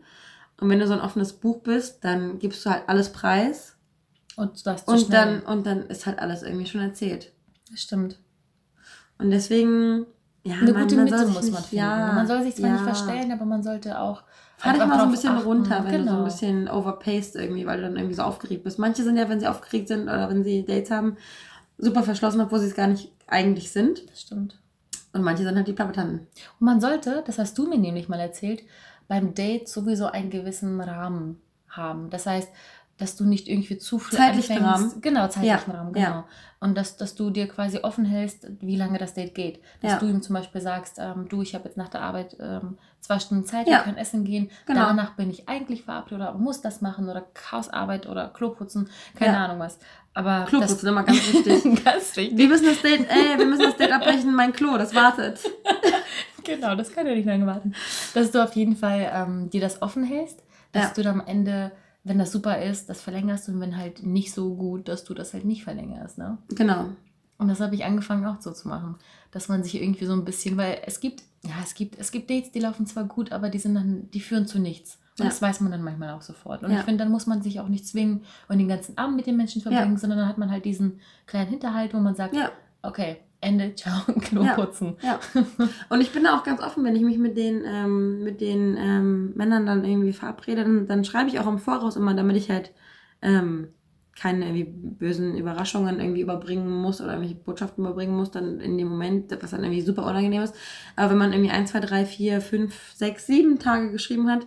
Und 0.60 0.70
wenn 0.70 0.80
du 0.80 0.88
so 0.88 0.94
ein 0.94 1.02
offenes 1.02 1.34
Buch 1.34 1.62
bist, 1.62 2.04
dann 2.04 2.38
gibst 2.40 2.66
du 2.66 2.70
halt 2.70 2.84
alles 2.88 3.12
preis. 3.12 3.78
Und 4.36 4.66
das 4.66 4.86
zu 4.86 4.92
Und 4.92 5.00
schnell. 5.08 5.42
dann, 5.42 5.42
und 5.42 5.66
dann 5.66 5.88
ist 5.88 6.06
halt 6.06 6.20
alles 6.20 6.44
irgendwie 6.44 6.68
schon 6.68 6.82
erzählt. 6.82 7.34
Das 7.72 7.82
stimmt. 7.82 8.20
Und 9.18 9.32
deswegen, 9.32 10.06
ja, 10.44 10.56
Eine 10.56 10.74
gute 10.74 10.96
soll 10.96 11.04
Mitte 11.04 11.28
muss 11.28 11.44
nicht- 11.44 11.54
man 11.54 11.64
finden. 11.64 11.76
Ja, 11.76 12.12
man 12.14 12.28
soll 12.28 12.44
sich 12.44 12.56
zwar 12.56 12.70
nicht 12.72 12.80
ja. 12.86 12.94
verstellen, 12.94 13.32
aber 13.32 13.46
man 13.46 13.62
sollte 13.64 14.00
auch. 14.00 14.24
Fahr 14.58 14.74
dich 14.74 14.86
mal 14.86 14.98
so 15.00 15.06
ein 15.06 15.12
bisschen 15.12 15.36
achten. 15.36 15.48
runter, 15.48 15.86
wenn 15.86 15.92
du 15.92 15.98
so 16.00 16.04
Genau. 16.06 16.18
ein 16.20 16.24
bisschen 16.26 16.68
overpaced 16.70 17.36
irgendwie, 17.36 17.66
weil 17.66 17.78
du 17.78 17.84
dann 17.84 17.96
irgendwie 17.96 18.16
so 18.16 18.24
aufgeregt 18.24 18.64
bist. 18.66 18.78
Manche 18.80 19.04
sind 19.04 19.16
ja, 19.16 19.30
wenn 19.30 19.40
sie 19.40 19.48
aufgeregt 19.48 19.88
sind 19.88 20.04
oder 20.04 20.30
wenn 20.30 20.44
sie 20.44 20.66
Dates 20.66 20.92
haben, 20.92 21.16
super 21.78 22.04
verschlossen, 22.04 22.42
obwohl 22.42 22.60
sie 22.60 22.68
es 22.68 22.76
gar 22.76 22.88
nicht 22.88 23.12
eigentlich 23.28 23.72
sind. 23.72 24.10
Das 24.10 24.22
stimmt. 24.22 24.60
Und 25.14 25.24
manche 25.24 25.44
sind 25.44 25.56
halt 25.56 25.68
die 25.68 25.74
Plappertanten. 25.74 26.20
Und 26.60 26.66
man 26.66 26.82
sollte, 26.82 27.24
das 27.26 27.40
hast 27.40 27.58
du 27.58 27.68
mir 27.68 27.78
nämlich 27.78 28.10
mal 28.10 28.20
erzählt, 28.20 28.64
beim 29.08 29.34
Date 29.34 29.68
sowieso 29.70 30.08
einen 30.08 30.30
gewissen 30.30 30.80
Rahmen 30.82 31.42
haben. 31.70 32.10
Das 32.10 32.26
heißt, 32.26 32.50
dass 33.00 33.16
du 33.16 33.26
nicht 33.26 33.48
irgendwie 33.48 33.78
zu 33.78 33.98
viel 34.00 34.18
Zeitlichen 34.18 34.58
anfängst. 34.64 34.92
Rahmen. 34.96 35.02
Genau, 35.02 35.28
zeitlichen 35.28 35.72
Ja, 35.72 35.78
Rahmen, 35.78 35.94
genau. 35.94 36.06
ja. 36.08 36.26
Und 36.60 36.78
dass, 36.78 36.98
dass 36.98 37.16
du 37.16 37.30
dir 37.30 37.48
quasi 37.48 37.80
offen 37.80 38.04
hältst, 38.06 38.46
wie 38.60 38.76
lange 38.76 38.98
das 39.00 39.14
Date 39.14 39.34
geht. 39.34 39.62
Dass 39.82 39.94
Ja. 39.94 39.98
du 40.00 40.08
ihm 40.08 40.22
zum 40.22 40.34
Beispiel 40.36 40.60
sagst, 40.60 40.98
ähm, 41.00 41.28
du, 41.30 41.42
ich 41.42 41.56
habe 41.56 41.64
jetzt 41.66 41.78
nach 41.78 41.88
der 41.88 42.02
Arbeit 42.02 42.36
ähm, 42.40 42.78
zwei 43.00 43.18
Stunden 43.20 43.46
Zeit, 43.46 43.68
Ja. 43.68 43.78
wir 43.78 43.84
können 43.86 43.98
essen 43.98 44.26
gehen. 44.26 44.52
Genau. 44.66 44.82
Danach 44.82 45.16
bin 45.16 45.30
ich 45.30 45.48
eigentlich 45.48 45.84
verabredet 45.84 46.20
oder 46.20 46.34
muss 46.34 46.62
das 46.62 46.82
machen 46.82 47.08
oder 47.10 47.26
Hausarbeit 47.52 48.08
oder 48.08 48.28
Klo 48.28 48.50
putzen, 48.50 48.90
keine. 49.16 49.38
Ahnung 49.38 49.60
was. 49.60 49.80
Aber 50.14 50.46
Klo 50.50 50.60
das- 50.60 50.72
putzen, 50.74 50.90
immer 50.90 51.04
ganz 51.04 51.20
wichtig. 51.34 51.64
ganz 51.86 52.18
wichtig. 52.18 52.38
Wir 52.38 52.48
müssen 52.50 52.66
das 52.66 52.82
Date, 52.82 53.08
ey, 53.10 53.38
wir 53.38 53.46
müssen 53.46 53.64
das 53.64 53.78
Date 53.78 53.94
abbrechen, 53.94 54.36
mein 54.36 54.52
Klo, 54.52 54.78
das 54.78 54.94
wartet. 54.94 55.40
Genau, 56.44 56.74
das 56.76 56.92
kann 56.92 57.06
ja 57.06 57.14
nicht 57.14 57.26
lange 57.26 57.46
warten. 57.46 57.74
Dass 58.14 58.32
du 58.32 58.44
auf 58.44 58.54
jeden 58.56 58.76
Fall 58.76 59.12
ähm, 59.14 59.50
dir 59.50 59.62
das 59.62 59.82
offen 59.82 60.04
hältst, 60.04 60.42
dass 60.72 60.94
du 60.94 61.04
dann 61.04 61.20
am 61.22 61.28
Ende, 61.28 61.72
wenn 62.04 62.18
das 62.18 62.32
super 62.32 62.62
ist, 62.62 62.90
das 62.90 63.02
verlängerst 63.02 63.50
und 63.50 63.60
wenn 63.60 63.78
halt 63.78 64.04
nicht 64.04 64.34
so 64.34 64.56
gut, 64.56 64.88
dass 64.88 65.04
du 65.04 65.14
das 65.14 65.34
halt 65.34 65.46
nicht 65.46 65.64
verlängerst. 65.64 66.18
Ne? 66.18 66.38
Genau. 66.50 66.90
Und 67.38 67.48
das 67.48 67.60
habe 67.62 67.76
ich 67.76 67.86
angefangen 67.86 68.26
auch 68.26 68.42
so 68.42 68.52
zu 68.52 68.68
machen, 68.68 68.96
dass 69.32 69.48
man 69.48 69.64
sich 69.64 69.82
irgendwie 69.82 70.06
so 70.06 70.14
ein 70.14 70.26
bisschen, 70.26 70.58
weil 70.58 70.82
es 70.86 71.00
gibt, 71.00 71.24
ja, 71.44 71.52
es 71.64 71.74
gibt, 71.74 71.98
es 71.98 72.12
gibt 72.12 72.30
Dates, 72.30 72.52
die 72.52 72.60
laufen 72.60 72.86
zwar 72.86 73.06
gut, 73.06 73.32
aber 73.32 73.50
die 73.50 73.60
sind 73.60 73.76
dann, 73.76 74.10
die 74.12 74.20
führen 74.20 74.46
zu 74.46 74.60
nichts. 74.60 74.98
Und 75.18 75.26
Ja. 75.26 75.30
das 75.32 75.42
weiß 75.42 75.60
man 75.62 75.72
dann 75.72 75.84
manchmal 75.84 76.12
auch 76.12 76.22
sofort. 76.22 76.64
Und 76.64 76.72
Ja. 76.72 76.80
ich 76.80 76.84
finde, 76.86 77.04
dann 77.04 77.12
muss 77.12 77.28
man 77.28 77.42
sich 77.42 77.60
auch 77.60 77.68
nicht 77.68 77.86
zwingen 77.88 78.24
und 78.48 78.58
den 78.58 78.68
ganzen 78.68 78.98
Abend 78.98 79.16
mit 79.18 79.26
den 79.26 79.38
Menschen 79.38 79.62
verbringen, 79.62 79.98
sondern 79.98 80.20
dann 80.20 80.28
hat 80.28 80.38
man 80.38 80.52
halt 80.52 80.66
diesen 80.66 81.00
kleinen 81.28 81.50
Hinterhalt, 81.50 81.94
wo 81.94 82.00
man 82.00 82.16
sagt, 82.16 82.36
Ja. 82.36 82.52
okay, 82.82 83.18
Ende, 83.42 83.74
ciao, 83.76 84.02
Klo 84.22 84.44
Ja. 84.44 84.54
putzen. 84.54 84.98
Ja. 85.02 85.20
Und 85.90 86.02
ich 86.02 86.12
bin 86.12 86.24
da 86.24 86.38
auch 86.38 86.44
ganz 86.44 86.62
offen, 86.62 86.84
wenn 86.84 86.96
ich 86.96 87.04
mich 87.04 87.18
mit 87.18 87.38
den, 87.38 87.64
ähm, 87.66 88.24
mit 88.24 88.42
den 88.42 88.76
ähm, 88.78 89.34
Männern 89.36 89.66
dann 89.66 89.86
irgendwie 89.86 90.14
verabrede, 90.14 90.64
dann, 90.64 90.88
dann 90.88 91.06
schreibe 91.06 91.30
ich 91.30 91.40
auch 91.40 91.48
im 91.48 91.60
Voraus 91.60 91.96
immer, 91.96 92.14
damit 92.14 92.36
ich 92.36 92.50
halt 92.50 92.74
ähm, 93.22 93.70
keine 94.20 94.46
irgendwie 94.46 94.66
bösen 94.66 95.38
Überraschungen 95.38 96.00
irgendwie 96.00 96.22
überbringen 96.22 96.70
muss 96.70 97.00
oder 97.00 97.14
irgendwelche 97.14 97.42
Botschaften 97.42 97.86
überbringen 97.86 98.16
muss, 98.16 98.32
dann 98.32 98.60
in 98.60 98.78
dem 98.78 98.90
Moment, 98.90 99.32
was 99.42 99.52
dann 99.52 99.64
irgendwie 99.64 99.82
super 99.82 100.06
unangenehm 100.06 100.42
ist. 100.42 100.54
Aber 100.98 101.12
wenn 101.12 101.18
man 101.18 101.32
irgendwie 101.32 101.52
1, 101.52 101.72
2, 101.72 101.80
3, 101.80 102.06
4, 102.06 102.42
5, 102.42 102.94
6, 102.96 103.26
7 103.28 103.60
Tage 103.60 103.92
geschrieben 103.92 104.30
hat, 104.30 104.46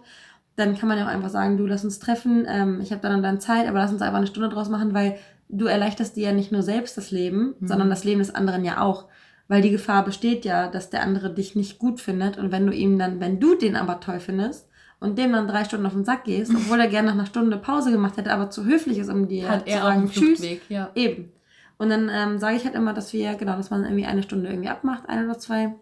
dann 0.56 0.76
kann 0.76 0.88
man 0.88 0.98
ja 0.98 1.04
auch 1.06 1.10
einfach 1.10 1.30
sagen, 1.30 1.56
du 1.56 1.66
lass 1.66 1.84
uns 1.84 1.98
treffen, 1.98 2.44
ähm, 2.46 2.80
ich 2.82 2.92
habe 2.92 3.00
dann 3.00 3.16
und 3.16 3.22
dann 3.22 3.40
Zeit, 3.40 3.66
aber 3.66 3.78
lass 3.78 3.92
uns 3.92 4.02
einfach 4.02 4.18
eine 4.18 4.26
Stunde 4.26 4.50
draus 4.50 4.68
machen, 4.68 4.92
weil 4.92 5.16
du 5.48 5.66
erleichterst 5.66 6.16
dir 6.16 6.28
ja 6.28 6.32
nicht 6.32 6.52
nur 6.52 6.62
selbst 6.62 6.96
das 6.96 7.10
Leben, 7.10 7.54
Mhm. 7.60 7.66
sondern 7.68 7.90
das 7.90 8.04
Leben 8.04 8.20
des 8.20 8.34
anderen 8.34 8.64
ja 8.64 8.80
auch. 8.80 9.06
Weil 9.48 9.60
die 9.62 9.70
Gefahr 9.70 10.04
besteht 10.04 10.44
ja, 10.44 10.68
dass 10.68 10.88
der 10.90 11.02
andere 11.02 11.32
dich 11.32 11.56
nicht 11.56 11.78
gut 11.78 12.00
findet 12.00 12.38
und 12.38 12.52
wenn 12.52 12.66
du 12.66 12.72
ihm 12.72 12.98
dann, 12.98 13.20
wenn 13.20 13.38
du 13.40 13.54
den 13.56 13.76
aber 13.76 14.00
toll 14.00 14.20
findest 14.20 14.68
und 15.00 15.18
dem 15.18 15.32
dann 15.32 15.48
drei 15.48 15.64
Stunden 15.64 15.84
auf 15.84 15.92
den 15.92 16.04
Sack 16.04 16.24
gehst, 16.24 16.52
obwohl 16.54 16.80
er 16.80 16.86
gerne 16.88 17.08
nach 17.08 17.14
einer 17.14 17.26
Stunde 17.26 17.56
Pause 17.58 17.90
gemacht 17.90 18.16
hätte, 18.16 18.32
aber 18.32 18.50
zu 18.50 18.64
höflich 18.64 18.98
ist, 18.98 19.10
um 19.10 19.28
dir 19.28 19.48
Hat 19.48 19.68
zu 19.68 19.74
sagen, 19.74 19.98
einen 20.02 20.10
tschüss, 20.10 20.38
Fluchtweg, 20.38 20.62
ja. 20.70 20.90
Eben. 20.94 21.32
Und 21.76 21.90
dann 21.90 22.08
ähm, 22.10 22.38
sage 22.38 22.56
ich 22.56 22.64
halt 22.64 22.76
immer, 22.76 22.94
dass 22.94 23.12
wir, 23.12 23.34
genau, 23.34 23.56
dass 23.56 23.70
man 23.70 23.82
irgendwie 23.82 24.06
eine 24.06 24.22
Stunde 24.22 24.48
irgendwie 24.48 24.68
abmacht, 24.68 25.08
eine 25.08 25.24
oder 25.28 25.38
zwei. 25.38 25.74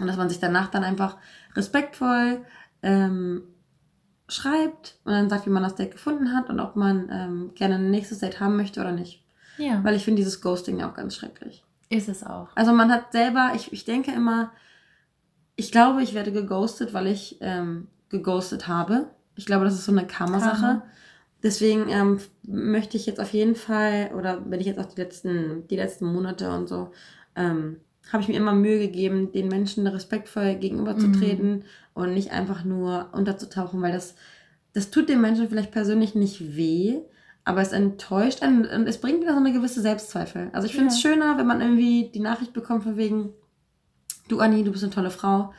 Und 0.00 0.06
dass 0.06 0.16
man 0.16 0.30
sich 0.30 0.40
danach 0.40 0.68
dann 0.68 0.82
einfach 0.82 1.18
respektvoll 1.54 2.40
ähm, 2.82 3.42
schreibt 4.32 4.96
und 5.04 5.12
dann 5.12 5.28
sagt, 5.28 5.46
wie 5.46 5.50
man 5.50 5.62
das 5.62 5.74
Date 5.74 5.92
gefunden 5.92 6.34
hat 6.34 6.48
und 6.50 6.60
ob 6.60 6.76
man 6.76 7.08
ähm, 7.12 7.50
gerne 7.54 7.76
ein 7.76 7.90
nächstes 7.90 8.18
Date 8.20 8.40
haben 8.40 8.56
möchte 8.56 8.80
oder 8.80 8.92
nicht. 8.92 9.22
Ja, 9.58 9.82
Weil 9.84 9.94
ich 9.96 10.04
finde 10.04 10.22
dieses 10.22 10.40
Ghosting 10.40 10.78
ja 10.78 10.88
auch 10.90 10.94
ganz 10.94 11.14
schrecklich. 11.16 11.64
ist 11.88 12.08
es 12.08 12.24
auch. 12.24 12.48
Also 12.54 12.72
man 12.72 12.90
hat 12.90 13.12
selber, 13.12 13.52
ich, 13.54 13.72
ich 13.72 13.84
denke 13.84 14.12
immer, 14.12 14.52
ich 15.56 15.72
glaube, 15.72 16.02
ich 16.02 16.14
werde 16.14 16.32
geghostet, 16.32 16.94
weil 16.94 17.06
ich 17.06 17.36
ähm, 17.40 17.88
geghostet 18.08 18.68
habe. 18.68 19.10
Ich 19.36 19.44
glaube, 19.46 19.64
das 19.64 19.74
ist 19.74 19.84
so 19.84 19.92
eine 19.92 20.06
Karma-Sache. 20.06 20.60
Karma. 20.60 20.82
Deswegen 21.42 21.88
ähm, 21.88 22.20
möchte 22.42 22.96
ich 22.96 23.06
jetzt 23.06 23.20
auf 23.20 23.32
jeden 23.32 23.54
Fall, 23.56 24.10
oder 24.16 24.42
wenn 24.50 24.60
ich 24.60 24.66
jetzt 24.66 24.78
auch 24.78 24.86
die 24.86 25.00
letzten, 25.00 25.66
die 25.68 25.76
letzten 25.76 26.06
Monate 26.06 26.50
und 26.50 26.68
so, 26.68 26.92
ähm, 27.36 27.76
habe 28.12 28.22
ich 28.22 28.28
mir 28.28 28.36
immer 28.36 28.52
Mühe 28.54 28.78
gegeben, 28.78 29.32
den 29.32 29.48
Menschen 29.48 29.86
respektvoll 29.86 30.54
gegenüberzutreten 30.56 31.64
und 31.94 32.14
nicht 32.14 32.32
einfach 32.32 32.64
nur 32.64 33.08
unterzutauchen, 33.12 33.80
weil 33.82 33.92
das, 33.92 34.14
das 34.72 34.90
tut 34.90 35.08
den 35.08 35.20
Menschen 35.20 35.48
vielleicht 35.48 35.70
persönlich 35.72 36.14
nicht 36.14 36.56
weh, 36.56 36.98
aber 37.44 37.60
es 37.62 37.72
enttäuscht 37.72 38.42
einen 38.42 38.64
und 38.66 38.86
es 38.86 38.98
bringt 39.00 39.20
wieder 39.22 39.32
so 39.32 39.38
eine 39.38 39.52
gewisse 39.52 39.80
Selbstzweifel. 39.80 40.50
Also 40.52 40.66
ich 40.66 40.74
finde 40.74 40.88
es 40.88 41.02
Ja. 41.02 41.10
schöner, 41.10 41.38
wenn 41.38 41.46
man 41.46 41.60
irgendwie 41.60 42.10
die 42.12 42.20
Nachricht 42.20 42.52
bekommt 42.52 42.82
von 42.84 42.96
wegen, 42.96 43.30
du 44.28 44.40
Anni, 44.40 44.62
du 44.64 44.72
bist 44.72 44.84
eine 44.84 44.92
tolle 44.92 45.10
Frau. 45.10 45.52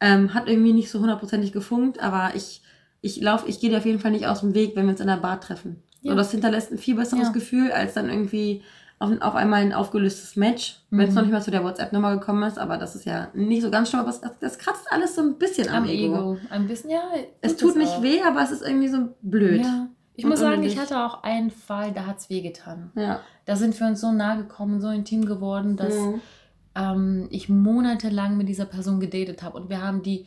Ähm, 0.00 0.34
hat 0.34 0.48
irgendwie 0.48 0.72
nicht 0.72 0.90
so 0.90 1.00
hundertprozentig 1.00 1.52
gefunkt, 1.52 2.00
aber 2.00 2.32
ich, 2.34 2.62
ich 3.00 3.20
laufe, 3.20 3.48
ich 3.48 3.60
gehe 3.60 3.70
dir 3.70 3.78
auf 3.78 3.86
jeden 3.86 4.00
Fall 4.00 4.10
nicht 4.10 4.26
aus 4.26 4.40
dem 4.40 4.54
Weg, 4.54 4.76
wenn 4.76 4.84
wir 4.86 4.90
uns 4.90 5.00
in 5.00 5.06
der 5.06 5.16
Bar 5.16 5.40
treffen. 5.40 5.82
Ja. 6.02 6.10
Und 6.10 6.16
das 6.18 6.30
hinterlässt 6.32 6.70
ein 6.72 6.78
viel 6.78 6.96
besseres 6.96 7.28
Ja. 7.28 7.32
Gefühl, 7.32 7.70
als 7.72 7.94
dann 7.94 8.10
irgendwie 8.10 8.62
auf, 8.98 9.10
auf 9.20 9.34
einmal 9.34 9.62
ein 9.62 9.72
aufgelöstes 9.72 10.36
Match, 10.36 10.80
wenn 10.90 11.00
es 11.00 11.10
Mhm. 11.10 11.14
noch 11.16 11.22
nicht 11.22 11.32
mal 11.32 11.42
zu 11.42 11.50
der 11.50 11.64
WhatsApp-Nummer 11.64 12.14
gekommen 12.18 12.42
ist, 12.44 12.58
aber 12.58 12.76
das 12.78 12.94
ist 12.96 13.04
ja 13.04 13.28
nicht 13.34 13.62
so 13.62 13.70
ganz 13.70 13.88
schlimm, 13.90 14.00
aber 14.00 14.10
das, 14.10 14.20
das 14.40 14.58
kratzt 14.58 14.86
alles 14.90 15.14
so 15.14 15.22
ein 15.22 15.36
bisschen 15.38 15.68
am, 15.68 15.82
Am 15.84 15.88
Ego. 15.88 16.14
Ego. 16.14 16.38
Ein 16.50 16.66
bisschen, 16.66 16.90
ja. 16.90 17.02
Es 17.40 17.56
tut 17.56 17.76
nicht 17.76 17.90
auch. 17.92 18.02
weh, 18.02 18.20
aber 18.22 18.42
es 18.42 18.50
ist 18.50 18.62
irgendwie 18.62 18.88
so 18.88 19.08
blöd. 19.22 19.62
Ja. 19.62 19.88
Ich 20.16 20.24
muss 20.24 20.38
sagen, 20.38 20.62
ich 20.62 20.78
hatte 20.78 20.96
auch 21.04 21.24
einen 21.24 21.50
Fall, 21.50 21.90
da 21.92 22.06
hat 22.06 22.18
es 22.18 22.30
wehgetan. 22.30 22.92
Ja. 22.94 23.20
Da 23.46 23.56
sind 23.56 23.78
wir 23.80 23.86
uns 23.88 24.00
so 24.00 24.12
nahe 24.12 24.38
gekommen, 24.38 24.80
so 24.80 24.88
intim 24.90 25.26
geworden, 25.26 25.76
dass 25.76 25.92
Mhm. 25.94 26.20
ähm, 26.76 27.26
ich 27.30 27.48
monatelang 27.48 28.36
mit 28.36 28.48
dieser 28.48 28.64
Person 28.64 29.00
gedatet 29.00 29.42
habe. 29.42 29.56
Und 29.56 29.68
wir 29.70 29.82
haben 29.82 30.02
die 30.02 30.26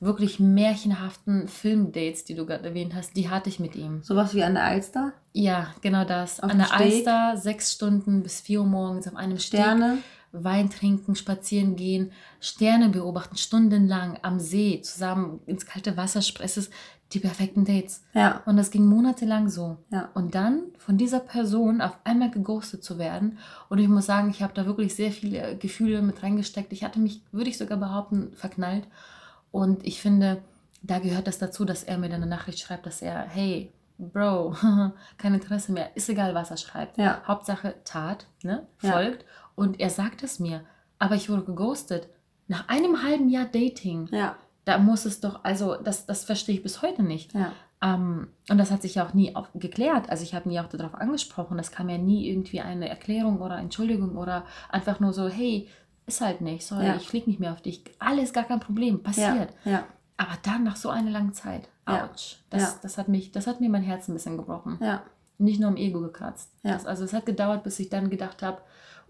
wirklich 0.00 0.38
märchenhaften 0.40 1.48
Filmdates, 1.48 2.24
die 2.24 2.34
du 2.34 2.44
gerade 2.46 2.68
erwähnt 2.68 2.94
hast, 2.94 3.16
die 3.16 3.30
hatte 3.30 3.48
ich 3.48 3.58
mit 3.60 3.74
ihm. 3.76 4.02
Sowas 4.02 4.34
wie 4.34 4.42
an 4.44 4.54
der 4.54 4.64
Alster, 4.64 5.12
Ja, 5.32 5.68
genau 5.80 6.04
das. 6.04 6.40
Auf 6.40 6.50
An 6.50 6.58
der 6.58 6.66
Steg? 6.66 6.80
Alster, 6.80 7.36
sechs 7.36 7.72
Stunden 7.72 8.22
bis 8.22 8.40
vier 8.40 8.60
Uhr 8.60 8.66
morgens 8.66 9.06
auf 9.08 9.16
einem 9.16 9.38
Steg. 9.38 9.60
Sterne. 9.60 9.98
Wein 10.32 10.68
trinken, 10.68 11.14
spazieren 11.14 11.76
gehen, 11.76 12.12
Sterne 12.40 12.90
beobachten, 12.90 13.36
stundenlang 13.38 14.18
am 14.20 14.38
See, 14.38 14.82
zusammen 14.82 15.40
ins 15.46 15.64
kalte 15.64 15.96
Wasser 15.96 16.18
ist 16.18 16.70
die 17.12 17.20
perfekten 17.20 17.64
Dates. 17.64 18.02
Ja, 18.12 18.42
Und 18.44 18.56
das 18.58 18.70
ging 18.70 18.84
monatelang 18.84 19.48
so. 19.48 19.78
ja. 19.90 20.10
Und 20.14 20.34
dann 20.34 20.64
von 20.76 20.98
dieser 20.98 21.20
Person 21.20 21.80
auf 21.80 21.96
einmal 22.04 22.30
geghostet 22.30 22.82
zu 22.84 22.98
werden. 22.98 23.38
Und 23.70 23.78
ich 23.78 23.88
muss 23.88 24.06
sagen, 24.06 24.28
ich 24.28 24.42
habe 24.42 24.52
da 24.52 24.66
wirklich 24.66 24.94
sehr 24.94 25.12
viele 25.12 25.56
Gefühle 25.56 26.02
mit 26.02 26.22
reingesteckt. 26.22 26.72
Ich 26.72 26.84
hatte 26.84 26.98
mich, 26.98 27.22
würde 27.32 27.48
ich 27.48 27.56
sogar 27.56 27.78
behaupten, 27.78 28.32
verknallt. 28.34 28.86
Und 29.56 29.86
ich 29.86 30.02
finde, 30.02 30.42
da 30.82 30.98
gehört 30.98 31.26
das 31.26 31.38
dazu, 31.38 31.64
dass 31.64 31.82
er 31.82 31.96
mir 31.96 32.10
dann 32.10 32.22
eine 32.22 32.30
Nachricht 32.30 32.58
schreibt, 32.58 32.84
dass 32.84 33.00
er, 33.00 33.20
hey, 33.22 33.72
Bro, 33.98 34.54
kein 35.16 35.32
Interesse 35.32 35.72
mehr. 35.72 35.96
Ist 35.96 36.10
egal, 36.10 36.34
was 36.34 36.50
er 36.50 36.58
schreibt. 36.58 36.98
Ja. 36.98 37.22
Hauptsache 37.26 37.76
Tat, 37.84 38.26
ne? 38.42 38.66
Ja. 38.82 38.92
Folgt. 38.92 39.24
Und 39.54 39.80
er 39.80 39.88
sagt 39.88 40.22
es 40.22 40.38
mir. 40.38 40.60
Aber 40.98 41.14
ich 41.14 41.30
wurde 41.30 41.44
geghostet. 41.44 42.10
Nach 42.48 42.68
einem 42.68 43.02
halben 43.02 43.30
Jahr 43.30 43.46
Dating. 43.46 44.08
Ja, 44.12 44.36
Da 44.66 44.76
muss 44.76 45.06
es 45.06 45.20
doch, 45.20 45.42
also 45.42 45.76
das, 45.76 46.04
das 46.04 46.24
verstehe 46.24 46.56
ich 46.56 46.62
bis 46.62 46.82
heute 46.82 47.02
nicht. 47.02 47.32
ja. 47.32 47.52
Ähm, 47.82 48.28
und 48.48 48.58
das 48.58 48.70
hat 48.70 48.80
sich 48.82 48.94
ja 48.96 49.06
auch 49.06 49.12
nie 49.12 49.34
auf, 49.36 49.48
geklärt. 49.54 50.08
Also 50.08 50.22
ich 50.22 50.34
habe 50.34 50.48
nie 50.48 50.60
auch 50.60 50.68
darauf 50.68 50.94
angesprochen. 50.94 51.58
Es 51.58 51.70
kam 51.70 51.88
ja 51.90 51.98
nie 51.98 52.28
irgendwie 52.28 52.60
eine 52.60 52.88
Erklärung 52.88 53.40
oder 53.40 53.58
Entschuldigung 53.58 54.16
oder 54.16 54.44
einfach 54.70 54.98
nur 55.00 55.12
so, 55.12 55.28
hey, 55.28 55.68
ist 56.06 56.20
halt 56.20 56.40
nicht, 56.40 56.64
sorry, 56.66 56.86
Ja. 56.86 56.96
ich 56.96 57.08
fliege 57.08 57.28
nicht 57.28 57.40
mehr 57.40 57.52
auf 57.52 57.60
dich. 57.60 57.82
Alles 57.98 58.32
gar 58.32 58.44
kein 58.44 58.60
Problem, 58.60 59.02
passiert. 59.02 59.50
Ja, 59.64 59.70
ja, 59.72 59.84
Aber 60.16 60.32
dann 60.42 60.62
nach 60.64 60.76
so 60.76 60.88
einer 60.90 61.10
langen 61.10 61.32
Zeit, 61.34 61.68
ouch, 61.84 62.36
das, 62.50 62.80
das, 62.80 62.96
hat 62.98 63.08
mich, 63.08 63.32
das 63.32 63.46
hat 63.46 63.60
mir 63.60 63.68
mein 63.68 63.82
Herz 63.82 64.08
ein 64.08 64.14
bisschen 64.14 64.36
gebrochen. 64.36 64.78
ja. 64.80 65.02
Nicht 65.38 65.60
nur 65.60 65.68
im 65.68 65.76
Ego 65.76 66.00
gekratzt. 66.00 66.50
Das, 66.62 66.86
also 66.86 67.04
es 67.04 67.12
hat 67.12 67.26
gedauert, 67.26 67.62
bis 67.62 67.78
ich 67.78 67.90
dann 67.90 68.08
gedacht 68.08 68.42
habe, 68.42 68.56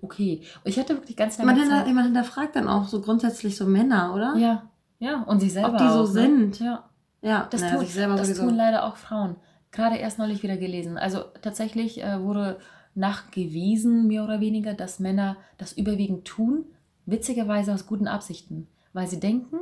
okay. 0.02 0.40
Und 0.64 0.68
ich 0.70 0.76
hatte 0.76 0.94
wirklich 0.96 1.16
ganz 1.16 1.38
lange 1.38 1.52
Man, 1.52 1.60
hinter, 1.60 1.84
Zeit. 1.84 1.94
man 1.94 2.04
hinterfragt 2.06 2.56
dann 2.56 2.66
auch 2.66 2.88
so 2.88 3.00
grundsätzlich 3.00 3.56
so 3.56 3.64
Männer, 3.64 4.12
oder? 4.12 4.34
Ja, 4.36 4.64
ja, 4.98 5.22
und 5.22 5.38
sie 5.38 5.48
selber 5.50 5.74
Ob 5.74 5.78
die 5.78 5.84
so 5.84 5.90
auch, 6.00 6.06
ne? 6.06 6.06
sind. 6.12 6.58
Ja. 6.58 6.82
Ja, 7.22 7.46
Das, 7.48 7.60
naja, 7.60 7.80
selber 7.84 8.16
das 8.16 8.26
sowieso. 8.26 8.42
tun 8.44 8.56
leider 8.56 8.82
auch 8.86 8.96
Frauen. 8.96 9.36
Gerade 9.70 9.98
erst 9.98 10.18
neulich 10.18 10.42
wieder 10.42 10.56
gelesen. 10.56 10.98
Also 10.98 11.20
tatsächlich 11.42 12.02
äh, 12.02 12.20
wurde 12.20 12.58
nachgewiesen, 12.96 14.06
mehr 14.06 14.24
oder 14.24 14.40
weniger, 14.40 14.74
dass 14.74 14.98
Männer 14.98 15.36
das 15.58 15.72
überwiegend 15.72 16.24
tun, 16.24 16.64
witzigerweise 17.06 17.72
aus 17.72 17.86
guten 17.86 18.08
Absichten. 18.08 18.68
Weil 18.92 19.06
sie 19.06 19.20
denken, 19.20 19.56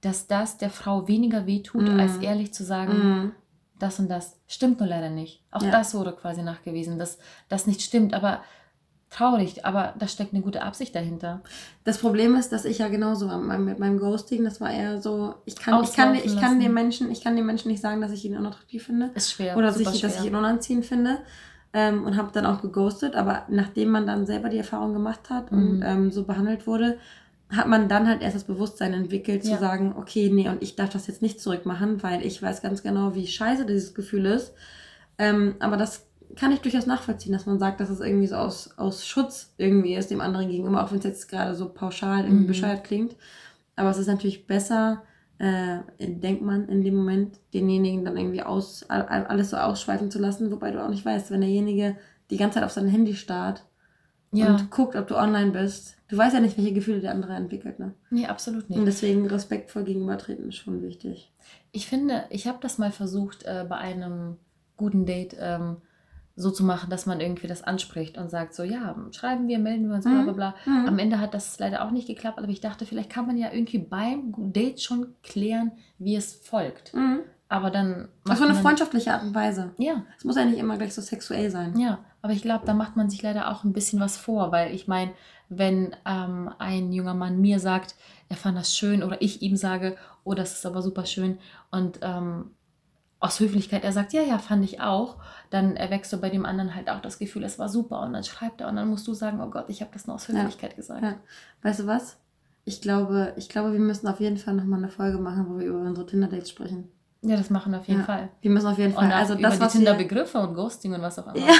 dass 0.00 0.26
das 0.26 0.58
der 0.58 0.70
Frau 0.70 1.08
weniger 1.08 1.46
wehtut, 1.46 1.82
Mhm. 1.88 2.00
als 2.00 2.16
ehrlich 2.18 2.52
zu 2.52 2.64
sagen, 2.64 2.92
Mhm. 3.22 3.32
das 3.78 3.98
und 3.98 4.08
das. 4.08 4.38
Stimmt 4.46 4.80
nur 4.80 4.88
leider 4.88 5.10
nicht. 5.10 5.42
Auch 5.50 5.62
Ja. 5.62 5.70
das 5.70 5.94
wurde 5.94 6.12
quasi 6.12 6.42
nachgewiesen, 6.42 6.98
dass 6.98 7.18
das 7.48 7.66
nicht 7.66 7.82
stimmt. 7.82 8.14
Aber 8.14 8.40
traurig, 9.08 9.64
aber 9.64 9.94
da 9.98 10.08
steckt 10.08 10.34
eine 10.34 10.42
gute 10.42 10.62
Absicht 10.62 10.94
dahinter. 10.94 11.40
Das 11.84 11.98
Problem 11.98 12.34
ist, 12.34 12.50
dass 12.52 12.64
ich 12.64 12.78
ja 12.78 12.88
genauso 12.88 13.28
mit 13.28 13.78
meinem, 13.78 13.98
Ghosting, 13.98 14.44
das 14.44 14.60
war 14.60 14.70
eher 14.72 15.00
so, 15.00 15.34
ich 15.44 15.56
kann, 15.56 15.82
ich 15.84 15.92
kann, 15.94 16.14
ich 16.16 16.36
kann 16.38 16.58
dem 16.60 16.74
Menschen, 16.74 17.10
ich 17.10 17.22
kann 17.22 17.36
dem 17.36 17.46
Menschen 17.46 17.70
nicht 17.70 17.80
sagen, 17.80 18.00
dass 18.00 18.10
ich 18.10 18.24
ihn 18.24 18.36
unattraktiv 18.36 18.84
finde. 18.84 19.10
Ist 19.14 19.30
schwer. 19.32 19.56
oder 19.56 19.68
dass 19.68 19.78
ich, 19.78 20.00
dass 20.00 20.20
ich 20.20 20.26
ihn 20.26 20.34
unanziehend 20.34 20.84
finde. 20.84 21.18
Ähm, 21.72 22.04
und 22.04 22.16
habe 22.16 22.30
dann 22.32 22.46
auch 22.46 22.62
geghostet. 22.62 23.14
Aber 23.16 23.42
nachdem 23.48 23.90
man 23.90 24.06
dann 24.06 24.24
selber 24.26 24.48
die 24.48 24.58
Erfahrung 24.58 24.92
gemacht 24.92 25.28
hat 25.30 25.52
und 25.52 25.78
Mhm. 25.78 25.82
ähm, 25.84 26.10
so 26.12 26.24
behandelt 26.24 26.66
wurde, 26.66 26.98
hat 27.50 27.68
man 27.68 27.88
dann 27.88 28.08
halt 28.08 28.22
erst 28.22 28.34
das 28.34 28.44
Bewusstsein 28.44 28.92
entwickelt, 28.94 29.44
Ja. 29.44 29.54
zu 29.54 29.60
sagen, 29.60 29.94
okay, 29.96 30.30
nee, 30.32 30.48
und 30.48 30.62
ich 30.62 30.74
darf 30.74 30.90
das 30.90 31.06
jetzt 31.06 31.22
nicht 31.22 31.40
zurückmachen, 31.40 32.02
weil 32.02 32.24
ich 32.24 32.42
weiß 32.42 32.62
ganz 32.62 32.82
genau, 32.82 33.14
wie 33.14 33.26
scheiße 33.26 33.66
dieses 33.66 33.94
Gefühl 33.94 34.26
ist. 34.26 34.52
Ähm, 35.18 35.54
aber 35.60 35.76
das 35.76 36.06
kann 36.34 36.50
ich 36.52 36.60
durchaus 36.60 36.86
nachvollziehen, 36.86 37.32
dass 37.32 37.46
man 37.46 37.58
sagt, 37.58 37.80
dass 37.80 37.88
es 37.88 38.00
irgendwie 38.00 38.26
so 38.26 38.36
aus, 38.36 38.76
aus 38.78 39.06
Schutz 39.06 39.54
irgendwie 39.58 39.94
ist 39.94 40.10
dem 40.10 40.20
anderen 40.20 40.48
gegenüber, 40.48 40.82
auch 40.84 40.90
wenn 40.90 40.98
es 40.98 41.04
jetzt 41.04 41.28
gerade 41.28 41.54
so 41.54 41.68
pauschal 41.68 42.24
irgendwie 42.24 42.42
Mhm. 42.44 42.46
bescheuert 42.48 42.84
klingt. 42.84 43.14
Aber 43.76 43.90
es 43.90 43.98
ist 43.98 44.08
natürlich 44.08 44.46
besser, 44.46 45.02
äh, 45.38 45.78
denkt 45.98 46.42
man 46.42 46.68
in 46.68 46.82
dem 46.82 46.94
Moment, 46.96 47.38
denjenigen 47.52 48.04
dann 48.04 48.16
irgendwie 48.16 48.42
aus, 48.42 48.84
all- 48.88 49.06
all- 49.06 49.26
alles 49.26 49.50
so 49.50 49.56
ausschweifen 49.56 50.10
zu 50.10 50.18
lassen, 50.18 50.50
wobei 50.50 50.70
du 50.70 50.82
auch 50.82 50.88
nicht 50.88 51.04
weißt, 51.04 51.30
wenn 51.30 51.40
derjenige 51.42 51.96
die 52.30 52.36
ganze 52.36 52.54
Zeit 52.56 52.64
auf 52.64 52.72
sein 52.72 52.88
Handy 52.88 53.14
starrt 53.14 53.64
Ja, 54.32 54.48
und 54.48 54.70
guckt, 54.70 54.96
ob 54.96 55.06
du 55.08 55.16
online 55.16 55.50
bist. 55.52 55.96
Du 56.08 56.16
weißt 56.16 56.34
ja 56.34 56.40
nicht, 56.40 56.56
welche 56.56 56.72
Gefühle 56.72 57.00
der 57.00 57.10
andere 57.12 57.34
entwickelt. 57.34 57.78
Ne? 57.78 57.94
nee, 58.10 58.26
absolut 58.26 58.70
nicht. 58.70 58.78
Und 58.78 58.86
deswegen 58.86 59.26
respektvoll 59.26 59.84
gegenübertreten 59.84 60.48
ist 60.48 60.56
schon 60.56 60.82
wichtig. 60.82 61.32
Ich 61.72 61.86
finde, 61.86 62.24
ich 62.30 62.46
habe 62.46 62.58
das 62.60 62.78
mal 62.78 62.92
versucht, 62.92 63.42
äh, 63.44 63.64
bei 63.68 63.76
einem 63.76 64.36
guten 64.76 65.04
Date 65.06 65.36
ähm, 65.38 65.76
so 66.38 66.50
zu 66.50 66.64
machen, 66.64 66.90
dass 66.90 67.06
man 67.06 67.20
irgendwie 67.20 67.46
das 67.46 67.62
anspricht 67.62 68.18
und 68.18 68.30
sagt 68.30 68.54
so, 68.54 68.62
ja, 68.62 68.94
schreiben 69.12 69.48
wir, 69.48 69.58
melden 69.58 69.88
wir 69.88 69.94
uns, 69.96 70.04
bla 70.04 70.12
Mhm. 70.14 70.24
bla 70.24 70.32
bla. 70.32 70.54
Mhm. 70.66 70.86
Am 70.88 70.98
Ende 70.98 71.18
hat 71.18 71.32
das 71.32 71.58
leider 71.58 71.84
auch 71.84 71.90
nicht 71.90 72.06
geklappt, 72.06 72.38
aber 72.38 72.48
ich 72.48 72.60
dachte, 72.60 72.84
vielleicht 72.84 73.08
kann 73.10 73.26
man 73.26 73.36
ja 73.38 73.48
irgendwie 73.52 73.78
beim 73.78 74.34
Date 74.52 74.80
schon 74.82 75.14
klären, 75.22 75.72
wie 75.98 76.14
es 76.16 76.34
folgt. 76.34 76.92
Mhm. 76.94 77.20
Aber 77.48 77.70
dann. 77.70 78.08
Auf 78.28 78.36
so 78.38 78.44
eine 78.44 78.54
freundschaftliche 78.56 79.14
Art 79.14 79.22
und 79.22 79.34
Weise. 79.34 79.70
Ja, 79.78 80.02
Es 80.18 80.24
muss 80.24 80.36
ja 80.36 80.44
nicht 80.44 80.58
immer 80.58 80.76
gleich 80.76 80.94
so 80.94 81.00
sexuell 81.00 81.50
sein. 81.50 81.78
ja. 81.78 81.98
Aber 82.22 82.32
ich 82.32 82.42
glaube, 82.42 82.66
da 82.66 82.74
macht 82.74 82.96
man 82.96 83.08
sich 83.08 83.22
leider 83.22 83.48
auch 83.52 83.62
ein 83.62 83.72
bisschen 83.72 84.00
was 84.00 84.16
vor, 84.16 84.50
weil 84.50 84.74
ich 84.74 84.88
meine, 84.88 85.12
wenn 85.48 85.94
ähm, 86.04 86.50
ein 86.58 86.90
junger 86.92 87.14
Mann 87.14 87.40
mir 87.40 87.60
sagt, 87.60 87.94
er 88.28 88.34
fand 88.36 88.58
das 88.58 88.76
schön 88.76 89.04
oder 89.04 89.22
ich 89.22 89.42
ihm 89.42 89.54
sage, 89.54 89.96
oh, 90.24 90.34
das 90.34 90.54
ist 90.54 90.66
aber 90.66 90.82
super 90.82 91.06
schön 91.06 91.38
und 91.70 92.00
ähm, 92.02 92.50
aus 93.18 93.40
Höflichkeit 93.40 93.82
er 93.84 93.92
sagt, 93.92 94.12
ja, 94.12 94.22
ja, 94.22 94.38
fand 94.38 94.64
ich 94.64 94.80
auch, 94.80 95.16
dann 95.50 95.76
erwächst 95.76 96.12
du 96.12 96.18
bei 96.18 96.28
dem 96.30 96.44
anderen 96.44 96.74
halt 96.74 96.90
auch 96.90 97.00
das 97.00 97.18
Gefühl, 97.18 97.44
es 97.44 97.58
war 97.58 97.68
super 97.68 98.00
und 98.02 98.12
dann 98.12 98.24
schreibt 98.24 98.60
er 98.60 98.68
und 98.68 98.76
dann 98.76 98.88
musst 98.88 99.06
du 99.08 99.14
sagen, 99.14 99.40
oh 99.40 99.48
Gott, 99.50 99.66
ich 99.68 99.80
habe 99.80 99.90
das 99.92 100.06
nur 100.06 100.16
aus 100.16 100.28
Ja. 100.28 100.34
Höflichkeit 100.34 100.76
gesagt. 100.76 101.02
Ja. 101.02 101.14
Weißt 101.62 101.80
du 101.80 101.86
was? 101.86 102.18
Ich 102.64 102.80
glaube, 102.82 103.32
ich 103.36 103.48
glaube, 103.48 103.72
wir 103.72 103.78
müssen 103.80 104.06
auf 104.08 104.20
jeden 104.20 104.36
Fall 104.36 104.54
nochmal 104.54 104.80
eine 104.80 104.88
Folge 104.90 105.18
machen, 105.18 105.46
wo 105.48 105.58
wir 105.58 105.66
über 105.66 105.78
unsere 105.80 106.06
Tinder-Dates 106.06 106.50
sprechen. 106.50 106.88
Ja, 107.22 107.36
das 107.36 107.48
machen 107.48 107.72
wir 107.72 107.78
auf 107.80 107.88
jeden 107.88 108.00
Ja. 108.00 108.06
Fall. 108.06 108.28
Wir 108.42 108.50
müssen 108.50 108.66
auf 108.66 108.78
jeden 108.78 108.92
Fall. 108.92 109.04
Und 109.06 109.12
also 109.12 109.34
über 109.34 109.42
das, 109.42 109.54
die 109.54 109.60
was 109.60 109.74
wir, 109.74 109.78
Tinder-Begriffe 109.78 110.38
und 110.38 110.54
Ghosting 110.54 110.92
und 110.92 111.00
was 111.00 111.18
auch 111.18 111.32
immer. 111.34 111.46
Ja. 111.46 111.54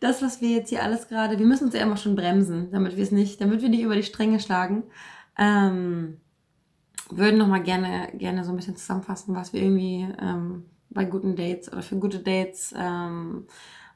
das, 0.00 0.22
was 0.22 0.40
wir 0.40 0.50
jetzt 0.50 0.70
hier 0.70 0.82
alles 0.82 1.08
gerade, 1.08 1.38
wir 1.38 1.46
müssen 1.46 1.64
uns 1.66 1.74
ja 1.74 1.80
immer 1.80 1.96
schon 1.96 2.16
bremsen, 2.16 2.70
damit 2.72 2.96
wir 2.96 3.02
es 3.02 3.10
nicht, 3.10 3.40
damit 3.40 3.60
wir 3.60 3.68
nicht 3.68 3.82
über 3.82 3.96
die 3.96 4.02
Stränge 4.02 4.40
schlagen. 4.40 4.84
Ähm, 5.36 6.20
würden 7.10 7.38
nochmal 7.38 7.62
gerne, 7.62 8.08
gerne 8.14 8.44
so 8.44 8.50
ein 8.50 8.56
bisschen 8.56 8.76
zusammenfassen, 8.76 9.34
was 9.34 9.52
wir 9.52 9.62
irgendwie 9.62 10.08
ähm, 10.20 10.64
bei 10.90 11.04
guten 11.04 11.36
Dates 11.36 11.72
oder 11.72 11.82
für 11.82 11.96
gute 11.96 12.20
Dates 12.20 12.74
ähm, 12.76 13.46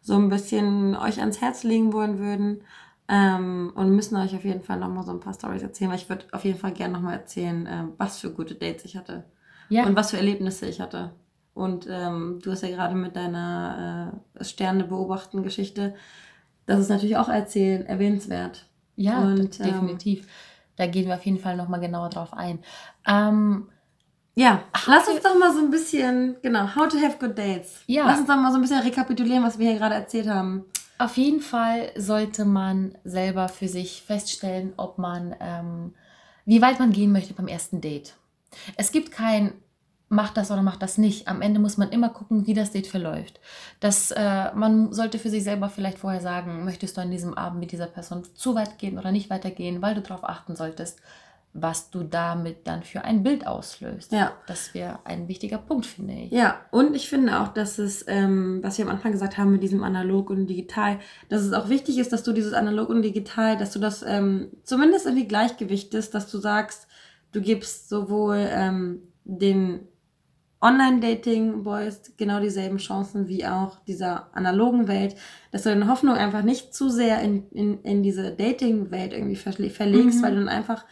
so 0.01 0.15
ein 0.15 0.29
bisschen 0.29 0.97
euch 0.97 1.21
ans 1.21 1.41
Herz 1.41 1.63
legen 1.63 1.93
wollen 1.93 2.19
würden. 2.19 2.63
Ähm, 3.11 3.73
und 3.75 3.97
müssen 3.97 4.17
euch 4.17 4.37
auf 4.37 4.45
jeden 4.45 4.63
Fall 4.63 4.79
nochmal 4.79 5.05
so 5.05 5.13
ein 5.13 5.21
paar 5.21 5.33
Stories 5.33 5.63
erzählen, 5.63 5.91
weil 5.91 5.97
ich 5.97 6.11
würde 6.11 6.27
auf 6.33 6.45
jeden 6.45 6.59
Fall 6.59 6.73
gerne 6.73 6.93
nochmal 6.93 7.15
erzählen, 7.15 7.67
ähm, 7.71 7.93
was 7.97 8.19
für 8.19 8.31
gute 8.31 8.55
Dates 8.55 8.85
ich 8.85 8.99
hatte. 8.99 9.25
Ja. 9.71 9.87
Und 9.87 9.97
was 9.97 10.11
für 10.11 10.19
Erlebnisse 10.19 10.67
ich 10.67 10.81
hatte. 10.81 11.13
Und 11.55 11.87
ähm, 11.91 12.39
du 12.43 12.53
hast 12.53 12.63
ja 12.63 12.69
gerade 12.69 12.95
mit 12.95 13.17
deiner 13.17 14.21
äh, 14.39 14.45
Sterne 14.45 14.85
beobachten 14.85 15.43
Geschichte, 15.43 15.95
das 16.67 16.81
ist 16.81 16.91
natürlich 16.91 17.17
auch 17.17 17.31
erzählen, 17.31 17.87
erwähnenswert. 17.87 18.67
Ja, 18.95 19.23
Und, 19.23 19.59
definitiv. 19.59 20.27
Da 20.79 20.87
gehen 20.87 21.07
wir 21.07 21.17
auf 21.17 21.27
jeden 21.27 21.39
Fall 21.41 21.57
nochmal 21.57 21.81
genauer 21.81 22.09
drauf 22.09 22.33
ein. 22.33 22.61
Ähm, 23.07 23.69
Ja, 24.35 24.63
lass 24.87 25.09
uns 25.09 25.21
doch 25.23 25.37
mal 25.37 25.53
so 25.53 25.59
ein 25.59 25.71
bisschen, 25.71 26.37
genau, 26.43 26.75
how 26.77 26.89
to 26.89 26.97
have 26.99 27.19
good 27.19 27.37
dates. 27.37 27.81
Ja. 27.87 28.07
Lass 28.07 28.21
uns 28.21 28.29
doch 28.29 28.37
mal 28.37 28.51
so 28.53 28.59
ein 28.59 28.63
bisschen 28.63 28.81
rekapitulieren, 28.81 29.43
was 29.43 29.59
wir 29.59 29.69
hier 29.71 29.79
gerade 29.79 29.97
erzählt 29.97 30.29
haben. 30.29 30.65
auf 30.99 31.17
jeden 31.17 31.41
Fall 31.41 31.91
sollte 31.97 32.45
man 32.45 32.97
selber 33.05 33.49
für 33.49 33.69
sich 33.69 34.03
feststellen, 34.03 34.73
ob 34.77 34.99
man, 34.99 35.35
ähm, 35.41 35.95
wie 36.45 36.63
weit 36.63 36.79
man 36.79 36.93
gehen 36.93 37.13
möchte 37.13 37.35
beim 37.35 37.49
ersten 37.49 37.81
Date. 37.81 38.15
Es 38.77 38.91
gibt 38.93 39.11
kein 39.13 39.53
mach 40.09 40.33
das 40.33 40.51
oder 40.51 40.63
mach 40.63 40.77
das 40.77 40.99
nicht. 40.99 41.29
Am 41.29 41.43
Ende 41.43 41.61
muss 41.61 41.77
man 41.77 41.91
immer 41.91 42.09
gucken, 42.09 42.47
wie 42.47 42.55
das 42.55 42.73
Date 42.73 42.87
verläuft. 42.87 43.41
Das, 43.81 44.11
äh, 44.11 44.53
man 44.55 44.93
sollte 44.93 45.19
für 45.19 45.31
sich 45.31 45.45
selber 45.45 45.69
vielleicht 45.69 45.99
vorher 45.99 46.21
sagen, 46.21 46.65
möchtest 46.65 46.97
du 46.97 47.01
an 47.01 47.11
diesem 47.11 47.35
Abend 47.35 47.61
mit 47.61 47.73
dieser 47.73 47.87
Person 47.87 48.23
zu 48.35 48.55
weit 48.55 48.79
gehen 48.79 48.99
oder 48.99 49.13
nicht 49.13 49.31
weitergehen, 49.31 49.83
weil 49.83 49.95
du 49.95 50.01
darauf 50.01 50.25
achten 50.25 50.57
solltest, 50.57 51.01
was 51.55 51.91
du 51.91 52.03
damit 52.05 52.67
dann 52.67 52.83
für 52.83 53.03
ein 53.03 53.23
Bild 53.23 53.47
auslöst. 53.47 54.13
Ja. 54.13 54.33
Das 54.47 54.75
wäre 54.75 55.01
ein 55.05 55.29
wichtiger 55.29 55.59
Punkt, 55.59 55.87
finde 55.87 56.15
ich. 56.15 56.31
Ja, 56.31 56.61
und 56.71 56.95
ich 56.95 57.09
finde 57.09 57.41
auch, 57.41 57.49
dass 57.49 57.79
es, 57.79 58.05
ähm, 58.07 58.61
was 58.63 58.79
wir 58.79 58.85
am 58.85 58.91
Anfang 58.91 59.13
gesagt 59.13 59.39
haben 59.39 59.53
mit 59.53 59.63
diesem 59.63 59.83
Analog 59.83 60.31
und 60.31 60.47
Digital, 60.47 60.99
dass 61.29 61.43
es 61.43 61.53
auch 61.53 61.69
wichtig 61.69 61.99
ist, 61.99 62.13
dass 62.13 62.23
du 62.23 62.33
dieses 62.33 62.53
Analog 62.53 62.91
und 62.91 63.03
Digital, 63.03 63.57
dass 63.57 63.73
du 63.73 63.79
das 63.79 64.03
ähm, 64.07 64.49
zumindest 64.63 65.07
irgendwie 65.07 65.27
gleichgewichtest, 65.27 66.15
dass 66.15 66.31
du 66.31 66.39
sagst, 66.39 66.87
du 67.33 67.41
gibst 67.41 67.89
sowohl 67.89 68.47
ähm, 68.51 69.03
den 69.25 69.89
Online-Dating-Boys 70.61 72.15
genau 72.17 72.41
dieselben 72.41 72.79
Chancen 72.79 73.29
wie 73.29 73.47
auch 73.47 73.79
dieser 73.87 74.35
analogen 74.37 74.89
Welt, 74.89 75.17
dass 75.53 75.63
du 75.63 75.69
deine 75.69 75.89
Hoffnung 75.89 76.15
einfach 76.15 76.43
nicht 76.43 76.75
zu 76.75 76.89
sehr 76.89 77.21
in, 77.23 77.49
in, 77.51 77.81
in 77.83 78.03
diese 78.03 78.33
Dating-Welt 78.33 79.13
irgendwie 79.13 79.37
verle- 79.37 79.71
verlegst, 79.71 80.19
Mhm. 80.19 80.23
weil 80.23 80.31
du 80.33 80.39
dann 80.39 80.49
einfach, 80.49 80.85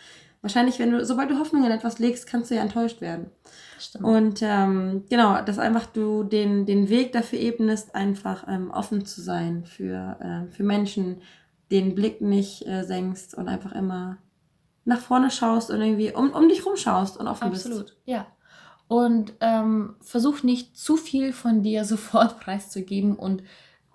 wahrscheinlich, 0.42 0.78
wenn 0.78 0.92
du, 0.92 1.04
sobald 1.04 1.30
du 1.30 1.38
Hoffnung 1.38 1.64
in 1.64 1.70
etwas 1.72 1.98
legst, 1.98 2.26
kannst 2.26 2.50
du 2.50 2.54
ja 2.54 2.62
enttäuscht 2.62 3.00
werden. 3.00 3.30
Stimmt. 3.78 4.04
Und 4.04 4.38
ähm, 4.42 5.04
genau, 5.10 5.42
dass 5.42 5.58
einfach 5.58 5.86
du 5.86 6.22
den, 6.22 6.64
den 6.66 6.88
Weg 6.88 7.12
dafür 7.12 7.38
ebnest, 7.40 7.94
einfach 7.94 8.46
ähm, 8.48 8.70
offen 8.70 9.04
zu 9.04 9.20
sein 9.20 9.64
für, 9.64 10.16
äh, 10.20 10.52
für 10.52 10.62
Menschen, 10.62 11.20
den 11.70 11.94
Blick 11.96 12.20
nicht 12.20 12.64
äh, 12.66 12.84
senkst 12.84 13.34
und 13.34 13.48
einfach 13.48 13.72
immer 13.72 14.18
nach 14.84 15.00
vorne 15.00 15.32
schaust 15.32 15.68
und 15.72 15.80
irgendwie 15.80 16.12
um, 16.14 16.30
um 16.30 16.48
dich 16.48 16.64
rumschaust 16.64 17.16
und 17.16 17.26
offen 17.26 17.50
bist. 17.50 17.66
Absolut, 17.66 17.96
ja. 18.04 18.26
Und 18.88 19.32
ähm, 19.40 19.96
versuch 20.00 20.42
nicht 20.42 20.76
zu 20.76 20.96
viel 20.96 21.32
von 21.32 21.62
dir 21.62 21.84
sofort 21.86 22.40
preiszugeben 22.40 23.16
und 23.16 23.42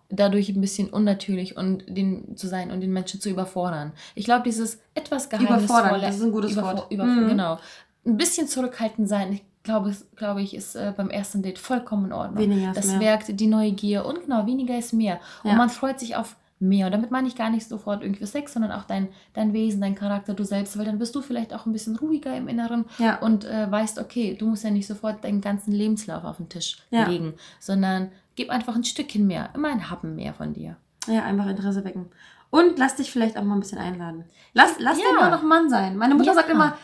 dadurch 0.09 0.49
ein 0.49 0.59
bisschen 0.59 0.89
unnatürlich 0.89 1.55
und 1.55 1.85
den, 1.87 2.35
zu 2.35 2.47
sein 2.47 2.71
und 2.71 2.81
den 2.81 2.91
Menschen 2.91 3.21
zu 3.21 3.29
überfordern. 3.29 3.93
Ich 4.13 4.25
glaube, 4.25 4.43
dieses 4.43 4.79
etwas 4.93 5.29
geheimnisvolle... 5.29 5.63
Überfordern, 5.63 6.01
das 6.01 6.17
ist 6.17 6.23
ein 6.23 6.31
gutes 6.31 6.55
Wort. 6.57 6.91
Mhm. 6.91 7.27
Genau. 7.29 7.59
Ein 8.05 8.17
bisschen 8.17 8.47
zurückhaltend 8.47 9.07
sein, 9.07 9.31
ich 9.31 9.43
glaube, 9.63 9.95
glaube 10.15 10.41
ich, 10.41 10.53
ist 10.53 10.75
äh, 10.75 10.93
beim 10.95 11.09
ersten 11.09 11.41
Date 11.41 11.59
vollkommen 11.59 12.05
in 12.05 12.13
Ordnung. 12.13 12.39
Weniger 12.39 12.71
ist 12.71 12.77
das 12.77 12.87
mehr. 12.87 12.99
wirkt 12.99 13.39
die 13.39 13.47
Neugier 13.47 14.05
und 14.05 14.23
genau, 14.23 14.45
weniger 14.45 14.77
ist 14.77 14.93
mehr. 14.93 15.19
Ja. 15.43 15.51
Und 15.51 15.57
man 15.57 15.69
freut 15.69 15.99
sich 15.99 16.15
auf 16.15 16.35
mehr. 16.61 16.85
Und 16.85 16.91
damit 16.93 17.11
meine 17.11 17.27
ich 17.27 17.35
gar 17.35 17.49
nicht 17.49 17.67
sofort 17.67 18.03
irgendwie 18.03 18.25
Sex, 18.25 18.53
sondern 18.53 18.71
auch 18.71 18.83
dein, 18.85 19.09
dein 19.33 19.53
Wesen, 19.53 19.81
dein 19.81 19.95
Charakter, 19.95 20.33
du 20.33 20.43
selbst, 20.43 20.77
weil 20.77 20.85
dann 20.85 20.99
bist 20.99 21.15
du 21.15 21.21
vielleicht 21.21 21.53
auch 21.53 21.65
ein 21.65 21.73
bisschen 21.73 21.95
ruhiger 21.97 22.35
im 22.35 22.47
Inneren 22.47 22.85
Ja. 22.99 23.17
und 23.19 23.45
äh, 23.45 23.69
weißt, 23.71 23.99
okay, 23.99 24.35
du 24.39 24.47
musst 24.47 24.63
ja 24.63 24.69
nicht 24.71 24.87
sofort 24.87 25.23
deinen 25.23 25.41
ganzen 25.41 25.71
Lebenslauf 25.71 26.23
auf 26.23 26.37
den 26.37 26.49
Tisch 26.49 26.77
Ja. 26.91 27.07
legen, 27.07 27.33
sondern 27.59 28.11
gib 28.35 28.49
einfach 28.49 28.75
ein 28.75 28.83
Stückchen 28.83 29.27
mehr, 29.27 29.49
immer 29.55 29.69
ein 29.69 29.89
Happen 29.89 30.15
mehr 30.15 30.33
von 30.33 30.53
dir. 30.53 30.77
Ja, 31.07 31.23
einfach 31.23 31.47
Interesse 31.47 31.83
wecken. 31.83 32.07
Und 32.51 32.77
lass 32.77 32.95
dich 32.95 33.11
vielleicht 33.11 33.37
auch 33.37 33.43
mal 33.43 33.55
ein 33.55 33.59
bisschen 33.61 33.77
einladen. 33.79 34.25
Lass, 34.53 34.75
lass 34.79 34.97
Ja. 34.99 35.05
mal 35.19 35.31
noch 35.31 35.41
Mann 35.43 35.69
sein. 35.69 35.97
Meine 35.97 36.15
Mutter 36.15 36.31
Ja. 36.31 36.33
sagt 36.35 36.49
immer, 36.49 36.77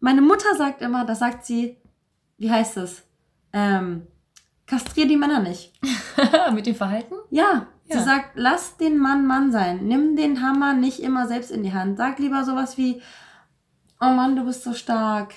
meine 0.00 0.20
Mutter 0.20 0.54
sagt 0.56 0.82
immer, 0.82 1.04
das 1.06 1.20
sagt 1.20 1.46
sie, 1.46 1.76
wie 2.38 2.50
heißt 2.50 2.76
es? 2.78 3.02
Ähm, 3.52 4.06
kastrier 4.66 5.06
die 5.06 5.16
Männer 5.16 5.40
nicht. 5.40 5.72
Mit 6.52 6.66
dem 6.66 6.74
Verhalten? 6.74 7.14
Ja, 7.30 7.66
Ja. 7.94 8.00
sie 8.00 8.04
sagt, 8.06 8.30
lass 8.34 8.76
den 8.76 8.98
Mann 8.98 9.26
Mann 9.26 9.52
sein. 9.52 9.80
Nimm 9.86 10.16
den 10.16 10.42
Hammer 10.42 10.74
nicht 10.74 11.00
immer 11.00 11.26
selbst 11.26 11.50
in 11.50 11.62
die 11.62 11.72
Hand. 11.72 11.96
Sag 11.98 12.18
lieber 12.18 12.44
sowas 12.44 12.76
wie, 12.78 13.00
oh 14.00 14.06
Mann, 14.10 14.36
du 14.36 14.44
bist 14.44 14.64
so 14.64 14.72
stark. 14.74 15.32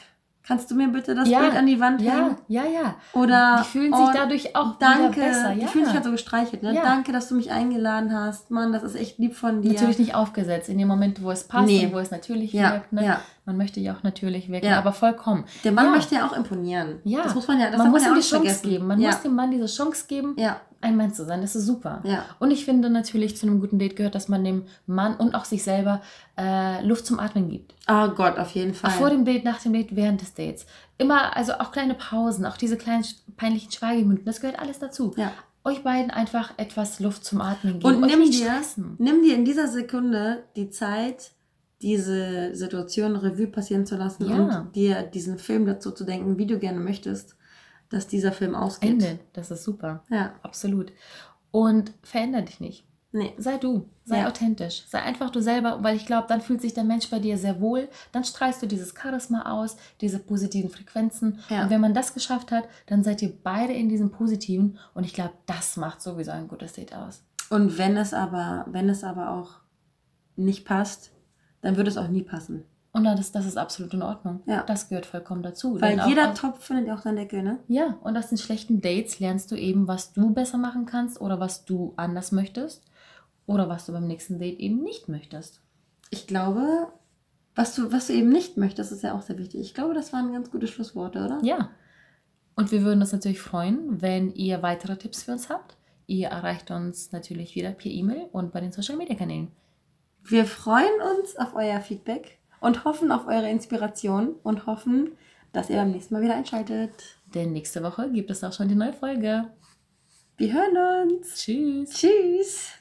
Kannst 0.47 0.69
du 0.69 0.75
mir 0.75 0.87
bitte 0.89 1.15
das 1.15 1.27
Ja. 1.27 1.39
Bild 1.39 1.55
an 1.55 1.65
die 1.65 1.79
Wand 1.79 2.01
Ja, 2.01 2.11
hängen? 2.13 2.37
ja, 2.47 2.63
ja. 2.65 2.93
Oder 3.13 3.63
Die 3.63 3.67
fühlen 3.71 3.91
sich 3.91 4.05
oh, 4.05 4.11
dadurch 4.13 4.55
auch 4.55 4.77
Danke, 4.77 5.19
besser. 5.19 5.55
die 5.55 5.61
Ja. 5.61 5.67
fühlen 5.67 5.85
sich 5.85 5.93
halt 5.95 6.03
so 6.03 6.11
gestreichelt. 6.11 6.61
Ne? 6.61 6.75
Ja. 6.75 6.83
Danke, 6.83 7.11
dass 7.11 7.29
du 7.29 7.35
mich 7.35 7.49
eingeladen 7.51 8.13
hast. 8.13 8.51
Mann, 8.51 8.71
das 8.71 8.83
ist 8.83 8.93
echt 8.95 9.17
lieb 9.17 9.35
von 9.35 9.63
dir. 9.63 9.73
Natürlich 9.73 9.97
nicht 9.97 10.13
aufgesetzt, 10.13 10.69
in 10.69 10.77
dem 10.77 10.87
Moment, 10.87 11.23
wo 11.23 11.31
es 11.31 11.45
passt 11.45 11.65
Nee. 11.65 11.87
und 11.87 11.93
wo 11.93 11.97
es 11.97 12.11
natürlich 12.11 12.53
Ja, 12.53 12.73
wirkt. 12.73 12.93
Ne? 12.93 13.05
ja. 13.05 13.21
Man 13.45 13.57
möchte 13.57 13.79
ja 13.79 13.93
auch 13.95 14.01
natürlich 14.03 14.49
wirken, 14.49 14.65
Ja. 14.65 14.79
aber 14.79 14.91
vollkommen. 14.91 15.45
Der 15.63 15.71
Mann 15.71 15.85
Ja. 15.85 15.91
möchte 15.91 16.15
ja 16.15 16.27
auch 16.27 16.33
imponieren. 16.35 16.99
Ja, 17.03 17.23
Das 17.23 17.35
muss 17.35 17.47
man 17.47 17.59
ja, 17.59 17.69
das 17.69 17.77
man 17.77 17.91
muss 17.91 18.01
ja 18.01 18.07
ihm 18.09 18.13
auch 18.13 18.17
die 18.17 18.21
Chance 18.23 18.45
vergessen. 18.45 18.69
geben. 18.69 18.87
Man 18.87 18.99
ja. 18.99 19.09
muss 19.11 19.21
dem 19.21 19.35
Mann 19.35 19.51
diese 19.51 19.67
Chance 19.67 20.05
geben, 20.07 20.33
ja, 20.37 20.59
ein 20.81 20.97
Mann 20.97 21.13
zu 21.13 21.25
sein. 21.25 21.41
Das 21.41 21.55
ist 21.55 21.65
super. 21.65 22.01
ja. 22.03 22.25
Und 22.39 22.51
ich 22.51 22.65
finde 22.65 22.89
natürlich, 22.89 23.37
zu 23.37 23.45
einem 23.47 23.59
guten 23.59 23.77
Date 23.79 23.95
gehört, 23.95 24.15
dass 24.15 24.27
man 24.29 24.43
dem 24.43 24.65
Mann 24.87 25.15
und 25.15 25.35
auch 25.35 25.45
sich 25.45 25.63
selber 25.63 26.01
äh, 26.37 26.83
Luft 26.85 27.05
zum 27.05 27.19
Atmen 27.19 27.49
gibt. 27.49 27.75
Oh 27.87 28.07
Gott, 28.09 28.37
auf 28.37 28.51
jeden 28.51 28.73
Fall. 28.73 28.91
Vor 28.91 29.09
dem 29.11 29.25
Date, 29.25 29.45
nach 29.45 29.61
dem 29.61 29.73
Date, 29.73 29.95
während 29.95 30.21
des 30.21 30.33
Dates. 30.33 30.65
Immer, 30.97 31.35
also 31.37 31.53
auch 31.53 31.71
kleine 31.71 31.93
Pausen, 31.93 32.45
auch 32.45 32.57
diese 32.57 32.77
kleinen 32.77 33.05
peinlichen 33.37 33.71
Schweigeminuten, 33.71 34.25
das 34.25 34.41
gehört 34.41 34.59
alles 34.59 34.79
dazu. 34.79 35.13
ja. 35.17 35.31
Euch 35.67 35.81
beiden 35.81 36.11
einfach 36.11 36.51
etwas 36.57 36.99
Luft 36.99 37.25
zum 37.25 37.41
Atmen 37.41 37.79
geben. 37.79 37.95
Und 37.95 38.01
nimm 38.01 38.29
dir, 38.29 38.51
nimm 38.99 39.23
dir 39.23 39.33
in 39.33 39.45
dieser 39.45 39.67
Sekunde 39.67 40.43
die 40.55 40.69
Zeit, 40.69 41.31
diese 41.82 42.55
Situation 42.55 43.15
Revue 43.15 43.47
passieren 43.47 43.86
zu 43.86 43.95
lassen 43.97 44.28
Ja. 44.30 44.36
und 44.36 44.76
dir 44.76 45.03
diesen 45.03 45.38
Film 45.38 45.65
dazu 45.65 45.91
zu 45.91 46.03
denken, 46.05 46.38
wie 46.38 46.45
du 46.47 46.57
gerne 46.59 46.80
möchtest, 46.80 47.36
dass 47.89 48.07
dieser 48.07 48.32
Film 48.32 48.55
ausgeht. 48.55 48.91
Ende. 48.91 49.19
Das 49.34 49.51
ist 49.51 49.63
super. 49.63 50.03
Ja, 50.09 50.34
Absolut. 50.41 50.91
Und 51.51 51.93
veränder 52.01 52.41
dich 52.41 52.59
nicht. 52.59 52.86
nee. 53.11 53.34
Sei 53.38 53.57
du, 53.57 53.88
sei 54.03 54.19
Ja. 54.19 54.28
authentisch, 54.28 54.84
sei 54.89 54.99
einfach 55.01 55.30
du 55.30 55.41
selber, 55.41 55.82
weil 55.84 55.95
ich 55.95 56.05
glaube, 56.05 56.28
dann 56.28 56.41
fühlt 56.41 56.59
sich 56.61 56.73
der 56.73 56.84
Mensch 56.84 57.09
bei 57.09 57.19
dir 57.19 57.38
sehr 57.38 57.61
wohl, 57.61 57.88
dann 58.11 58.26
strahlst 58.26 58.61
du 58.61 58.67
dieses 58.67 58.93
Charisma 58.93 59.49
aus, 59.49 59.78
diese 60.01 60.19
positiven 60.19 60.69
Frequenzen 60.69 61.39
Ja. 61.49 61.63
und 61.63 61.69
wenn 61.69 61.80
man 61.80 61.93
das 61.93 62.13
geschafft 62.13 62.51
hat, 62.51 62.67
dann 62.88 63.03
seid 63.05 63.21
ihr 63.21 63.32
beide 63.41 63.71
in 63.71 63.88
diesem 63.88 64.11
Positiven 64.11 64.78
und 64.93 65.05
ich 65.05 65.13
glaube, 65.13 65.32
das 65.45 65.78
macht 65.78 66.01
sowieso 66.01 66.32
ein 66.32 66.49
gutes 66.49 66.73
Date 66.73 66.93
aus. 66.93 67.23
Und 67.49 67.78
wenn 67.78 67.95
es 67.95 68.13
aber, 68.13 68.65
wenn 68.69 68.89
es 68.89 69.03
aber 69.05 69.30
auch 69.30 69.51
nicht 70.36 70.65
passt, 70.65 71.11
dann 71.66 71.78
wird 71.78 71.88
es 71.88 71.97
auch 71.97 72.09
nie 72.09 72.22
passen. 72.22 72.63
Und 72.91 73.05
das, 73.05 73.32
das 73.32 73.47
ist 73.47 73.57
absolut 73.57 73.91
in 73.95 74.03
Ordnung. 74.03 74.43
Ja. 74.45 74.61
Das 74.61 74.88
gehört 74.88 75.07
vollkommen 75.07 75.41
dazu. 75.41 75.82
Weil 75.82 75.97
Denn 75.97 76.07
jeder 76.07 76.36
Topf 76.36 76.63
findet 76.63 76.88
ja 76.88 76.95
auch 76.95 77.01
seinen 77.01 77.16
Deckel, 77.16 77.41
ne? 77.41 77.57
Ja, 77.68 77.97
und 78.03 78.16
aus 78.16 78.30
den 78.30 78.38
schlechten 78.38 78.82
Dates 78.82 79.20
lernst 79.20 79.51
du 79.51 79.55
eben, 79.55 79.88
was 79.88 80.13
du 80.13 80.32
besser 80.32 80.59
machen 80.59 80.86
kannst 80.86 81.20
oder 81.20 81.39
was 81.39 81.66
du 81.66 81.93
anders 81.97 82.32
möchtest 82.32 82.84
oder 83.47 83.68
was 83.68 83.88
du 83.88 83.93
beim 83.93 84.05
nächsten 84.05 84.38
Date 84.38 84.59
eben 84.59 84.84
nicht 84.84 85.09
möchtest. 85.09 85.59
Ich 86.11 86.28
glaube, 86.28 86.88
was 87.55 87.74
du, 87.74 87.91
was 87.91 88.07
du 88.07 88.13
eben 88.13 88.30
nicht 88.30 88.57
möchtest, 88.57 88.91
ist 88.91 89.01
ja 89.01 89.16
auch 89.16 89.24
sehr 89.24 89.39
wichtig. 89.39 89.61
Ich 89.61 89.74
glaube, 89.74 89.95
das 89.95 90.13
waren 90.13 90.34
ganz 90.34 90.51
gute 90.51 90.68
Schlussworte, 90.68 91.26
oder? 91.26 91.39
Ja. 91.41 91.72
Und 92.55 92.72
wir 92.72 92.84
würden 92.84 93.01
uns 93.01 93.11
natürlich 93.11 93.41
freuen, 93.41 94.03
wenn 94.03 94.32
ihr 94.36 94.61
weitere 94.61 94.97
Tipps 94.97 95.24
für 95.24 95.32
uns 95.32 95.49
habt. 95.49 95.78
Ihr 96.05 96.28
erreicht 96.28 96.70
uns 96.70 97.11
natürlich 97.11 97.55
wieder 97.55 97.72
per 97.72 97.91
E-Mail 97.91 98.28
und 98.32 98.53
bei 98.53 98.61
den 98.61 98.72
Social 98.72 98.97
Media 98.97 99.16
Kanälen. 99.16 99.47
Wir 100.28 100.45
freuen 100.45 101.01
uns 101.19 101.36
auf 101.36 101.55
euer 101.55 101.80
Feedback 101.82 102.39
und 102.59 102.84
hoffen 102.84 103.11
auf 103.11 103.28
eure 103.28 103.47
Inspiration 103.47 104.34
und 104.41 104.65
hoffen, 104.65 105.11
dass 105.53 105.69
ihr 105.69 105.76
beim 105.76 105.91
nächsten 105.91 106.15
Mal 106.15 106.23
wieder 106.23 106.36
einschaltet. 106.36 107.19
Denn 107.36 107.53
nächste 107.53 107.84
Woche 107.84 108.11
gibt 108.11 108.32
es 108.32 108.43
auch 108.43 108.51
schon 108.51 108.67
die 108.67 108.73
neue 108.73 108.93
Folge. 108.93 109.53
Wir 110.38 110.53
hören 110.53 111.11
uns. 111.11 111.36
Tschüss. 111.36 111.91
Tschüss. 111.91 112.71